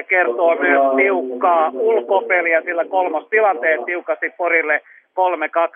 kertoo 0.07 0.55
myös 0.55 0.81
tiukkaa 0.95 1.71
ulkopeliä, 1.73 2.61
sillä 2.61 2.85
kolmos 2.85 3.27
tilanteet 3.29 3.85
tiukasti 3.85 4.29
Porille 4.37 4.81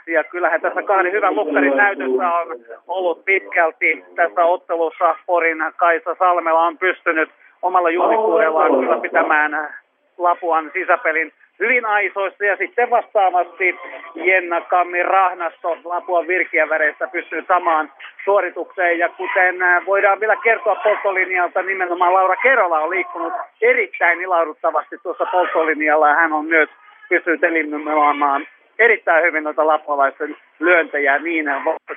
3-2 0.08 0.12
ja 0.12 0.24
kyllähän 0.24 0.62
tässä 0.62 0.84
kahden 0.84 1.12
hyvän 1.12 1.36
lukkarin 1.36 1.78
näytössä 1.78 2.30
on 2.30 2.48
ollut 2.88 3.26
pitkälti 3.26 4.06
tässä 4.16 4.46
ottelussa 4.46 5.16
Porin 5.26 5.58
Kaisa 5.78 6.16
Salmela 6.20 6.62
on 6.62 6.78
pystynyt 6.78 7.30
omalla 7.62 7.90
juonikuudellaan 7.90 8.72
kyllä 8.80 8.98
pitämään 8.98 9.74
Lapuan 10.18 10.72
sisäpelin 10.74 11.32
hyvin 11.60 11.86
aisoissa 11.86 12.46
ja 12.46 12.58
sitten 12.58 12.90
vastaavasti 12.90 13.76
Jenna 14.16 14.62
Kammi 14.62 15.04
Rahnasto 15.04 15.78
Lapuan 15.84 16.28
väreissä 16.70 17.08
pystyy 17.08 17.46
samaan 17.48 17.92
suoritukseen. 18.26 19.00
Ja 19.00 19.10
kuten 19.10 19.62
äh, 19.62 19.86
voidaan 19.86 20.20
vielä 20.20 20.36
kertoa 20.36 20.76
polttolinjalta, 20.76 21.62
nimenomaan 21.62 22.14
Laura 22.14 22.36
Kerola 22.36 22.80
on 22.80 22.90
liikkunut 22.90 23.34
erittäin 23.62 24.22
ilahduttavasti 24.22 24.98
tuossa 25.04 25.26
polttolinjalla. 25.26 26.10
Ja 26.10 26.16
hän 26.16 26.34
on 26.34 26.46
myös 26.46 26.70
pystynyt 27.10 27.44
eliminoimaan 27.44 28.48
erittäin 28.80 29.24
hyvin 29.24 29.44
noita 29.44 29.68
lapualaisten 29.68 30.38
lyöntejä 30.60 31.20
niin 31.20 31.46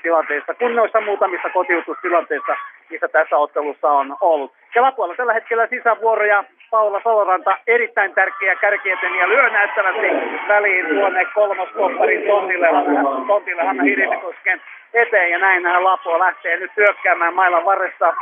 tilanteissa 0.02 0.54
kuin 0.54 0.76
noissa 0.76 1.00
muutamissa 1.00 1.48
kotiutustilanteissa, 1.50 2.56
missä 2.90 3.08
tässä 3.08 3.36
ottelussa 3.36 3.88
on 3.88 4.16
ollut. 4.20 4.52
Ja 4.74 4.82
Lapualla 4.82 5.14
tällä 5.14 5.32
hetkellä 5.32 5.66
sisävuoroja 5.66 6.44
Paula 6.70 7.00
Saloranta 7.04 7.58
erittäin 7.66 8.14
tärkeä 8.14 8.56
kärkieten 8.56 9.14
ja 9.14 9.28
lyö 9.28 9.50
näyttävästi 9.50 10.06
väliin 10.48 10.86
tuonne 10.86 11.24
kolmoskopparin 11.24 12.26
tontille, 12.26 12.68
tontille 13.26 13.62
Hanna 13.62 13.82
Hirinekosken 13.82 14.60
eteen 14.94 15.30
ja 15.30 15.38
näin 15.38 15.84
Lapua 15.84 16.18
lähtee 16.18 16.56
nyt 16.56 16.70
hyökkäämään 16.76 17.34
mailan 17.34 17.64
varressa 17.64 18.14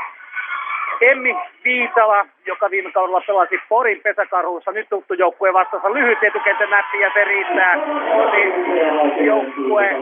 Emmi 1.00 1.36
Viitala, 1.64 2.26
joka 2.46 2.70
viime 2.70 2.92
kaudella 2.92 3.22
pelasi 3.26 3.58
Porin 3.68 4.00
pesäkarhuussa, 4.02 4.70
nyt 4.72 4.88
tuttu 4.88 5.14
joukkue 5.14 5.52
vastassa 5.52 5.94
lyhyt 5.94 6.22
etukentän 6.22 6.70
näppi 6.70 7.00
ja 7.00 7.10
se 7.14 7.24
riittää. 7.24 7.74
Joukkue 9.24 9.94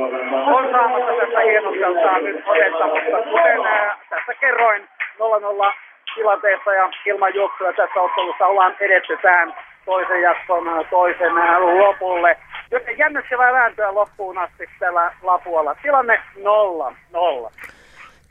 on 0.47 0.71
saamassa 0.71 1.13
tässä 1.21 1.41
hienosteltaan 1.41 2.25
nyt 2.25 2.43
odetta, 2.47 2.87
mutta 2.87 3.31
kuten 3.31 3.67
ää, 3.67 3.97
tässä 4.11 4.35
kerroin 4.41 4.83
0-0 5.21 5.73
tilanteessa 6.15 6.73
ja 6.73 6.91
ilman 7.07 7.35
juoksua 7.35 7.73
tässä 7.73 8.01
ottelussa 8.01 8.47
ollaan 8.47 8.77
edetty 8.81 9.19
tähän 9.23 9.55
toisen 9.85 10.23
jakson 10.23 10.87
toisen 10.91 11.35
lopulle. 11.61 12.37
Joten 12.71 12.99
jännittävää 12.99 13.53
vääntöä 13.53 13.95
loppuun 13.95 14.39
asti 14.39 14.69
tällä 14.79 15.13
Lapualla. 15.23 15.77
Tilanne 15.83 16.21
0-0. 16.37 16.45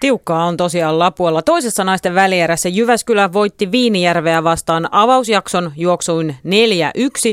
Tiukkaa 0.04 0.46
on 0.46 0.58
tosiaan 0.58 1.00
Lapualla. 1.00 1.42
Toisessa 1.42 1.84
naisten 1.84 2.16
välierässä 2.16 2.70
Jyväskylä 2.70 3.34
voitti 3.34 3.72
Viinijärveä 3.72 4.44
vastaan 4.44 4.90
avausjakson 4.92 5.72
juoksuin 5.76 6.36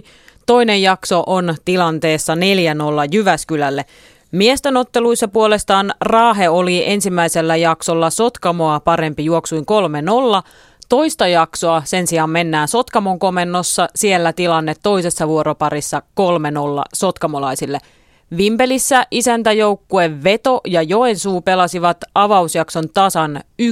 4-1. 0.05 0.07
Toinen 0.47 0.83
jakso 0.83 1.23
on 1.27 1.55
tilanteessa 1.65 2.35
4-0 2.35 2.39
Jyväskylälle. 3.13 3.85
Miesten 4.33 4.77
otteluissa 4.77 5.29
puolestaan 5.29 5.93
Raahe 6.01 6.49
oli 6.49 6.91
ensimmäisellä 6.91 7.57
jaksolla 7.57 8.11
Sotkamoa 8.11 8.81
parempi 8.81 9.25
juoksuin 9.25 9.65
3-0. 10.43 10.43
Toista 10.89 11.27
jaksoa 11.27 11.83
sen 11.85 12.07
sijaan 12.07 12.31
mennään 12.31 12.69
Sotkamon 12.69 13.19
komennossa. 13.19 13.89
Siellä 13.95 14.33
tilanne 14.33 14.75
toisessa 14.83 15.29
vuoroparissa 15.29 16.03
3-0 16.21 16.23
sotkamolaisille– 16.95 17.79
Vimpelissä 18.37 19.07
isäntäjoukkue 19.11 20.25
Veto 20.25 20.61
ja 20.67 20.83
Joensuu 20.83 21.41
pelasivat 21.41 21.97
avausjakson 22.15 22.91
tasan 22.95 23.41
1-1 23.63 23.67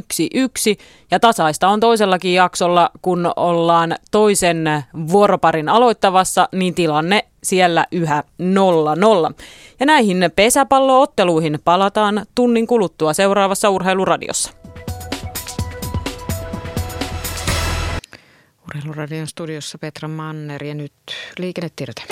ja 1.11 1.21
tasaista 1.21 1.69
on 1.69 1.81
toisellakin 1.81 2.35
jaksolla, 2.35 2.91
kun 3.03 3.33
ollaan 3.37 3.97
toisen 4.11 4.85
vuoroparin 5.13 5.69
aloittavassa, 5.69 6.49
niin 6.53 6.75
tilanne 6.75 7.25
siellä 7.43 7.87
yhä 7.93 8.25
0-0. 9.31 9.35
Ja 9.81 9.87
näihin 9.87 10.31
pesäpallootteluihin 10.37 11.59
palataan 11.65 12.27
tunnin 12.35 12.67
kuluttua 12.67 13.13
seuraavassa 13.13 13.71
Urheiluradiossa. 13.71 14.53
Urheiluradion 18.69 19.27
studiossa 19.27 19.79
Petra 19.79 20.09
Manner 20.09 20.65
ja 20.65 20.75
nyt 20.75 20.93
liikennetiedote. 21.39 22.03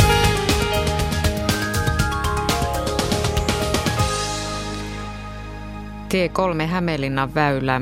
Tie 6.09 6.29
3 6.29 6.67
Hämeenlinnan 6.67 7.35
väylä 7.35 7.81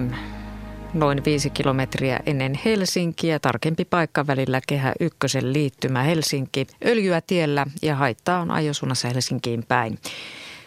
noin 0.94 1.24
5 1.24 1.50
kilometriä 1.50 2.20
ennen 2.26 2.60
Helsinkiä. 2.64 3.38
Tarkempi 3.38 3.84
paikka 3.84 4.26
välillä 4.26 4.60
Kehä 4.66 4.92
Ykkösen 5.00 5.52
liittymä 5.52 6.02
Helsinki. 6.02 6.66
Öljyä 6.86 7.20
tiellä 7.20 7.66
ja 7.82 7.94
haittaa 7.94 8.40
on 8.40 8.50
ajosuunnassa 8.50 9.08
Helsinkiin 9.08 9.64
päin. 9.68 9.98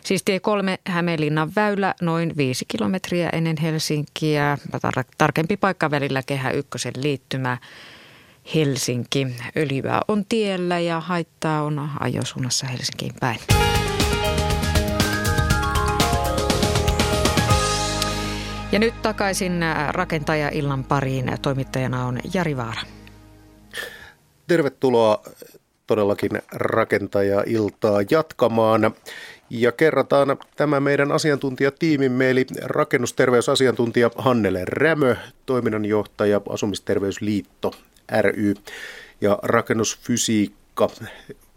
Siis 0.03 0.23
tie 0.23 0.39
3 0.39 0.79
Hämeenlinnan 0.87 1.51
väylä 1.55 1.95
noin 2.01 2.37
5 2.37 2.65
kilometriä 2.67 3.29
ennen 3.29 3.57
Helsinkiä. 3.61 4.57
Tar- 4.75 5.03
tarkempi 5.17 5.57
paikka 5.57 5.91
välillä 5.91 6.23
Kehä 6.23 6.51
Ykkösen 6.51 6.93
liittymä 7.01 7.57
Helsinki. 8.55 9.27
Öljyä 9.57 10.01
on 10.07 10.25
tiellä 10.29 10.79
ja 10.79 10.99
haittaa 10.99 11.63
on 11.63 11.89
ajosuunnassa 11.99 12.67
Helsinkiin 12.67 13.13
päin. 13.19 13.39
Ja 18.71 18.79
nyt 18.79 19.01
takaisin 19.01 19.63
äh, 19.63 19.89
rakentaja-illan 19.89 20.83
pariin. 20.83 21.31
Toimittajana 21.41 22.05
on 22.05 22.19
Jari 22.33 22.57
Vaara. 22.57 22.81
Tervetuloa 24.47 25.23
todellakin 25.87 26.31
rakentaja-iltaa 26.51 28.01
jatkamaan. 28.09 28.91
Ja 29.49 29.71
kerrataan 29.71 30.37
tämä 30.55 30.79
meidän 30.79 31.11
asiantuntijatiimimme, 31.11 32.29
eli 32.29 32.45
rakennusterveysasiantuntija 32.63 34.11
Hannele 34.17 34.65
Rämö, 34.65 35.15
toiminnanjohtaja 35.45 36.41
Asumisterveysliitto 36.49 37.71
ry 38.21 38.53
ja 39.21 39.39
rakennusfysiikka 39.43 40.89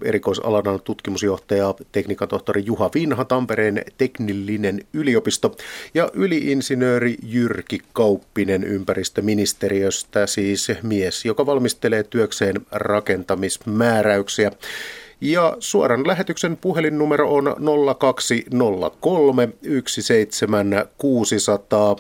erikoisalana 0.05 0.79
tutkimusjohtaja, 0.79 1.75
tekniikan 1.93 2.29
tohtori 2.29 2.63
Juha 2.67 2.91
Vinha, 2.95 3.25
Tampereen 3.25 3.83
teknillinen 3.99 4.81
yliopisto 4.93 5.57
ja 5.95 6.11
yliinsinööri 6.15 7.17
Jyrki 7.23 7.81
Kauppinen 7.93 8.65
ympäristöministeriöstä, 8.65 10.27
siis 10.27 10.69
mies, 10.83 11.25
joka 11.25 11.47
valmistelee 11.47 12.03
työkseen 12.03 12.57
rakentamismääräyksiä. 12.73 14.53
Ja 15.21 15.57
suoran 15.59 16.07
lähetyksen 16.07 16.57
puhelinnumero 16.57 17.35
on 17.35 17.57
0203 17.99 19.49
17600. 19.87 21.97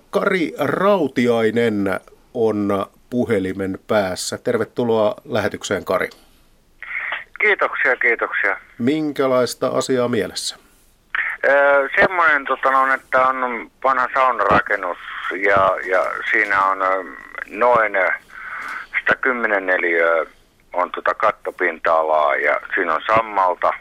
Kari 0.09 0.53
Rautiainen 0.57 1.99
on 2.34 2.86
puhelimen 3.16 3.80
päässä. 3.88 4.38
Tervetuloa 4.38 5.16
lähetykseen, 5.26 5.86
Kari. 5.86 6.09
Kiitoksia, 7.41 7.95
kiitoksia. 7.95 8.57
Minkälaista 8.78 9.68
asiaa 9.68 10.07
mielessä? 10.07 10.55
Öö, 11.45 11.89
semmoinen, 11.95 12.45
tota, 12.45 12.70
on, 12.70 12.91
että 12.91 13.28
on 13.28 13.72
vanha 13.84 14.07
saunarakennus 14.13 14.97
ja, 15.32 15.78
ja 15.88 16.05
siinä 16.32 16.63
on 16.63 16.80
noin 17.47 17.93
110 18.99 19.66
neliöä 19.66 20.26
on 20.74 20.91
tota 20.91 21.13
kattopinta-alaa 21.13 22.36
ja 22.36 22.59
siinä 22.76 22.93
on 22.93 23.01
sammalta 23.07 23.72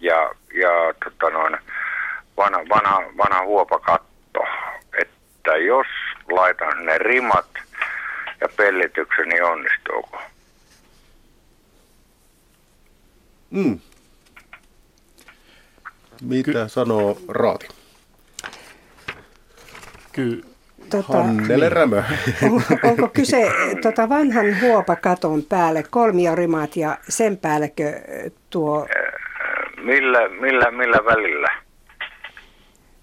ja, 0.00 0.30
ja 0.54 0.70
tota 1.04 1.30
noin, 1.30 1.56
vanha, 2.36 2.60
vanha, 2.68 3.02
vanha 3.18 3.44
huopakatto. 3.44 4.44
Että 4.98 5.56
jos 5.56 5.86
laitan 6.30 6.86
ne 6.86 6.98
rimat 6.98 7.46
ja 8.44 8.48
pellityksen, 8.56 9.28
niin 9.28 9.44
onnistuuko? 9.44 10.18
Mm. 13.50 13.78
Mitä 16.22 16.52
Ky- 16.52 16.68
sanoo 16.68 17.18
Raati? 17.28 17.68
Kyllä. 20.12 20.44
Tota, 20.90 21.22
Hannele 21.22 21.68
Rämö. 21.68 21.96
On, 22.42 22.62
onko 22.82 23.08
kyse 23.08 23.50
tota 23.82 24.08
vanhan 24.08 24.60
huopakaton 24.60 25.42
päälle 25.42 25.82
kolmiorimaat 25.90 26.76
ja 26.76 26.98
sen 27.08 27.36
päällekö 27.36 28.00
tuo... 28.50 28.86
Millä, 29.82 30.28
millä, 30.28 30.70
millä 30.70 30.98
välillä? 31.04 31.48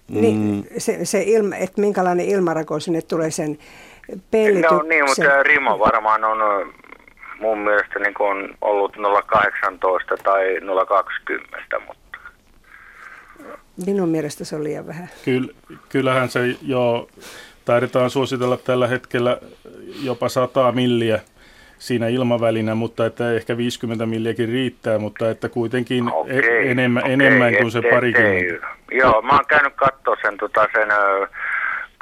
Niin, 0.08 0.36
mm. 0.36 0.64
se, 0.78 1.04
se 1.04 1.22
ilma, 1.22 1.56
että 1.56 1.80
minkälainen 1.80 2.26
ilmarako 2.26 2.80
sinne 2.80 3.02
tulee 3.02 3.30
sen 3.30 3.58
pellityksen. 4.30 4.78
No 4.78 4.82
niin, 4.82 5.04
mutta 5.04 5.42
Rimo 5.42 5.78
varmaan 5.78 6.24
on 6.24 6.38
mun 7.42 7.58
mielestä 7.58 7.98
niin 7.98 8.14
on 8.18 8.54
ollut 8.60 8.96
0,18 8.96 9.02
tai 10.22 10.58
0,20, 10.58 11.80
mutta... 11.86 12.18
Minun 13.86 14.08
mielestä 14.08 14.44
se 14.44 14.56
on 14.56 14.64
liian 14.64 14.86
vähän. 14.86 15.08
Kyllä, 15.24 15.52
kyllähän 15.88 16.28
se 16.28 16.40
jo 16.62 17.08
taidetaan 17.64 18.10
suositella 18.10 18.56
tällä 18.56 18.86
hetkellä 18.86 19.38
jopa 20.02 20.28
100 20.28 20.72
milliä 20.72 21.20
siinä 21.78 22.08
ilmavälinä, 22.08 22.74
mutta 22.74 23.06
että 23.06 23.32
ehkä 23.32 23.56
50 23.56 24.06
milliäkin 24.06 24.48
riittää, 24.48 24.98
mutta 24.98 25.30
että 25.30 25.48
kuitenkin 25.48 26.12
okay, 26.12 26.38
e- 26.38 26.70
enemmän, 26.70 27.02
okay, 27.02 27.12
enemmän 27.12 27.56
kuin 27.56 27.70
se 27.70 27.82
parikymmentä. 27.90 28.66
Joo, 28.90 29.22
mä 29.22 29.32
oon 29.32 29.46
käynyt 29.48 29.72
katsoa 29.76 30.16
sen, 30.22 30.36
tota, 30.36 30.68
sen 30.72 30.88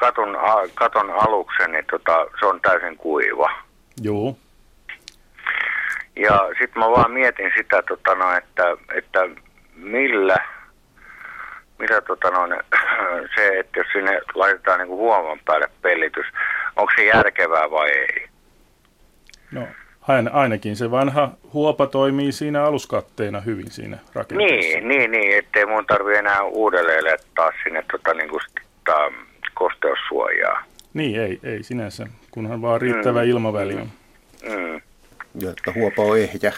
katon, 0.00 0.38
katon 0.74 1.10
aluksen, 1.10 1.72
niin 1.72 1.84
tota, 1.90 2.26
se 2.40 2.46
on 2.46 2.60
täysin 2.60 2.96
kuiva. 2.96 3.50
Joo. 4.02 4.36
Ja 6.16 6.48
sitten 6.48 6.78
mä 6.78 6.90
vaan 6.90 7.10
mietin 7.10 7.52
sitä, 7.56 7.82
tota, 7.82 8.14
no, 8.14 8.36
että, 8.36 8.62
että 8.94 9.28
millä, 9.74 10.36
millä 11.78 12.00
tota, 12.00 12.30
no, 12.30 12.40
se, 13.36 13.58
että 13.58 13.80
jos 13.80 13.86
sinne 13.92 14.20
laitetaan 14.34 14.78
niin 14.78 14.88
huoman 14.88 15.38
päälle 15.44 15.68
pellitys, 15.82 16.26
onko 16.76 16.92
se 16.96 17.04
järkevää 17.04 17.70
vai 17.70 17.90
ei? 17.90 18.28
No 19.52 19.66
ainakin 20.32 20.76
se 20.76 20.90
vanha 20.90 21.30
huopa 21.52 21.86
toimii 21.86 22.32
siinä 22.32 22.64
aluskatteena 22.64 23.40
hyvin 23.40 23.70
siinä 23.70 23.98
rakenteessa. 24.14 24.78
Niin, 24.78 24.88
niin, 24.88 25.10
niin 25.10 25.38
ettei 25.38 25.66
mun 25.66 25.86
tarvi 25.86 26.16
enää 26.16 26.42
uudelleen 26.42 27.04
laittaa 27.04 27.50
sinne 27.64 27.84
tota, 27.92 28.14
niin 28.14 28.28
kuin, 28.28 28.40
tota, 28.84 29.12
kosteussuojaa. 29.60 30.62
Niin, 30.94 31.20
ei, 31.20 31.40
ei 31.42 31.62
sinänsä, 31.62 32.06
kunhan 32.30 32.62
vaan 32.62 32.80
riittävä 32.80 33.22
mm. 33.22 33.30
ilmaväli 33.30 33.74
on. 33.74 33.88
Mm. 34.42 34.80
Ja 35.40 35.50
että 35.50 35.72
huopa 35.74 36.02
on 36.02 36.18
ehjä. 36.18 36.52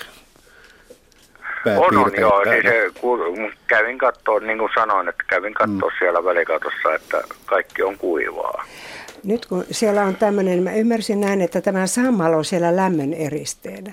On, 1.77 1.99
on 1.99 2.13
joo. 2.21 2.45
Niin 2.45 2.63
se, 2.63 2.91
kun 3.01 3.53
kävin 3.67 3.99
katsoa, 3.99 4.41
niin 4.41 4.59
kuin 4.59 4.71
sanoin, 4.75 5.09
että 5.09 5.25
kävin 5.27 5.55
katsoa 5.55 5.91
mm. 5.91 5.97
siellä 5.99 6.25
välikatossa, 6.25 6.95
että 6.95 7.23
kaikki 7.47 7.83
on 7.83 7.99
kuivaa. 7.99 8.65
Nyt 9.25 9.47
kun 9.47 9.65
siellä 9.71 10.03
on 10.03 10.17
tämmöinen, 10.17 10.63
mä 10.63 10.73
ymmärsin 10.73 11.21
näin, 11.21 11.41
että 11.41 11.61
tämä 11.61 11.87
sammalo 11.87 12.37
on 12.37 12.45
siellä 12.45 12.77
lämmön 12.77 13.13
eristeenä. 13.13 13.93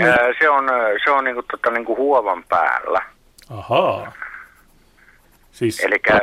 Ää, 0.00 0.16
se 0.38 0.50
on, 0.50 0.64
se 1.04 1.10
on 1.10 1.24
niinku, 1.24 1.42
tota, 1.42 1.70
niinku 1.70 1.96
huovan 1.96 2.44
päällä. 2.48 3.02
Ahaa. 3.50 4.12
Siis... 5.60 5.80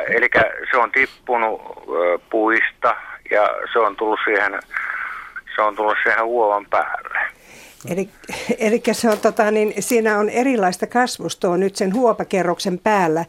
Eli 0.08 0.30
se 0.72 0.78
on 0.78 0.92
tippunut 0.92 1.62
ö, 1.62 2.20
puista 2.30 2.96
ja 3.32 3.50
se 3.74 3.80
on 3.80 3.96
tullut 3.96 4.20
siihen, 4.24 4.60
se 5.56 5.62
on 5.62 5.76
tullut 5.76 5.98
siihen 6.04 6.26
huovan 6.26 6.66
päälle. 6.70 7.20
Eli, 7.92 8.10
eli 8.60 8.82
se 8.92 9.10
on, 9.10 9.18
tota, 9.20 9.52
niin, 9.52 9.74
siinä 9.80 10.20
on 10.20 10.30
erilaista 10.30 10.88
kasvustoa 10.88 11.58
nyt 11.58 11.76
sen 11.76 11.94
huopakerroksen 11.94 12.80
päällä. 12.80 13.26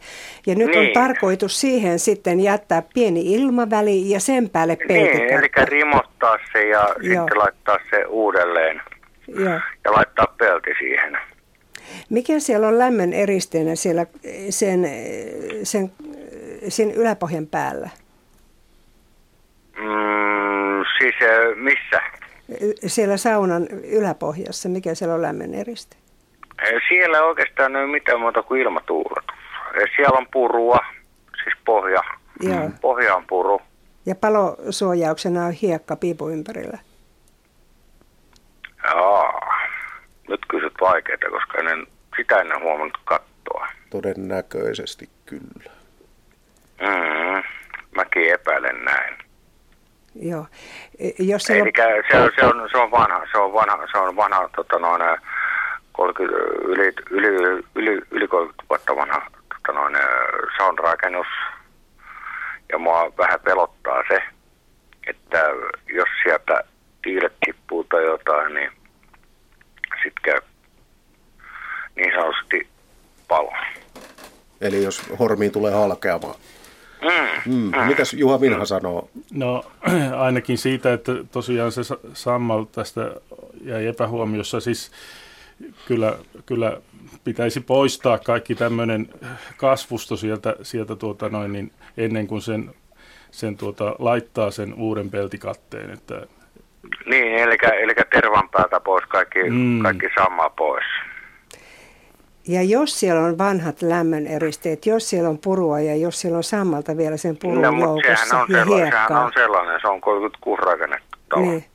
Ja 0.47 0.55
nyt 0.55 0.67
niin. 0.67 0.79
on 0.79 0.93
tarkoitus 0.93 1.61
siihen 1.61 1.99
sitten 1.99 2.39
jättää 2.39 2.83
pieni 2.93 3.33
ilmaväli 3.33 4.09
ja 4.09 4.19
sen 4.19 4.49
päälle 4.49 4.75
peltikatto. 4.75 5.17
Niin, 5.17 5.33
eli 5.33 5.65
rimottaa 5.65 6.37
se 6.53 6.67
ja 6.67 6.79
Joo. 6.79 7.23
sitten 7.23 7.37
laittaa 7.37 7.77
se 7.89 8.05
uudelleen. 8.05 8.81
Joo. 9.27 9.59
Ja 9.85 9.91
laittaa 9.91 10.35
pelti 10.37 10.71
siihen. 10.79 11.17
Mikä 12.09 12.39
siellä 12.39 12.67
on 12.67 12.79
lämmön 12.79 13.13
eristeenä 13.13 13.75
siellä 13.75 14.05
sen, 14.49 14.89
sen, 15.63 15.91
sen 16.67 16.91
yläpohjan 16.91 17.47
päällä? 17.47 17.89
Mm, 19.77 20.83
siis 20.97 21.15
missä? 21.55 22.01
Siellä 22.85 23.17
saunan 23.17 23.67
yläpohjassa, 23.67 24.69
mikä 24.69 24.95
siellä 24.95 25.15
on 25.15 25.21
lämmön 25.21 25.53
eriste? 25.53 25.95
Siellä 26.89 27.23
oikeastaan 27.23 27.75
ei 27.75 27.83
ole 27.83 27.91
mitään 27.91 28.19
muuta 28.19 28.43
kuin 28.43 28.61
ilmatuuletus. 28.61 29.35
Siellä 29.95 30.17
on 30.17 30.27
purua, 30.33 30.77
siis 31.43 31.55
pohja. 31.65 32.03
Joo. 32.39 32.69
Pohja 32.81 33.15
on 33.15 33.25
puru. 33.29 33.61
Ja 34.05 34.15
palosuojauksena 34.15 35.45
on 35.45 35.51
hiekka 35.51 35.95
piipu 35.95 36.29
ympärillä. 36.29 36.77
Joo. 38.93 39.39
Nyt 40.27 40.39
kysyt 40.69 40.81
vaikeita, 40.81 41.29
koska 41.29 41.57
en 41.57 41.87
sitä 42.17 42.35
ennen 42.35 42.61
huomannut 42.61 42.97
kattoa. 43.05 43.67
Todennäköisesti 43.89 45.09
kyllä. 45.25 45.71
Mm, 46.81 47.43
mäkin 47.95 48.33
epäilen 48.33 48.85
näin. 48.85 49.17
Joo. 50.15 50.45
E, 50.99 51.09
jos 51.19 51.43
siellä... 51.43 51.63
Eli 51.63 52.03
se, 52.11 52.17
on, 52.17 52.31
se, 52.35 52.45
on, 52.45 52.69
se 52.71 52.77
on 52.77 52.91
vanha, 52.91 53.25
se 53.31 53.37
on 53.37 53.53
vanha, 53.53 53.87
se 53.91 53.97
on 53.97 54.15
vanha 54.15 54.49
tota 54.55 54.79
noin, 54.79 55.01
30, 55.91 56.37
yli, 56.61 56.93
yli, 57.09 57.27
yli, 57.75 58.01
yli 58.11 58.27
30 58.27 58.63
vuotta 58.69 58.95
vanha 58.95 59.31
tota 59.49 59.79
noin, 59.79 59.95
soundrakennus. 60.57 61.27
Ja 62.71 62.77
mua 62.77 63.11
vähän 63.17 63.39
pelottaa 63.39 64.03
se, 64.07 64.23
että 65.07 65.45
jos 65.87 66.09
sieltä 66.23 66.63
tiilet 67.03 67.33
tippuu 67.45 67.83
tai 67.83 68.03
jotain, 68.03 68.53
niin 68.53 68.71
sitten 70.03 70.21
käy 70.23 70.48
niin 71.99 72.11
sanotusti 72.15 72.67
palo. 73.27 73.53
Eli 74.61 74.83
jos 74.83 75.01
hormiin 75.19 75.51
tulee 75.51 75.73
halkeamaan. 75.73 76.35
Mm. 77.01 77.53
Mm. 77.53 77.85
Mitäs 77.87 78.13
Juha 78.13 78.41
Vinha 78.41 78.65
sanoo? 78.65 79.09
No 79.33 79.63
ainakin 80.25 80.57
siitä, 80.57 80.93
että 80.93 81.11
tosiaan 81.31 81.71
se 81.71 81.81
Sammal 82.13 82.63
tästä 82.63 83.01
jäi 83.61 83.87
epähuomiossa. 83.87 84.59
Siis 84.59 84.91
kyllä, 85.87 86.17
kyllä 86.45 86.77
pitäisi 87.23 87.59
poistaa 87.59 88.17
kaikki 88.17 88.55
tämmöinen 88.55 89.09
kasvusto 89.57 90.17
sieltä, 90.17 90.55
sieltä 90.61 90.95
tuota 90.95 91.29
noin, 91.29 91.53
niin 91.53 91.71
ennen 91.97 92.27
kuin 92.27 92.41
sen, 92.41 92.73
sen 93.31 93.57
tuota, 93.57 93.95
laittaa 93.99 94.51
sen 94.51 94.73
uuden 94.73 95.09
peltikatteen. 95.09 95.89
Että... 95.89 96.21
Niin, 97.05 97.33
eli, 97.33 97.57
eli 97.81 97.93
tervan 98.11 98.49
päältä 98.49 98.79
pois, 98.79 99.05
kaikki, 99.05 99.43
mm. 99.49 99.79
kaikki 99.83 100.07
sama 100.17 100.49
pois. 100.49 100.85
Ja 102.49 102.63
jos 102.63 102.99
siellä 102.99 103.21
on 103.21 103.37
vanhat 103.37 103.81
lämmöneristeet, 103.81 104.85
jos 104.85 105.09
siellä 105.09 105.29
on 105.29 105.37
purua 105.37 105.79
ja 105.79 105.95
jos 105.95 106.21
siellä 106.21 106.37
on 106.37 106.43
sammalta 106.43 106.97
vielä 106.97 107.17
sen 107.17 107.37
purun 107.37 107.61
no, 107.61 107.79
joukossa 107.79 108.39
on, 108.39 108.45
ja 108.49 108.57
sellainen, 108.57 108.75
hiekkaa, 108.75 109.07
sehän 109.07 109.23
on 109.23 109.31
sellainen, 109.33 109.79
se 109.81 109.87
on 109.87 110.01
36 110.01 110.61
rakennettu 110.61 111.17
talo. 111.29 111.41
Niin, 111.41 111.65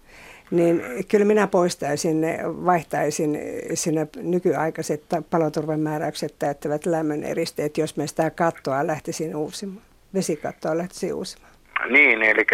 niin 0.51 0.83
kyllä 1.09 1.25
minä 1.25 1.47
poistaisin 1.47 2.21
ne, 2.21 2.39
vaihtaisin 2.45 3.39
sinne 3.75 4.07
nykyaikaiset 4.17 5.03
paloturvamääräykset 5.31 6.35
täyttävät 6.39 6.87
lämmöneristeet, 6.87 7.79
jos 7.79 7.97
me 7.97 8.07
sitä 8.07 8.31
kattoa 8.31 8.87
lähtisin 8.87 9.37
uusimaan, 9.37 9.83
vesikattoa 10.15 10.79
lähtisin 10.79 11.15
uusimaan. 11.15 11.53
Niin, 11.89 12.23
eli 12.23 12.47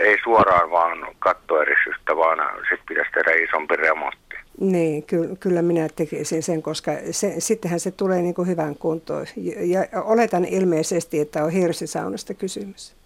ei 0.00 0.18
suoraan 0.24 0.70
vaan 0.70 0.98
kattoeristystä, 1.18 2.16
vaan 2.16 2.38
sitten 2.58 2.86
pitäisi 2.88 3.10
tehdä 3.12 3.32
isompi 3.32 3.76
remontti. 3.76 4.27
Niin, 4.60 5.02
ky- 5.02 5.36
kyllä 5.40 5.62
minä 5.62 5.88
tekisin 5.96 6.42
sen, 6.42 6.62
koska 6.62 6.92
se, 7.10 7.34
sittenhän 7.38 7.80
se 7.80 7.90
tulee 7.90 8.22
niin 8.22 8.34
kuin 8.34 8.48
hyvään 8.48 8.74
kuntoon. 8.74 9.26
Ja, 9.36 9.84
ja 9.92 10.02
oletan 10.02 10.44
ilmeisesti, 10.44 11.20
että 11.20 11.44
on 11.44 11.50
hirsisaunasta 11.50 12.34
kysymys. 12.34 12.96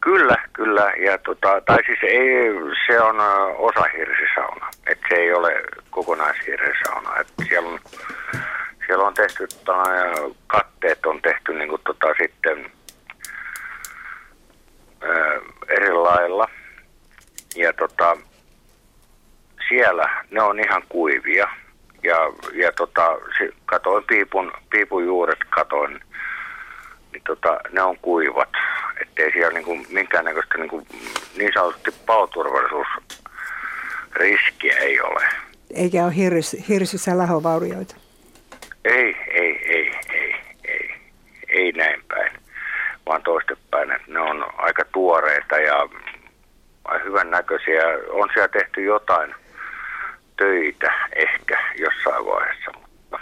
Kyllä, 0.00 0.36
kyllä. 0.52 0.92
Ja 1.06 1.18
tota, 1.18 1.60
tai 1.66 1.78
siis 1.86 1.98
ei, 2.02 2.28
se 2.86 3.00
on 3.00 3.16
osa 3.58 3.84
hirsisauna. 3.96 4.70
Että 4.86 5.06
se 5.08 5.14
ei 5.14 5.32
ole 5.32 5.62
kokonaishirsisauna. 5.90 7.16
Et 7.20 7.28
siellä, 7.48 7.68
on, 7.68 7.78
siellä 8.86 9.04
on 9.04 9.14
tehty, 9.14 9.46
tota, 9.46 9.82
katteet 10.46 11.06
on 11.06 11.22
tehty 11.22 11.54
niin 11.54 11.68
kuin, 11.68 11.82
tota, 11.84 12.06
sitten 12.22 12.70
ää, 15.00 15.40
eri 15.68 15.92
lailla. 15.92 16.48
Ja 17.56 17.72
tota, 17.72 18.16
siellä 19.68 20.22
ne 20.30 20.42
on 20.42 20.60
ihan 20.60 20.82
kuivia. 20.88 21.48
Ja, 22.02 22.16
ja 22.52 22.72
tota, 22.72 23.18
katoin 23.66 24.04
piipun, 24.04 24.52
piipun 24.70 25.04
juuret, 25.04 25.38
katoin, 25.50 26.00
niin 27.12 27.22
tota, 27.26 27.60
ne 27.72 27.82
on 27.82 27.98
kuivat. 27.98 28.48
Ettei 29.00 29.32
siellä 29.32 29.52
niinku 29.52 29.76
minkäännäköistä 29.88 30.58
niinku, 30.58 30.86
niin 31.36 31.50
sanotusti 31.54 31.90
paloturvallisuusriskiä 32.06 34.78
ei 34.78 35.00
ole. 35.00 35.24
Eikä 35.74 36.04
ole 36.04 36.16
hirs, 36.16 36.56
hirsissä 36.68 37.18
lahovaurioita? 37.18 37.96
Ei, 38.84 39.16
ei, 39.30 39.66
ei, 39.66 39.92
ei, 40.12 40.34
ei, 40.64 40.94
ei 41.48 41.72
näin 41.72 42.04
päin, 42.08 42.32
vaan 43.06 43.22
toistepäin. 43.22 43.90
Että 43.90 44.12
ne 44.12 44.20
on 44.20 44.46
aika 44.56 44.84
tuoreita 44.92 45.58
ja 45.58 45.88
hyvän 47.04 47.30
näköisiä. 47.30 47.82
On 48.10 48.28
siellä 48.34 48.48
tehty 48.48 48.82
jotain 48.82 49.34
töitä 50.36 50.92
ehkä 51.16 51.58
jossain 51.78 52.26
vaiheessa. 52.26 52.70
Mutta. 52.80 53.18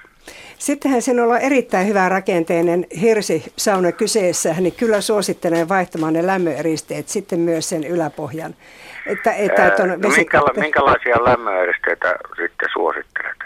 Sittenhän 0.58 1.02
sinulla 1.02 1.34
on 1.34 1.40
erittäin 1.40 1.86
hyvä 1.86 2.08
rakenteinen 2.08 2.86
hirsisauna 3.00 3.92
kyseessä, 3.92 4.54
niin 4.60 4.74
kyllä 4.74 5.00
suosittelen 5.00 5.68
vaihtamaan 5.68 6.12
ne 6.12 6.26
lämmöeristeet 6.26 7.08
sitten 7.08 7.38
myös 7.40 7.68
sen 7.68 7.84
yläpohjan. 7.84 8.54
Että, 9.06 9.32
että 9.32 9.62
Ää, 9.62 9.86
no 9.86 10.08
minkäla- 10.08 10.60
minkälaisia 10.60 11.24
lämmöeristeitä 11.24 12.14
sitten 12.36 12.68
suosittelet? 12.72 13.38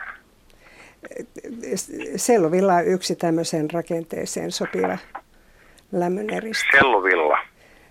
Sellovilla 2.16 2.74
on 2.74 2.86
yksi 2.86 3.16
tämmöiseen 3.16 3.70
rakenteeseen 3.70 4.50
sopiva 4.52 4.98
lämmöneriste. 5.92 6.78
Selluvilla. 6.78 7.38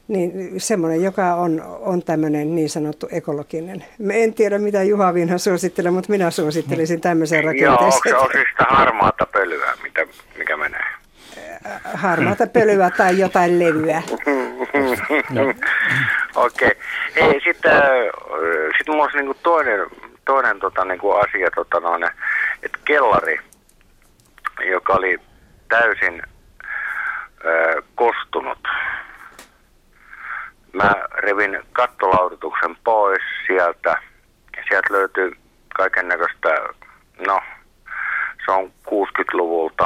Niin, 0.08 0.60
semmoinen, 0.62 1.04
joka 1.04 1.34
on, 1.34 1.62
on 1.80 2.04
tämmöinen 2.04 2.56
niin 2.56 2.70
sanottu 2.70 3.08
ekologinen. 3.12 3.86
Me 3.98 4.24
en 4.24 4.34
tiedä, 4.34 4.60
mitä 4.60 4.84
Juha 4.84 5.14
Vinha 5.14 5.38
suosittelee, 5.38 5.92
mutta 5.92 6.12
minä 6.12 6.32
suosittelisin 6.32 7.02
tämmöisen 7.02 7.44
rakenteeseen. 7.44 8.12
Joo, 8.12 8.30
se 8.32 8.46
sitä 8.52 8.66
harmaata 8.70 9.26
pölyä, 9.26 9.74
mitä, 9.84 10.06
mikä 10.38 10.58
menee? 10.58 10.86
Harmaata 11.94 12.48
pölyä 12.48 12.90
tai 12.90 13.20
jotain 13.20 13.60
levyä. 13.60 14.02
Okei. 16.36 16.72
Okay. 17.16 17.40
sitten 17.44 17.72
sit 18.78 18.88
mulla 18.88 19.04
olisi 19.04 19.18
niinku 19.18 19.38
toinen, 19.44 19.80
toinen 20.26 20.60
tota, 20.60 20.86
niinku 20.86 21.12
asia, 21.12 21.50
tota, 21.56 21.80
noin, 21.80 22.04
että 22.64 22.78
kellari, 22.86 23.40
joka 24.72 24.94
oli 24.94 25.18
täysin 25.70 26.22
äh, 26.22 27.84
kostunut 27.96 28.60
Mä 30.76 30.96
revin 31.14 31.64
kattolaudutuksen 31.74 32.76
pois 32.84 33.22
sieltä. 33.48 33.98
Sieltä 34.68 34.94
löytyy 34.94 35.32
kaiken 35.76 36.08
näköistä, 36.08 36.50
no 37.28 37.42
se 38.46 38.52
on 38.52 38.72
60-luvulta. 38.88 39.86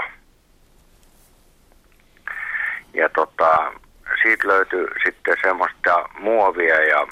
Ja 2.94 3.10
tota, 3.10 3.74
siitä 4.22 4.48
löytyy 4.48 4.88
sitten 5.06 5.38
semmoista 5.42 6.10
muovia 6.20 6.84
ja, 6.84 7.08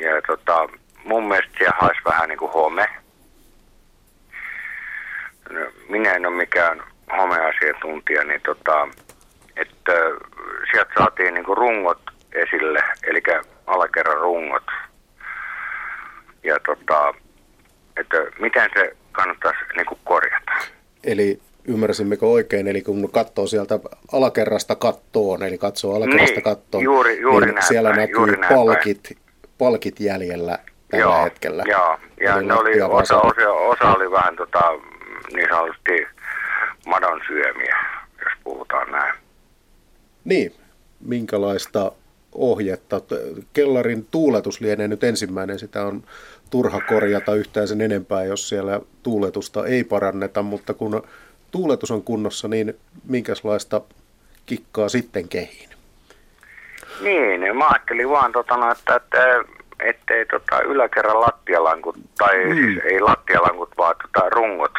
ja 0.00 0.22
tota, 0.26 0.68
mun 1.04 1.28
mielestä 1.28 1.58
siellä 1.58 1.76
haisi 1.80 2.00
vähän 2.04 2.28
niin 2.28 2.38
kuin 2.38 2.52
home. 2.52 2.88
No, 5.50 5.60
minä 5.88 6.12
en 6.12 6.26
ole 6.26 6.36
mikään 6.36 6.82
homeasiantuntija, 7.16 8.24
niin 8.24 8.40
tota, 8.40 8.88
että 9.56 9.92
sieltä 10.72 10.90
saatiin 10.98 11.34
niin 11.34 11.44
kuin 11.44 11.58
rungot 11.58 12.15
esille, 12.36 12.78
eli 13.06 13.22
alakerran 13.66 14.20
rungot. 14.20 14.64
Ja 16.42 16.56
tota, 16.66 17.14
että 18.00 18.16
miten 18.40 18.70
se 18.74 18.96
kannattaisi 19.12 19.58
niin 19.76 19.86
kuin 19.86 20.00
korjata. 20.04 20.52
Eli 21.04 21.40
ymmärsimmekö 21.68 22.26
oikein, 22.26 22.68
eli 22.68 22.82
kun 22.82 23.10
katsoo 23.12 23.46
sieltä 23.46 23.78
alakerrasta 24.12 24.76
kattoon, 24.76 25.42
eli 25.42 25.58
katsoo 25.58 25.96
alakerrasta 25.96 26.34
niin, 26.34 26.42
kattoon, 26.42 26.84
juuri, 26.84 27.20
juuri 27.20 27.46
niin 27.46 27.62
siellä 27.62 27.88
päin, 27.88 28.00
näkyy 28.00 28.16
juuri 28.16 28.36
palkit, 28.48 29.18
palkit 29.58 30.00
jäljellä 30.00 30.58
tällä 30.90 31.04
joo, 31.04 31.24
hetkellä. 31.24 31.62
Joo, 31.66 31.98
ja 32.20 32.40
ne 32.40 32.54
oli, 32.54 32.82
osa, 32.82 33.20
osa, 33.20 33.50
osa 33.50 33.94
oli 33.96 34.10
vähän 34.10 34.36
tota, 34.36 34.62
niin 35.34 35.48
sanotusti 35.50 36.06
madon 36.86 37.20
syömiä, 37.26 37.76
jos 38.24 38.32
puhutaan 38.44 38.92
näin. 38.92 39.14
Niin, 40.24 40.52
minkälaista 41.00 41.92
ohjetta. 42.36 43.00
Kellarin 43.52 44.06
tuuletus 44.10 44.60
lienee 44.60 44.88
nyt 44.88 45.04
ensimmäinen, 45.04 45.58
sitä 45.58 45.82
on 45.82 46.02
turha 46.50 46.80
korjata 46.80 47.34
yhtään 47.34 47.68
sen 47.68 47.80
enempää, 47.80 48.24
jos 48.24 48.48
siellä 48.48 48.80
tuuletusta 49.02 49.66
ei 49.66 49.84
paranneta, 49.84 50.42
mutta 50.42 50.74
kun 50.74 51.02
tuuletus 51.50 51.90
on 51.90 52.02
kunnossa, 52.02 52.48
niin 52.48 52.76
minkälaista 53.08 53.80
kikkaa 54.46 54.88
sitten 54.88 55.28
kehiin? 55.28 55.68
Niin, 57.00 57.56
mä 57.56 57.68
ajattelin 57.68 58.08
vaan, 58.08 58.32
tota, 58.32 58.56
no, 58.56 58.72
että, 58.72 58.96
että 58.96 59.16
ettei 59.80 60.26
tota 60.26 60.60
yläkerran 60.60 61.20
lattialankut, 61.20 61.96
tai 62.18 62.44
mm. 62.44 62.54
siis 62.54 62.84
ei 62.84 63.00
lattialankut, 63.00 63.70
vaan 63.78 63.94
tota 64.02 64.30
rungot 64.30 64.72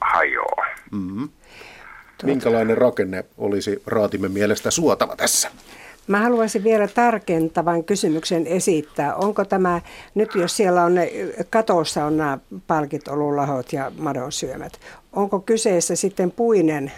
hajoaa. 0.00 0.66
Mm-hmm. 0.92 1.28
Minkälainen 2.22 2.78
rakenne 2.78 3.24
olisi 3.38 3.82
raatimme 3.86 4.28
mielestä 4.28 4.70
suotava 4.70 5.16
tässä? 5.16 5.50
Mä 6.06 6.18
haluaisin 6.18 6.64
vielä 6.64 6.88
tarkentavan 6.88 7.84
kysymyksen 7.84 8.46
esittää. 8.46 9.14
Onko 9.14 9.44
tämä, 9.44 9.80
nyt 10.14 10.34
jos 10.34 10.56
siellä 10.56 10.82
on 10.82 10.94
ne, 10.94 11.10
katossa 11.50 12.04
on 12.04 12.16
nämä 12.16 12.38
palkit, 12.66 13.08
olulahot 13.08 13.72
ja 13.72 13.90
madonsyömät, 13.98 14.72
onko 15.12 15.40
kyseessä 15.40 15.96
sitten 15.96 16.30
puinen 16.30 16.92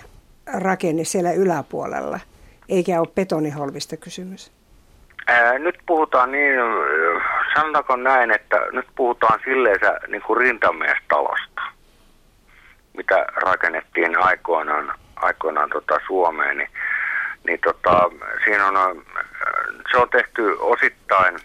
rakenne 0.55 1.05
siellä 1.05 1.33
yläpuolella, 1.33 2.21
eikä 2.69 3.01
ole 3.01 3.09
betoniholvista 3.15 3.97
kysymys? 3.97 4.53
Ää, 5.27 5.59
nyt 5.59 5.79
puhutaan 5.87 6.33
niin, 6.33 6.55
sanotaanko 7.55 7.97
näin, 7.97 8.31
että 8.31 8.57
nyt 8.73 8.87
puhutaan 8.97 9.41
silleensä 9.45 10.01
niin 10.09 10.23
kuin 10.23 10.37
rintamestalosta, 10.37 11.63
mitä 12.97 13.27
rakennettiin 13.37 14.19
aikoinaan, 14.19 14.93
aikoinaan 15.17 15.71
tota 15.71 16.01
Suomeen, 16.07 16.57
niin 16.57 16.71
niin 17.49 17.61
tota, 17.65 18.11
siinä 18.45 18.67
on, 18.67 19.05
se 19.91 19.97
on 19.97 20.09
tehty 20.09 20.57
osittain, 20.61 21.39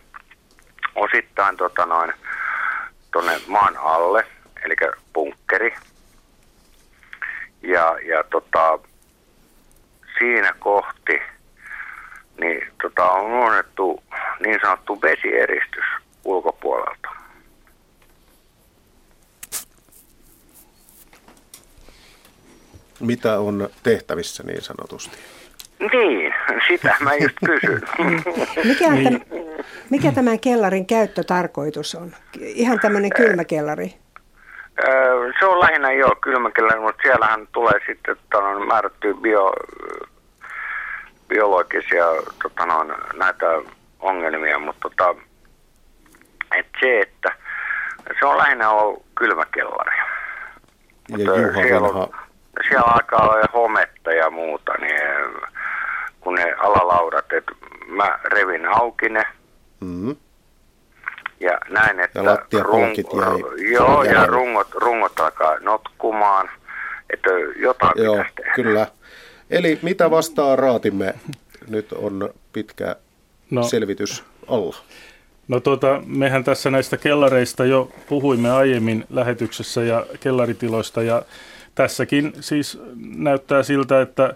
osittain 0.95 1.57
tota 1.57 1.85
noin, 1.85 2.13
tonne 3.11 3.41
maan 3.47 3.77
alle, 3.77 4.25
eli 4.65 4.75
bunkkeri. 5.13 5.75
Ja, 7.61 7.97
ja 8.07 8.23
tota, 8.23 8.79
siinä 10.19 10.53
kohti 10.59 11.21
niin 12.41 12.67
tota, 12.81 13.11
on 13.11 13.31
luonnettu 13.31 14.03
niin 14.45 14.59
sanottu 14.61 15.01
vesieristys 15.01 15.85
ulkopuolelta. 16.25 17.09
Mitä 22.99 23.39
on 23.39 23.69
tehtävissä 23.83 24.43
niin 24.43 24.61
sanotusti? 24.61 25.17
Niin, 25.79 26.33
sitä 26.67 26.95
mä 26.99 27.15
just 27.15 27.37
kysyn. 27.45 27.81
mikä, 28.69 28.87
on 28.87 29.03
tämän, 29.03 29.21
mikä 29.89 30.11
tämän 30.11 30.39
kellarin 30.39 30.85
käyttötarkoitus 30.85 31.95
on? 31.95 32.11
Ihan 32.39 32.79
tämmöinen 32.79 33.11
kylmäkellari? 33.15 33.93
Se 35.39 35.45
on 35.45 35.59
lähinnä 35.59 35.91
jo 35.91 36.09
kylmäkellari, 36.21 36.79
mutta 36.79 37.01
siellähän 37.01 37.47
tulee 37.51 37.79
sitten 37.85 38.15
tota, 38.29 38.59
määrättyä 38.59 39.13
bio, 39.13 39.53
biologisia 41.27 42.05
tota, 42.43 42.65
no, 42.65 42.85
näitä 43.13 43.45
ongelmia, 43.99 44.59
mutta 44.59 44.89
tota, 44.89 45.15
et 46.55 46.67
se, 46.79 46.99
että 47.01 47.35
se 48.19 48.25
on 48.25 48.37
lähinnä 48.37 48.69
ollut 48.69 49.05
kylmäkellari. 49.15 49.97
Ja 51.09 51.17
Juha 51.17 51.53
siellä, 51.53 51.87
on, 51.87 52.09
siellä 52.69 52.91
alkaa 52.91 53.29
olla 53.29 53.45
hometta 53.53 54.13
ja 54.13 54.29
muuta, 54.29 54.73
niin 54.73 55.01
kun 56.23 56.35
ne 56.35 56.53
alalaudat, 56.53 57.33
että 57.33 57.51
mä 57.87 58.19
revin 58.23 58.65
auki 58.65 59.09
ne. 59.09 59.23
Mm-hmm. 59.79 60.15
Ja 61.39 61.59
näin, 61.69 61.99
että 61.99 62.19
ja 62.51 62.63
rung, 62.63 62.95
jäi 62.97 63.71
joo, 63.71 64.03
ja 64.03 64.25
rungot, 64.25 64.67
rungot 64.75 65.19
alkaa 65.19 65.59
notkumaan, 65.59 66.49
että 67.13 67.29
jotain 67.55 68.03
joo, 68.03 68.13
pitäisi 68.13 68.35
tehdä. 68.35 68.53
Kyllä. 68.55 68.87
Eli 69.49 69.79
mitä 69.81 70.11
vastaa 70.11 70.55
raatimme? 70.55 71.13
Nyt 71.69 71.91
on 71.93 72.29
pitkä 72.53 72.95
no. 73.51 73.63
selvitys 73.63 74.23
alla. 74.47 74.75
No 75.47 75.59
tuota, 75.59 76.01
mehän 76.05 76.43
tässä 76.43 76.71
näistä 76.71 76.97
kellareista 76.97 77.65
jo 77.65 77.91
puhuimme 78.09 78.51
aiemmin 78.51 79.05
lähetyksessä 79.09 79.83
ja 79.83 80.05
kellaritiloista 80.19 81.03
ja 81.03 81.21
tässäkin 81.75 82.33
siis 82.39 82.81
näyttää 83.15 83.63
siltä, 83.63 84.01
että 84.01 84.35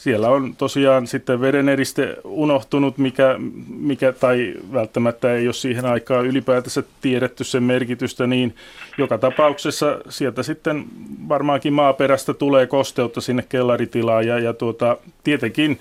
siellä 0.00 0.28
on 0.28 0.56
tosiaan 0.56 1.06
sitten 1.06 1.40
vedeneriste 1.40 2.16
unohtunut, 2.24 2.98
mikä, 2.98 3.34
mikä, 3.68 4.12
tai 4.12 4.54
välttämättä 4.72 5.34
ei 5.34 5.46
ole 5.46 5.54
siihen 5.54 5.84
aikaan 5.84 6.26
ylipäätänsä 6.26 6.82
tiedetty 7.00 7.44
sen 7.44 7.62
merkitystä, 7.62 8.26
niin 8.26 8.54
joka 8.98 9.18
tapauksessa 9.18 9.98
sieltä 10.08 10.42
sitten 10.42 10.84
varmaankin 11.28 11.72
maaperästä 11.72 12.34
tulee 12.34 12.66
kosteutta 12.66 13.20
sinne 13.20 13.44
kellaritilaan 13.48 14.26
ja, 14.26 14.38
ja 14.38 14.52
tuota, 14.52 14.96
tietenkin 15.24 15.80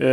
e, 0.00 0.06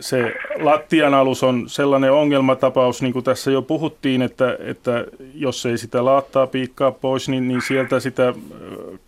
se 0.00 0.34
lattian 0.60 1.14
alus 1.14 1.42
on 1.42 1.64
sellainen 1.68 2.12
ongelmatapaus, 2.12 3.02
niin 3.02 3.12
kuin 3.12 3.24
tässä 3.24 3.50
jo 3.50 3.62
puhuttiin, 3.62 4.22
että, 4.22 4.58
että 4.60 5.04
jos 5.34 5.66
ei 5.66 5.78
sitä 5.78 6.04
laattaa 6.04 6.46
piikkaa 6.46 6.90
pois, 6.90 7.28
niin, 7.28 7.48
niin 7.48 7.62
sieltä 7.62 8.00
sitä 8.00 8.28
e, 8.28 8.34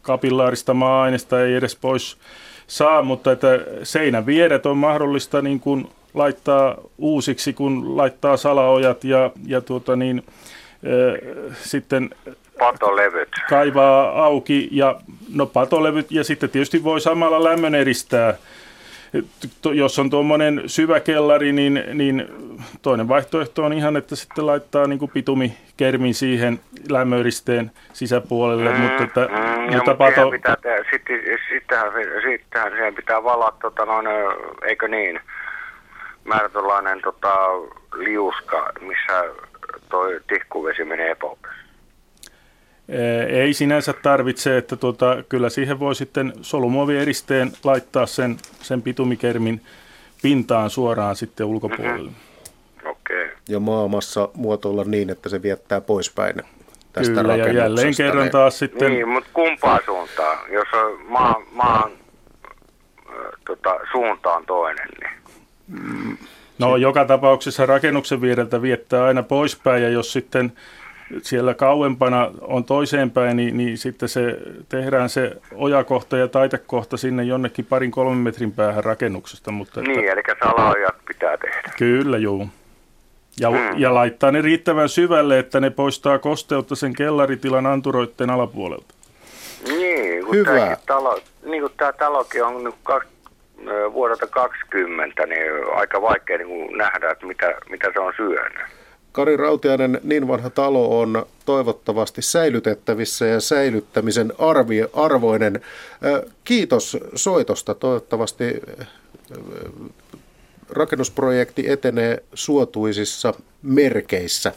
kapillaarista 0.02 0.74
maa-ainesta 0.74 1.42
ei 1.42 1.54
edes 1.54 1.76
pois 1.76 2.16
saa, 2.66 3.02
mutta 3.02 3.32
että 3.32 3.60
seinän 3.82 4.26
vieret 4.26 4.66
on 4.66 4.76
mahdollista 4.76 5.42
niin 5.42 5.60
kuin 5.60 5.88
laittaa 6.14 6.76
uusiksi, 6.98 7.52
kun 7.52 7.96
laittaa 7.96 8.36
salaojat 8.36 9.04
ja, 9.04 9.30
ja 9.46 9.60
tuota 9.60 9.96
niin, 9.96 10.22
äh, 10.26 11.54
sitten 11.62 12.10
patolevyt. 12.58 13.28
kaivaa 13.48 14.24
auki 14.24 14.68
ja 14.70 15.00
no 15.34 15.46
patolevyt 15.46 16.10
ja 16.10 16.24
sitten 16.24 16.50
tietysti 16.50 16.84
voi 16.84 17.00
samalla 17.00 17.44
lämmön 17.44 17.74
eristää 17.74 18.34
jos 19.72 19.98
on 19.98 20.10
tuommoinen 20.10 20.62
syvä 20.66 21.00
kellari, 21.00 21.52
niin, 21.52 21.84
niin 21.94 22.28
toinen 22.82 23.08
vaihtoehto 23.08 23.64
on 23.64 23.72
ihan, 23.72 23.96
että 23.96 24.16
sitten 24.16 24.46
laittaa 24.46 24.86
niin 24.86 25.10
pitumikermin 25.12 26.14
siihen 26.14 26.60
lämmöristeen 26.90 27.70
sisäpuolelle. 27.92 28.72
Mm, 28.72 28.80
mutta, 28.80 29.04
että, 29.04 29.20
mm, 29.20 29.76
mutta, 29.76 29.94
pato... 29.94 30.30
pitää 30.30 30.56
tehdä, 30.62 30.84
sitten, 30.90 31.20
sittenhän, 31.48 31.92
sittenhän 32.30 32.72
siihen 32.72 32.94
pitää 32.94 33.24
valaa, 33.24 33.56
tota, 33.62 33.84
noin, 33.84 34.06
eikö 34.62 34.88
niin, 34.88 35.20
määrätynlainen 36.24 37.00
tota, 37.02 37.34
liuska, 37.96 38.72
missä 38.80 39.24
toi 39.88 40.20
tihkuvesi 40.28 40.84
menee. 40.84 41.16
Ei 43.28 43.54
sinänsä 43.54 43.92
tarvitse, 43.92 44.58
että 44.58 44.76
tuota, 44.76 45.22
kyllä 45.28 45.48
siihen 45.48 45.80
voi 45.80 45.94
sitten 45.94 46.32
solumuovieristeen 46.42 47.52
laittaa 47.64 48.06
sen, 48.06 48.36
sen 48.62 48.82
pitumikermin 48.82 49.60
pintaan 50.22 50.70
suoraan 50.70 51.16
sitten 51.16 51.46
ulkopuolelle. 51.46 52.10
Mm-hmm. 52.10 52.90
Okay. 52.90 53.28
Ja 53.48 53.60
maamassa 53.60 54.28
muotoilla 54.34 54.84
niin, 54.84 55.10
että 55.10 55.28
se 55.28 55.42
viettää 55.42 55.80
poispäin 55.80 56.34
tästä 56.92 57.20
Kyllä, 57.20 57.36
ja 57.36 57.52
jälleen 57.52 57.96
kerran 57.96 58.22
niin- 58.22 58.32
taas 58.32 58.58
sitten... 58.58 58.92
Niin, 58.92 59.08
mutta 59.08 59.30
kumpaa 59.32 59.78
suuntaan? 59.84 60.52
Jos 60.52 60.68
on 60.72 61.00
maan, 61.08 61.42
maan 61.52 61.90
tota, 63.46 63.76
suuntaan 63.92 64.46
toinen, 64.46 64.88
niin... 65.00 65.12
Mm. 65.66 66.16
No 66.58 66.76
joka 66.76 67.04
tapauksessa 67.04 67.66
rakennuksen 67.66 68.20
viereltä 68.20 68.62
viettää 68.62 69.04
aina 69.04 69.22
poispäin, 69.22 69.82
ja 69.82 69.88
jos 69.88 70.12
sitten 70.12 70.52
siellä 71.22 71.54
kauempana 71.54 72.30
on 72.40 72.64
toiseenpäin, 72.64 73.36
niin, 73.36 73.56
niin 73.56 73.78
sitten 73.78 74.08
se 74.08 74.38
tehdään 74.68 75.08
se 75.08 75.32
ojakohta 75.54 76.16
ja 76.16 76.28
taitekohta 76.28 76.96
sinne 76.96 77.24
jonnekin 77.24 77.64
parin 77.64 77.90
kolmen 77.90 78.18
metrin 78.18 78.52
päähän 78.52 78.84
rakennuksesta. 78.84 79.50
Mutta 79.50 79.80
että, 79.80 79.92
niin, 79.92 80.08
eli 80.08 80.22
salaojat 80.44 80.96
pitää 81.08 81.36
tehdä. 81.36 81.72
Kyllä, 81.78 82.18
juu. 82.18 82.48
Ja, 83.40 83.50
hmm. 83.50 83.58
ja 83.76 83.94
laittaa 83.94 84.32
ne 84.32 84.42
riittävän 84.42 84.88
syvälle, 84.88 85.38
että 85.38 85.60
ne 85.60 85.70
poistaa 85.70 86.18
kosteutta 86.18 86.74
sen 86.74 86.92
kellaritilan 86.92 87.66
anturoitteen 87.66 88.30
alapuolelta. 88.30 88.94
Niin, 89.68 90.24
kun 90.24 90.34
Hyvä. 90.34 90.76
Talo, 90.86 91.20
niin 91.44 91.60
kuin 91.60 91.72
tämä 91.76 91.92
talokin 91.92 92.44
on 92.44 92.64
nyt 92.64 92.74
kaksi, 92.82 93.08
vuodelta 93.92 94.26
20, 94.26 95.26
niin 95.26 95.52
aika 95.74 96.02
vaikea 96.02 96.38
niin 96.38 96.78
nähdä, 96.78 97.10
että 97.10 97.26
mitä, 97.26 97.54
mitä 97.70 97.90
se 97.92 98.00
on 98.00 98.12
syönyt. 98.16 98.62
Kari 99.16 99.36
Rautiainen, 99.36 100.00
niin 100.02 100.28
vanha 100.28 100.50
talo 100.50 101.00
on 101.00 101.26
toivottavasti 101.46 102.22
säilytettävissä 102.22 103.26
ja 103.26 103.40
säilyttämisen 103.40 104.32
arvi, 104.38 104.84
arvoinen. 104.92 105.60
Kiitos 106.44 106.96
soitosta. 107.14 107.74
Toivottavasti 107.74 108.62
rakennusprojekti 110.70 111.70
etenee 111.70 112.22
suotuisissa 112.34 113.34
merkeissä. 113.62 114.52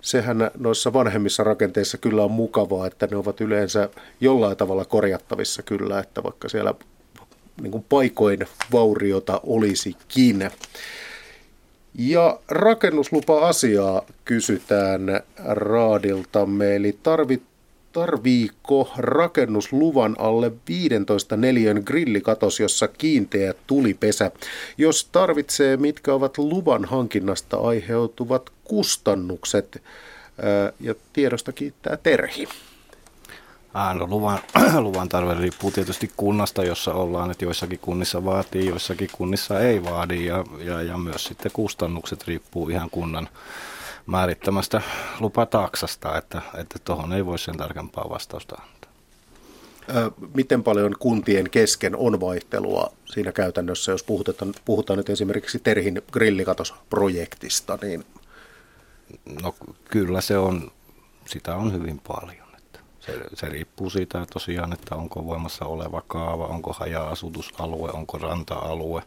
Sehän 0.00 0.50
noissa 0.58 0.92
vanhemmissa 0.92 1.44
rakenteissa 1.44 1.98
kyllä 1.98 2.24
on 2.24 2.30
mukavaa, 2.30 2.86
että 2.86 3.08
ne 3.10 3.16
ovat 3.16 3.40
yleensä 3.40 3.88
jollain 4.20 4.56
tavalla 4.56 4.84
korjattavissa 4.84 5.62
kyllä, 5.62 5.98
että 5.98 6.22
vaikka 6.22 6.48
siellä 6.48 6.74
niin 7.60 7.72
kuin 7.72 7.84
paikoin 7.88 8.38
vauriota 8.72 9.40
olisikin. 9.44 10.50
Ja 11.98 12.38
rakennuslupa-asiaa 12.48 14.02
kysytään 14.24 15.20
raadiltamme, 15.44 16.76
eli 16.76 16.98
tarvit, 17.02 17.42
tarviiko 17.92 18.92
rakennusluvan 18.96 20.16
alle 20.18 20.52
15 20.68 21.36
neliön 21.36 21.82
grillikatos, 21.86 22.60
jossa 22.60 22.88
kiinteä 22.88 23.54
tulipesä? 23.66 24.30
Jos 24.78 25.08
tarvitsee, 25.12 25.76
mitkä 25.76 26.14
ovat 26.14 26.38
luvan 26.38 26.84
hankinnasta 26.84 27.56
aiheutuvat 27.56 28.50
kustannukset? 28.64 29.82
Ja 30.80 30.94
tiedosta 31.12 31.52
kiittää 31.52 31.96
Terhi. 31.96 32.48
Ah, 33.74 33.96
no, 33.96 34.06
luvan, 34.06 34.38
luvan 34.86 35.08
tarve 35.08 35.34
riippuu 35.34 35.70
tietysti 35.70 36.12
kunnasta, 36.16 36.64
jossa 36.64 36.94
ollaan, 36.94 37.30
että 37.30 37.44
joissakin 37.44 37.78
kunnissa 37.78 38.24
vaatii, 38.24 38.66
joissakin 38.66 39.08
kunnissa 39.12 39.60
ei 39.60 39.84
vaadi 39.84 40.26
ja, 40.26 40.44
ja, 40.58 40.82
ja 40.82 40.98
myös 40.98 41.24
sitten 41.24 41.52
kustannukset 41.52 42.26
riippuu 42.26 42.68
ihan 42.68 42.90
kunnan 42.90 43.28
määrittämästä 44.06 44.82
lupataksasta, 45.20 46.18
että 46.18 46.42
tuohon 46.84 47.04
että 47.04 47.16
ei 47.16 47.26
voi 47.26 47.38
sen 47.38 47.56
tarkempaa 47.56 48.10
vastausta 48.10 48.56
antaa. 48.56 48.90
Miten 50.34 50.62
paljon 50.62 50.94
kuntien 50.98 51.50
kesken 51.50 51.96
on 51.96 52.20
vaihtelua 52.20 52.92
siinä 53.04 53.32
käytännössä, 53.32 53.92
jos 53.92 54.02
puhutaan, 54.02 54.54
puhutaan 54.64 54.96
nyt 54.96 55.10
esimerkiksi 55.10 55.58
Terhin 55.58 56.02
grillikatosprojektista? 56.12 57.78
Niin... 57.82 58.04
No 59.42 59.54
kyllä 59.84 60.20
se 60.20 60.38
on, 60.38 60.70
sitä 61.26 61.56
on 61.56 61.72
hyvin 61.72 62.00
paljon. 62.08 62.39
Että 63.08 63.36
se, 63.36 63.36
se 63.36 63.48
riippuu 63.48 63.90
siitä 63.90 64.26
tosiaan, 64.32 64.72
että 64.72 64.94
onko 64.94 65.26
voimassa 65.26 65.64
oleva 65.64 66.02
kaava, 66.06 66.46
onko 66.46 66.72
haja-asutusalue, 66.72 67.90
onko 67.90 68.18
ranta-alue. 68.18 69.02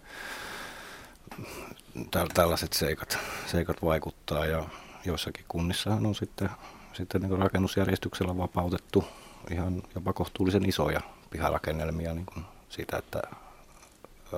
Tällaiset 2.34 2.74
seikat, 2.74 3.18
seikat 3.46 3.82
vaikuttaa 3.82 4.46
ja 4.46 4.64
joissakin 5.06 5.46
kunnissahan 5.48 6.06
on 6.06 6.16
sitten, 6.16 6.50
sitten 6.94 7.22
niin 7.22 7.40
rakennusjärjestyksellä 7.40 8.38
vapautettu 8.38 9.06
ihan 9.52 9.84
jopa 9.96 10.14
kohtuullisen 10.14 10.70
isoja 10.70 11.02
piharakennelmia 11.30 12.14
niin 12.14 12.26
kuin 12.26 12.46
siitä, 12.70 12.98
että 12.98 13.22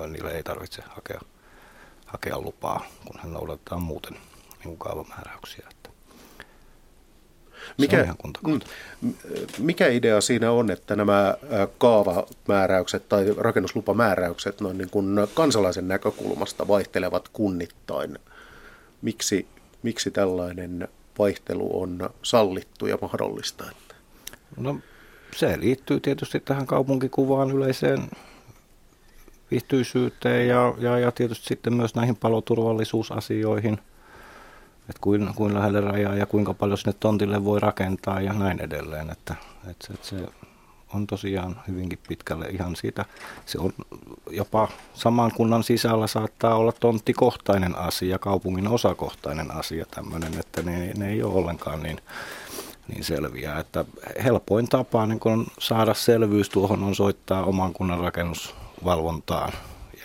niille 0.06 0.30
ei 0.30 0.42
tarvitse 0.42 0.82
hakea, 0.88 1.20
hakea 2.06 2.40
lupaa, 2.40 2.86
kun 3.04 3.20
hän 3.20 3.32
noudatetaan 3.32 3.82
muuten 3.82 4.16
niin 4.64 4.78
kaavamääräyksiä. 4.78 5.68
Mikä, 7.78 8.14
mm, 8.46 8.60
mikä 9.58 9.88
idea 9.88 10.20
siinä 10.20 10.52
on, 10.52 10.70
että 10.70 10.96
nämä 10.96 11.36
kaavamääräykset 11.78 13.08
tai 13.08 13.34
rakennuslupamääräykset 13.38 14.60
noin 14.60 14.78
niin 14.78 14.90
kuin 14.90 15.16
kansalaisen 15.34 15.88
näkökulmasta 15.88 16.68
vaihtelevat 16.68 17.28
kunnittain? 17.28 18.18
Miksi 19.02 19.46
miksi 19.86 20.10
tällainen 20.10 20.88
vaihtelu 21.18 21.82
on 21.82 22.10
sallittu 22.22 22.86
ja 22.86 22.98
mahdollista? 23.02 23.64
No, 24.56 24.78
se 25.36 25.60
liittyy 25.60 26.00
tietysti 26.00 26.40
tähän 26.40 26.66
kaupunkikuvaan 26.66 27.50
yleiseen 27.50 28.10
viihtyisyyteen 29.50 30.48
ja, 30.48 30.74
ja, 30.78 30.98
ja 30.98 31.12
tietysti 31.12 31.46
sitten 31.46 31.74
myös 31.74 31.94
näihin 31.94 32.16
paloturvallisuusasioihin, 32.16 33.78
että 34.88 35.00
kuin, 35.00 35.34
kuin 35.34 35.54
lähelle 35.54 35.80
rajaa 35.80 36.14
ja 36.14 36.26
kuinka 36.26 36.54
paljon 36.54 36.78
sinne 36.78 36.96
tontille 37.00 37.44
voi 37.44 37.60
rakentaa 37.60 38.20
ja 38.20 38.32
näin 38.32 38.60
edelleen. 38.60 39.10
Että, 39.10 39.34
että, 39.70 39.94
että 39.94 40.06
se 40.06 40.16
on 40.94 41.06
tosiaan 41.06 41.60
hyvinkin 41.68 41.98
pitkälle 42.08 42.46
ihan 42.46 42.76
siitä. 42.76 43.04
Se 43.46 43.58
on 43.58 43.72
jopa 44.30 44.68
saman 44.94 45.32
kunnan 45.32 45.64
sisällä 45.64 46.06
saattaa 46.06 46.56
olla 46.56 46.72
tonttikohtainen 46.72 47.78
asia, 47.78 48.18
kaupungin 48.18 48.68
osakohtainen 48.68 49.50
asia 49.50 49.86
tämmöinen, 49.90 50.40
että 50.40 50.62
ne, 50.62 50.92
ne 50.96 51.08
ei 51.08 51.22
ole 51.22 51.34
ollenkaan 51.34 51.82
niin, 51.82 51.98
niin 52.88 53.04
selviä. 53.04 53.58
Että 53.58 53.84
helpoin 54.24 54.68
tapa 54.68 55.06
niin 55.06 55.20
kun 55.20 55.46
saada 55.58 55.94
selvyys 55.94 56.48
tuohon 56.48 56.82
on 56.82 56.94
soittaa 56.94 57.44
oman 57.44 57.72
kunnan 57.72 58.00
rakennusvalvontaan 58.00 59.52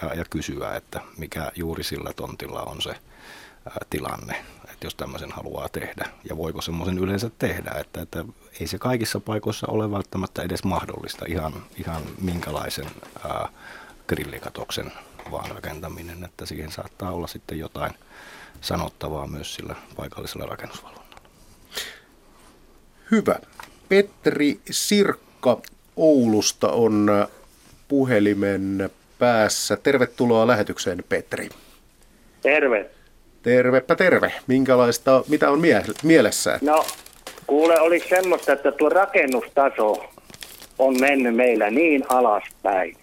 ja, 0.02 0.14
ja 0.14 0.26
kysyä, 0.30 0.76
että 0.76 1.02
mikä 1.18 1.52
juuri 1.56 1.84
sillä 1.84 2.14
tontilla 2.14 2.62
on 2.62 2.82
se 2.82 2.96
tilanne 3.90 4.46
että 4.82 4.88
jos 4.88 4.96
tämmöisen 4.96 5.32
haluaa 5.32 5.70
tehdä 5.70 6.06
ja 6.30 6.38
voiko 6.38 6.62
semmoisen 6.62 6.98
yleensä 6.98 7.32
tehdä, 7.40 7.72
että, 7.80 8.02
että 8.02 8.26
ei 8.60 8.68
se 8.68 8.78
kaikissa 8.78 9.20
paikoissa 9.20 9.68
ole 9.68 9.92
välttämättä 9.92 10.42
edes 10.42 10.64
mahdollista 10.64 11.26
ihan, 11.28 11.54
ihan 11.78 12.02
minkälaisen 12.22 12.86
ää, 13.30 13.50
grillikatoksen 14.08 14.92
vaan 15.32 15.52
rakentaminen, 15.52 16.24
että 16.24 16.46
siihen 16.46 16.72
saattaa 16.72 17.12
olla 17.12 17.28
sitten 17.28 17.60
jotain 17.60 17.92
sanottavaa 18.62 19.28
myös 19.28 19.56
sillä 19.56 19.76
paikallisella 19.96 20.46
rakennusvalvonnalla. 20.46 21.22
Hyvä. 23.12 23.40
Petri 23.90 24.60
Sirkka 24.72 25.62
Oulusta 25.96 26.70
on 26.72 27.28
puhelimen 27.88 28.90
päässä. 29.20 29.78
Tervetuloa 29.78 30.48
lähetykseen, 30.48 31.04
Petri. 31.10 31.50
Terve. 32.42 33.01
Tervepä 33.44 33.96
terve. 33.96 34.34
Minkälaista, 34.48 35.24
mitä 35.30 35.52
on 35.52 35.60
mie- 35.60 35.84
mielessä? 36.04 36.60
No, 36.62 36.86
kuule, 37.48 37.80
oli 37.80 38.00
semmoista, 38.00 38.54
että 38.54 38.72
tuo 38.72 38.90
rakennustaso 38.90 40.06
on 40.80 41.00
mennyt 41.00 41.36
meillä 41.36 41.70
niin 41.70 42.04
alaspäin. 42.10 42.96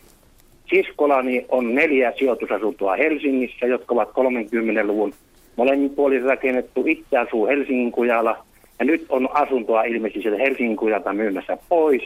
Siskolani 0.71 1.47
on 1.49 1.75
neljä 1.75 2.13
sijoitusasuntoa 2.19 2.97
Helsingissä, 2.97 3.67
jotka 3.67 3.95
ovat 3.95 4.09
30-luvun 4.09 5.15
molemmin 5.57 5.91
puolin 5.91 6.23
rakennettu. 6.23 6.85
Itse 6.87 7.19
asuu 7.19 7.47
Helsingin 7.47 7.93
kujalla 7.93 8.45
ja 8.79 8.85
nyt 8.85 9.07
on 9.09 9.29
asuntoa 9.33 9.83
ilmeisesti 9.83 10.39
Helsingin 10.39 10.77
kujalta 10.77 11.13
myymässä 11.13 11.59
pois. 11.69 12.03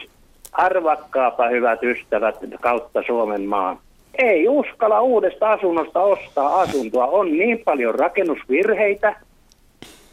Arvakkaapa 0.51 1.49
hyvät 1.49 1.83
ystävät 1.83 2.35
kautta 2.61 3.03
Suomen 3.07 3.41
maan 3.41 3.77
ei 4.17 4.47
uskalla 4.47 5.01
uudesta 5.01 5.51
asunnosta 5.51 6.01
ostaa 6.01 6.61
asuntoa. 6.61 7.07
On 7.07 7.37
niin 7.37 7.59
paljon 7.65 7.95
rakennusvirheitä. 7.95 9.15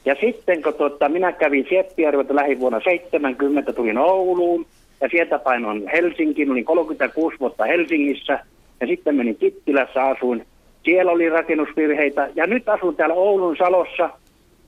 Ja 0.04 0.16
sitten 0.20 0.62
kun 0.62 0.74
tuota, 0.74 1.08
minä 1.08 1.32
kävin 1.32 1.66
Seppijärveltä 1.70 2.34
lähivuonna 2.34 2.80
70, 2.80 3.72
tulin 3.72 3.98
Ouluun 3.98 4.66
ja 5.00 5.08
sieltä 5.08 5.38
painoin 5.38 5.88
Helsinkiin, 5.92 6.50
olin 6.50 6.64
36 6.64 7.36
vuotta 7.40 7.64
Helsingissä 7.64 8.38
ja 8.80 8.86
sitten 8.86 9.14
menin 9.14 9.36
Kittilässä 9.36 10.04
asuin. 10.04 10.46
Siellä 10.84 11.12
oli 11.12 11.28
rakennusvirheitä 11.28 12.28
ja 12.34 12.46
nyt 12.46 12.68
asun 12.68 12.96
täällä 12.96 13.14
Oulun 13.14 13.56
Salossa. 13.56 14.10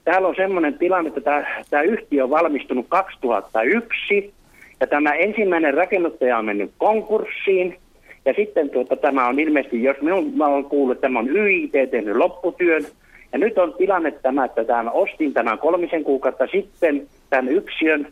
Täällä 0.04 0.28
on 0.28 0.34
semmoinen 0.36 0.78
tilanne, 0.78 1.08
että 1.08 1.20
tämä, 1.20 1.62
tämä 1.70 1.82
yhtiö 1.82 2.24
on 2.24 2.30
valmistunut 2.30 2.86
2001 2.88 4.32
ja 4.80 4.86
tämä 4.86 5.14
ensimmäinen 5.14 5.74
rakennuttaja 5.74 6.38
on 6.38 6.44
mennyt 6.44 6.70
konkurssiin 6.78 7.78
ja 8.24 8.34
sitten 8.36 8.70
tuota, 8.70 8.96
tämä 8.96 9.28
on 9.28 9.40
ilmeisesti, 9.40 9.82
jos 9.82 9.96
minun, 10.00 10.32
mä 10.36 10.46
olen 10.46 10.64
kuullut, 10.64 10.96
että 10.96 11.02
tämä 11.02 11.18
on 11.18 11.36
YIT 11.36 11.72
tehnyt 11.90 12.16
lopputyön. 12.16 12.86
Ja 13.32 13.38
nyt 13.38 13.58
on 13.58 13.74
tilanne 13.78 14.10
tämä, 14.10 14.44
että 14.44 14.64
tämän 14.64 14.92
ostin 14.92 15.32
tämän 15.32 15.58
kolmisen 15.58 16.04
kuukautta 16.04 16.46
sitten, 16.46 17.06
tämän 17.30 17.48
yksiön. 17.48 18.06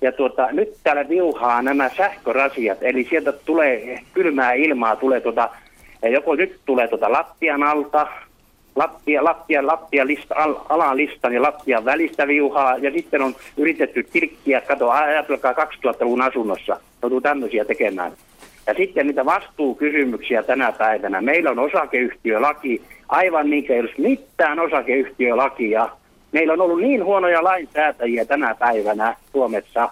Ja 0.00 0.12
tuota, 0.12 0.52
nyt 0.52 0.68
täällä 0.82 1.08
viuhaa 1.08 1.62
nämä 1.62 1.90
sähkörasiat, 1.96 2.78
eli 2.82 3.04
sieltä 3.04 3.32
tulee 3.32 3.98
kylmää 4.12 4.52
ilmaa, 4.52 4.96
tulee 4.96 5.20
tuota, 5.20 5.50
joko 6.02 6.34
nyt 6.34 6.60
tulee 6.66 6.88
tuota 6.88 7.12
lattian 7.12 7.62
alta, 7.62 8.06
lattia, 8.76 9.24
lattia, 9.24 9.66
lattia 9.66 10.06
lista, 10.06 10.34
al, 10.34 10.54
alalistan 10.68 11.32
ja 11.32 11.42
lattian 11.42 11.84
välistä 11.84 12.26
viuhaa, 12.26 12.76
ja 12.76 12.90
sitten 12.90 13.22
on 13.22 13.34
yritetty 13.56 14.02
tilkkiä, 14.12 14.60
kato, 14.60 14.90
ajatelkaa 14.90 15.52
2000-luvun 15.52 16.22
asunnossa, 16.22 16.80
joutuu 17.02 17.20
tämmöisiä 17.20 17.64
tekemään. 17.64 18.12
Ja 18.66 18.74
sitten 18.74 19.06
niitä 19.06 19.24
vastuukysymyksiä 19.24 20.42
tänä 20.42 20.72
päivänä. 20.72 21.20
Meillä 21.20 21.50
on 21.50 21.58
osakeyhtiölaki, 21.58 22.82
aivan 23.08 23.50
niin 23.50 23.66
kuin 23.66 23.74
ei 23.74 23.80
olisi 23.80 24.00
mitään 24.00 24.60
osakeyhtiölakia. 24.60 25.88
Meillä 26.32 26.52
on 26.52 26.60
ollut 26.60 26.80
niin 26.80 27.04
huonoja 27.04 27.44
lainsäätäjiä 27.44 28.24
tänä 28.24 28.54
päivänä 28.54 29.16
Suomessa, 29.32 29.88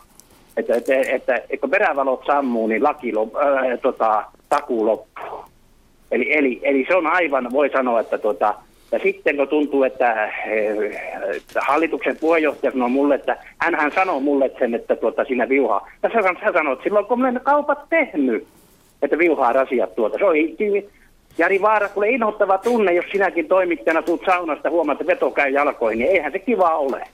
että, 0.56 0.74
että, 0.76 0.94
että, 0.94 1.34
että 1.34 1.56
kun 1.60 1.70
perävalot 1.70 2.26
sammuu, 2.26 2.66
niin 2.66 2.82
laki 2.82 3.12
lop, 3.12 3.36
äh, 3.36 3.78
tota, 3.82 4.24
takuu 4.48 4.86
loppuu. 4.86 5.44
Eli, 6.10 6.38
eli, 6.38 6.60
eli 6.62 6.84
se 6.88 6.96
on 6.96 7.06
aivan, 7.06 7.52
voi 7.52 7.70
sanoa, 7.70 8.00
että 8.00 8.18
tota, 8.18 8.54
ja 8.92 8.98
sitten 8.98 9.36
kun 9.36 9.48
tuntuu, 9.48 9.84
että, 9.84 10.30
että 11.36 11.60
hallituksen 11.60 12.16
puheenjohtaja 12.20 12.72
sanoo 12.72 12.88
mulle, 12.88 13.14
että 13.14 13.36
hän 13.58 13.92
sanoo 13.94 14.20
mulle 14.20 14.50
sen, 14.58 14.74
että 14.74 14.96
tuota, 14.96 15.24
siinä 15.24 15.48
viuhaa. 15.48 15.90
Ja 16.02 16.10
sä, 16.10 16.34
sä 16.44 16.52
sanoit 16.52 16.82
silloin, 16.82 17.06
kun 17.06 17.20
olen 17.20 17.40
kaupat 17.42 17.78
tehnyt, 17.90 18.46
että 19.02 19.18
viuhaa 19.18 19.52
rasiat 19.52 19.94
tuota. 19.94 20.18
Se 20.18 20.24
on 20.24 20.34
Jari 21.38 21.62
Vaara, 21.62 21.88
kuule 21.88 22.10
inhottava 22.10 22.58
tunne, 22.58 22.94
jos 22.94 23.04
sinäkin 23.12 23.48
toimittajana 23.48 24.02
tuut 24.02 24.22
saunasta 24.26 24.70
huomaat, 24.70 25.00
että 25.00 25.12
veto 25.12 25.30
käy 25.30 25.50
jalkoihin, 25.50 25.98
niin 25.98 26.10
eihän 26.10 26.32
se 26.32 26.38
kiva 26.38 26.76
ole. 26.78 27.08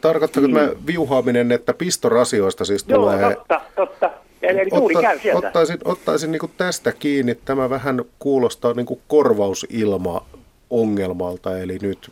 Tarkoittaako 0.00 0.48
mm. 0.48 0.54
tämä 0.54 0.70
viuhaaminen, 0.86 1.52
että 1.52 1.74
pistorasioista 1.74 2.64
siis 2.64 2.84
Joo, 2.88 2.98
tulee... 2.98 3.20
Joo, 3.20 3.30
totta, 3.30 3.60
totta. 3.76 4.10
Eli 4.42 4.70
tuuli 4.70 4.96
Otta, 4.96 5.08
käy 5.08 5.18
sieltä. 5.18 5.46
Ottaisin, 5.46 5.78
ottaisin 5.84 6.32
niin 6.32 6.50
tästä 6.56 6.92
kiinni. 6.92 7.34
Tämä 7.44 7.70
vähän 7.70 8.04
kuulostaa 8.18 8.72
niin 8.72 8.86
korvausilma 9.08 10.26
ongelmalta, 10.70 11.58
eli 11.58 11.78
nyt 11.82 12.10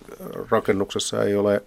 rakennuksessa 0.51 1.24
ei 1.24 1.36
ole 1.36 1.62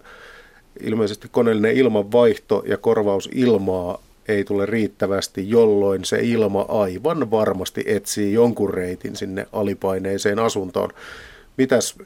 ilmeisesti 0.80 1.28
koneellinen 1.30 1.76
ilmanvaihto 1.76 2.62
ja 2.66 2.76
korvausilmaa 2.76 3.98
ei 4.28 4.44
tule 4.44 4.66
riittävästi, 4.66 5.50
jolloin 5.50 6.04
se 6.04 6.18
ilma 6.22 6.66
aivan 6.68 7.30
varmasti 7.30 7.84
etsii 7.86 8.32
jonkun 8.32 8.74
reitin 8.74 9.16
sinne 9.16 9.46
alipaineiseen 9.52 10.38
asuntoon. 10.38 10.90
Mitäs 11.56 11.98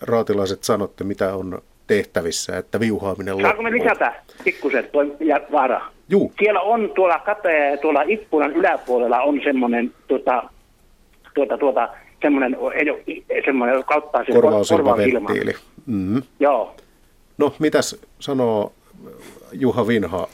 raatilaiset 0.00 0.64
sanotte, 0.64 1.04
mitä 1.04 1.34
on 1.34 1.62
tehtävissä, 1.86 2.56
että 2.56 2.80
viuhaaminen 2.80 3.40
Saanko 3.40 3.62
me 3.62 3.72
lisätä 3.72 4.22
pikkusen 4.44 4.88
toi 4.92 5.16
ja 5.20 5.40
vaara? 5.52 5.80
Juu. 6.08 6.32
Siellä 6.38 6.60
on 6.60 6.92
tuolla, 6.94 7.18
kate, 7.18 7.78
tuolla 7.82 8.02
ikkunan 8.02 8.52
yläpuolella 8.52 9.20
on 9.20 9.40
semmoinen 9.44 9.92
tuota, 10.08 10.42
tuota, 11.34 11.58
tuota, 11.58 11.88
semmoinen, 12.22 12.56
ei 12.74 12.90
ole, 12.90 13.02
semmoinen 13.44 13.84
kautta 13.84 14.24
se 14.24 14.32
Korvausilmaventtiili. 14.32 15.54
Mm. 15.86 16.22
Joo. 16.40 16.76
No, 17.38 17.54
mitäs 17.58 17.96
sanoo 18.18 18.72
Juha 19.52 19.86
Vinha? 19.86 20.28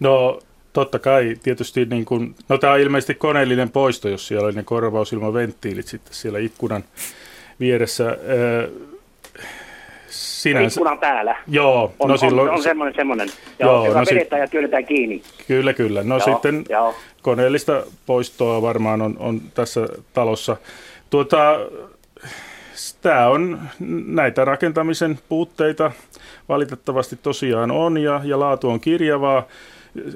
No 0.00 0.38
totta 0.74 0.98
kai 0.98 1.36
tietysti, 1.42 1.84
niin 1.84 2.04
kun, 2.04 2.34
no 2.48 2.58
tämä 2.58 2.72
on 2.72 2.80
ilmeisesti 2.80 3.14
koneellinen 3.14 3.70
poisto, 3.70 4.08
jos 4.08 4.28
siellä 4.28 4.46
oli 4.46 4.54
ne 4.54 4.62
korvausilmaventtiilit 4.62 5.86
sitten 5.86 6.14
siellä 6.14 6.38
ikkunan 6.38 6.84
vieressä. 7.60 8.16
Sinänsä, 10.08 10.80
ikkunan 10.80 10.98
päällä. 10.98 11.36
Joo. 11.48 11.92
On, 11.98 12.10
no 12.10 12.16
silloin, 12.16 12.48
on, 12.48 12.54
on 12.54 12.62
semmoinen, 12.62 12.94
semmoinen 12.94 13.28
joo, 13.58 13.72
joo, 13.72 13.86
joka 13.86 14.00
no 14.00 14.06
vedetään 14.10 14.40
sit, 14.40 14.46
ja 14.46 14.50
työnnetään 14.50 14.86
kiinni. 14.86 15.22
Kyllä, 15.48 15.72
kyllä. 15.72 16.02
No 16.02 16.18
joo, 16.18 16.24
sitten 16.24 16.64
joo. 16.68 16.94
koneellista 17.22 17.82
poistoa 18.06 18.62
varmaan 18.62 19.02
on, 19.02 19.16
on 19.18 19.40
tässä 19.54 19.88
talossa. 20.12 20.56
Tuota, 21.10 21.60
tämä 23.02 23.28
on 23.28 23.60
näitä 24.06 24.44
rakentamisen 24.44 25.18
puutteita 25.28 25.92
valitettavasti 26.48 27.16
tosiaan 27.22 27.70
on 27.70 27.98
ja, 27.98 28.20
ja 28.24 28.40
laatu 28.40 28.70
on 28.70 28.80
kirjavaa. 28.80 29.46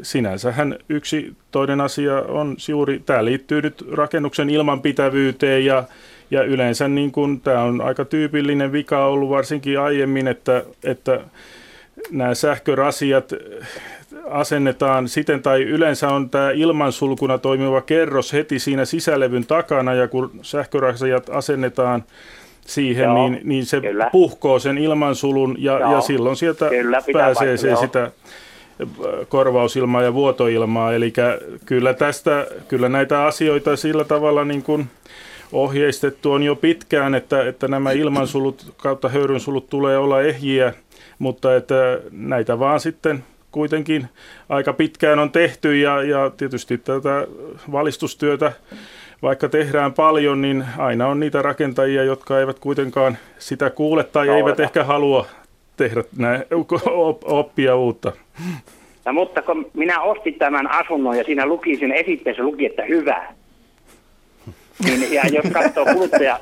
Sinänsähän 0.03 0.77
yksi 0.89 1.33
toinen 1.51 1.81
asia 1.81 2.17
on 2.17 2.57
juuri, 2.69 3.03
tämä 3.07 3.25
liittyy 3.25 3.63
nyt 3.63 3.85
rakennuksen 3.93 4.51
ilmanpitävyyteen 4.51 5.65
ja, 5.65 5.85
ja 6.31 6.43
yleensä 6.43 6.89
niin 6.89 7.13
kuin, 7.13 7.41
tämä 7.41 7.63
on 7.63 7.81
aika 7.81 8.05
tyypillinen 8.05 8.73
vika 8.73 9.05
ollut 9.05 9.31
varsinkin 9.31 9.81
aiemmin, 9.81 10.29
että, 10.29 10.65
että 10.85 11.21
nämä 12.11 12.35
sähkörasiat 12.35 13.33
asennetaan 14.31 15.09
siten, 15.09 15.43
tai 15.43 15.63
yleensä 15.63 16.09
on 16.09 16.31
tämä 16.31 16.51
ilmansulkuna 16.51 17.39
toimiva 17.39 17.81
kerros 17.81 18.33
heti 18.33 18.59
siinä 18.59 18.85
sisälevyn 18.85 19.47
takana, 19.47 19.95
ja 19.95 20.09
kun 20.09 20.31
sähkörasiat 20.43 21.31
asennetaan 21.31 22.05
siihen, 22.61 23.05
Joo, 23.05 23.29
niin, 23.29 23.41
niin 23.45 23.67
se 23.67 23.81
kyllä. 23.81 24.09
puhkoo 24.13 24.59
sen 24.59 24.79
ilmansulun, 24.79 25.57
ja, 25.59 25.79
ja 25.79 26.01
silloin 26.01 26.37
sieltä 26.37 26.69
kyllä, 26.69 27.03
pääsee 27.13 27.57
se 27.57 27.77
sitä 27.77 28.11
korvausilmaa 29.29 30.03
ja 30.03 30.15
vuotoilmaa. 30.15 30.93
Eli 30.93 31.13
kyllä, 31.67 31.95
tästä, 31.95 32.47
kyllä 32.69 32.89
näitä 32.89 33.25
asioita 33.25 33.77
sillä 33.77 34.05
tavalla 34.05 34.45
niin 34.45 34.63
kuin 34.63 34.87
ohjeistettu 35.53 36.33
on 36.33 36.43
jo 36.43 36.57
pitkään, 36.57 37.15
että, 37.15 37.49
että 37.49 37.69
nämä 37.69 37.93
ilmansulut 37.93 38.75
kautta 38.77 39.09
höyrynsulut 39.09 39.71
tulee 39.71 39.99
olla 39.99 40.23
ehjiä, 40.23 40.73
mutta 41.19 41.57
että 41.57 42.01
näitä 42.11 42.59
vaan 42.59 42.81
sitten 42.81 43.25
kuitenkin 43.53 44.09
aika 44.49 44.73
pitkään 44.73 45.19
on 45.19 45.31
tehty 45.31 45.77
ja, 45.77 46.03
ja 46.03 46.31
tietysti 46.37 46.79
tätä 46.79 47.27
valistustyötä 47.73 48.53
vaikka 49.23 49.49
tehdään 49.49 49.93
paljon, 49.93 50.43
niin 50.43 50.65
aina 50.79 51.07
on 51.07 51.21
niitä 51.21 51.43
rakentajia, 51.43 52.05
jotka 52.05 52.41
eivät 52.41 52.59
kuitenkaan 52.59 53.19
sitä 53.39 53.71
kuule 53.71 54.05
tai 54.05 54.27
no, 54.27 54.35
eivät 54.37 54.61
ehkä 54.61 54.85
halua 54.85 55.27
tehdä 55.79 56.05
näin, 56.17 56.45
oppia 57.25 57.77
uutta. 57.77 58.13
No, 59.05 59.13
mutta 59.13 59.43
kun 59.43 59.71
minä 59.75 60.01
ostin 60.01 60.35
tämän 60.35 60.71
asunnon 60.71 61.17
ja 61.17 61.25
siinä 61.25 61.47
luki, 61.47 61.77
siinä 61.77 61.95
esitteessä 61.95 62.43
luki, 62.43 62.67
että 62.67 62.85
hyvä. 62.85 63.33
Niin, 64.85 65.13
ja 65.13 65.23
jos 65.33 65.53
katsoo 65.53 65.85
kuluttaja, 65.85 66.41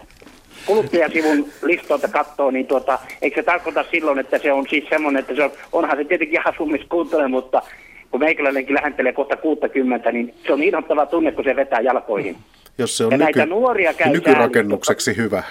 kuluttajasivun 0.66 1.48
listoilta 1.62 2.08
katsoo, 2.08 2.50
niin 2.50 2.66
tuota, 2.66 2.98
eikö 3.22 3.40
se 3.40 3.42
tarkoita 3.42 3.84
silloin, 3.90 4.18
että 4.18 4.38
se 4.38 4.52
on 4.52 4.66
siis 4.70 4.84
semmoinen, 4.88 5.20
että 5.20 5.34
se 5.34 5.44
on, 5.44 5.50
onhan 5.72 5.96
se 5.96 6.04
tietenkin 6.04 6.48
asumiskuuntele, 6.48 7.28
mutta 7.28 7.62
kun 8.10 8.20
meikäläinenkin 8.20 8.74
lähentelee 8.74 9.12
kohta 9.12 9.36
60, 9.36 10.12
niin 10.12 10.34
se 10.46 10.52
on 10.52 10.62
inhottava 10.62 11.06
tunne, 11.06 11.32
kun 11.32 11.44
se 11.44 11.56
vetää 11.56 11.80
jalkoihin. 11.80 12.36
Jos 12.78 12.96
se 12.96 13.04
on 13.04 13.12
ja 13.12 13.18
nyky, 13.18 13.24
näitä 13.24 13.46
nuoria 13.46 13.94
käy 13.94 14.12
nykyrakennukseksi 14.12 15.14
sääli, 15.14 15.16
hyvä. 15.16 15.42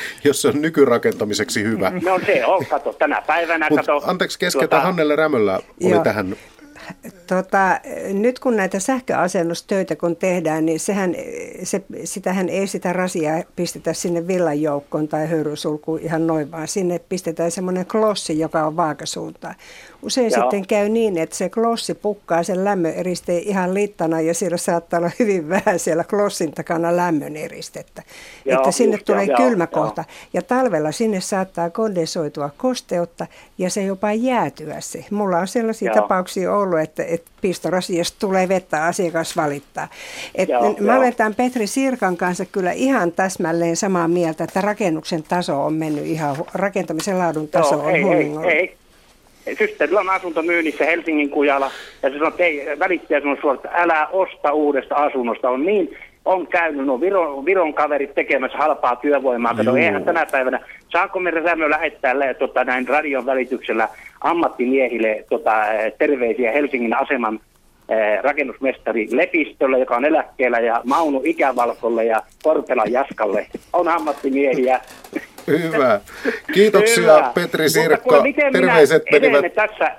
Jos 0.24 0.42
se 0.42 0.48
on 0.48 0.62
nykyrakentamiseksi 0.62 1.62
hyvä. 1.62 1.92
No 2.04 2.20
se 2.26 2.46
on, 2.46 2.66
kato, 2.66 2.92
tänä 2.92 3.22
päivänä. 3.26 3.66
Mut, 3.70 3.80
kato, 3.80 4.00
anteeksi, 4.04 4.38
keskeytä 4.38 4.68
tuota, 4.68 4.84
Hannelle 4.84 5.16
Rämöllä 5.16 5.60
oli 5.84 5.92
joo. 5.92 6.04
tähän 6.04 6.36
Tota, 7.28 7.80
nyt 8.12 8.38
kun 8.38 8.56
näitä 8.56 8.78
sähköasennustöitä 8.78 9.96
kun 9.96 10.16
tehdään, 10.16 10.66
niin 10.66 10.80
sehän, 10.80 11.14
se, 11.62 11.82
sitähän 12.04 12.48
ei 12.48 12.66
sitä 12.66 12.92
rasiaa 12.92 13.42
pistetä 13.56 13.92
sinne 13.92 14.26
villan 14.26 14.62
joukkoon 14.62 15.08
tai 15.08 15.28
höyrysulkuun 15.28 16.00
ihan 16.00 16.26
noin, 16.26 16.50
vaan 16.50 16.68
sinne 16.68 17.00
pistetään 17.08 17.50
semmoinen 17.50 17.86
klossi, 17.86 18.38
joka 18.38 18.66
on 18.66 18.76
vaakasuuntaan. 18.76 19.54
Usein 20.02 20.30
Joo. 20.30 20.40
sitten 20.40 20.66
käy 20.66 20.88
niin, 20.88 21.18
että 21.18 21.36
se 21.36 21.48
klossi 21.48 21.94
pukkaa 21.94 22.42
sen 22.42 22.64
lämmön 22.64 22.92
eristeen 22.92 23.42
ihan 23.42 23.74
littana 23.74 24.20
ja 24.20 24.34
siellä 24.34 24.56
saattaa 24.56 24.98
olla 24.98 25.10
hyvin 25.18 25.48
vähän 25.48 25.78
siellä 25.78 26.04
klossin 26.04 26.52
takana 26.52 26.96
lämmön 26.96 27.36
eristettä. 27.36 28.02
Joo, 28.44 28.56
että 28.56 28.70
sinne 28.70 28.96
just, 28.96 29.04
tulee 29.04 29.24
jo, 29.24 29.36
kylmä 29.36 29.64
jo, 29.64 29.80
kohta. 29.80 30.04
Jo. 30.08 30.14
Ja 30.32 30.42
talvella 30.42 30.92
sinne 30.92 31.20
saattaa 31.20 31.70
kondensoitua 31.70 32.50
kosteutta 32.56 33.26
ja 33.58 33.70
se 33.70 33.82
jopa 33.82 34.12
jäätyä 34.12 34.80
se. 34.80 35.04
Mulla 35.10 35.38
on 35.38 35.48
sellaisia 35.48 35.92
Joo. 35.92 36.02
tapauksia 36.02 36.54
ollut, 36.54 36.80
että, 36.80 37.04
että 37.04 37.17
pistorasiasta 37.40 38.16
tulee 38.20 38.48
vettä, 38.48 38.84
asiakas 38.84 39.36
valittaa. 39.36 39.88
Et 40.34 40.48
Joo, 40.48 40.76
mä 40.80 40.98
olen 40.98 41.14
tämän 41.14 41.34
Petri 41.34 41.66
Sirkan 41.66 42.16
kanssa 42.16 42.44
kyllä 42.44 42.72
ihan 42.72 43.12
täsmälleen 43.12 43.76
samaa 43.76 44.08
mieltä, 44.08 44.44
että 44.44 44.60
rakennuksen 44.60 45.22
taso 45.22 45.64
on 45.64 45.72
mennyt 45.72 46.06
ihan, 46.06 46.36
rakentamisen 46.54 47.18
laadun 47.18 47.48
taso 47.48 47.74
Joo, 47.74 47.84
on 47.84 47.94
ei, 47.94 48.02
ei, 48.52 48.76
ei, 49.46 49.56
systerillä 49.56 50.00
on 50.00 50.10
asunto 50.10 50.42
myynnissä 50.42 50.84
Helsingin 50.84 51.30
kujalla, 51.30 51.70
ja 52.02 52.10
se 52.10 52.14
sanoo, 52.14 52.28
että 52.28 52.44
ei, 52.44 52.78
välittäjä 52.78 53.20
sanoo 53.20 53.36
suoraan, 53.40 53.56
että 53.56 53.82
älä 53.82 54.06
osta 54.06 54.52
uudesta 54.52 54.94
asunnosta. 54.94 55.50
On 55.50 55.66
niin, 55.66 55.98
on 56.28 56.46
käynyt 56.46 56.86
no 56.86 57.00
Viron, 57.00 57.44
Viron 57.44 57.74
kaverit 57.74 58.14
tekemässä 58.14 58.58
halpaa 58.58 58.96
työvoimaa. 58.96 59.54
Kato, 59.54 59.76
eihän 59.76 60.04
tänä 60.04 60.26
päivänä, 60.26 60.60
saako 60.88 61.20
me 61.20 61.30
Rämö 61.30 61.70
lähettää 61.70 62.14
tota, 62.38 62.64
näin 62.64 62.88
radion 62.88 63.26
välityksellä 63.26 63.88
ammattimiehille 64.20 65.24
tota, 65.28 65.52
terveisiä 65.98 66.52
Helsingin 66.52 66.96
aseman 66.96 67.40
eh, 67.88 68.22
rakennusmestari 68.22 69.08
Lepistölle, 69.10 69.78
joka 69.78 69.96
on 69.96 70.04
eläkkeellä, 70.04 70.60
ja 70.60 70.80
Maunu 70.84 71.22
Ikävalkolle 71.24 72.04
ja 72.04 72.22
Korpelan 72.42 72.92
Jaskalle. 72.92 73.46
On 73.72 73.88
ammattimiehiä. 73.88 74.80
Hyvä. 75.46 76.00
Kiitoksia 76.54 77.02
Hyvä. 77.02 77.32
Petri 77.34 77.68
Sirkka. 77.68 77.98
Kuule, 77.98 78.32
Terveiset 78.52 79.02
menivät 79.12 79.54
tässä, 79.54 79.92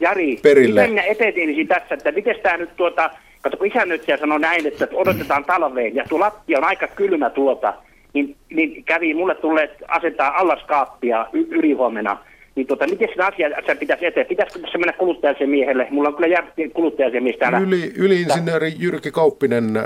Jari, 0.00 0.38
perille. 0.42 0.80
miten 0.80 0.90
minä 0.90 1.02
etenisin 1.02 1.68
tässä, 1.68 1.94
että 1.94 2.12
miten 2.12 2.36
tämä 2.42 2.56
nyt 2.56 2.76
tuota, 2.76 3.10
kato 3.46 3.56
kun 3.56 3.66
isännöitsijä 3.66 4.16
sanoi 4.16 4.40
näin, 4.40 4.66
että 4.66 4.88
odotetaan 4.92 5.44
talveen 5.44 5.94
ja 5.94 6.04
tuo 6.08 6.20
lattia 6.20 6.58
on 6.58 6.64
aika 6.64 6.88
kylmä 6.88 7.30
tuota, 7.30 7.74
niin, 8.12 8.36
niin 8.50 8.84
kävi 8.84 9.14
mulle 9.14 9.34
tulee 9.34 9.76
asentaa 9.88 10.36
allaskaappia 10.36 11.26
y- 11.32 11.46
ylihuomenna. 11.50 12.18
Niin 12.54 12.66
tuota, 12.66 12.86
miten 12.86 13.08
se 13.16 13.22
asia 13.22 13.48
se 13.66 13.74
pitäisi 13.74 14.06
eteen? 14.06 14.26
Pitäisikö 14.26 14.60
tässä 14.60 14.78
mennä 14.78 14.92
kuluttajasiamiehelle? 14.92 15.86
Mulla 15.90 16.08
on 16.08 16.14
kyllä 16.14 16.28
jär, 16.28 16.44
kuluttajasiamies 16.74 17.36
täällä. 17.36 17.58
Yli, 17.58 17.92
yliinsinööri 17.96 18.74
Jyrki 18.78 19.10
Kauppinen 19.10 19.76
äh, 19.76 19.84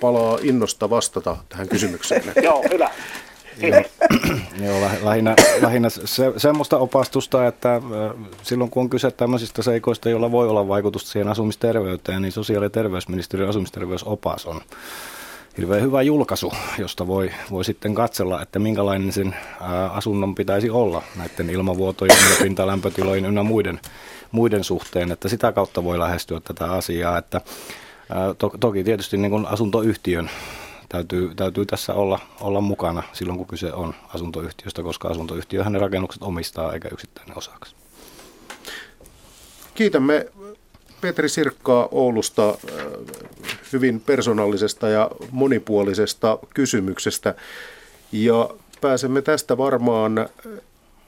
palaa 0.00 0.38
innosta 0.42 0.90
vastata 0.90 1.36
tähän 1.48 1.68
kysymykseen. 1.68 2.22
Joo, 2.44 2.64
hyvä. 2.72 2.90
Joo, 4.64 4.80
lähinnä, 5.02 5.34
lähinnä 5.62 5.88
se, 5.90 6.32
semmoista 6.36 6.78
opastusta, 6.78 7.46
että 7.46 7.82
silloin 8.42 8.70
kun 8.70 8.80
on 8.80 8.90
kyse 8.90 9.10
tämmöisistä 9.10 9.62
seikoista, 9.62 10.10
joilla 10.10 10.32
voi 10.32 10.48
olla 10.48 10.68
vaikutusta 10.68 11.10
siihen 11.10 11.28
asumisterveyteen, 11.28 12.22
niin 12.22 12.32
sosiaali- 12.32 12.66
ja 12.66 12.70
terveysministeriön 12.70 13.48
asumisterveysopas 13.48 14.46
on 14.46 14.60
hirveän 15.58 15.82
hyvä 15.82 16.02
julkaisu, 16.02 16.52
josta 16.78 17.06
voi, 17.06 17.30
voi 17.50 17.64
sitten 17.64 17.94
katsella, 17.94 18.42
että 18.42 18.58
minkälainen 18.58 19.12
sen 19.12 19.34
asunnon 19.90 20.34
pitäisi 20.34 20.70
olla 20.70 21.02
näiden 21.16 21.50
ilmavuotojen 21.50 22.16
ja 22.30 22.36
pintalämpötilojen 22.42 23.24
ynnä 23.24 23.42
muiden, 23.42 23.80
muiden 24.32 24.64
suhteen, 24.64 25.12
että 25.12 25.28
sitä 25.28 25.52
kautta 25.52 25.84
voi 25.84 25.98
lähestyä 25.98 26.40
tätä 26.40 26.72
asiaa, 26.72 27.18
että 27.18 27.40
to, 28.38 28.52
toki 28.60 28.84
tietysti 28.84 29.16
niin 29.16 29.30
kuin 29.30 29.46
asuntoyhtiön 29.46 30.30
täytyy, 30.92 31.34
täytyy 31.34 31.66
tässä 31.66 31.94
olla, 31.94 32.18
olla 32.40 32.60
mukana 32.60 33.02
silloin, 33.12 33.38
kun 33.38 33.46
kyse 33.46 33.72
on 33.72 33.94
asuntoyhtiöstä, 34.14 34.82
koska 34.82 35.08
asuntoyhtiöhän 35.08 35.72
ne 35.72 35.78
rakennukset 35.78 36.22
omistaa 36.22 36.72
eikä 36.72 36.88
yksittäinen 36.92 37.38
osaksi. 37.38 37.74
Kiitämme 39.74 40.26
Petri 41.00 41.28
Sirkkaa 41.28 41.88
Oulusta 41.90 42.48
äh, 42.48 42.56
hyvin 43.72 44.00
persoonallisesta 44.00 44.88
ja 44.88 45.10
monipuolisesta 45.30 46.38
kysymyksestä. 46.54 47.34
Ja 48.12 48.50
pääsemme 48.80 49.22
tästä 49.22 49.58
varmaan 49.58 50.28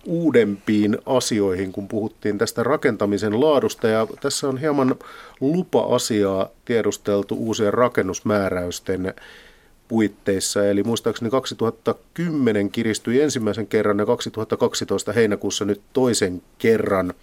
uudempiin 0.06 0.98
asioihin, 1.06 1.72
kun 1.72 1.88
puhuttiin 1.88 2.38
tästä 2.38 2.62
rakentamisen 2.62 3.40
laadusta. 3.40 3.88
Ja 3.88 4.06
tässä 4.20 4.48
on 4.48 4.58
hieman 4.58 4.94
lupa-asiaa 5.40 6.48
tiedusteltu 6.64 7.34
uusien 7.34 7.74
rakennusmääräysten 7.74 9.14
puitteissa. 9.88 10.66
Eli 10.66 10.82
muistaakseni 10.82 11.30
2010 11.30 12.70
kiristyi 12.70 13.20
ensimmäisen 13.20 13.66
kerran 13.66 13.98
ja 13.98 14.06
2012 14.06 15.12
heinäkuussa 15.12 15.64
nyt 15.64 15.80
toisen 15.92 16.42
kerran. 16.58 17.14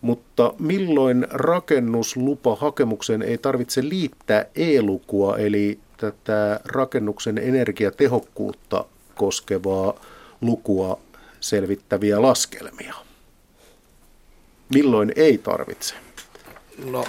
Mutta 0.00 0.54
milloin 0.58 1.26
rakennuslupa 1.30 2.56
hakemukseen 2.56 3.22
ei 3.22 3.38
tarvitse 3.38 3.88
liittää 3.88 4.46
e-lukua, 4.56 5.36
eli 5.36 5.78
tätä 5.96 6.60
rakennuksen 6.64 7.38
energiatehokkuutta 7.38 8.84
koskevaa 9.14 10.00
lukua 10.40 11.00
selvittäviä 11.40 12.22
laskelmia? 12.22 12.94
Milloin 14.74 15.12
ei 15.16 15.38
tarvitse? 15.38 15.94
No 16.84 17.04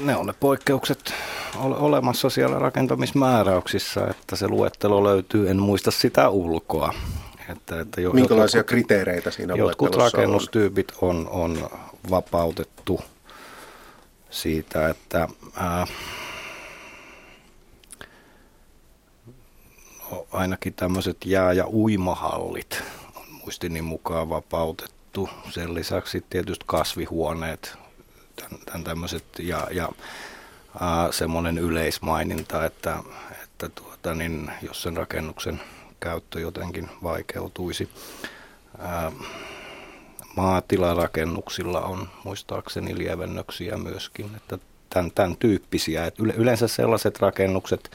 ne 0.00 0.16
on 0.16 0.26
ne 0.26 0.34
poikkeukset 0.40 1.14
olemassa 1.56 2.30
siellä 2.30 2.58
rakentamismääräyksissä, 2.58 4.06
että 4.10 4.36
se 4.36 4.48
luettelo 4.48 5.04
löytyy, 5.04 5.50
en 5.50 5.58
muista 5.62 5.90
sitä 5.90 6.28
ulkoa. 6.28 6.94
Että, 7.48 7.80
että 7.80 8.00
jo, 8.00 8.12
Minkälaisia 8.12 8.58
jotkut, 8.58 8.68
kriteereitä 8.68 9.30
siinä 9.30 9.54
Jotkut 9.54 9.94
rakennustyypit 9.96 10.92
on, 11.00 11.28
on 11.30 11.70
vapautettu 12.10 13.00
siitä, 14.30 14.88
että 14.88 15.28
ää, 15.56 15.86
no, 20.10 20.26
ainakin 20.32 20.74
tämmöiset 20.74 21.16
jää- 21.24 21.52
ja 21.52 21.66
uimahallit 21.68 22.82
on 23.16 23.22
muistini 23.42 23.82
mukaan 23.82 24.28
vapautettu. 24.28 25.28
Sen 25.50 25.74
lisäksi 25.74 26.24
tietysti 26.30 26.64
kasvihuoneet, 26.68 27.78
tämän, 28.66 28.84
tämmöiset 28.84 29.24
ja, 29.38 29.68
ja 29.70 29.88
semmoinen 31.10 31.58
yleismaininta, 31.58 32.64
että, 32.64 32.98
että 33.42 33.68
tuota, 33.68 34.14
niin, 34.14 34.50
jos 34.62 34.82
sen 34.82 34.96
rakennuksen 34.96 35.60
käyttö 36.00 36.40
jotenkin 36.40 36.90
vaikeutuisi. 37.02 37.88
Ää, 38.78 39.12
maatilarakennuksilla 40.36 41.80
on 41.80 42.08
muistaakseni 42.24 42.98
lievennöksiä 42.98 43.76
myöskin, 43.76 44.30
että 44.36 44.58
tämän, 44.90 45.10
tämän 45.10 45.36
tyyppisiä. 45.36 46.06
Että 46.06 46.22
yleensä 46.36 46.68
sellaiset 46.68 47.20
rakennukset, 47.20 47.90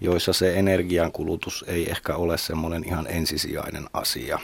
joissa 0.00 0.32
se 0.32 0.58
energiankulutus 0.58 1.64
ei 1.68 1.90
ehkä 1.90 2.14
ole 2.14 2.38
semmoinen 2.38 2.84
ihan 2.84 3.06
ensisijainen 3.10 3.86
asia. 3.92 4.38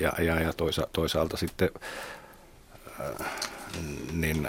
Ja, 0.00 0.24
ja, 0.24 0.40
ja 0.40 0.52
toisa, 0.52 0.86
toisaalta 0.92 1.36
sitten 1.36 1.70
niin 4.12 4.48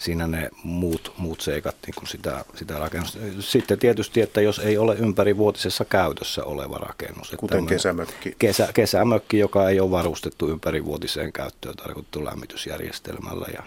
siinä 0.00 0.26
ne 0.26 0.50
muut, 0.64 1.12
muut 1.18 1.40
seikat 1.40 1.76
niin 1.86 1.94
kuin 1.94 2.08
sitä, 2.08 2.44
sitä 2.54 2.78
rakennusta. 2.78 3.18
Sitten 3.40 3.78
tietysti, 3.78 4.20
että 4.20 4.40
jos 4.40 4.58
ei 4.58 4.78
ole 4.78 4.94
ympärivuotisessa 4.94 5.84
käytössä 5.84 6.44
oleva 6.44 6.78
rakennus. 6.78 7.34
Kuten 7.36 7.66
kesämökki. 7.66 8.34
Kesä, 8.38 8.68
kesämökki, 8.74 9.38
joka 9.38 9.68
ei 9.68 9.80
ole 9.80 9.90
varustettu 9.90 10.48
ympärivuotiseen 10.48 11.32
käyttöön 11.32 11.76
tarkoitettu 11.76 12.24
lämmitysjärjestelmällä 12.24 13.46
ja 13.52 13.62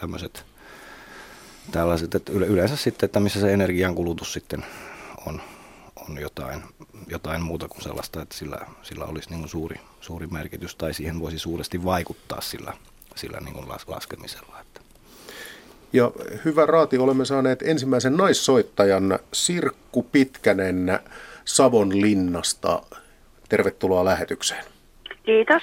tämmöiset 0.00 0.44
tällaiset, 1.72 2.14
että 2.14 2.32
yleensä 2.32 2.76
sitten, 2.76 3.06
että 3.06 3.20
missä 3.20 3.40
se 3.40 3.52
energiankulutus 3.52 4.32
sitten 4.32 4.64
on, 5.26 5.40
on 6.08 6.18
jotain, 6.18 6.62
jotain 7.08 7.42
muuta 7.42 7.68
kuin 7.68 7.82
sellaista, 7.82 8.22
että 8.22 8.36
sillä, 8.36 8.58
sillä 8.82 9.04
olisi 9.04 9.30
niin 9.30 9.48
suuri, 9.48 9.80
suuri 10.00 10.26
merkitys 10.26 10.76
tai 10.76 10.94
siihen 10.94 11.20
voisi 11.20 11.38
suuresti 11.38 11.84
vaikuttaa 11.84 12.40
sillä, 12.40 12.72
sillä 13.16 13.38
niin 13.40 13.54
kuin 13.54 13.68
laskemisella. 13.86 14.60
Että. 14.60 14.80
Ja 15.92 16.10
hyvä 16.44 16.66
raati, 16.66 16.98
olemme 16.98 17.24
saaneet 17.24 17.62
ensimmäisen 17.62 18.16
naissoittajan 18.16 19.18
Sirkku 19.32 20.02
Pitkänen 20.02 20.98
Savon 21.44 22.00
linnasta. 22.00 22.82
Tervetuloa 23.48 24.04
lähetykseen. 24.04 24.64
Kiitos. 25.22 25.62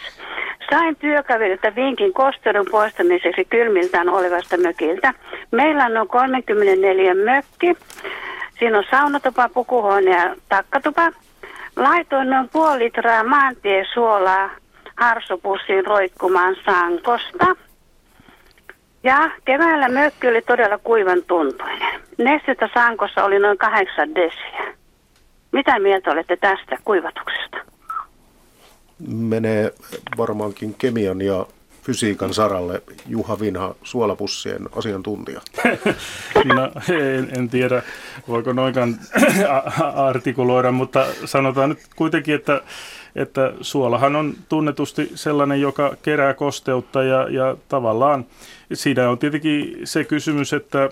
Sain 0.69 0.95
työkaverilta 0.95 1.75
vinkin 1.75 2.13
kosteudun 2.13 2.67
poistamiseksi 2.71 3.45
kylmiltään 3.45 4.09
olevasta 4.09 4.57
mökiltä. 4.57 5.13
Meillä 5.51 5.85
on 5.85 5.93
noin 5.93 6.07
34 6.07 7.15
mökki. 7.15 7.75
Siinä 8.59 8.77
on 8.77 8.83
saunatupa, 8.91 9.49
pukuhuone 9.49 10.11
ja 10.11 10.35
takkatupa. 10.49 11.11
Laitoin 11.75 12.29
noin 12.29 12.49
puoli 12.49 12.79
litraa 12.79 13.23
maantiesuolaa 13.23 14.49
harsopussiin 14.97 15.85
roikkumaan 15.85 16.55
sankosta. 16.65 17.55
Ja 19.03 19.31
keväällä 19.45 19.89
mökki 19.89 20.27
oli 20.27 20.41
todella 20.41 20.77
kuivan 20.77 21.23
tuntuinen. 21.27 22.01
Nestettä 22.17 22.69
sankossa 22.73 23.23
oli 23.23 23.39
noin 23.39 23.57
kahdeksan 23.57 24.15
desiä. 24.15 24.73
Mitä 25.51 25.79
mieltä 25.79 26.11
olette 26.11 26.37
tästä 26.37 26.77
kuivatuksesta? 26.85 27.57
Menee 29.07 29.73
varmaankin 30.17 30.75
kemian 30.77 31.21
ja 31.21 31.45
fysiikan 31.83 32.33
saralle 32.33 32.81
Juha 33.07 33.39
Vinha, 33.39 33.75
suolapussien 33.83 34.69
asiantuntija? 34.75 35.41
No 36.45 36.71
en, 36.89 37.29
en 37.37 37.49
tiedä, 37.49 37.81
voiko 38.27 38.53
noinkaan 38.53 38.95
artikuloida, 40.09 40.71
mutta 40.71 41.05
sanotaan 41.25 41.69
nyt 41.69 41.79
kuitenkin, 41.95 42.35
että, 42.35 42.61
että 43.15 43.53
suolahan 43.61 44.15
on 44.15 44.33
tunnetusti 44.49 45.11
sellainen, 45.15 45.61
joka 45.61 45.95
kerää 46.01 46.33
kosteutta 46.33 47.03
ja, 47.03 47.29
ja 47.29 47.57
tavallaan 47.69 48.25
siinä 48.73 49.09
on 49.09 49.17
tietenkin 49.17 49.77
se 49.83 50.03
kysymys, 50.03 50.53
että, 50.53 50.89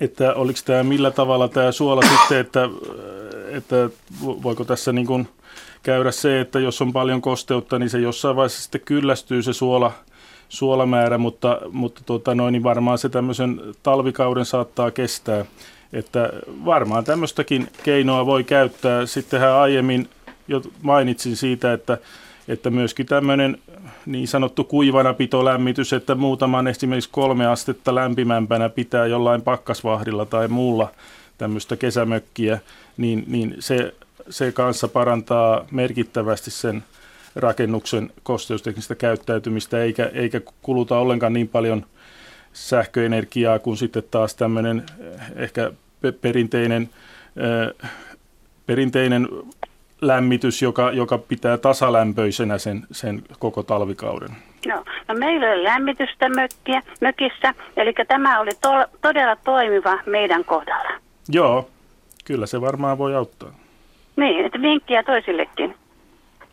että 0.00 0.34
oliko 0.34 0.58
tämä 0.64 0.82
millä 0.82 1.10
tavalla 1.10 1.48
tämä 1.48 1.72
suola 1.72 2.02
sitten, 2.02 2.38
että, 2.38 2.68
että 3.48 3.90
voiko 4.22 4.64
tässä 4.64 4.92
niin 4.92 5.06
kuin 5.06 5.28
käydä 5.82 6.10
se, 6.10 6.40
että 6.40 6.60
jos 6.60 6.82
on 6.82 6.92
paljon 6.92 7.22
kosteutta, 7.22 7.78
niin 7.78 7.90
se 7.90 8.00
jossain 8.00 8.36
vaiheessa 8.36 8.62
sitten 8.62 8.80
kyllästyy 8.80 9.42
se 9.42 9.52
suola, 9.52 9.92
suolamäärä, 10.48 11.18
mutta, 11.18 11.60
mutta 11.70 12.02
tuota 12.06 12.34
noin, 12.34 12.52
niin 12.52 12.62
varmaan 12.62 12.98
se 12.98 13.08
tämmöisen 13.08 13.60
talvikauden 13.82 14.44
saattaa 14.44 14.90
kestää. 14.90 15.44
Että 15.92 16.30
varmaan 16.64 17.04
tämmöistäkin 17.04 17.68
keinoa 17.82 18.26
voi 18.26 18.44
käyttää. 18.44 19.06
Sittenhän 19.06 19.52
aiemmin 19.52 20.08
jo 20.50 20.62
mainitsin 20.82 21.36
siitä, 21.36 21.72
että, 21.72 21.98
että 22.48 22.70
myöskin 22.70 23.06
tämmöinen 23.06 23.58
niin 24.06 24.28
sanottu 24.28 24.64
kuivana 24.64 25.14
pitolämmitys, 25.14 25.92
että 25.92 26.14
muutaman 26.14 26.66
esimerkiksi 26.66 27.10
kolme 27.12 27.46
astetta 27.46 27.94
lämpimämpänä 27.94 28.68
pitää 28.68 29.06
jollain 29.06 29.42
pakkasvahdilla 29.42 30.26
tai 30.26 30.48
muulla 30.48 30.90
tämmöistä 31.38 31.76
kesämökkiä, 31.76 32.60
niin, 32.96 33.24
niin 33.26 33.56
se, 33.58 33.94
se 34.30 34.52
kanssa 34.52 34.88
parantaa 34.88 35.64
merkittävästi 35.70 36.50
sen 36.50 36.84
rakennuksen 37.36 38.10
kosteusteknistä 38.22 38.94
käyttäytymistä, 38.94 39.82
eikä, 39.82 40.10
eikä 40.14 40.40
kuluta 40.62 40.98
ollenkaan 40.98 41.32
niin 41.32 41.48
paljon 41.48 41.86
sähköenergiaa 42.52 43.58
kuin 43.58 43.76
sitten 43.76 44.02
taas 44.10 44.34
tämmöinen 44.34 44.82
eh, 45.00 45.20
ehkä 45.36 45.72
perinteinen, 46.20 46.90
äh, 47.82 47.90
perinteinen 48.66 49.28
lämmitys, 50.00 50.62
joka, 50.62 50.92
joka 50.92 51.18
pitää 51.18 51.58
tasalämpöisenä 51.58 52.58
sen, 52.58 52.86
sen 52.92 53.22
koko 53.38 53.62
talvikauden? 53.62 54.30
No, 54.66 54.84
no 55.08 55.14
meillä 55.14 55.52
oli 55.52 55.64
lämmitystä 55.64 56.28
mökkiä, 56.28 56.82
mökissä, 57.00 57.54
eli 57.76 57.94
tämä 58.08 58.40
oli 58.40 58.50
to, 58.60 58.98
todella 59.00 59.36
toimiva 59.36 59.98
meidän 60.06 60.44
kohdalla. 60.44 60.90
Joo, 61.28 61.68
kyllä 62.24 62.46
se 62.46 62.60
varmaan 62.60 62.98
voi 62.98 63.14
auttaa. 63.14 63.52
Niin, 64.16 64.46
että 64.46 64.62
vinkkiä 64.62 65.02
toisillekin. 65.02 65.74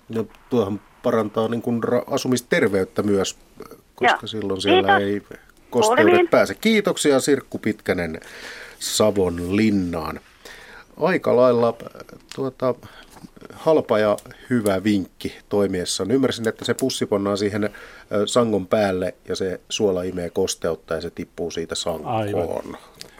No 0.10 0.26
tuohon 0.49 0.80
parantaa 1.03 1.48
niin 1.48 1.61
kuin 1.61 1.82
asumisterveyttä 2.11 3.03
myös, 3.03 3.38
koska 3.95 4.18
Joo. 4.22 4.28
silloin 4.28 4.61
siellä 4.61 4.99
Kiitos. 4.99 5.32
ei 5.32 5.40
kosteudet 5.69 6.30
pääse. 6.30 6.56
Kiitoksia 6.56 7.19
Sirkku 7.19 7.57
Pitkänen 7.57 8.19
Savon 8.80 9.57
linnaan. 9.57 10.19
Aika 11.02 11.36
lailla 11.36 11.74
tuota, 12.36 12.76
halpa 13.53 13.99
ja 13.99 14.18
hyvä 14.49 14.84
vinkki 14.84 15.35
toimiessa. 15.49 16.06
Ymmärsin, 16.10 16.48
että 16.48 16.65
se 16.65 16.73
pussi 16.73 17.06
pannaan 17.06 17.38
siihen 17.38 17.69
sangon 18.26 18.68
päälle 18.68 19.15
ja 19.27 19.35
se 19.35 19.60
suola 19.69 20.03
imee 20.03 20.30
kosteutta 20.30 20.94
ja 20.94 21.02
se 21.02 21.10
tippuu 21.10 21.52
siitä 21.52 21.76
sankoon. 21.76 22.15
Aivan. 22.15 22.77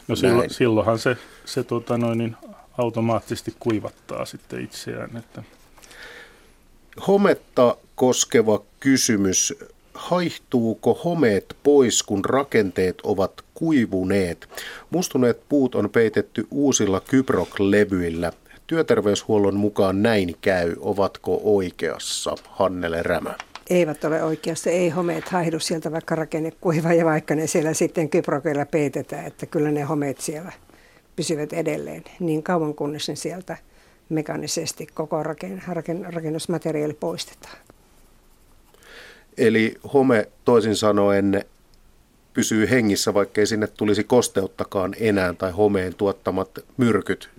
No 0.08 0.16
silloin, 0.16 0.50
silloinhan 0.50 0.98
se, 0.98 1.16
se 1.44 1.64
tota 1.64 1.98
noin, 1.98 2.18
niin 2.18 2.36
automaattisesti 2.78 3.54
kuivattaa 3.58 4.24
sitten 4.24 4.60
itseään. 4.60 5.16
Että. 5.16 5.42
Hometta 7.06 7.76
koskeva 7.94 8.62
kysymys. 8.80 9.54
Haihtuuko 9.94 10.94
homeet 11.04 11.56
pois, 11.62 12.02
kun 12.02 12.24
rakenteet 12.24 13.00
ovat 13.02 13.32
kuivuneet? 13.54 14.48
Mustuneet 14.90 15.40
puut 15.48 15.74
on 15.74 15.90
peitetty 15.90 16.46
uusilla 16.50 17.00
kyprok-levyillä 17.00 18.32
työterveyshuollon 18.68 19.56
mukaan 19.56 20.02
näin 20.02 20.36
käy. 20.40 20.76
Ovatko 20.80 21.40
oikeassa, 21.44 22.34
Hannele 22.48 23.02
Rämä? 23.02 23.34
Eivät 23.70 24.04
ole 24.04 24.22
oikeassa. 24.22 24.70
Ei 24.70 24.88
homeet 24.88 25.28
haihdu 25.28 25.60
sieltä 25.60 25.92
vaikka 25.92 26.14
rakenne 26.14 26.52
kuiva 26.60 26.92
ja 26.92 27.04
vaikka 27.04 27.34
ne 27.34 27.46
siellä 27.46 27.74
sitten 27.74 28.08
kyprokeilla 28.08 28.66
peitetään, 28.66 29.26
että 29.26 29.46
kyllä 29.46 29.70
ne 29.70 29.82
homeet 29.82 30.20
siellä 30.20 30.52
pysyvät 31.16 31.52
edelleen 31.52 32.04
niin 32.20 32.42
kauan 32.42 32.74
kunnes 32.74 33.08
ne 33.08 33.16
sieltä 33.16 33.56
mekaanisesti 34.08 34.86
koko 34.94 35.22
rakennusmateriaali 36.12 36.94
poistetaan. 36.94 37.56
Eli 39.38 39.74
home 39.94 40.28
toisin 40.44 40.76
sanoen 40.76 41.44
pysyy 42.34 42.70
hengissä, 42.70 43.14
vaikkei 43.14 43.46
sinne 43.46 43.66
tulisi 43.66 44.04
kosteuttakaan 44.04 44.94
enää 45.00 45.32
tai 45.32 45.50
homeen 45.50 45.94
tuottamat 45.94 46.50
myrkyt 46.76 47.30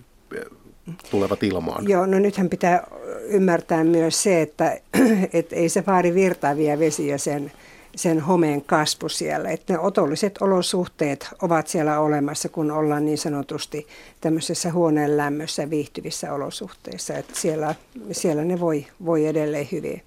tulevat 1.11 1.43
ilmaan. 1.43 1.89
Joo, 1.89 2.05
no 2.05 2.19
nythän 2.19 2.49
pitää 2.49 2.87
ymmärtää 3.23 3.83
myös 3.83 4.23
se, 4.23 4.41
että 4.41 4.77
et 5.33 5.53
ei 5.53 5.69
se 5.69 5.83
vaadi 5.87 6.13
virtaavia 6.13 6.79
vesiä 6.79 7.17
sen, 7.17 7.51
sen 7.95 8.19
homeen 8.19 8.61
kasvu 8.61 9.09
siellä. 9.09 9.49
Että 9.49 9.73
ne 9.73 9.79
otolliset 9.79 10.41
olosuhteet 10.41 11.27
ovat 11.41 11.67
siellä 11.67 11.99
olemassa, 11.99 12.49
kun 12.49 12.71
ollaan 12.71 13.05
niin 13.05 13.17
sanotusti 13.17 13.87
tämmöisessä 14.21 14.71
huoneen 14.71 15.17
lämmössä 15.17 15.69
viihtyvissä 15.69 16.33
olosuhteissa. 16.33 17.13
Että 17.13 17.33
siellä, 17.35 17.75
siellä 18.11 18.43
ne 18.43 18.59
voi, 18.59 18.85
voi 19.05 19.25
edelleen 19.25 19.67
hyvin. 19.71 20.01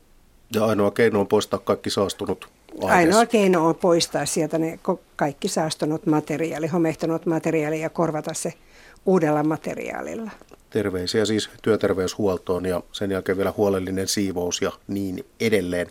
Ja 0.54 0.64
ainoa 0.64 0.90
keino 0.90 1.20
on 1.20 1.26
poistaa 1.26 1.58
kaikki 1.58 1.90
saastunut 1.90 2.48
aines. 2.80 2.96
Ainoa 2.96 3.26
keino 3.26 3.66
on 3.66 3.74
poistaa 3.74 4.26
sieltä 4.26 4.58
ne 4.58 4.78
kaikki 5.16 5.48
saastunut 5.48 6.06
materiaali, 6.06 6.66
homehtunut 6.66 7.26
materiaali 7.26 7.80
ja 7.80 7.90
korvata 7.90 8.34
se 8.34 8.52
uudella 9.06 9.42
materiaalilla. 9.42 10.30
Terveisiä 10.72 11.24
siis 11.24 11.50
työterveyshuoltoon 11.62 12.66
ja 12.66 12.80
sen 12.92 13.10
jälkeen 13.10 13.38
vielä 13.38 13.52
huolellinen 13.56 14.08
siivous 14.08 14.62
ja 14.62 14.72
niin 14.88 15.24
edelleen. 15.40 15.86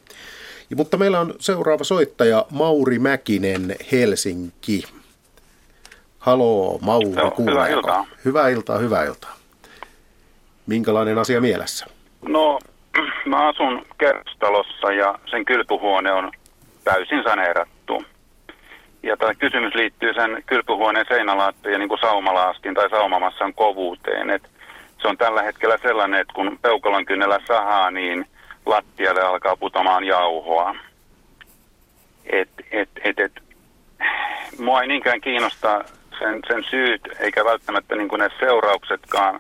Ja, 0.70 0.76
mutta 0.76 0.98
meillä 0.98 1.20
on 1.20 1.34
seuraava 1.40 1.84
soittaja 1.84 2.46
Mauri 2.52 3.00
Mäkinen 3.00 3.76
Helsinki. 3.92 4.84
Haloo 6.20 6.80
Mauri, 6.82 7.12
Joo, 7.16 7.34
hyvää 7.52 7.68
iltaa. 7.68 8.06
Hyvää 8.26 8.50
iltaa, 8.50 8.78
hyvää 8.78 9.04
iltaa. 9.04 9.36
Minkälainen 10.68 11.18
asia 11.18 11.42
mielessä? 11.42 11.86
No, 12.22 12.60
mä 13.26 13.48
asun 13.48 13.86
kerrostalossa 13.98 14.92
ja 14.92 15.20
sen 15.32 15.46
kylpyhuone 15.46 16.12
on 16.12 16.32
täysin 16.84 17.24
saneerattu. 17.24 18.04
Ja 19.04 19.18
tämä 19.18 19.34
kysymys 19.34 19.76
liittyy 19.76 20.14
sen 20.14 20.44
kylpyhuoneen 20.46 21.06
seinälaattojen 21.10 21.80
niin 21.80 21.90
kuin 21.90 22.02
saumalaastin 22.02 22.74
tai 22.74 22.90
saumamassan 22.90 23.54
kovuuteen. 23.54 24.30
Et 24.30 24.44
se 25.02 25.08
on 25.08 25.18
tällä 25.18 25.42
hetkellä 25.42 25.78
sellainen, 25.82 26.20
että 26.20 26.34
kun 26.34 26.60
peukalon 26.62 27.06
kynnellä 27.06 27.40
sahaa, 27.48 27.92
niin 27.92 28.26
lattialle 28.66 29.22
alkaa 29.22 29.58
putomaan 29.58 30.04
jauhoa. 30.04 30.76
Et, 32.26 32.50
et, 32.72 32.90
et, 33.04 33.20
et, 33.20 33.44
mua 34.60 34.82
ei 34.82 34.88
niinkään 34.88 35.22
kiinnosta 35.22 35.84
sen, 36.20 36.40
sen 36.48 36.64
syyt, 36.70 37.02
eikä 37.20 37.46
välttämättä 37.46 37.96
niin 37.96 38.10
ne 38.18 38.30
seurauksetkaan, 38.40 39.40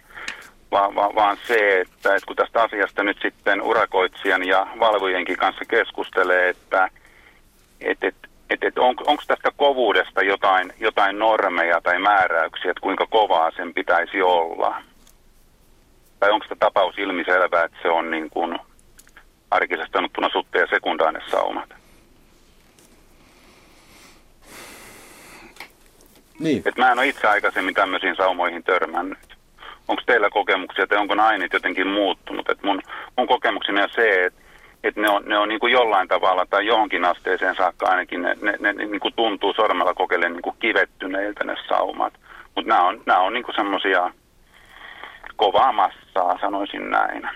vaan, 0.72 0.96
vaan, 0.96 1.16
vaan 1.16 1.38
se, 1.48 1.82
että, 1.82 2.16
että 2.16 2.28
kun 2.28 2.36
tästä 2.36 2.64
asiasta 2.64 3.04
nyt 3.04 3.18
sitten 3.22 3.62
urakoitsijan 3.62 4.48
ja 4.48 4.68
valvojenkin 4.80 5.38
kanssa 5.38 5.66
keskustelee, 5.66 6.50
että 6.50 6.90
et, 7.82 7.98
et, 8.04 8.16
et, 8.50 8.64
et 8.64 8.78
on, 8.78 8.96
onko 9.06 9.24
tästä 9.28 9.52
kovuudesta 9.58 10.24
jotain, 10.24 10.74
jotain 10.80 11.20
normeja 11.20 11.82
tai 11.82 12.00
määräyksiä, 12.00 12.72
että 12.72 12.82
kuinka 12.82 13.06
kovaa 13.06 13.52
sen 13.52 13.74
pitäisi 13.74 14.22
olla? 14.22 14.91
Tai 16.22 16.32
onko 16.32 16.46
tämä 16.50 16.60
tapaus 16.60 16.98
ilmiselvää, 16.98 17.64
että 17.64 17.78
se 17.82 17.90
on 17.90 18.12
niin 18.12 18.30
kuin 18.30 18.60
arkisesti 19.52 19.92
sanottuna 19.94 20.30
sutte- 20.30 20.60
ja 20.60 20.68
sekundaanesaumat? 20.68 21.70
Niin. 26.40 26.62
Et 26.66 26.78
mä 26.78 26.92
en 26.92 27.00
ole 27.00 27.08
itse 27.08 27.28
aikaisemmin 27.28 27.74
tämmöisiin 27.74 28.16
saumoihin 28.16 28.64
törmännyt. 28.64 29.38
Onko 29.88 30.02
teillä 30.06 30.30
kokemuksia 30.30 30.88
tai 30.88 30.98
onko 30.98 31.16
ainit 31.22 31.54
jotenkin 31.54 31.88
muuttunut? 31.88 32.50
Et 32.50 32.64
mun, 32.64 32.82
mun 33.18 33.28
kokemukseni 33.28 33.82
on 33.82 33.90
se, 33.96 34.26
että 34.26 34.42
että 34.84 35.02
ne 35.02 35.10
on, 35.10 35.24
ne 35.26 35.38
on 35.38 35.50
niin 35.50 35.60
kuin 35.60 35.74
jollain 35.74 36.08
tavalla 36.08 36.46
tai 36.50 36.66
johonkin 36.66 37.06
asteeseen 37.06 37.56
saakka 37.56 37.86
ainakin 37.86 38.22
ne, 38.22 38.38
ne, 38.42 38.58
ne 38.60 38.74
niin 38.74 39.00
kuin 39.00 39.14
tuntuu 39.16 39.54
sormella 39.54 39.94
kokeilleen 39.94 40.34
niin 40.34 40.42
kuin 40.42 40.56
kivettyneiltä 40.60 41.44
ne 41.44 41.56
saumat. 41.68 42.14
Mutta 42.56 42.70
nämä 42.70 42.88
on, 42.88 43.02
nämä 43.06 43.20
on 43.20 43.34
niin 43.34 43.56
semmoisia 43.56 44.12
kovaa 45.42 45.72
massaa, 45.72 46.38
sanoisin 46.42 46.90
näin. 46.90 47.30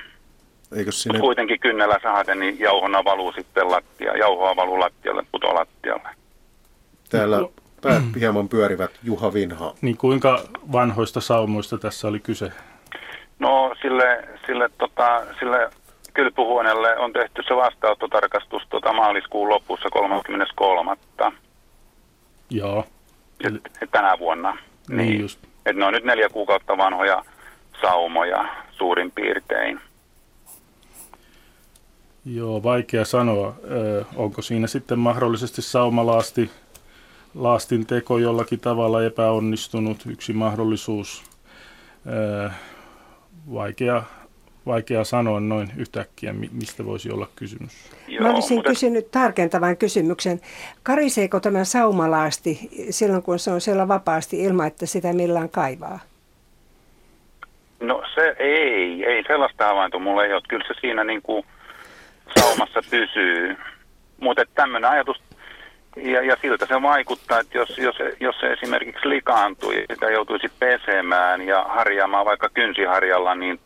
Eikö 0.76 0.91
sinne... 0.91 1.14
Mutta 1.14 1.26
kuitenkin 1.26 1.60
kynnellä 1.60 1.99
saaden, 2.03 2.40
niin 2.40 2.60
jauhona 2.60 3.03
valuu 3.03 3.32
sitten 3.32 3.72
lattia, 3.72 4.18
jauhoa 4.18 4.56
valuu 4.56 4.80
lattialle, 4.80 5.23
puto 5.32 5.56
lattialle. 5.56 6.10
Täällä 7.10 7.38
päät 7.82 8.03
hieman 8.19 8.49
pyörivät 8.49 8.91
Juha 9.03 9.34
Vinha. 9.34 9.73
Niin 9.82 9.98
kuinka 9.98 10.40
vanhoista 10.72 11.22
saumoista 11.22 11.77
tässä 11.77 12.07
oli 12.07 12.19
kyse? 12.19 12.52
No 13.40 13.76
sille, 13.82 14.27
sille, 14.45 14.69
tota, 14.77 15.22
sille 15.40 15.69
kylpyhuoneelle 16.14 16.98
on 16.98 17.14
tehty 17.14 17.44
se 17.48 17.56
vastaanottotarkastus 17.56 18.64
tuota 18.69 18.94
maaliskuun 18.94 19.49
lopussa 19.49 19.90
33. 19.90 20.98
Joo. 22.49 22.86
Et, 23.48 23.53
et 23.82 23.91
tänä 23.91 24.19
vuonna. 24.19 24.57
Niin, 24.90 24.98
niin 24.98 25.22
just. 25.22 25.40
Et 25.65 25.76
ne 25.76 25.86
on 25.86 25.94
nyt 25.94 26.03
neljä 26.03 26.30
kuukautta 26.30 26.77
vanhoja 26.77 27.23
saumoja 27.82 28.46
suurin 28.72 29.12
piirtein. 29.12 29.80
Joo, 32.26 32.64
vaikea 32.64 33.06
sanoa. 33.06 33.56
Ö, 33.72 34.06
onko 34.16 34.42
siinä 34.42 34.68
sitten 34.68 35.00
mahdollisesti 35.00 35.62
saumalaasti 35.62 36.52
laastin 37.36 37.86
teko 37.86 38.18
jollakin 38.18 38.60
tavalla 38.60 39.04
epäonnistunut? 39.04 39.98
Yksi 40.06 40.34
mahdollisuus. 40.34 41.24
Ö, 42.08 42.50
vaikea 43.54 44.04
vaikea 44.66 45.04
sanoa 45.04 45.40
noin 45.40 45.72
yhtäkkiä, 45.78 46.34
mistä 46.52 46.86
voisi 46.86 47.12
olla 47.12 47.28
kysymys. 47.36 47.74
Joo, 48.08 48.24
Mä 48.24 48.34
olisin 48.34 48.58
mutta... 48.58 48.70
kysynyt 48.70 49.12
tarkentavan 49.12 49.78
kysymyksen. 49.78 50.42
Kariseeko 50.84 51.40
tämä 51.40 51.64
saumalaasti 51.64 52.70
silloin, 52.90 53.24
kun 53.24 53.40
se 53.40 53.52
on 53.52 53.62
siellä 53.62 53.88
vapaasti 53.88 54.44
ilman, 54.44 54.68
että 54.68 54.86
sitä 54.86 55.14
millään 55.14 55.50
kaivaa? 55.50 56.00
No 57.80 58.04
se 58.16 58.36
ei, 58.40 59.06
ei 59.06 59.24
sellaista 59.28 59.66
havaintoa 59.66 60.00
mulla 60.00 60.26
ei 60.26 60.34
ole. 60.34 60.42
Kyllä 60.50 60.66
se 60.68 60.74
siinä 60.82 61.04
niin 61.04 61.22
kuin 61.22 61.46
saumassa 62.40 62.80
pysyy. 62.92 63.58
Mutta 64.20 64.44
tämmöinen 64.56 64.90
ajatus, 64.90 65.18
ja, 65.96 66.22
ja 66.22 66.38
siltä 66.42 66.66
se 66.66 66.82
vaikuttaa, 66.82 67.40
että 67.40 67.58
jos, 67.58 67.78
jos, 67.78 67.96
jos 68.20 68.36
se 68.40 68.54
esimerkiksi 68.54 69.10
likaantui 69.10 69.86
ja 70.02 70.12
joutuisi 70.12 70.48
pesemään 70.60 71.42
ja 71.42 71.64
harjaamaan 71.64 72.26
vaikka 72.26 72.50
kynsiharjalla, 72.50 73.36
niin 73.36 73.60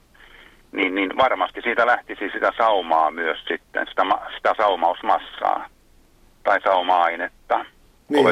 niin, 0.71 0.95
niin 0.95 1.17
varmasti 1.17 1.61
siitä 1.61 1.85
lähtisi 1.85 2.29
sitä 2.33 2.51
saumaa 2.57 3.11
myös 3.11 3.37
sitten, 3.47 3.87
sitä, 3.89 4.03
sitä 4.35 4.53
saumausmassaa 4.57 5.69
tai 6.43 6.61
sauma-ainetta. 6.61 7.65
Niin, 8.09 8.27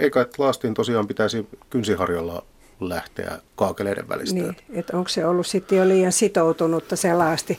eikä 0.00 0.26
laastiin 0.38 0.74
tosiaan 0.74 1.06
pitäisi 1.06 1.48
kynsiharjalla 1.70 2.42
lähteä 2.80 3.38
kaakeleiden 3.56 4.08
välistä. 4.08 4.40
Niin, 4.40 4.56
että 4.72 4.96
onko 4.96 5.08
se 5.08 5.26
ollut 5.26 5.46
sitten 5.46 5.78
jo 5.78 5.88
liian 5.88 6.12
sitoutunutta 6.12 6.96
se 6.96 7.14
laasti, 7.14 7.58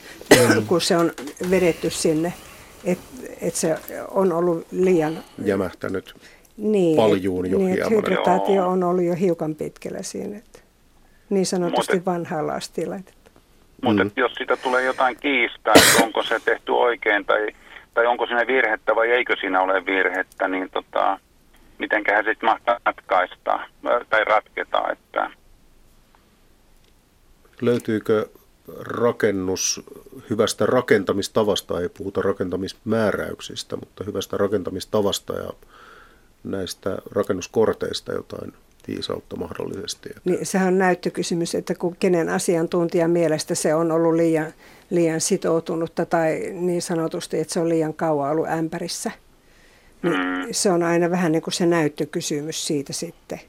kun 0.68 0.81
se 0.81 0.98
on 0.98 1.11
vedetty 1.52 1.89
sinne, 1.89 2.34
että 2.84 3.06
et 3.41 3.56
se 3.56 3.77
on 4.11 4.31
ollut 4.31 4.68
liian... 4.72 5.23
Jämähtänyt 5.45 6.15
niin, 6.57 6.98
paljuun 6.98 7.52
jo 7.52 7.57
niin, 7.57 7.73
hieman. 7.73 7.91
Hydrataatio 7.91 8.68
on 8.68 8.84
ollut 8.84 9.03
jo 9.03 9.15
hiukan 9.15 9.56
pitkällä 9.56 10.02
siinä, 10.02 10.38
että 10.38 10.60
niin 11.30 11.45
sanotusti 11.45 11.95
Mut, 11.95 12.06
vanhaa 12.06 12.48
lastia 12.48 12.88
mutta 13.81 14.03
mm. 14.03 14.11
jos 14.15 14.34
siitä 14.34 14.57
tulee 14.57 14.84
jotain 14.84 15.18
kiistaa, 15.19 15.73
että 15.76 16.03
onko 16.03 16.23
se 16.23 16.39
tehty 16.45 16.72
oikein 16.72 17.26
tai, 17.26 17.48
tai 17.94 18.06
onko 18.06 18.26
siinä 18.26 18.48
virhettä 18.48 18.95
vai 18.95 19.11
eikö 19.11 19.35
siinä 19.39 19.61
ole 19.61 19.85
virhettä, 19.85 20.48
niin 20.48 20.69
tota, 20.69 21.19
mitenköhän 21.79 22.25
sitten 22.25 22.49
mahtaa 22.49 22.79
ratkaista 22.85 23.59
tai 24.09 24.23
ratketa. 24.23 24.91
Että... 24.91 25.31
Löytyykö 27.61 28.29
rakennus 28.79 29.81
hyvästä 30.29 30.65
rakentamistavasta, 30.65 31.81
ei 31.81 31.89
puhuta 31.89 32.21
rakentamismääräyksistä, 32.21 33.75
mutta 33.75 34.03
hyvästä 34.03 34.37
rakentamistavasta 34.37 35.33
ja 35.33 35.49
näistä 36.43 36.97
rakennuskorteista 37.11 38.11
jotain 38.11 38.53
viisautta 38.87 39.35
mahdollisesti. 39.35 40.09
Niin, 40.25 40.45
sehän 40.45 40.67
on 40.67 40.77
näyttökysymys, 40.77 41.55
että 41.55 41.75
kun 41.75 41.95
kenen 41.99 42.29
asiantuntijan 42.29 43.11
mielestä 43.11 43.55
se 43.55 43.75
on 43.75 43.91
ollut 43.91 44.13
liian, 44.13 44.53
liian 44.89 45.21
sitoutunutta 45.21 46.05
tai 46.05 46.39
niin 46.53 46.81
sanotusti, 46.81 47.39
että 47.39 47.53
se 47.53 47.59
on 47.59 47.69
liian 47.69 47.93
kauan 47.93 48.31
ollut 48.31 48.47
ämpärissä. 48.47 49.11
Niin. 50.03 50.53
Se 50.53 50.72
on 50.72 50.84
aina 50.84 51.10
vähän 51.10 51.32
niin 51.32 51.41
kuin 51.41 51.53
se 51.53 51.65
näyttökysymys 51.65 52.68
siitä 52.68 52.94
sitten. 52.94 53.40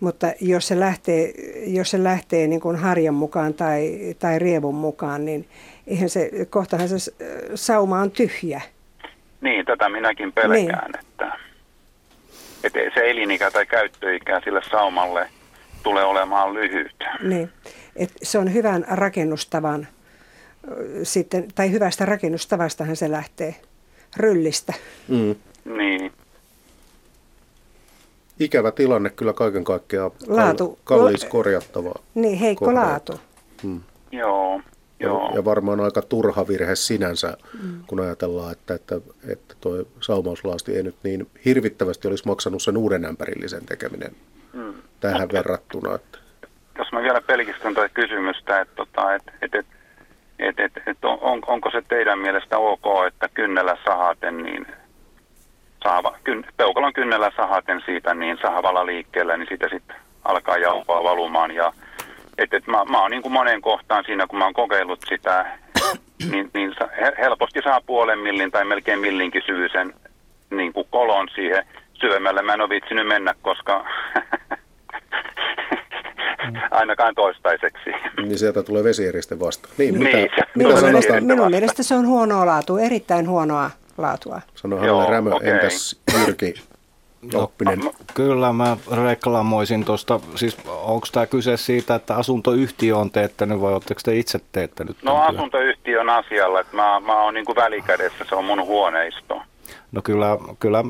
Mutta 0.00 0.32
jos 0.40 0.68
se 0.68 0.80
lähtee, 0.80 1.32
jos 1.66 1.90
se 1.90 2.04
lähtee 2.04 2.46
niin 2.46 2.60
kuin 2.60 2.76
harjan 2.76 3.14
mukaan 3.14 3.54
tai, 3.54 3.98
tai 4.18 4.38
rievun 4.38 4.74
mukaan, 4.74 5.24
niin 5.24 5.48
eihän 5.86 6.08
se, 6.08 6.30
kohtahan 6.50 6.88
se 6.88 7.14
sauma 7.54 8.00
on 8.00 8.10
tyhjä. 8.10 8.60
Niin, 9.40 9.64
tätä 9.64 9.88
minäkin 9.88 10.32
pelkään, 10.32 10.90
niin. 10.90 11.00
että, 11.00 11.38
että 12.64 12.78
se 12.94 13.10
elinikä 13.10 13.50
tai 13.50 13.66
käyttöikä 13.66 14.40
sille 14.44 14.60
saumalle 14.70 15.28
tulee 15.82 16.04
olemaan 16.04 16.54
lyhyt. 16.54 17.04
Niin, 17.22 17.50
Et 17.96 18.10
se 18.22 18.38
on 18.38 18.54
hyvän 18.54 18.84
rakennustavan 18.88 19.86
sitten, 21.02 21.48
tai 21.54 21.70
hyvästä 21.70 22.06
rakennustavastahan 22.06 22.96
se 22.96 23.10
lähtee 23.10 23.54
ryllistä. 24.16 24.74
Mm. 25.08 25.36
Niin. 25.64 26.12
Ikävä 28.40 28.70
tilanne 28.70 29.10
kyllä 29.10 29.32
kaiken 29.32 29.64
kaikkiaan. 29.64 30.10
Laatu. 30.26 30.78
Kallis 30.84 31.24
korjattavaa. 31.24 32.02
Niin, 32.14 32.38
heikko 32.38 32.64
kohdalla. 32.64 32.88
laatu. 32.88 33.20
Hmm. 33.62 33.80
Joo. 34.12 34.60
Joo. 35.00 35.32
Ja 35.34 35.44
varmaan 35.44 35.80
aika 35.80 36.02
turha 36.02 36.48
virhe 36.48 36.74
sinänsä, 36.74 37.36
mm. 37.62 37.84
kun 37.86 38.00
ajatellaan, 38.00 38.52
että, 38.52 38.74
että, 38.74 39.00
että 39.28 39.54
tuo 39.60 39.84
saumauslaasti 40.00 40.76
ei 40.76 40.82
nyt 40.82 40.96
niin 41.02 41.26
hirvittävästi 41.44 42.08
olisi 42.08 42.26
maksanut 42.26 42.62
sen 42.62 42.76
uuden 42.76 43.04
ämpärillisen 43.04 43.66
tekeminen 43.66 44.16
mm. 44.52 44.74
tähän 45.00 45.20
Mutta, 45.20 45.36
verrattuna. 45.36 45.94
Että. 45.94 46.18
Jos 46.78 46.92
mä 46.92 47.02
vielä 47.02 47.20
pelkistän 47.20 47.74
tuota 47.74 47.88
kysymystä, 47.88 48.60
että, 48.60 48.74
tota, 48.74 49.14
että, 49.14 49.32
että, 49.42 49.58
että, 49.58 49.74
että, 50.48 50.64
että, 50.64 50.80
että 50.86 51.08
on, 51.08 51.42
onko 51.46 51.70
se 51.70 51.82
teidän 51.88 52.18
mielestä 52.18 52.58
ok, 52.58 53.06
että 53.06 53.28
kynnellä 53.34 53.76
sahaten 53.84 54.36
niin 54.36 54.66
sahava, 55.84 56.16
kyn, 56.24 56.46
peukalon 56.56 56.92
kynnellä 56.92 57.30
sahaten 57.36 57.82
siitä 57.86 58.14
niin 58.14 58.38
sahavalla 58.42 58.86
liikkeellä, 58.86 59.36
niin 59.36 59.48
siitä 59.48 59.68
sitten 59.68 59.96
alkaa 60.24 60.56
jauhaa 60.56 61.04
valumaan. 61.04 61.50
Ja, 61.50 61.72
et, 62.38 62.54
et 62.54 62.66
mä, 62.66 62.84
mä 62.84 63.00
oon 63.00 63.10
niin 63.10 63.22
kuin 63.22 63.32
moneen 63.32 63.62
kohtaan 63.62 64.04
siinä, 64.04 64.26
kun 64.26 64.38
mä 64.38 64.44
oon 64.44 64.54
kokeillut 64.54 65.00
sitä, 65.08 65.46
niin, 66.30 66.50
niin 66.54 66.74
helposti 67.18 67.60
saa 67.64 67.80
puolen 67.86 68.18
millin 68.18 68.50
tai 68.50 68.64
melkein 68.64 68.98
millinkin 68.98 69.42
syvyisen 69.46 69.94
niin 70.50 70.72
kuin 70.72 70.86
kolon 70.90 71.28
siihen 71.34 71.66
syvemmälle. 71.94 72.42
Mä 72.42 72.54
en 72.54 72.60
ole 72.60 72.68
vitsinyt 72.68 73.06
mennä, 73.06 73.34
koska 73.42 73.84
ainakaan 76.70 77.14
toistaiseksi. 77.14 77.90
Niin 78.16 78.38
sieltä 78.38 78.62
tulee 78.62 78.84
vesieriste 78.84 79.40
vasta. 79.40 79.68
Niin, 79.78 79.98
mitä, 79.98 80.16
niin, 80.16 80.30
mitä 80.32 80.46
minun, 80.54 80.82
mielestä, 80.82 81.20
minun 81.20 81.50
mielestä 81.50 81.82
se 81.82 81.94
on 81.94 82.06
huonoa 82.06 82.46
laatua, 82.46 82.80
erittäin 82.80 83.28
huonoa 83.28 83.70
laatua. 83.98 84.40
Sano 84.54 84.76
hänelle 84.76 85.10
Rämö, 85.10 85.34
okay. 85.34 85.48
entäs 85.48 86.00
Jyrki? 86.18 86.54
Oppinen. 87.34 87.78
No, 87.78 87.92
kyllä 88.14 88.52
mä 88.52 88.76
reklamoisin 89.06 89.84
tuosta, 89.84 90.20
siis 90.34 90.58
onko 90.66 91.06
tämä 91.12 91.26
kyse 91.26 91.56
siitä, 91.56 91.94
että 91.94 92.16
asuntoyhtiö 92.16 92.96
on 92.96 93.10
teettänyt 93.10 93.60
vai 93.60 93.72
oletteko 93.72 94.00
te 94.04 94.16
itse 94.16 94.40
teettänyt? 94.52 94.96
No 95.02 95.22
asuntoyhtiön 95.22 96.10
asialla, 96.10 96.60
että 96.60 96.76
mä, 96.76 97.00
mä 97.00 97.22
oon 97.22 97.34
niin 97.34 97.46
kuin 97.46 97.56
välikädessä, 97.56 98.24
se 98.28 98.34
on 98.34 98.44
mun 98.44 98.66
huoneisto. 98.66 99.42
No 99.94 100.02
kyllä, 100.02 100.38
kyllä 100.60 100.84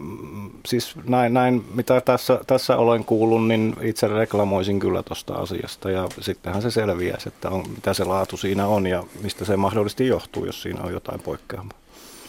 siis 0.66 0.96
näin, 1.08 1.34
näin 1.34 1.64
mitä 1.74 2.00
tässä, 2.00 2.40
tässä 2.46 2.76
olen 2.76 3.04
kuullut, 3.04 3.48
niin 3.48 3.76
itse 3.80 4.08
reklamoisin 4.08 4.80
kyllä 4.80 5.02
tuosta 5.02 5.34
asiasta 5.34 5.90
ja 5.90 6.08
sittenhän 6.20 6.62
se 6.62 6.70
selviäisi, 6.70 7.28
että 7.28 7.50
on, 7.50 7.70
mitä 7.70 7.94
se 7.94 8.04
laatu 8.04 8.36
siinä 8.36 8.66
on 8.66 8.86
ja 8.86 9.04
mistä 9.22 9.44
se 9.44 9.56
mahdollisesti 9.56 10.06
johtuu, 10.06 10.44
jos 10.44 10.62
siinä 10.62 10.82
on 10.82 10.92
jotain 10.92 11.20
poikkeamaa. 11.20 11.78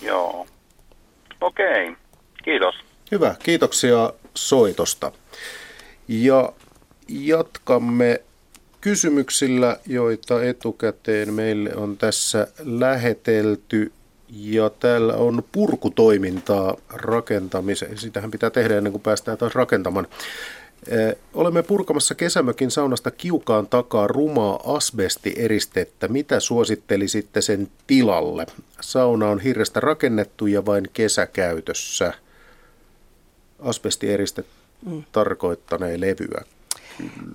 Joo. 0.01 0.47
Okei, 1.41 1.95
kiitos. 2.43 2.75
Hyvä, 3.11 3.35
kiitoksia 3.43 4.13
soitosta. 4.33 5.11
Ja 6.07 6.53
jatkamme 7.07 8.21
kysymyksillä, 8.81 9.77
joita 9.85 10.43
etukäteen 10.43 11.33
meille 11.33 11.75
on 11.75 11.97
tässä 11.97 12.47
lähetelty. 12.59 13.91
Ja 14.29 14.69
täällä 14.69 15.13
on 15.13 15.43
purkutoimintaa 15.51 16.77
rakentamiseen. 16.89 17.97
Sitähän 17.97 18.31
pitää 18.31 18.49
tehdä 18.49 18.77
ennen 18.77 18.91
kuin 18.91 19.01
päästään 19.01 19.37
taas 19.37 19.55
rakentamaan. 19.55 20.07
Olemme 21.33 21.63
purkamassa 21.63 22.15
kesämökin 22.15 22.71
saunasta 22.71 23.11
kiukaan 23.11 23.67
takaa 23.67 24.07
rumaa 24.07 24.59
asbestieristettä. 24.75 26.07
Mitä 26.07 26.39
suosittelisitte 26.39 27.41
sen 27.41 27.67
tilalle? 27.87 28.45
Sauna 28.81 29.29
on 29.29 29.39
hirrestä 29.39 29.79
rakennettu 29.79 30.47
ja 30.47 30.65
vain 30.65 30.89
kesäkäytössä. 30.93 32.13
Asbestieriste 33.59 34.43
mm. 34.85 35.03
tarkoittanee 35.11 36.01
levyä. 36.01 36.41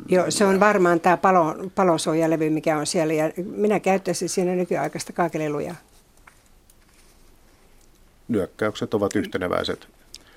Joo, 0.09 0.27
se 0.29 0.45
on 0.45 0.61
varmaan 0.61 1.01
tämä 1.01 1.17
palo, 1.17 1.55
palosuojalevy, 1.75 2.51
mikä 2.51 2.79
on 2.79 2.87
siellä. 2.87 3.15
Ja 3.15 3.33
minä 3.37 3.81
käyttäisin 3.81 4.29
siinä 4.29 4.55
nykyaikaista 4.55 5.13
kaakeliluja. 5.13 5.75
Nyökkäykset 8.31 8.95
ovat 8.95 9.17
yhteneväiset. 9.17 9.89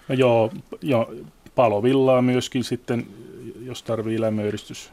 No 0.08 0.16
joo, 0.16 0.52
jo, 0.82 1.14
palovillaa 1.56 2.22
myöskin 2.22 2.64
sitten, 2.64 3.08
jos 3.62 3.84
tarvii 3.84 4.22
lämmöeristys, 4.22 4.92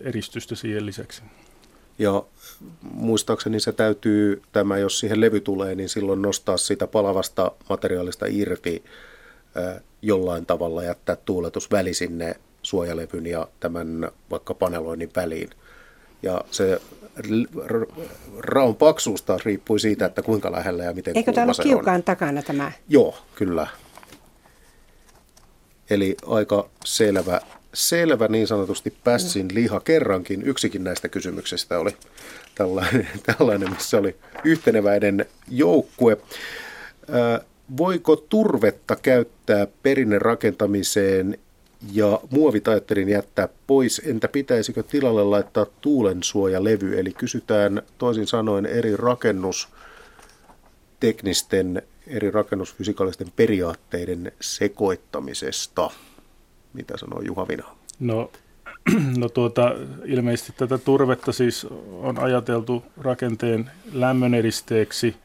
eristystä 0.00 0.54
siihen 0.54 0.86
lisäksi. 0.86 1.22
Ja 1.98 2.22
muistaakseni 2.80 3.60
se 3.60 3.72
täytyy, 3.72 4.42
tämä 4.52 4.78
jos 4.78 5.00
siihen 5.00 5.20
levy 5.20 5.40
tulee, 5.40 5.74
niin 5.74 5.88
silloin 5.88 6.22
nostaa 6.22 6.56
sitä 6.56 6.86
palavasta 6.86 7.52
materiaalista 7.68 8.26
irti 8.28 8.84
äh, 9.56 9.82
jollain 10.02 10.46
tavalla, 10.46 10.84
jättää 10.84 11.16
tuuletusväli 11.16 11.94
sinne 11.94 12.36
suojalevyn 12.62 13.26
ja 13.26 13.48
tämän 13.60 14.10
vaikka 14.30 14.54
paneloinnin 14.54 15.10
väliin. 15.16 15.50
Ja 16.22 16.44
se 16.50 16.80
raun 18.38 18.76
paksuus 18.76 19.22
taas 19.22 19.44
riippui 19.44 19.80
siitä, 19.80 20.06
että 20.06 20.22
kuinka 20.22 20.52
lähellä 20.52 20.84
ja 20.84 20.94
miten 20.94 21.16
Eikö 21.16 21.32
tämä 21.32 21.52
kiukaan 21.62 22.02
takana 22.02 22.42
tämä? 22.42 22.72
Joo, 22.88 23.18
kyllä. 23.34 23.66
Eli 25.90 26.16
aika 26.26 26.68
selvä, 26.84 27.40
selvä 27.74 28.28
niin 28.28 28.46
sanotusti 28.46 28.94
pässin 29.04 29.48
liha 29.54 29.80
kerrankin. 29.80 30.42
Yksikin 30.42 30.84
näistä 30.84 31.08
kysymyksistä 31.08 31.78
oli 31.78 31.96
tällainen, 32.54 33.08
tällainen 33.38 33.70
missä 33.70 33.98
oli 33.98 34.16
yhteneväinen 34.44 35.26
joukkue. 35.48 36.16
voiko 37.76 38.16
turvetta 38.16 38.96
käyttää 38.96 39.66
perinnerakentamiseen 39.82 41.38
ja 41.92 42.20
muovitaittelin 42.30 43.08
jättää 43.08 43.48
pois. 43.66 44.02
Entä 44.04 44.28
pitäisikö 44.28 44.82
tilalle 44.82 45.24
laittaa 45.24 45.66
tuulensuojalevy? 45.80 46.98
Eli 46.98 47.12
kysytään 47.12 47.82
toisin 47.98 48.26
sanoen 48.26 48.66
eri 48.66 48.96
rakennusteknisten 48.96 51.82
eri 52.08 52.30
rakennusfysikaalisten 52.30 53.32
periaatteiden 53.36 54.32
sekoittamisesta. 54.40 55.90
Mitä 56.72 56.96
sanoo 56.96 57.20
Juha 57.20 57.48
Vina? 57.48 57.64
No, 58.00 58.30
no 59.18 59.28
tuota, 59.28 59.74
ilmeisesti 60.04 60.52
tätä 60.56 60.78
turvetta 60.78 61.32
siis 61.32 61.66
on 61.92 62.18
ajateltu 62.18 62.84
rakenteen 62.96 63.70
lämmöneristeeksi 63.92 65.16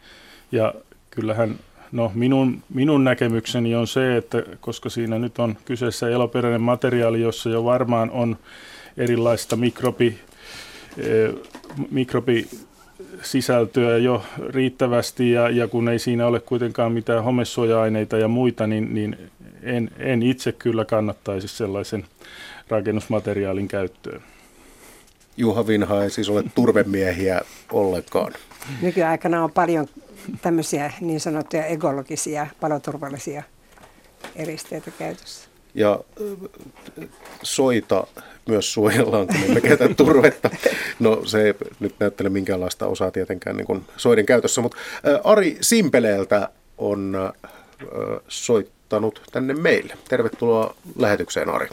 ja 0.51 0.73
kyllähän 1.09 1.59
no 1.94 2.11
minun, 2.15 2.64
minun 2.74 3.03
näkemykseni 3.03 3.76
on 3.76 3.88
se, 3.88 4.18
että 4.18 4.44
koska 4.61 4.90
siinä 4.90 5.20
nyt 5.20 5.40
on 5.40 5.57
kyseessä 5.65 6.10
eloperäinen 6.10 6.61
materiaali, 6.61 7.22
jossa 7.22 7.49
jo 7.49 7.64
varmaan 7.64 8.11
on 8.11 8.38
erilaista 8.98 9.56
mikrobi, 9.56 10.20
eh, 10.98 11.34
mikrobi 11.91 12.48
sisältöä 13.22 13.98
jo 13.98 14.24
riittävästi 14.49 15.32
ja, 15.32 15.49
ja 15.49 15.68
kun 15.68 15.90
ei 15.90 15.99
siinä 15.99 16.28
ole 16.28 16.40
kuitenkaan 16.40 16.91
mitään 16.91 17.24
homesuoja-aineita 17.24 18.18
ja 18.18 18.28
muita, 18.28 18.68
niin, 18.68 18.94
niin 18.94 19.18
en, 19.64 19.91
en 19.99 20.24
itse 20.24 20.52
kyllä 20.52 20.86
kannattaisi 20.86 21.48
sellaisen 21.48 22.06
rakennusmateriaalin 22.70 23.68
käyttöön. 23.68 24.22
Juha 25.38 25.68
Vinha 25.68 26.03
ei 26.03 26.10
siis 26.10 26.30
ole 26.30 26.44
turvemiehiä 26.56 27.41
ollenkaan. 27.72 28.34
Nykyaikana 28.82 29.44
on 29.44 29.52
paljon 29.52 29.88
tämmöisiä 30.41 30.94
niin 31.02 31.20
sanottuja 31.20 31.66
ekologisia, 31.66 32.48
paloturvallisia 32.60 33.44
eristeitä 34.36 34.91
käytössä. 35.00 35.50
Ja 35.76 36.00
soita 37.44 38.08
myös 38.48 38.74
suojellaan, 38.74 39.28
kun 39.28 39.36
emme 39.45 39.62
käytä 39.62 39.90
turvetta. 39.98 40.50
No 41.00 41.26
se 41.26 41.41
ei 41.44 41.54
nyt 41.80 41.95
näyttele 42.00 42.30
minkäänlaista 42.30 42.88
osaa 42.88 43.12
tietenkään 43.12 43.58
niin 43.58 43.68
kuin 43.68 43.84
soiden 43.98 44.26
käytössä, 44.26 44.62
mutta 44.62 44.78
Ari 45.24 45.58
Simpeleeltä 45.62 46.50
on 46.78 47.16
soittanut 48.28 49.22
tänne 49.32 49.54
meille. 49.54 49.94
Tervetuloa 50.10 50.76
lähetykseen 51.00 51.50
Ari. 51.50 51.68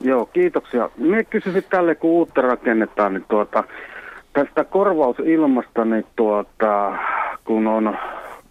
Joo, 0.00 0.26
kiitoksia. 0.26 0.90
Minä 0.96 1.24
kysyisin 1.24 1.64
tälle, 1.70 1.94
kun 1.94 2.10
uutta 2.10 2.40
rakennetaan, 2.40 3.14
niin 3.14 3.24
tuota, 3.28 3.64
tästä 4.32 4.64
korvausilmasta, 4.64 5.84
niin 5.84 6.06
tuota, 6.16 6.92
kun 7.44 7.66
on 7.66 7.98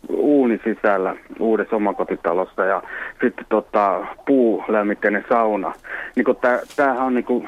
uuni 0.09 0.59
sisällä 0.63 1.15
uudessa 1.39 1.75
omakotitalossa 1.75 2.65
ja 2.65 2.83
sitten 3.21 3.45
tota, 3.49 4.05
puulämmitteinen 4.25 5.25
sauna. 5.29 5.73
Niin 6.15 6.25
tää, 6.41 6.59
tämähän 6.75 7.05
on 7.05 7.13
niinku, 7.13 7.45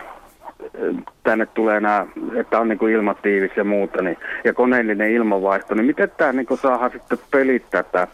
tänne 1.23 1.45
tulee 1.45 1.79
nämä, 1.79 2.05
että 2.35 2.59
on 2.59 2.67
niinku 2.67 2.87
ilmatiivis 2.87 3.51
ja 3.55 3.63
muuta, 3.63 4.01
niin, 4.01 4.17
ja 4.43 4.53
koneellinen 4.53 5.11
ilmanvaihto, 5.11 5.75
niin 5.75 5.85
miten 5.85 6.11
tämä 6.17 6.33
niinku 6.33 6.57
saadaan 6.57 6.91
sitten 6.91 7.17
pelittää 7.31 7.83
tämä 7.83 8.07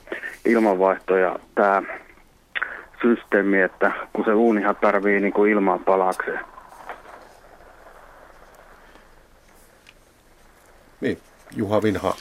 ilmanvaihto 0.46 1.18
ja 1.18 1.36
tämä 1.56 1.84
systeemi, 3.02 3.62
että 3.62 3.92
kun 4.14 4.26
se 4.26 4.34
uunihan 4.34 4.76
tarvii 4.82 5.20
niinku 5.20 5.46
ilmaa 5.46 5.80
palakseen. 5.86 6.40
Niin, 11.02 11.18
Juha 11.56 11.84
Vinha. 11.84 12.16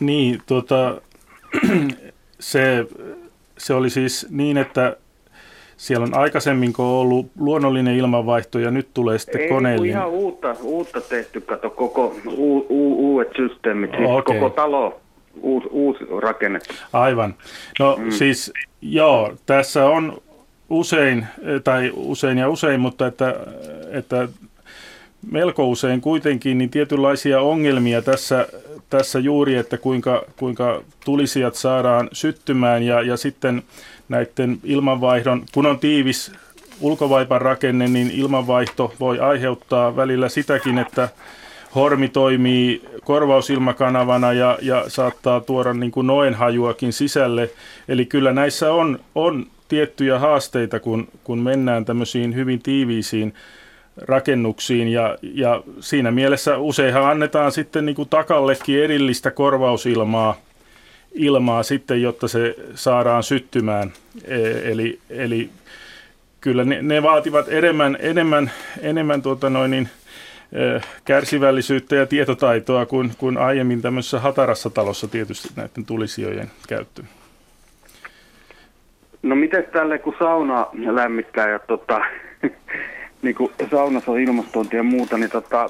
Niin, 0.00 0.42
tuota, 0.46 1.00
se, 2.40 2.86
se 3.58 3.74
oli 3.74 3.90
siis 3.90 4.26
niin, 4.30 4.58
että 4.58 4.96
siellä 5.76 6.04
on 6.04 6.18
aikaisemmin 6.18 6.72
ollut 6.78 7.30
luonnollinen 7.38 7.96
ilmanvaihto 7.96 8.58
ja 8.58 8.70
nyt 8.70 8.88
tulee 8.94 9.18
sitten 9.18 9.40
Ei, 9.40 9.48
koneellinen. 9.48 9.90
ihan 9.90 10.08
uutta, 10.08 10.56
uutta 10.62 11.00
tehty, 11.00 11.40
kato, 11.40 11.70
koko 11.70 12.16
u, 12.26 12.58
u, 12.58 13.12
uudet 13.12 13.28
systeemit, 13.36 13.90
siis 13.90 14.10
Okei. 14.10 14.40
koko 14.40 14.50
talo, 14.50 15.00
uusi, 15.40 15.68
uusi 15.70 16.04
rakennettu. 16.20 16.74
Aivan. 16.92 17.34
No 17.78 17.96
mm. 17.96 18.10
siis 18.10 18.52
joo, 18.82 19.32
tässä 19.46 19.86
on 19.86 20.22
usein, 20.70 21.26
tai 21.64 21.92
usein 21.94 22.38
ja 22.38 22.48
usein, 22.48 22.80
mutta 22.80 23.06
että, 23.06 23.36
että 23.90 24.28
melko 25.30 25.68
usein 25.68 26.00
kuitenkin 26.00 26.58
niin 26.58 26.70
tietynlaisia 26.70 27.40
ongelmia 27.40 28.02
tässä, 28.02 28.48
tässä 28.90 29.18
juuri, 29.18 29.54
että 29.54 29.78
kuinka, 29.78 30.22
kuinka 30.36 30.82
tulisijat 31.04 31.54
saadaan 31.54 32.08
syttymään 32.12 32.82
ja, 32.82 33.02
ja 33.02 33.16
sitten 33.16 33.62
näiden 34.08 34.58
ilmanvaihdon, 34.64 35.44
kun 35.54 35.66
on 35.66 35.78
tiivis 35.78 36.32
ulkovaipan 36.80 37.40
rakenne, 37.40 37.88
niin 37.88 38.10
ilmanvaihto 38.10 38.94
voi 39.00 39.18
aiheuttaa 39.18 39.96
välillä 39.96 40.28
sitäkin, 40.28 40.78
että 40.78 41.08
hormi 41.74 42.08
toimii 42.08 42.82
korvausilmakanavana 43.04 44.32
ja, 44.32 44.58
ja 44.62 44.84
saattaa 44.88 45.40
tuoda 45.40 45.74
niin 45.74 45.92
kuin 45.92 46.06
noenhajuakin 46.06 46.92
sisälle. 46.92 47.50
Eli 47.88 48.06
kyllä 48.06 48.32
näissä 48.32 48.72
on, 48.72 49.00
on 49.14 49.46
tiettyjä 49.68 50.18
haasteita, 50.18 50.80
kun, 50.80 51.08
kun 51.24 51.38
mennään 51.38 51.84
tämmöisiin 51.84 52.34
hyvin 52.34 52.62
tiiviisiin 52.62 53.34
rakennuksiin 53.96 54.88
ja, 54.88 55.18
ja 55.22 55.62
siinä 55.80 56.10
mielessä 56.10 56.58
useinhan 56.58 57.04
annetaan 57.04 57.52
sitten 57.52 57.86
niin 57.86 57.96
kuin 57.96 58.08
takallekin 58.08 58.84
erillistä 58.84 59.30
korvausilmaa 59.30 60.36
ilmaa 61.14 61.62
sitten, 61.62 62.02
jotta 62.02 62.28
se 62.28 62.54
saadaan 62.74 63.22
syttymään. 63.22 63.92
E- 64.24 64.72
Eli, 64.72 64.98
eli 65.10 65.50
kyllä 66.40 66.64
ne, 66.64 66.82
ne 66.82 67.02
vaativat 67.02 67.46
enemmän, 67.48 67.96
enemmän, 68.00 68.50
enemmän 68.80 69.22
tuota 69.22 69.50
noin 69.50 69.70
niin, 69.70 69.88
eh, 70.52 70.82
kärsivällisyyttä 71.04 71.96
ja 71.96 72.06
tietotaitoa 72.06 72.86
kuin, 72.86 73.12
kuin 73.18 73.38
aiemmin 73.38 73.82
tämmöisessä 73.82 74.20
hatarassa 74.20 74.70
talossa 74.70 75.08
tietysti 75.08 75.48
näiden 75.56 75.86
tulisijojen 75.86 76.50
käyttö. 76.68 77.02
No 79.22 79.36
miten 79.36 79.64
tälle, 79.72 79.98
kun 79.98 80.14
sauna 80.18 80.66
lämmittää 80.90 81.48
ja 81.48 81.58
tota, 81.58 82.00
niin 83.22 83.34
kuin 83.34 83.52
saunassa 83.70 84.12
on 84.12 84.20
ilmastointia 84.20 84.78
ja 84.78 84.82
muuta, 84.82 85.18
niin 85.18 85.30
tota, 85.30 85.68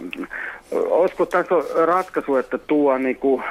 olisiko 0.73 1.27
tässä 1.27 1.55
ratkaisu, 1.87 2.37
että 2.37 2.59
tuo 2.59 2.99
niin 2.99 3.17
kuin 3.17 3.43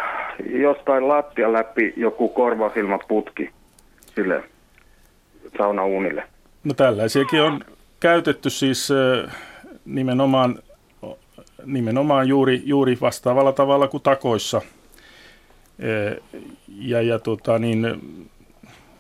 jostain 0.62 1.08
lattia 1.08 1.54
läpi 1.54 1.94
joku 1.98 2.30
korvausilmaputki 2.30 3.50
sille 4.16 4.44
saunauunille? 5.58 6.24
No 6.64 6.74
tällaisiakin 6.74 7.42
on 7.42 7.62
käytetty 8.00 8.50
siis 8.50 8.90
nimenomaan, 9.86 10.60
nimenomaan 11.66 12.28
juuri, 12.28 12.62
juuri 12.66 12.98
vastaavalla 13.02 13.52
tavalla 13.52 13.88
kuin 13.88 14.04
takoissa. 14.04 14.62
Ja, 16.68 17.02
ja 17.02 17.20
tota, 17.20 17.60
niin, 17.60 18.02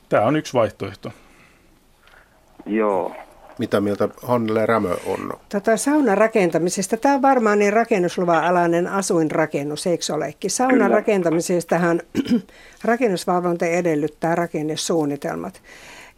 tämä 0.09 0.23
on 0.23 0.35
yksi 0.35 0.53
vaihtoehto. 0.53 1.11
Joo. 2.65 3.15
Mitä 3.57 3.81
mieltä 3.81 4.09
Hannele 4.23 4.65
Rämö 4.65 4.95
on? 5.05 5.33
Tota, 5.49 5.77
saunan 5.77 6.17
rakentamisesta. 6.17 6.97
Tämä 6.97 7.15
on 7.15 7.21
varmaan 7.21 7.59
niin 7.59 7.73
rakennusluvan 7.73 8.43
alainen 8.43 8.87
asuinrakennus, 8.87 9.87
eikö 9.87 10.13
olekin? 10.13 10.51
Saunan 10.51 10.77
Kyllä. 10.77 10.95
rakentamisestahan 10.95 12.01
rakennusvalvonta 12.83 13.65
edellyttää 13.65 14.35
rakennesuunnitelmat. 14.35 15.61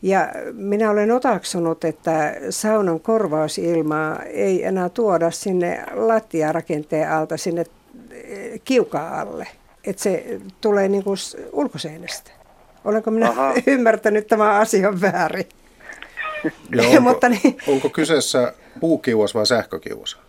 Ja 0.02 0.30
minä 0.54 0.90
olen 0.92 1.12
otaksunut, 1.12 1.84
että 1.84 2.36
saunan 2.50 3.00
korvausilmaa 3.00 4.20
ei 4.24 4.66
enää 4.66 4.90
tuoda 4.90 5.32
sinne 5.32 5.84
lattiarakenteen 5.94 7.12
alta, 7.12 7.38
sinne 7.38 7.64
eh, 8.12 8.62
kiukaan 8.66 9.20
alle. 9.20 9.48
Että 9.84 10.04
se 10.04 10.40
tulee 10.62 10.88
niin 10.88 11.04
kuin 11.04 11.18
ulkoseinästä. 11.52 12.32
Olenko 12.86 13.12
minä 13.12 13.30
Aha. 13.30 13.54
ymmärtänyt 13.68 14.28
tämän 14.28 14.56
asian 14.56 15.02
väärin? 15.02 15.46
Ja 16.44 16.84
onko, 16.90 17.00
Mutta 17.02 17.30
niin- 17.30 17.58
onko 17.68 17.90
kyseessä 17.90 18.54
puukiuas 18.80 19.36
vai 19.36 19.46
sähkökiuas? 19.46 20.20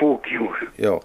Puukiuas. 0.00 0.58
Joo. 0.78 1.02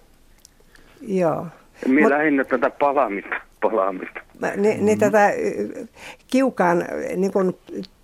Joo. 1.02 1.48
Minä 1.88 2.10
lähinnä 2.10 2.44
tätä 2.44 2.70
palaamista. 2.70 3.36
palaamista. 3.62 4.20
Mä- 4.40 4.52
Niin, 4.56 4.86
niin 4.86 5.00
tätä 5.00 5.26
ö, 5.28 5.86
kiukaan 6.28 6.86
niin 7.16 7.32
kuin 7.34 7.58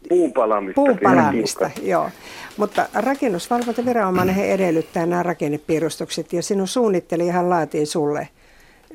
Puun 0.09 0.33
palaamista. 0.33 0.75
puun 0.75 0.99
palaamista, 1.03 1.65
kiukaan. 1.69 1.87
joo. 1.89 2.09
Mutta 2.57 2.85
rakennusvalvontaviranomainen 2.93 4.35
he 4.35 4.53
edellyttää 4.53 5.05
nämä 5.05 5.23
rakennepiirustukset 5.23 6.33
ja 6.33 6.43
sinun 6.43 6.67
suunnittelijahan 6.67 7.49
laatii 7.49 7.85
sulle 7.85 8.27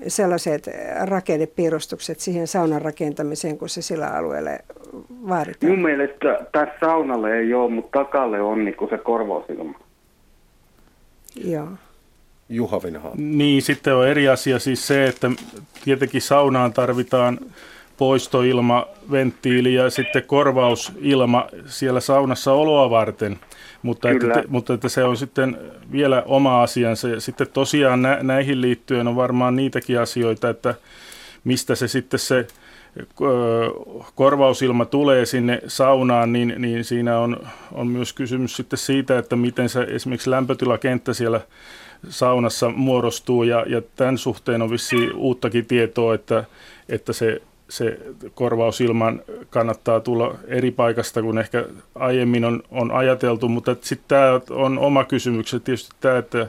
sellaiset 0.09 0.71
rakennepiirustukset 1.01 2.21
siihen 2.21 2.47
saunan 2.47 2.83
rakentamiseen, 2.83 3.59
kun 3.59 3.69
se 3.69 3.83
sillä 3.83 4.07
alueella 4.07 4.51
vaaditaan. 5.29 5.73
Mun 5.73 5.83
mielestä 5.83 6.39
tässä 6.53 6.75
saunalle 6.81 7.39
ei 7.39 7.55
ole, 7.55 7.71
mutta 7.71 7.99
takalle 7.99 8.41
on 8.41 8.65
niin 8.65 8.77
se 8.91 8.99
korvausilma. 8.99 9.81
Joo. 11.45 11.69
Juha 12.49 12.83
Vinha. 12.83 13.11
Niin, 13.17 13.63
sitten 13.63 13.95
on 13.95 14.09
eri 14.09 14.29
asia 14.29 14.59
siis 14.59 14.87
se, 14.87 15.07
että 15.07 15.31
tietenkin 15.85 16.23
saunaan 16.23 16.73
tarvitaan 16.73 17.39
poistoilma, 18.01 18.87
venttiili 19.11 19.75
ja 19.75 19.91
sitten 19.91 20.23
korvausilma 20.23 21.47
siellä 21.67 22.01
saunassa 22.01 22.53
oloa 22.53 22.91
varten. 22.91 23.39
Mutta 23.83 24.11
että, 24.11 24.21
Kyllä. 24.21 24.45
mutta 24.49 24.75
että 24.75 24.89
se 24.89 25.05
on 25.05 25.17
sitten 25.17 25.59
vielä 25.93 26.23
oma 26.27 26.63
asiansa. 26.63 27.09
Ja 27.09 27.21
sitten 27.21 27.47
tosiaan 27.53 28.03
nä, 28.03 28.19
näihin 28.23 28.61
liittyen 28.61 29.09
on 29.09 29.17
varmaan 29.17 29.57
niitäkin 29.57 30.01
asioita, 30.01 30.49
että 30.49 30.75
mistä 31.45 31.75
se 31.75 31.89
sitten 31.89 32.21
se 32.21 32.47
korvausilma 34.15 34.85
tulee 34.85 35.27
sinne 35.27 35.61
saunaan, 35.67 36.33
niin, 36.33 36.55
niin 36.59 36.85
siinä 36.85 37.19
on, 37.19 37.47
on 37.73 37.87
myös 37.87 38.13
kysymys 38.13 38.57
sitten 38.57 38.79
siitä, 38.79 39.19
että 39.19 39.37
miten 39.37 39.69
se 39.69 39.81
esimerkiksi 39.81 40.31
lämpötilakenttä 40.31 41.15
siellä 41.15 41.41
saunassa 42.09 42.69
muodostuu 42.69 43.43
ja, 43.43 43.65
ja 43.69 43.83
tämän 43.97 44.19
suhteen 44.19 44.63
on 44.63 44.71
vissiin 44.71 45.13
uuttakin 45.13 45.67
tietoa, 45.67 46.15
että, 46.15 46.45
että 46.89 47.13
se, 47.13 47.43
se 47.71 47.99
korvausilman 48.35 49.23
kannattaa 49.51 50.01
tulla 50.01 50.35
eri 50.47 50.71
paikasta 50.71 51.23
kuin 51.23 51.39
ehkä 51.39 51.65
aiemmin 51.95 52.45
on, 52.45 52.63
on 52.71 52.91
ajateltu, 52.91 53.49
mutta 53.49 53.77
sitten 53.81 54.09
tämä 54.09 54.41
on 54.51 54.79
oma 54.79 55.05
kysymys, 55.05 55.51
tietysti 55.51 55.97
tämä, 56.01 56.19
että 56.19 56.47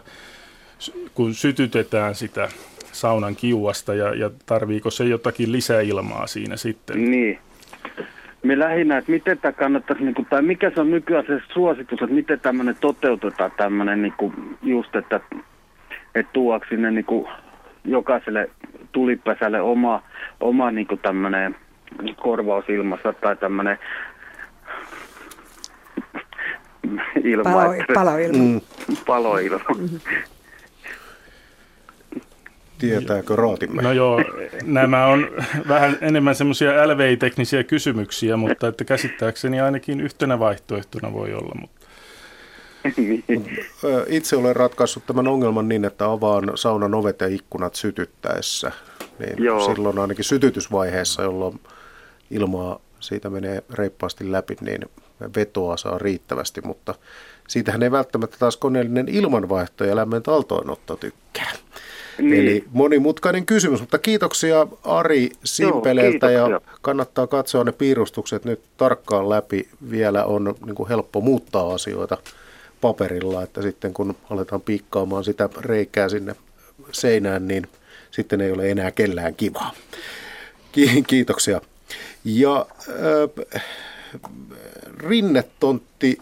kun 1.13 1.33
sytytetään 1.33 2.15
sitä 2.15 2.49
saunan 2.91 3.35
kiuasta 3.35 3.93
ja, 3.93 4.15
ja 4.15 4.29
tarviiko 4.45 4.91
se 4.91 5.03
jotakin 5.03 5.51
lisäilmaa 5.51 6.27
siinä 6.27 6.57
sitten. 6.57 7.11
Niin. 7.11 7.39
Me 8.43 8.59
lähinnä, 8.59 8.97
että 8.97 9.11
miten 9.11 9.37
tämä 9.37 9.51
kannattaisi, 9.51 10.03
niin 10.03 10.15
kuin, 10.15 10.25
tai 10.25 10.41
mikä 10.41 10.71
se 10.75 10.81
on 10.81 10.91
nykyään 10.91 11.25
se 11.27 11.41
suositus, 11.53 12.01
että 12.01 12.15
miten 12.15 12.39
tämmöinen 12.39 12.75
toteutetaan 12.81 13.51
tämmöinen 13.57 14.01
niin 14.01 14.13
kuin, 14.17 14.57
just, 14.63 14.95
että, 14.95 15.19
että 16.15 16.33
tuoksi 16.33 16.69
sinne 16.69 16.91
niin 16.91 17.05
kuin, 17.05 17.27
jokaiselle 17.83 18.49
tulipesälle 18.91 19.61
oma, 19.61 20.03
oma 20.39 20.71
niin 20.71 20.87
kuin 20.87 20.99
tämmöinen 20.99 21.55
korvausilmassa 22.15 23.13
tai 23.13 23.35
tämmöinen 23.35 23.77
ilma. 27.23 27.43
Palo- 27.43 27.93
paloilma. 27.93 28.37
Mm. 28.37 28.61
Paloilma. 29.05 29.65
Tietääkö 32.77 33.35
Raatimme? 33.35 33.81
No 33.81 33.91
joo, 33.91 34.21
nämä 34.63 35.05
on 35.05 35.27
vähän 35.67 35.97
enemmän 36.01 36.35
semmoisia 36.35 36.87
LVI-teknisiä 36.87 37.63
kysymyksiä, 37.63 38.37
mutta 38.37 38.67
että 38.67 38.85
käsittääkseni 38.85 39.61
ainakin 39.61 40.01
yhtenä 40.01 40.39
vaihtoehtona 40.39 41.13
voi 41.13 41.33
olla. 41.33 41.55
Mutta. 41.61 41.87
Itse 44.07 44.35
olen 44.35 44.55
ratkaissut 44.55 45.05
tämän 45.05 45.27
ongelman 45.27 45.69
niin, 45.69 45.85
että 45.85 46.05
avaan 46.05 46.51
saunan 46.55 46.93
ovet 46.93 47.21
ja 47.21 47.27
ikkunat 47.27 47.75
sytyttäessä. 47.75 48.71
Niin 49.19 49.43
Joo. 49.43 49.65
silloin 49.65 49.99
ainakin 49.99 50.25
sytytysvaiheessa, 50.25 51.23
jolloin 51.23 51.59
ilmaa 52.31 52.79
siitä 52.99 53.29
menee 53.29 53.63
reippaasti 53.73 54.31
läpi, 54.31 54.55
niin 54.61 54.81
vetoa 55.35 55.77
saa 55.77 55.97
riittävästi, 55.97 56.61
mutta 56.61 56.95
siitähän 57.47 57.83
ei 57.83 57.91
välttämättä 57.91 58.37
taas 58.39 58.57
koneellinen 58.57 59.07
ilmanvaihto 59.09 59.83
ja 59.83 59.95
lämmön 59.95 60.23
taltoinotto 60.23 60.95
tykkää. 60.95 61.51
Niin. 62.17 62.33
Eli 62.33 62.63
monimutkainen 62.71 63.45
kysymys, 63.45 63.79
mutta 63.79 63.99
kiitoksia 63.99 64.67
Ari 64.83 65.29
Simpeleltä 65.43 66.31
Joo, 66.31 66.49
ja 66.49 66.61
kannattaa 66.81 67.27
katsoa 67.27 67.63
ne 67.63 67.71
piirustukset 67.71 68.45
nyt 68.45 68.61
tarkkaan 68.77 69.29
läpi. 69.29 69.67
Vielä 69.89 70.25
on 70.25 70.55
niin 70.65 70.75
kuin 70.75 70.89
helppo 70.89 71.21
muuttaa 71.21 71.73
asioita 71.73 72.17
paperilla, 72.81 73.43
että 73.43 73.61
sitten 73.61 73.93
kun 73.93 74.15
aletaan 74.29 74.61
piikkaamaan 74.61 75.23
sitä 75.23 75.49
reikää 75.59 76.09
sinne 76.09 76.35
seinään, 76.91 77.47
niin 77.47 77.67
sitten 78.11 78.41
ei 78.41 78.51
ole 78.51 78.71
enää 78.71 78.91
kellään 78.91 79.35
kivaa. 79.35 79.71
Kiitoksia. 81.07 81.61
Ja 82.25 82.65
äh, 83.53 83.63
rinnetontti 84.97 86.17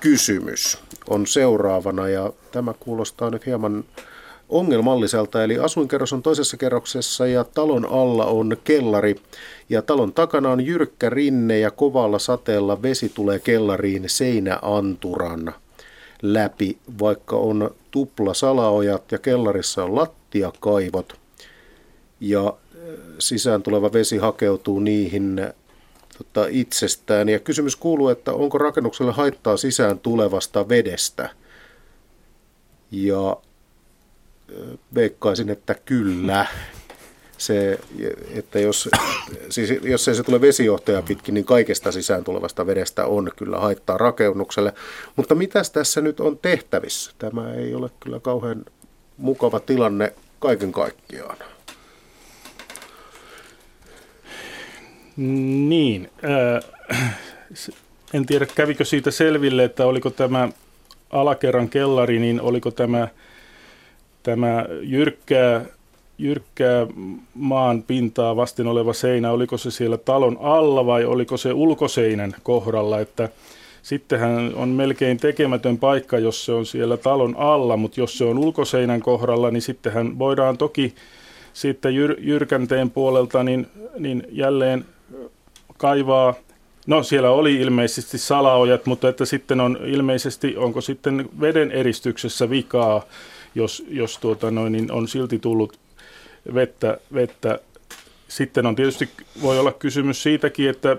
kysymys 0.00 0.78
on 1.10 1.26
seuraavana 1.26 2.08
ja 2.08 2.32
tämä 2.52 2.74
kuulostaa 2.80 3.30
nyt 3.30 3.46
hieman 3.46 3.84
ongelmalliselta. 4.48 5.44
Eli 5.44 5.58
asuinkerros 5.58 6.12
on 6.12 6.22
toisessa 6.22 6.56
kerroksessa 6.56 7.26
ja 7.26 7.44
talon 7.44 7.86
alla 7.92 8.26
on 8.26 8.56
kellari 8.64 9.16
ja 9.68 9.82
talon 9.82 10.12
takana 10.12 10.50
on 10.50 10.66
jyrkkä 10.66 11.10
rinne 11.10 11.58
ja 11.58 11.70
kovalla 11.70 12.18
sateella 12.18 12.82
vesi 12.82 13.08
tulee 13.08 13.38
kellariin 13.38 14.04
seinäanturan 14.06 15.54
läpi, 16.22 16.78
vaikka 17.00 17.36
on 17.36 17.74
tupla 17.90 18.34
salaojat 18.34 19.12
ja 19.12 19.18
kellarissa 19.18 19.84
on 19.84 19.94
lattiakaivot 19.94 21.20
ja 22.20 22.54
sisään 23.18 23.62
tuleva 23.62 23.92
vesi 23.92 24.18
hakeutuu 24.18 24.80
niihin 24.80 25.40
tota, 26.18 26.46
itsestään. 26.50 27.28
Ja 27.28 27.38
kysymys 27.38 27.76
kuuluu, 27.76 28.08
että 28.08 28.32
onko 28.32 28.58
rakennukselle 28.58 29.12
haittaa 29.12 29.56
sisään 29.56 29.98
tulevasta 29.98 30.68
vedestä? 30.68 31.30
Ja 32.90 33.36
veikkaisin, 34.94 35.50
että 35.50 35.74
kyllä. 35.74 36.46
Se, 37.42 37.78
että 38.34 38.58
jos, 38.58 38.88
siis 39.48 39.70
jos 39.82 40.08
ei 40.08 40.14
se 40.14 40.22
tule 40.22 40.40
vesijohtaja 40.40 41.02
pitkin, 41.02 41.34
niin 41.34 41.44
kaikesta 41.44 41.92
sisään 41.92 42.24
tulevasta 42.24 42.66
vedestä 42.66 43.06
on 43.06 43.30
kyllä 43.36 43.58
haittaa 43.58 43.98
rakennukselle. 43.98 44.72
Mutta 45.16 45.34
mitäs 45.34 45.70
tässä 45.70 46.00
nyt 46.00 46.20
on 46.20 46.38
tehtävissä? 46.38 47.12
Tämä 47.18 47.54
ei 47.54 47.74
ole 47.74 47.90
kyllä 48.00 48.20
kauhean 48.20 48.64
mukava 49.16 49.60
tilanne 49.60 50.12
kaiken 50.38 50.72
kaikkiaan. 50.72 51.36
Niin, 55.16 56.10
äh, 56.24 56.98
en 58.14 58.26
tiedä 58.26 58.46
kävikö 58.54 58.84
siitä 58.84 59.10
selville, 59.10 59.64
että 59.64 59.86
oliko 59.86 60.10
tämä 60.10 60.48
alakerran 61.10 61.68
kellari, 61.68 62.18
niin 62.18 62.40
oliko 62.40 62.70
tämä, 62.70 63.08
tämä 64.22 64.66
jyrkkää, 64.82 65.64
jyrkkää 66.22 66.86
maan 67.34 67.82
pintaa 67.82 68.36
vasten 68.36 68.66
oleva 68.66 68.92
seinä, 68.92 69.32
oliko 69.32 69.58
se 69.58 69.70
siellä 69.70 69.98
talon 69.98 70.38
alla 70.40 70.86
vai 70.86 71.04
oliko 71.04 71.36
se 71.36 71.52
ulkoseinän 71.52 72.34
kohdalla, 72.42 73.00
että 73.00 73.28
sittenhän 73.82 74.52
on 74.54 74.68
melkein 74.68 75.16
tekemätön 75.16 75.78
paikka, 75.78 76.18
jos 76.18 76.44
se 76.44 76.52
on 76.52 76.66
siellä 76.66 76.96
talon 76.96 77.34
alla, 77.38 77.76
mutta 77.76 78.00
jos 78.00 78.18
se 78.18 78.24
on 78.24 78.38
ulkoseinän 78.38 79.00
kohdalla, 79.00 79.50
niin 79.50 79.62
sittenhän 79.62 80.18
voidaan 80.18 80.58
toki 80.58 80.94
sitten 81.52 81.94
jyr, 81.94 82.16
jyrkänteen 82.18 82.90
puolelta 82.90 83.42
niin, 83.42 83.66
niin 83.98 84.26
jälleen 84.30 84.84
kaivaa, 85.76 86.34
no 86.86 87.02
siellä 87.02 87.30
oli 87.30 87.54
ilmeisesti 87.54 88.18
salaojat, 88.18 88.86
mutta 88.86 89.08
että 89.08 89.24
sitten 89.24 89.60
on 89.60 89.78
ilmeisesti, 89.84 90.56
onko 90.56 90.80
sitten 90.80 91.28
veden 91.40 91.70
eristyksessä 91.70 92.50
vikaa, 92.50 93.02
jos, 93.54 93.84
jos 93.88 94.18
tuota 94.18 94.50
noin, 94.50 94.72
niin 94.72 94.92
on 94.92 95.08
silti 95.08 95.38
tullut 95.38 95.81
vettä, 96.54 96.98
vettä. 97.14 97.58
Sitten 98.28 98.66
on 98.66 98.76
tietysti, 98.76 99.08
voi 99.42 99.58
olla 99.58 99.72
kysymys 99.72 100.22
siitäkin, 100.22 100.70
että 100.70 100.96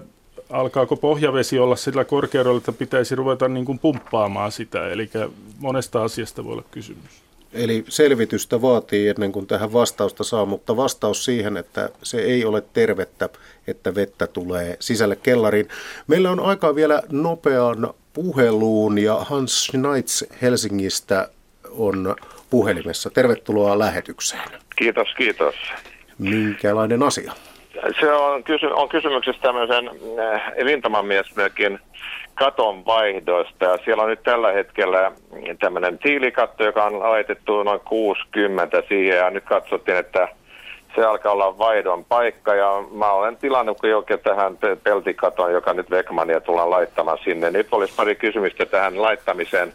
alkaako 0.49 0.95
pohjavesi 0.95 1.59
olla 1.59 1.75
sillä 1.75 2.05
korkeudella, 2.05 2.57
että 2.57 2.71
pitäisi 2.71 3.15
ruveta 3.15 3.47
niin 3.47 3.65
kuin 3.65 3.79
pumppaamaan 3.79 4.51
sitä. 4.51 4.87
Eli 4.87 5.09
monesta 5.59 6.03
asiasta 6.03 6.43
voi 6.43 6.53
olla 6.53 6.63
kysymys. 6.71 7.23
Eli 7.53 7.85
selvitystä 7.89 8.61
vaatii 8.61 9.07
ennen 9.07 9.31
kuin 9.31 9.47
tähän 9.47 9.73
vastausta 9.73 10.23
saa, 10.23 10.45
mutta 10.45 10.77
vastaus 10.77 11.25
siihen, 11.25 11.57
että 11.57 11.89
se 12.03 12.17
ei 12.17 12.45
ole 12.45 12.63
tervettä, 12.73 13.29
että 13.67 13.95
vettä 13.95 14.27
tulee 14.27 14.77
sisälle 14.79 15.15
kellariin. 15.15 15.67
Meillä 16.07 16.31
on 16.31 16.39
aikaa 16.39 16.75
vielä 16.75 17.01
nopeaan 17.11 17.93
puheluun 18.13 18.97
ja 18.97 19.15
Hans 19.15 19.65
Schneitz 19.65 20.23
Helsingistä 20.41 21.29
on 21.71 22.15
puhelimessa. 22.53 23.09
Tervetuloa 23.09 23.79
lähetykseen. 23.79 24.41
Kiitos, 24.75 25.07
kiitos. 25.17 25.55
Minkälainen 26.19 27.03
asia? 27.03 27.33
Se 27.99 28.13
on, 28.13 28.43
kysy- 28.43 28.73
on 28.73 28.89
kysymyksessä 28.89 29.41
tämmöisen 29.41 29.87
äh, 29.87 30.51
rintamamiesmökin 30.63 31.79
katon 32.33 32.85
vaihdoista. 32.85 33.65
Ja 33.65 33.77
siellä 33.85 34.03
on 34.03 34.09
nyt 34.09 34.23
tällä 34.23 34.51
hetkellä 34.51 35.11
tämmöinen 35.59 35.97
tiilikatto, 35.97 36.63
joka 36.63 36.83
on 36.85 36.99
laitettu 36.99 37.63
noin 37.63 37.79
60 37.79 38.83
siihen 38.87 39.17
ja 39.17 39.29
nyt 39.29 39.43
katsottiin, 39.43 39.97
että 39.97 40.27
se 40.95 41.05
alkaa 41.05 41.31
olla 41.31 41.57
vaihdon 41.57 42.05
paikka 42.05 42.55
ja 42.55 42.83
mä 42.91 43.11
olen 43.11 43.37
tilannut 43.37 43.77
jo 43.83 44.05
tähän 44.23 44.57
peltikaton, 44.83 45.53
joka 45.53 45.73
nyt 45.73 45.91
Vekmania 45.91 46.41
tullaan 46.41 46.69
laittamaan 46.69 47.17
sinne. 47.23 47.51
Nyt 47.51 47.67
olisi 47.71 47.93
pari 47.95 48.15
kysymystä 48.15 48.65
tähän 48.65 49.01
laittamiseen. 49.01 49.73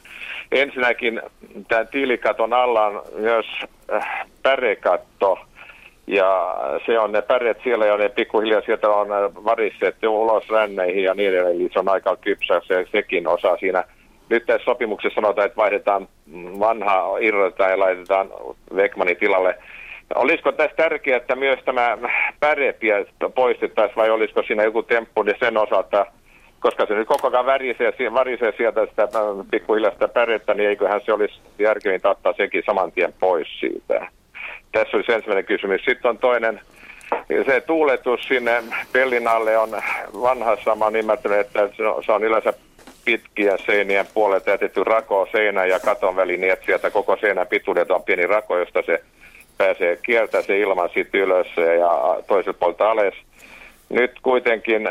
Ensinnäkin 0.52 1.22
tämän 1.68 1.88
tiilikaton 1.88 2.52
alla 2.52 2.86
on 2.86 3.02
myös 3.14 3.46
äh, 3.92 4.26
pärekatto 4.42 5.38
ja 6.06 6.56
se 6.86 6.98
on 6.98 7.12
ne 7.12 7.22
päreet 7.22 7.58
siellä 7.62 7.86
ja 7.86 7.96
ne 7.96 8.08
pikkuhiljaa 8.08 8.60
sieltä 8.60 8.88
on 8.88 9.08
varisseet 9.44 9.96
ulos 10.04 10.48
ränneihin 10.48 11.04
ja 11.04 11.14
niin 11.14 11.28
edelleen. 11.30 11.56
Eli 11.56 11.68
se 11.72 11.78
on 11.78 11.88
aika 11.88 12.16
kypsä 12.16 12.60
se, 12.64 12.86
sekin 12.92 13.28
osa 13.28 13.56
siinä. 13.56 13.84
Nyt 14.28 14.46
tässä 14.46 14.64
sopimuksessa 14.64 15.20
sanotaan, 15.20 15.46
että 15.46 15.56
vaihdetaan 15.56 16.08
vanha 16.58 17.18
irrotetaan 17.20 17.70
ja 17.70 17.78
laitetaan 17.78 18.28
Vekmanin 18.76 19.16
tilalle. 19.16 19.58
Olisiko 20.14 20.52
tässä 20.52 20.76
tärkeää, 20.76 21.16
että 21.16 21.36
myös 21.36 21.58
tämä 21.64 21.98
pärepiä 22.40 23.04
poistettaisiin 23.34 23.96
vai 23.96 24.10
olisiko 24.10 24.42
siinä 24.42 24.62
joku 24.64 24.82
temppu 24.82 25.22
niin 25.22 25.36
sen 25.40 25.56
osalta, 25.56 26.06
koska 26.60 26.86
se 26.86 26.94
nyt 26.94 27.09
koko 27.09 27.28
ajan 27.28 27.47
värisee, 27.47 27.93
värisee 28.14 28.52
sieltä 28.56 28.86
sitä 28.86 29.09
pikkuhiljaa 29.51 29.93
sitä 29.93 30.09
pärettä, 30.09 30.55
niin 30.55 30.68
eiköhän 30.68 31.01
se 31.05 31.12
olisi 31.12 31.40
järkevintä 31.59 32.10
ottaa 32.10 32.32
sekin 32.36 32.62
saman 32.66 32.93
tien 32.93 33.14
pois 33.20 33.60
siitä. 33.60 34.09
Tässä 34.72 34.97
olisi 34.97 35.12
ensimmäinen 35.12 35.44
kysymys. 35.44 35.85
Sitten 35.85 36.09
on 36.09 36.18
toinen, 36.18 36.60
se 37.47 37.60
tuuletus 37.60 38.20
sinne 38.28 38.62
pellin 38.93 39.28
alle 39.28 39.59
on 39.59 39.70
vanhassa, 40.22 40.74
mä 40.74 40.85
oon 40.85 40.97
ymmärtänyt, 40.97 41.40
että 41.40 41.68
se 42.06 42.12
on 42.12 42.24
yleensä 42.24 42.52
pitkiä 43.05 43.56
seinien 43.66 44.06
puolet 44.14 44.47
jätetty 44.47 44.85
rako 44.85 45.28
seinä 45.32 45.64
ja 45.64 45.80
katon 45.80 46.16
väliin 46.16 46.40
niin, 46.40 46.52
että 46.52 46.66
sieltä 46.66 46.90
koko 46.90 47.16
seinän 47.16 47.47
pituudet 47.47 47.90
on 47.90 48.02
pieni 48.02 48.26
rako, 48.26 48.59
josta 48.59 48.82
se 48.86 49.02
pääsee 49.59 49.97
kiertää 49.97 50.43
se 50.43 50.59
ilman 50.59 50.90
sitten 50.94 51.20
ylös 51.20 51.47
ja 51.78 52.22
toiselta 52.26 52.59
puolelta 52.59 52.90
alas. 52.90 53.14
Nyt 53.89 54.12
kuitenkin 54.23 54.89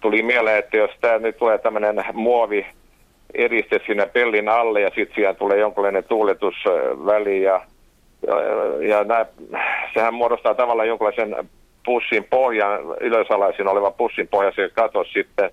tuli 0.00 0.22
mieleen, 0.22 0.58
että 0.58 0.76
jos 0.76 0.90
tämä 1.00 1.18
nyt 1.18 1.36
tulee 1.36 1.58
tämmöinen 1.58 2.04
muovi 2.12 2.66
eriste 3.34 3.80
sinne 3.86 4.06
pellin 4.06 4.48
alle 4.48 4.80
ja 4.80 4.90
sitten 4.94 5.14
siellä 5.14 5.34
tulee 5.34 5.58
jonkinlainen 5.58 6.04
tuuletusväli 6.04 7.42
ja 7.42 7.60
ja 8.80 9.04
nämä, 9.04 9.26
sehän 9.94 10.14
muodostaa 10.14 10.54
tavallaan 10.54 10.88
jonkinlaisen 10.88 11.36
pussin 11.84 12.24
pohjan, 12.24 12.80
ylösalaisin 13.00 13.68
oleva 13.68 13.90
pussin 13.90 14.28
pohja 14.28 14.52
se 14.52 14.70
katos 14.74 15.12
sitten, 15.12 15.50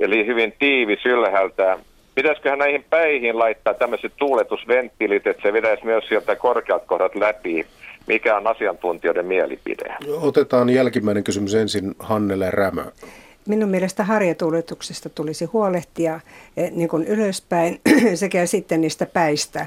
eli 0.00 0.26
hyvin 0.26 0.54
tiivis 0.58 1.06
ylhäältä. 1.06 1.78
Pitäisiköhän 2.14 2.58
näihin 2.58 2.84
päihin 2.90 3.38
laittaa 3.38 3.74
tämmöiset 3.74 4.12
tuuletusventtiilit, 4.16 5.26
että 5.26 5.42
se 5.42 5.52
vetäisi 5.52 5.84
myös 5.84 6.08
sieltä 6.08 6.36
korkeat 6.36 6.82
kohdat 6.86 7.14
läpi? 7.14 7.66
Mikä 8.06 8.36
on 8.36 8.46
asiantuntijoiden 8.46 9.26
mielipide? 9.26 9.96
Otetaan 10.20 10.70
jälkimmäinen 10.70 11.24
kysymys 11.24 11.54
ensin 11.54 11.94
Hannele 11.98 12.50
Rämö. 12.50 12.84
Minun 13.48 13.68
mielestä 13.68 14.04
harjatuuletuksesta 14.04 15.08
tulisi 15.08 15.44
huolehtia 15.44 16.20
eh, 16.56 16.70
niin 16.70 16.88
kuin 16.88 17.04
ylöspäin 17.04 17.80
sekä 18.14 18.46
sitten 18.46 18.80
niistä 18.80 19.06
päistä 19.06 19.66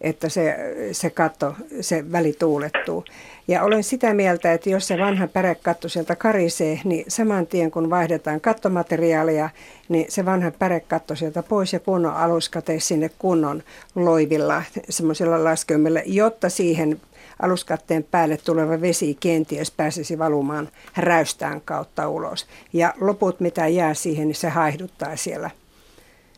että 0.00 0.28
se, 0.28 0.56
se 0.92 1.10
katto, 1.10 1.54
se 1.80 2.12
väli 2.12 2.32
tuulettuu. 2.32 3.04
Ja 3.48 3.62
olen 3.62 3.84
sitä 3.84 4.14
mieltä, 4.14 4.52
että 4.52 4.70
jos 4.70 4.88
se 4.88 4.98
vanha 4.98 5.26
pärekatto 5.26 5.88
sieltä 5.88 6.16
karisee, 6.16 6.80
niin 6.84 7.04
saman 7.08 7.46
tien 7.46 7.70
kun 7.70 7.90
vaihdetaan 7.90 8.40
kattomateriaalia, 8.40 9.50
niin 9.88 10.06
se 10.08 10.24
vanha 10.24 10.50
pärekatto 10.50 11.14
sieltä 11.14 11.42
pois 11.42 11.72
ja 11.72 11.80
kunnon 11.80 12.14
aluskate 12.14 12.80
sinne 12.80 13.10
kunnon 13.18 13.62
loivilla, 13.94 14.62
semmoisilla 14.88 15.44
laskeumilla, 15.44 16.00
jotta 16.06 16.48
siihen 16.48 17.00
aluskatteen 17.42 18.04
päälle 18.04 18.36
tuleva 18.36 18.80
vesi 18.80 19.16
kenties 19.20 19.70
pääsisi 19.70 20.18
valumaan 20.18 20.68
räystään 20.96 21.60
kautta 21.60 22.08
ulos. 22.08 22.46
Ja 22.72 22.94
loput, 23.00 23.40
mitä 23.40 23.66
jää 23.66 23.94
siihen, 23.94 24.28
niin 24.28 24.34
se 24.34 24.48
haihduttaa 24.48 25.16
siellä 25.16 25.50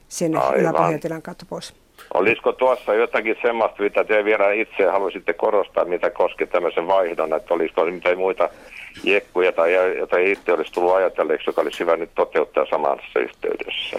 sinne 0.09 0.39
yläpohjatilan 0.57 1.23
kautta 1.23 1.47
pois. 1.49 1.75
Olisiko 2.15 2.53
tuossa 2.53 2.95
jotakin 2.95 3.37
semmoista, 3.43 3.83
mitä 3.83 4.05
te 4.05 4.25
vielä 4.25 4.53
itse 4.53 4.85
haluaisitte 4.85 5.33
korostaa, 5.33 5.85
mitä 5.85 6.11
koskee 6.11 6.47
tämmöisen 6.47 6.87
vaihdon, 6.87 7.35
että 7.35 7.55
olisiko 7.55 7.85
mitään 7.85 8.19
muita 8.19 8.49
jekkuja 9.05 9.53
tai 9.53 9.99
jota 9.99 10.19
itse 10.19 10.53
olisi 10.53 10.73
tullut 10.73 10.95
ajatelleeksi, 10.95 11.49
joka 11.51 11.61
olisi 11.61 11.81
hyvä 11.81 11.97
nyt 11.97 12.11
toteuttaa 12.15 12.67
samassa 12.71 13.19
yhteydessä? 13.19 13.97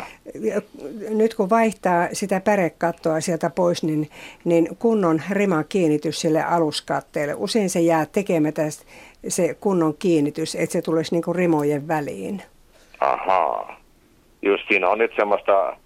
Nyt 1.09 1.33
kun 1.33 1.49
vaihtaa 1.49 2.07
sitä 2.13 2.39
pärekattoa 2.39 3.21
sieltä 3.21 3.49
pois, 3.49 3.83
niin, 3.83 4.09
niin 4.43 4.69
kunnon 4.79 5.21
riman 5.29 5.65
kiinnitys 5.69 6.21
sille 6.21 6.43
aluskatteelle. 6.43 7.33
Usein 7.37 7.69
se 7.69 7.79
jää 7.79 8.05
tekemättä 8.05 8.61
se 9.27 9.53
kunnon 9.59 9.93
kiinnitys, 9.99 10.55
että 10.55 10.73
se 10.73 10.81
tulisi 10.81 11.15
niin 11.15 11.23
kuin 11.23 11.35
rimojen 11.35 11.87
väliin. 11.87 12.41
Ahaa. 12.99 13.81
Just 14.41 14.63
siinä 14.67 14.89
on 14.89 14.97
nyt 14.97 15.11
semmoista 15.15 15.77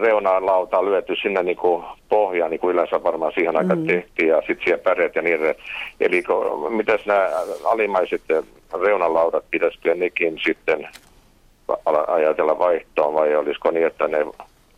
reunalautaa 0.00 0.84
lyöty 0.84 1.16
sinne 1.16 1.42
niin 1.42 1.56
kuin 1.56 1.84
pohjaan, 2.08 2.50
niin 2.50 2.60
kuin 2.60 2.72
yleensä 2.72 3.02
varmaan 3.02 3.32
siihen 3.32 3.56
aikaan 3.56 3.78
mm. 3.78 3.86
tehtiin, 3.86 4.28
ja 4.28 4.36
sitten 4.36 4.64
siellä 4.64 4.82
päreet 4.82 5.14
ja 5.14 5.22
niin 5.22 5.34
edelleen. 5.34 5.56
Eli 6.00 6.22
mitäs 6.68 7.06
nämä 7.06 7.28
alimaiset 7.64 8.22
reunalaudat 8.82 9.44
pitäisikö 9.50 9.94
nekin 9.94 10.38
sitten 10.44 10.88
ajatella 12.06 12.58
vaihtoon, 12.58 13.14
vai 13.14 13.36
olisiko 13.36 13.70
niin, 13.70 13.86
että 13.86 14.08
ne 14.08 14.26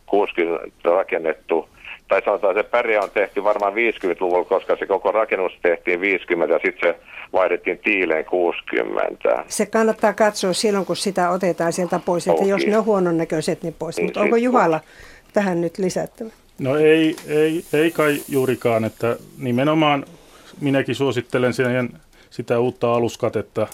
60 0.05 0.69
rakennettu 0.83 1.69
tai 2.07 2.21
sanotaan, 2.25 2.57
että 2.57 2.63
se 2.63 2.71
pärjä 2.71 3.01
on 3.01 3.11
tehty 3.11 3.43
varmaan 3.43 3.73
50-luvulla, 3.73 4.45
koska 4.45 4.75
se 4.75 4.85
koko 4.85 5.11
rakennus 5.11 5.51
tehtiin 5.61 6.01
50 6.01 6.53
ja 6.53 6.59
sitten 6.65 6.93
se 6.93 6.99
vaihdettiin 7.33 7.79
tiileen 7.79 8.25
60. 8.25 9.43
Se 9.47 9.65
kannattaa 9.65 10.13
katsoa 10.13 10.53
silloin, 10.53 10.85
kun 10.85 10.95
sitä 10.95 11.29
otetaan 11.29 11.73
sieltä 11.73 11.99
pois, 12.05 12.27
että 12.27 12.35
okay. 12.35 12.49
jos 12.49 12.67
ne 12.67 12.77
on 12.77 12.85
huonon 12.85 13.17
näköiset, 13.17 13.63
niin 13.63 13.75
pois. 13.79 13.97
Niin 13.97 14.05
Mutta 14.05 14.21
onko 14.21 14.35
Juhalla 14.35 14.79
tähän 15.33 15.61
nyt 15.61 15.77
lisättävä? 15.77 16.29
No 16.59 16.77
ei, 16.77 17.15
ei, 17.27 17.63
ei 17.73 17.91
kai 17.91 18.21
juurikaan, 18.29 18.85
että 18.85 19.17
nimenomaan 19.37 20.05
minäkin 20.61 20.95
suosittelen 20.95 21.53
siihen, 21.53 21.89
sitä 22.29 22.59
uutta 22.59 22.93
aluskatetta 22.93 23.67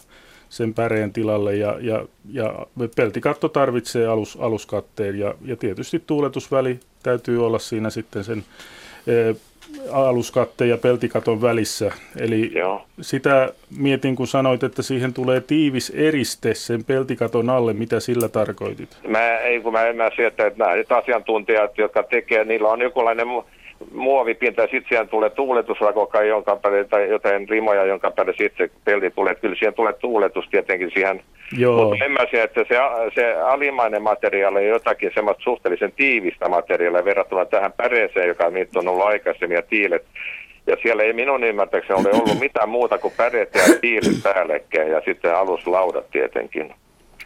sen 0.53 0.73
päreen 0.73 1.13
tilalle 1.13 1.55
ja, 1.55 1.77
ja, 1.81 2.05
ja 2.31 2.65
peltikatto 2.95 3.49
tarvitsee 3.49 4.07
alus, 4.07 4.37
aluskatteen 4.41 5.19
ja, 5.19 5.33
ja 5.45 5.55
tietysti 5.55 6.03
tuuletusväli 6.07 6.79
täytyy 7.03 7.45
olla 7.45 7.59
siinä 7.59 7.89
sitten 7.89 8.23
sen 8.23 8.43
e, 9.07 9.35
aluskatteen 9.91 10.69
ja 10.69 10.77
peltikaton 10.77 11.41
välissä. 11.41 11.91
Eli 12.19 12.51
Joo. 12.55 12.85
sitä 13.01 13.49
mietin, 13.77 14.15
kun 14.15 14.27
sanoit, 14.27 14.63
että 14.63 14.81
siihen 14.81 15.13
tulee 15.13 15.41
tiivis 15.41 15.89
eriste 15.95 16.53
sen 16.53 16.83
peltikaton 16.83 17.49
alle. 17.49 17.73
Mitä 17.73 17.99
sillä 17.99 18.29
tarkoitit? 18.29 18.97
Mä, 19.07 19.37
ei, 19.37 19.61
kun 19.61 19.73
mä 19.73 19.89
ymmärsin, 19.89 20.25
että, 20.25 20.45
että 20.47 20.63
nämä 20.63 20.99
asiantuntijat, 21.01 21.77
jotka 21.77 22.03
tekee, 22.03 22.43
niillä 22.43 22.69
on 22.69 22.81
jokinlainen 22.81 23.27
muovipinta 23.91 24.61
ja 24.61 24.67
sitten 24.67 24.89
siihen 24.89 25.09
tulee 25.09 25.29
tuuletusrakoka, 25.29 26.23
jonka 26.23 26.55
päälle, 26.55 26.83
tai 26.83 27.09
jotain 27.09 27.49
rimoja, 27.49 27.85
jonka 27.85 28.11
päälle 28.11 28.33
sitten 28.37 28.69
pelti 28.85 29.11
tulee. 29.11 29.35
Kyllä 29.35 29.55
siihen 29.55 29.73
tulee 29.73 29.93
tuuletus 29.93 30.45
tietenkin 30.51 30.91
siihen. 30.93 31.23
Joo. 31.57 31.89
Mutta 31.89 32.05
ymmärsin, 32.05 32.41
että 32.41 32.65
se, 32.67 32.75
se 33.15 33.33
alimainen 33.33 34.01
materiaali 34.01 34.59
on 34.59 34.65
jotakin 34.65 35.11
semmoista 35.13 35.43
suhteellisen 35.43 35.91
tiivistä 35.91 36.49
materiaalia 36.49 37.05
verrattuna 37.05 37.45
tähän 37.45 37.73
päreeseen, 37.73 38.27
joka 38.27 38.49
nyt 38.49 38.75
on 38.75 38.87
ollut 38.87 39.05
aikaisemmin 39.05 39.55
ja 39.55 39.61
tiilet. 39.61 40.05
Ja 40.67 40.77
siellä 40.81 41.03
ei 41.03 41.13
minun 41.13 41.43
ymmärtääkseni 41.43 41.99
ole 41.99 42.11
ollut 42.11 42.39
mitään 42.47 42.69
muuta 42.69 42.97
kuin 42.97 43.13
päreet 43.17 43.55
ja 43.55 43.61
tiilet 43.81 44.23
päällekkäin 44.23 44.91
ja 44.91 45.01
sitten 45.05 45.35
aluslaudat 45.35 46.11
tietenkin. 46.11 46.73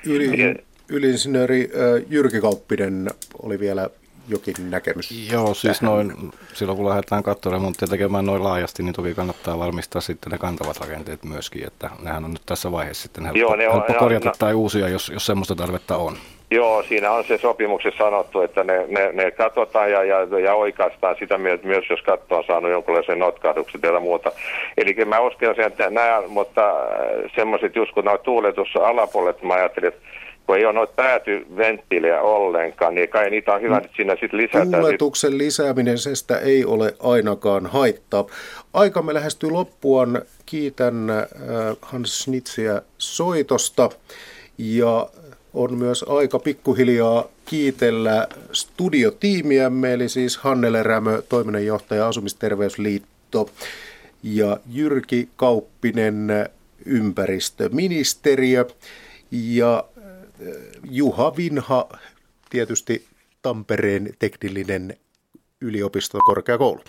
Ylin, 0.06 0.60
ylinsinööri 0.90 1.70
Jyrki 2.10 2.42
Kauppinen 2.42 3.08
oli 3.44 3.60
vielä 3.60 3.90
jokin 4.28 4.56
näkemys? 4.72 5.32
Joo, 5.32 5.54
siis 5.54 5.82
noin, 5.82 6.32
silloin 6.54 6.78
kun 6.78 6.90
lähdetään 6.90 7.24
kattoremonttia 7.24 7.88
tekemään 7.88 8.26
noin 8.26 8.44
laajasti, 8.44 8.84
niin 8.84 8.94
toki 8.94 9.14
kannattaa 9.14 9.60
varmistaa 9.60 10.02
sitten 10.02 10.32
ne 10.32 10.38
kantavat 10.38 10.78
rakenteet 10.78 11.24
myöskin, 11.24 11.68
että 11.68 11.90
nehän 12.02 12.26
on 12.26 12.32
nyt 12.32 12.42
tässä 12.46 12.72
vaiheessa 12.72 13.04
sitten 13.04 13.24
helppo, 13.24 13.40
Joo, 13.40 13.56
ne 13.56 13.68
on, 13.68 13.74
helppo 13.74 13.94
korjata 13.94 14.30
no, 14.30 14.36
tai 14.40 14.54
uusia, 14.54 14.90
jos, 14.90 15.10
jos 15.10 15.26
semmoista 15.26 15.56
tarvetta 15.56 15.98
on. 15.98 16.18
Joo, 16.52 16.84
siinä 16.84 17.12
on 17.12 17.24
se 17.24 17.38
sopimuksessa 17.38 17.98
sanottu, 17.98 18.42
että 18.42 18.64
ne, 18.64 18.86
ne, 18.88 19.12
ne 19.14 19.32
katsotaan 19.32 19.92
ja, 19.92 20.04
ja, 20.04 20.40
ja 20.40 20.54
oikaistaan 20.54 21.16
sitä 21.20 21.38
myös, 21.38 21.90
jos 21.90 22.02
katto 22.02 22.38
on 22.38 22.44
saanut 22.48 22.72
jonkinlaisen 22.72 23.20
notkahduksen 23.20 23.82
ja 23.84 24.00
muuta. 24.00 24.32
Eli 24.78 24.96
mä 25.06 25.20
uskon 25.20 25.56
sen, 25.56 25.66
että 25.66 25.90
nämä, 25.90 26.22
mutta 26.28 26.70
äh, 26.70 27.32
semmoiset 27.36 27.76
just 27.76 27.92
kun 27.92 28.06
noin 28.06 28.20
tuuletus 28.20 28.76
alapuolet, 28.76 29.44
mä 29.44 29.54
ajattelin, 29.54 29.88
että 29.88 30.02
kun 30.48 30.58
ei 30.58 30.66
ole 30.66 30.74
noita 30.74 30.94
päätyventtiilejä 30.96 32.22
ollenkaan, 32.22 32.96
niin 32.96 33.10
kai 33.10 33.30
niitä 33.30 33.54
on 33.54 33.62
hyvä 33.62 33.80
mm. 33.80 33.90
siinä 33.96 34.16
sitten 34.20 34.38
lisätä. 34.38 34.78
Tuuletuksen 34.78 35.38
lisääminen 35.38 35.98
sestä 35.98 36.40
ei 36.40 36.66
ole 36.66 36.94
ainakaan 37.00 37.66
haittaa. 37.66 38.26
Aikamme 38.74 39.14
lähestyy 39.14 39.52
loppuun. 39.52 40.22
Kiitän 40.46 41.10
äh, 41.10 41.26
Hans 41.82 42.20
Schnitsiä 42.20 42.82
soitosta 42.98 43.90
ja 44.58 45.08
on 45.54 45.78
myös 45.78 46.04
aika 46.04 46.40
pikkuhiljaa 46.40 47.26
kiitellä 47.46 48.28
studiotiimiämme, 48.52 49.94
eli 49.94 50.10
siis 50.10 50.38
Hannele 50.38 50.84
Rämö, 50.84 51.22
toiminnanjohtaja 51.30 52.08
Asumisterveysliitto 52.08 53.50
ja 54.24 54.58
Jyrki 54.74 55.30
Kauppinen, 55.36 56.28
ympäristöministeriö. 56.86 58.66
Ja 59.32 59.84
Juha 60.84 61.38
Vinha, 61.38 61.90
tietysti 62.50 63.06
Tampereen 63.42 64.10
teknillinen 64.20 64.98
yliopisto 65.62 66.20
korkeakoulu. 66.20 66.84